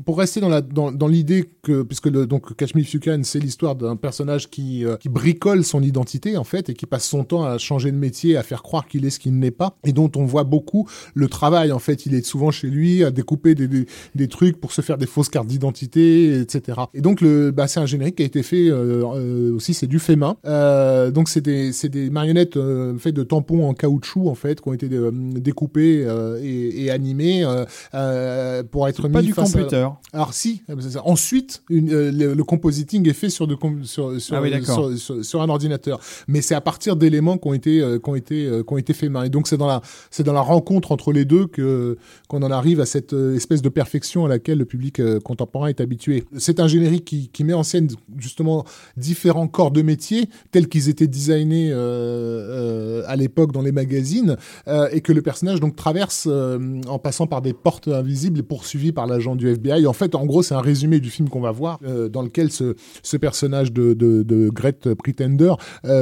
pour 0.04 0.18
rester 0.18 0.40
dans 0.40 0.48
la, 0.48 0.60
dans, 0.60 0.92
dans 0.92 1.08
l'idée 1.08 1.50
que, 1.62 1.82
puisque 1.82 2.06
le, 2.06 2.26
donc 2.26 2.46
You 2.60 3.00
Can, 3.02 3.20
c'est 3.24 3.40
l'histoire 3.40 3.74
d'un 3.74 3.96
personnage 3.96 4.48
qui, 4.50 4.84
qui 5.00 5.08
bricole 5.08 5.64
son 5.64 5.82
identité, 5.82 6.36
en 6.36 6.44
fait, 6.44 6.68
et 6.70 6.74
qui 6.74 6.86
passe 6.86 7.06
son 7.06 7.24
temps 7.24 7.44
à 7.44 7.58
changer 7.58 7.90
de 7.92 7.96
métier, 7.96 8.36
à 8.36 8.42
faire 8.42 8.62
croire 8.62 8.86
qu'il 8.86 9.04
est 9.04 9.10
ce 9.10 9.18
qu'il 9.18 9.38
n'est 9.38 9.50
pas, 9.50 9.76
et 9.84 9.92
dont 9.92 10.10
on 10.16 10.24
voit 10.24 10.44
beaucoup 10.44 10.88
le 11.14 11.28
travail, 11.28 11.72
en 11.72 11.78
fait. 11.78 12.06
Il 12.06 12.14
est 12.14 12.24
souvent 12.24 12.50
chez 12.50 12.68
lui 12.68 13.04
à 13.04 13.10
découper 13.30 13.54
des, 13.54 13.68
des, 13.68 13.86
des 14.16 14.28
trucs 14.28 14.60
pour 14.60 14.72
se 14.72 14.80
faire 14.80 14.98
des 14.98 15.06
fausses 15.06 15.28
cartes 15.28 15.46
d'identité, 15.46 16.40
etc. 16.40 16.78
Et 16.94 17.00
donc, 17.00 17.20
le, 17.20 17.50
bah, 17.52 17.68
c'est 17.68 17.78
un 17.80 17.86
générique 17.86 18.16
qui 18.16 18.22
a 18.22 18.26
été 18.26 18.42
fait 18.42 18.68
euh, 18.68 19.04
euh, 19.14 19.54
aussi, 19.54 19.72
c'est 19.74 19.86
du 19.86 19.98
fait 20.00 20.16
main. 20.16 20.36
Euh, 20.46 21.10
donc, 21.12 21.28
c'est 21.28 21.40
des, 21.40 21.72
c'est 21.72 21.88
des 21.88 22.10
marionnettes 22.10 22.56
euh, 22.56 22.98
faites 22.98 23.14
de 23.14 23.22
tampons 23.22 23.68
en 23.68 23.74
caoutchouc, 23.74 24.28
en 24.28 24.34
fait, 24.34 24.60
qui 24.60 24.68
ont 24.68 24.72
été 24.72 24.88
découpées 24.88 26.06
et, 26.42 26.84
et 26.84 26.90
animées 26.90 27.44
pour 28.70 28.88
être 28.88 29.06
mis 29.08 29.12
pas 29.12 29.22
du 29.22 29.32
face 29.32 29.50
à- 29.54 29.58
computer. 29.58 29.86
alors 30.12 30.34
si, 30.34 30.62
c'est 30.80 30.90
ça. 30.90 31.02
ensuite, 31.06 31.62
une, 31.70 31.90
le, 32.10 32.34
le 32.34 32.44
compositing 32.44 33.08
est 33.08 33.12
fait 33.12 33.30
sur, 33.30 33.46
de, 33.46 33.54
com- 33.54 33.84
sur, 33.84 34.20
sur, 34.20 34.36
Ah 34.36 34.42
oui, 34.42 34.52
sur, 34.64 34.96
sur- 34.98 35.24
sur 35.24 35.42
un 35.42 35.48
ordinateur, 35.48 36.00
mais 36.28 36.42
c'est 36.42 36.54
à 36.54 36.60
partir 36.60 36.96
d'éléments 36.96 37.38
qui 37.38 37.48
ont 37.48 37.54
été 37.54 37.80
qui 38.02 38.10
ont 38.10 38.14
été 38.14 38.50
qui 38.66 38.72
ont 38.72 38.78
été 38.78 38.92
faits 38.92 39.10
main. 39.10 39.22
Et 39.24 39.28
donc 39.28 39.46
c'est 39.48 39.56
dans 39.56 39.66
la 39.66 39.80
c'est 40.10 40.22
dans 40.24 40.32
la 40.32 40.40
rencontre 40.40 40.92
entre 40.92 41.12
les 41.12 41.24
deux 41.24 41.46
que 41.46 41.96
qu'on 42.28 42.42
en 42.42 42.50
arrive 42.50 42.80
à 42.80 42.86
cette 42.86 43.09
euh, 43.12 43.34
espèce 43.34 43.62
de 43.62 43.68
perfection 43.68 44.24
à 44.24 44.28
laquelle 44.28 44.58
le 44.58 44.64
public 44.64 45.00
euh, 45.00 45.20
contemporain 45.20 45.68
est 45.68 45.80
habitué. 45.80 46.24
C'est 46.36 46.60
un 46.60 46.68
générique 46.68 47.04
qui, 47.32 47.44
met 47.44 47.52
en 47.52 47.62
scène 47.62 47.88
justement 48.18 48.64
différents 48.96 49.48
corps 49.48 49.70
de 49.70 49.82
métier 49.82 50.28
tels 50.50 50.68
qu'ils 50.68 50.88
étaient 50.88 51.06
designés 51.06 51.70
euh, 51.72 53.02
à 53.06 53.16
l'époque 53.16 53.52
dans 53.52 53.62
les 53.62 53.72
magazines 53.72 54.36
et 54.92 55.00
que 55.00 55.12
le 55.12 55.22
personnage 55.22 55.60
donc 55.60 55.74
traverse 55.74 56.26
en 56.26 56.98
passant 56.98 57.26
par 57.26 57.40
des 57.40 57.52
portes 57.54 57.88
invisibles 57.88 58.40
et 58.40 58.42
poursuivi 58.42 58.92
par 58.92 59.06
l'agent 59.06 59.36
du 59.36 59.48
FBI. 59.48 59.86
En 59.86 59.92
fait, 59.92 60.14
en 60.14 60.26
gros, 60.26 60.42
c'est 60.42 60.54
un 60.54 60.60
résumé 60.60 61.00
du 61.00 61.10
film 61.10 61.28
qu'on 61.28 61.40
va 61.40 61.50
voir, 61.50 61.80
dans 62.10 62.22
lequel 62.22 62.50
ce, 62.50 63.16
personnage 63.16 63.72
de, 63.72 63.94
de, 63.94 64.50
Pretender 64.94 65.54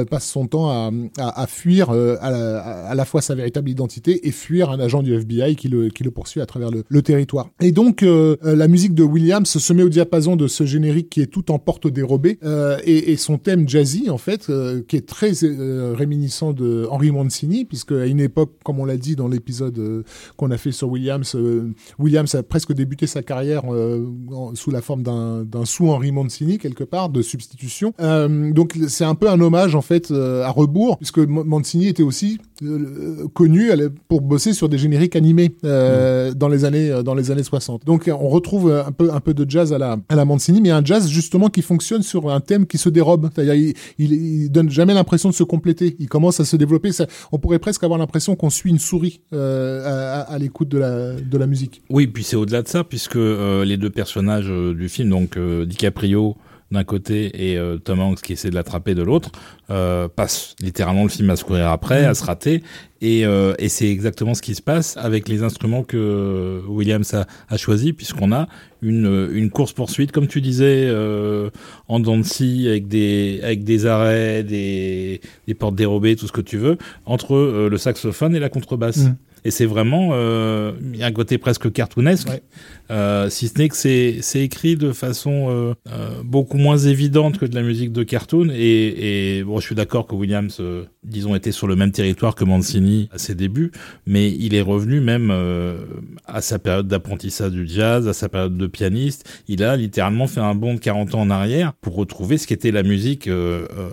passe 0.09 0.27
son 0.27 0.47
temps 0.47 0.91
à, 1.17 1.47
fuir 1.47 1.89
à, 1.91 2.93
la, 2.93 3.05
fois 3.05 3.21
sa 3.21 3.35
véritable 3.35 3.69
identité 3.69 4.27
et 4.27 4.31
fuir 4.31 4.69
un 4.69 4.79
agent 4.79 5.03
du 5.03 5.13
FBI 5.13 5.55
qui 5.55 5.69
le, 5.69 5.89
poursuit 6.11 6.41
à 6.41 6.45
travers 6.45 6.69
le 6.87 6.98
territoire. 7.01 7.49
Et 7.61 7.71
donc 7.71 8.03
euh, 8.03 8.35
euh, 8.45 8.55
la 8.55 8.67
musique 8.67 8.93
de 8.93 9.03
Williams 9.03 9.47
se 9.47 9.73
met 9.73 9.83
au 9.83 9.89
diapason 9.89 10.35
de 10.35 10.47
ce 10.47 10.65
générique 10.65 11.09
qui 11.09 11.21
est 11.21 11.27
tout 11.27 11.51
en 11.51 11.59
porte 11.59 11.87
dérobée 11.87 12.39
euh, 12.43 12.77
et, 12.83 13.11
et 13.11 13.17
son 13.17 13.37
thème 13.37 13.67
jazzy 13.67 14.09
en 14.09 14.17
fait, 14.17 14.49
euh, 14.49 14.81
qui 14.87 14.95
est 14.95 15.05
très 15.07 15.31
réminiscent 15.95 16.53
de 16.53 16.87
Henry 16.89 17.11
Mancini, 17.11 17.65
puisque 17.65 17.91
à 17.91 18.05
une 18.05 18.19
époque, 18.19 18.51
comme 18.63 18.79
on 18.79 18.85
l'a 18.85 18.97
dit 18.97 19.15
dans 19.15 19.27
l'épisode 19.27 20.03
qu'on 20.37 20.51
a 20.51 20.57
fait 20.57 20.71
sur 20.71 20.89
Williams, 20.89 21.35
Williams 21.97 22.33
a 22.35 22.43
presque 22.43 22.73
débuté 22.73 23.07
sa 23.07 23.21
carrière 23.23 23.65
en- 23.65 24.53
sous 24.55 24.71
la 24.71 24.81
forme 24.81 25.03
d'un 25.03 25.43
d'un 25.43 25.65
sous-Henry 25.65 26.11
Mancini 26.11 26.57
quelque 26.57 26.83
part 26.83 27.09
de 27.09 27.21
substitution. 27.21 27.93
Donc 27.99 28.77
c'est 28.87 29.05
un 29.05 29.15
peu 29.15 29.29
un 29.29 29.39
hommage 29.41 29.75
en 29.75 29.81
fait 29.81 30.11
à 30.11 30.49
rebours, 30.49 30.97
puisque 30.97 31.19
Mancini 31.19 31.87
était 31.87 32.03
aussi 32.03 32.39
connu 33.33 33.69
pour 34.07 34.21
bosser 34.21 34.53
sur 34.53 34.69
des 34.69 34.77
génériques 34.77 35.15
animés 35.15 35.55
euh, 35.63 36.33
dans 36.33 36.47
les 36.47 36.65
années 36.65 36.88
euh, 36.89 37.03
dans 37.03 37.15
les 37.15 37.31
années 37.31 37.43
60. 37.43 37.85
Donc 37.85 38.07
euh, 38.07 38.13
on 38.13 38.29
retrouve 38.29 38.69
euh, 38.69 38.85
un 38.85 38.91
peu 38.91 39.11
un 39.11 39.19
peu 39.19 39.33
de 39.33 39.49
jazz 39.49 39.73
à 39.73 39.77
la 39.77 39.97
à 40.09 40.15
la 40.15 40.25
Mancini, 40.25 40.61
mais 40.61 40.69
un 40.71 40.83
jazz 40.83 41.07
justement 41.09 41.49
qui 41.49 41.61
fonctionne 41.61 42.01
sur 42.01 42.29
un 42.29 42.39
thème 42.39 42.65
qui 42.65 42.77
se 42.77 42.89
dérobe. 42.89 43.29
C'est-à-dire 43.33 43.55
il, 43.55 43.73
il, 43.97 44.49
donne 44.49 44.69
jamais 44.69 44.93
l'impression 44.93 45.29
de 45.29 45.33
se 45.33 45.43
compléter. 45.43 45.95
Il 45.99 46.07
commence 46.07 46.39
à 46.39 46.45
se 46.45 46.55
développer. 46.55 46.91
On 47.31 47.39
pourrait 47.39 47.59
presque 47.59 47.83
avoir 47.83 47.99
l'impression 47.99 48.35
qu'on 48.35 48.49
suit 48.49 48.69
une 48.69 48.79
souris 48.79 49.21
à, 49.31 50.37
l'écoute 50.39 50.69
de 50.69 50.77
la 50.77 51.13
de 51.13 51.37
la 51.37 51.47
musique. 51.47 51.81
Oui, 51.89 52.07
puis 52.07 52.23
c'est 52.23 52.35
au-delà 52.35 52.61
de 52.61 52.67
ça, 52.67 52.83
puisque 52.83 53.15
les 53.15 53.77
deux 53.77 53.89
personnages 53.89 54.47
du 54.47 54.89
film, 54.89 55.09
donc 55.09 55.37
DiCaprio 55.39 56.35
d'un 56.71 56.83
côté 56.83 57.51
et 57.51 57.57
euh, 57.57 57.77
Tom 57.77 57.99
Hanks 57.99 58.21
qui 58.21 58.33
essaie 58.33 58.49
de 58.49 58.55
l'attraper 58.55 58.95
de 58.95 59.01
l'autre, 59.01 59.31
euh, 59.69 60.07
passent 60.07 60.55
littéralement 60.61 61.03
le 61.03 61.09
film 61.09 61.29
à 61.29 61.35
se 61.35 61.43
courir 61.43 61.69
après, 61.69 62.05
à 62.05 62.13
se 62.13 62.23
rater, 62.23 62.63
et, 63.01 63.25
euh, 63.25 63.53
et 63.59 63.69
c'est 63.69 63.89
exactement 63.89 64.33
ce 64.33 64.41
qui 64.41 64.55
se 64.55 64.61
passe 64.61 64.97
avec 64.97 65.29
les 65.29 65.41
instruments 65.41 65.83
que 65.83 66.61
Williams 66.67 67.13
a, 67.13 67.27
a 67.47 67.57
choisi, 67.57 67.93
puisqu'on 67.93 68.31
a 68.31 68.47
une, 68.81 69.29
une 69.31 69.49
course 69.49 69.73
poursuite, 69.73 70.11
comme 70.11 70.27
tu 70.27 70.41
disais, 70.41 70.85
euh, 70.87 71.49
en 71.87 71.99
dents 71.99 72.19
avec 72.19 72.87
des 72.87 73.39
avec 73.43 73.63
des 73.63 73.85
arrêts, 73.85 74.43
des, 74.43 75.21
des 75.47 75.53
portes 75.53 75.75
dérobées, 75.75 76.15
tout 76.15 76.27
ce 76.27 76.31
que 76.31 76.41
tu 76.41 76.57
veux, 76.57 76.77
entre 77.05 77.35
euh, 77.35 77.69
le 77.69 77.77
saxophone 77.77 78.35
et 78.35 78.39
la 78.39 78.49
contrebasse. 78.49 79.05
Mm. 79.05 79.15
Et 79.45 79.51
c'est 79.51 79.65
vraiment, 79.65 80.09
euh, 80.11 80.73
un 80.99 81.11
côté 81.13 81.37
presque 81.37 81.71
cartoonesque, 81.71 82.27
Ouais. 82.27 82.41
Euh, 82.91 83.29
si 83.29 83.47
ce 83.47 83.57
n'est 83.57 83.69
que 83.69 83.75
c'est 83.75 84.17
c'est 84.21 84.41
écrit 84.41 84.75
de 84.75 84.91
façon 84.91 85.47
euh, 85.49 85.73
euh, 85.91 86.21
beaucoup 86.23 86.57
moins 86.57 86.77
évidente 86.77 87.37
que 87.37 87.45
de 87.45 87.55
la 87.55 87.61
musique 87.61 87.91
de 87.91 88.03
cartoon. 88.03 88.49
Et, 88.53 89.37
et 89.39 89.43
bon, 89.43 89.59
je 89.59 89.65
suis 89.65 89.75
d'accord 89.75 90.07
que 90.07 90.15
Williams, 90.15 90.57
euh, 90.59 90.85
disons, 91.03 91.35
était 91.35 91.51
sur 91.51 91.67
le 91.67 91.75
même 91.75 91.91
territoire 91.91 92.35
que 92.35 92.43
Mancini 92.43 93.09
à 93.11 93.17
ses 93.17 93.35
débuts, 93.35 93.71
mais 94.05 94.31
il 94.31 94.55
est 94.55 94.61
revenu 94.61 94.99
même 95.01 95.29
euh, 95.31 95.77
à 96.25 96.41
sa 96.41 96.59
période 96.59 96.87
d'apprentissage 96.87 97.51
du 97.51 97.67
jazz, 97.67 98.07
à 98.07 98.13
sa 98.13 98.29
période 98.29 98.57
de 98.57 98.67
pianiste. 98.67 99.29
Il 99.47 99.63
a 99.63 99.75
littéralement 99.75 100.27
fait 100.27 100.41
un 100.41 100.55
bond 100.55 100.73
de 100.73 100.79
40 100.79 101.15
ans 101.15 101.21
en 101.21 101.29
arrière 101.29 101.73
pour 101.73 101.95
retrouver 101.95 102.37
ce 102.37 102.47
qu'était 102.47 102.71
la 102.71 102.83
musique 102.83 103.27
euh, 103.27 103.67
euh, 103.77 103.89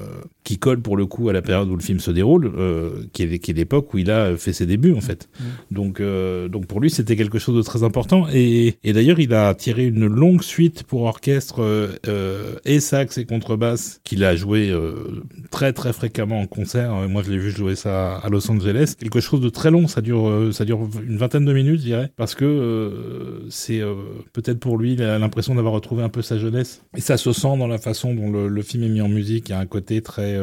qui 0.47 0.59
colle 0.59 0.81
pour 0.81 0.97
le 0.97 1.07
coup 1.07 1.29
à 1.29 1.33
la 1.33 1.43
période 1.43 1.69
où 1.69 1.75
le 1.75 1.83
film 1.83 1.99
se 1.99 2.13
déroule, 2.13 2.53
euh, 2.57 3.03
qui 3.13 3.25
est, 3.25 3.39
qui 3.41 3.51
est 3.51 3.55
l'époque 3.55 3.93
où 3.93 3.99
il 3.99 4.13
a 4.13 4.37
fait 4.37 4.53
ses 4.53 4.65
débuts 4.65 4.95
en 4.95 5.01
fait. 5.01 5.29
Donc, 5.73 6.01
euh, 6.01 6.49
donc 6.49 6.67
pour 6.67 6.81
lui, 6.81 6.89
c'était 6.89 7.17
quelque 7.17 7.41
chose 7.41 7.57
de 7.57 7.63
très 7.63 7.83
important. 7.83 8.27
Et, 8.33 8.79
et 8.87 8.93
d'ailleurs, 8.93 9.19
il 9.19 9.35
a 9.35 9.53
tiré 9.53 9.85
une 9.85 10.07
longue 10.07 10.43
suite 10.43 10.85
pour 10.85 11.03
orchestre 11.03 11.61
euh, 11.61 11.89
euh, 12.07 12.55
et 12.65 12.79
sax 12.79 13.19
et 13.19 13.25
contrebasse 13.25 14.01
qu'il 14.05 14.23
a 14.23 14.37
joué 14.37 14.71
euh, 14.71 15.25
très 15.51 15.73
très 15.73 15.93
fréquemment 15.93 16.41
en 16.41 16.47
concert. 16.47 16.93
Moi, 17.09 17.25
je 17.25 17.33
l'ai 17.33 17.39
vu 17.39 17.51
jouer 17.51 17.75
ça 17.75 18.19
à 18.19 18.29
Los 18.29 18.49
Angeles. 18.49 18.95
Quelque 18.97 19.19
chose 19.19 19.41
de 19.41 19.49
très 19.49 19.73
long. 19.73 19.89
Ça 19.89 20.03
dure, 20.03 20.51
ça 20.53 20.65
dure 20.65 20.89
une 21.05 21.17
vingtaine 21.17 21.45
de 21.45 21.53
minutes, 21.53 21.81
je 21.81 21.87
dirais, 21.87 22.13
parce 22.17 22.37
que 22.37 23.43
c'est 23.51 23.83
peut-être 24.33 24.61
pour 24.61 24.79
lui 24.79 24.95
l'impression 24.95 25.57
d'avoir 25.57 25.75
retrouvé 25.75 26.05
un 26.05 26.09
peu 26.09 26.23
sa 26.23 26.39
jeunesse. 26.39 26.83
Et 26.97 27.01
ça 27.01 27.17
se 27.17 27.33
sent 27.33 27.59
dans 27.59 27.67
la 27.67 27.79
façon 27.79 28.15
dont 28.15 28.31
le, 28.31 28.47
le 28.47 28.63
film 28.63 28.85
est 28.85 28.89
mis 28.89 29.01
en 29.01 29.09
musique. 29.09 29.49
Il 29.49 29.53
y 29.53 29.55
a 29.57 29.59
un 29.59 29.67
côté 29.67 30.01
très 30.01 30.39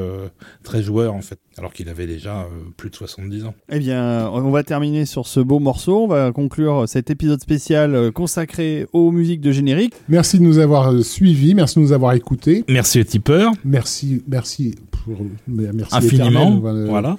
très 0.63 0.83
joueur 0.83 1.13
en 1.13 1.21
fait, 1.21 1.39
alors 1.57 1.73
qu'il 1.73 1.89
avait 1.89 2.07
déjà 2.07 2.41
euh, 2.41 2.45
plus 2.77 2.89
de 2.89 2.95
70 2.95 3.45
ans. 3.45 3.53
Eh 3.69 3.79
bien, 3.79 4.29
on 4.33 4.49
va 4.51 4.63
terminer 4.63 5.05
sur 5.05 5.27
ce 5.27 5.39
beau 5.39 5.59
morceau. 5.59 6.03
On 6.03 6.07
va 6.07 6.31
conclure 6.31 6.87
cet 6.87 7.09
épisode 7.09 7.41
spécial 7.41 7.93
euh, 7.95 8.11
consacré 8.11 8.87
aux 8.93 9.11
musiques 9.11 9.41
de 9.41 9.51
générique. 9.51 9.93
Merci 10.09 10.39
de 10.39 10.43
nous 10.43 10.59
avoir 10.59 10.91
euh, 10.91 11.01
suivis, 11.01 11.53
merci 11.53 11.75
de 11.75 11.81
nous 11.81 11.91
avoir 11.91 12.13
écoutés, 12.13 12.63
Merci 12.69 12.99
aux 12.99 13.03
tipeurs. 13.03 13.51
merci 13.63 14.23
merci 14.27 14.75
pour 14.91 15.17
merci 15.47 15.95
infiniment. 15.95 16.57
éternel, 16.57 16.87
Voilà. 16.89 17.17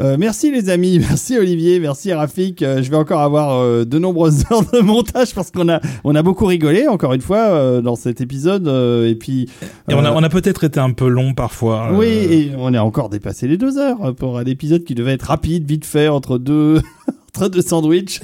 Euh, 0.00 0.16
merci 0.18 0.50
les 0.50 0.70
amis, 0.70 0.98
merci 1.10 1.36
Olivier, 1.36 1.78
merci 1.78 2.12
Rafik. 2.12 2.62
Euh, 2.62 2.82
je 2.82 2.90
vais 2.90 2.96
encore 2.96 3.20
avoir 3.20 3.60
euh, 3.60 3.84
de 3.84 3.98
nombreuses 3.98 4.44
heures 4.50 4.64
de 4.72 4.80
montage 4.80 5.34
parce 5.34 5.50
qu'on 5.50 5.68
a 5.68 5.80
on 6.04 6.14
a 6.14 6.22
beaucoup 6.22 6.46
rigolé 6.46 6.88
encore 6.88 7.12
une 7.12 7.20
fois 7.20 7.80
dans 7.82 7.96
cet 7.96 8.20
épisode 8.22 8.66
et 8.68 9.14
puis 9.14 9.48
Et 9.90 9.94
on 9.94 10.04
a, 10.04 10.12
on 10.12 10.22
a 10.22 10.28
peut-être 10.30 10.64
été 10.64 10.80
un 10.80 10.92
peu 10.92 11.06
long 11.08 11.34
parfois. 11.34 11.90
oui 11.92 12.06
et 12.06 12.52
on 12.56 12.72
a 12.72 12.80
encore 12.80 13.10
dépassé 13.10 13.46
les 13.46 13.58
deux 13.58 13.76
heures 13.78 14.14
pour 14.14 14.38
un 14.38 14.44
épisode 14.44 14.84
qui 14.84 14.94
devait 14.94 15.12
être 15.12 15.24
rapide, 15.24 15.66
vite 15.68 15.84
fait 15.84 16.08
entre 16.08 16.38
deux 16.38 16.80
entre 17.36 17.48
deux 17.48 17.62
sandwichs. 17.62 18.20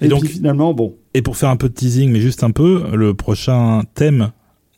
Et, 0.00 0.06
Et 0.06 0.08
donc- 0.08 0.20
puis 0.24 0.28
finalement 0.30 0.74
bon. 0.74 0.96
Et 1.14 1.22
pour 1.22 1.36
faire 1.36 1.48
un 1.50 1.56
peu 1.56 1.68
de 1.68 1.74
teasing, 1.74 2.10
mais 2.10 2.20
juste 2.20 2.44
un 2.44 2.50
peu, 2.52 2.84
le 2.94 3.14
prochain 3.14 3.82
thème 3.94 4.30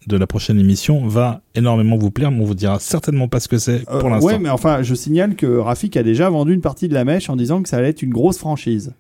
de 0.06 0.16
la 0.16 0.26
prochaine 0.26 0.58
émission 0.58 1.06
va 1.06 1.42
énormément 1.54 1.96
vous 1.96 2.10
plaire, 2.10 2.30
mais 2.30 2.40
on 2.42 2.44
vous 2.46 2.54
dira 2.54 2.78
certainement 2.80 3.28
pas 3.28 3.40
ce 3.40 3.48
que 3.48 3.58
c'est 3.58 3.84
Euh, 3.90 4.00
pour 4.00 4.10
l'instant. 4.10 4.26
ouais, 4.28 4.38
mais 4.38 4.48
enfin, 4.50 4.82
je 4.82 4.94
signale 4.94 5.36
que 5.36 5.46
Rafik 5.58 5.96
a 5.96 6.02
déjà 6.02 6.28
vendu 6.28 6.52
une 6.54 6.60
partie 6.60 6.88
de 6.88 6.94
la 6.94 7.04
mèche 7.04 7.30
en 7.30 7.36
disant 7.36 7.62
que 7.62 7.68
ça 7.68 7.76
allait 7.78 7.90
être 7.90 8.02
une 8.02 8.12
grosse 8.12 8.38
franchise. 8.38 8.92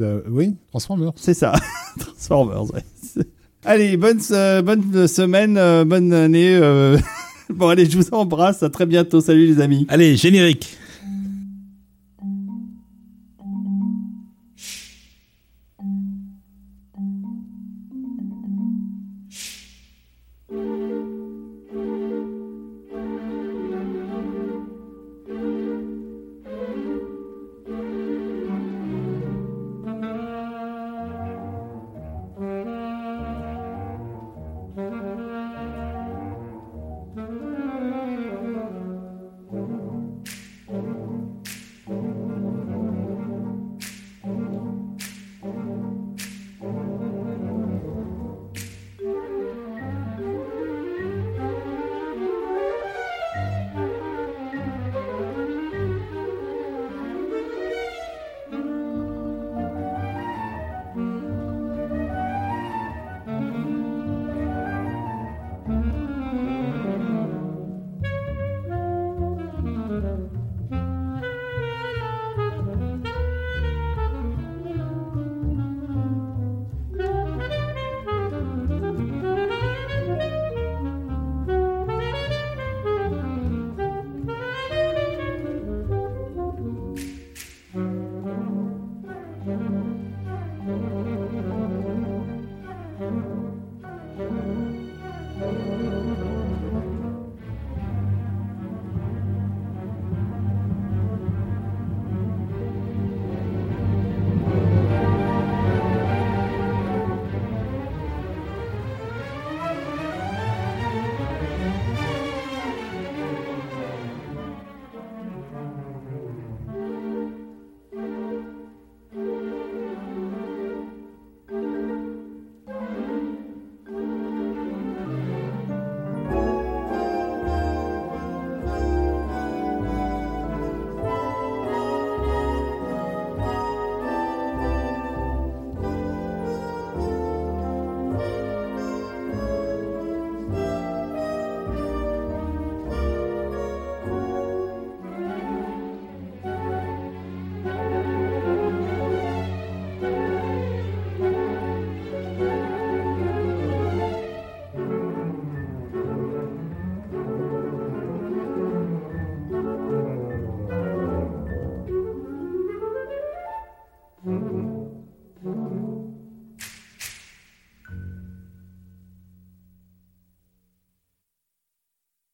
Euh, 0.00 0.20
oui, 0.30 0.54
Transformers. 0.70 1.12
C'est 1.16 1.34
ça. 1.34 1.52
Transformers, 1.98 2.64
ouais. 2.74 2.82
Allez, 3.64 3.96
bonne, 3.96 4.18
bonne 4.64 5.08
semaine, 5.08 5.56
euh, 5.58 5.84
bonne 5.84 6.12
année. 6.12 6.56
euh. 6.60 6.96
bon, 7.50 7.68
allez, 7.68 7.86
je 7.86 7.96
vous 7.98 8.08
embrasse. 8.12 8.62
À 8.62 8.70
très 8.70 8.86
bientôt. 8.86 9.20
Salut 9.20 9.46
les 9.46 9.60
amis. 9.60 9.86
Allez, 9.88 10.16
générique 10.16 10.76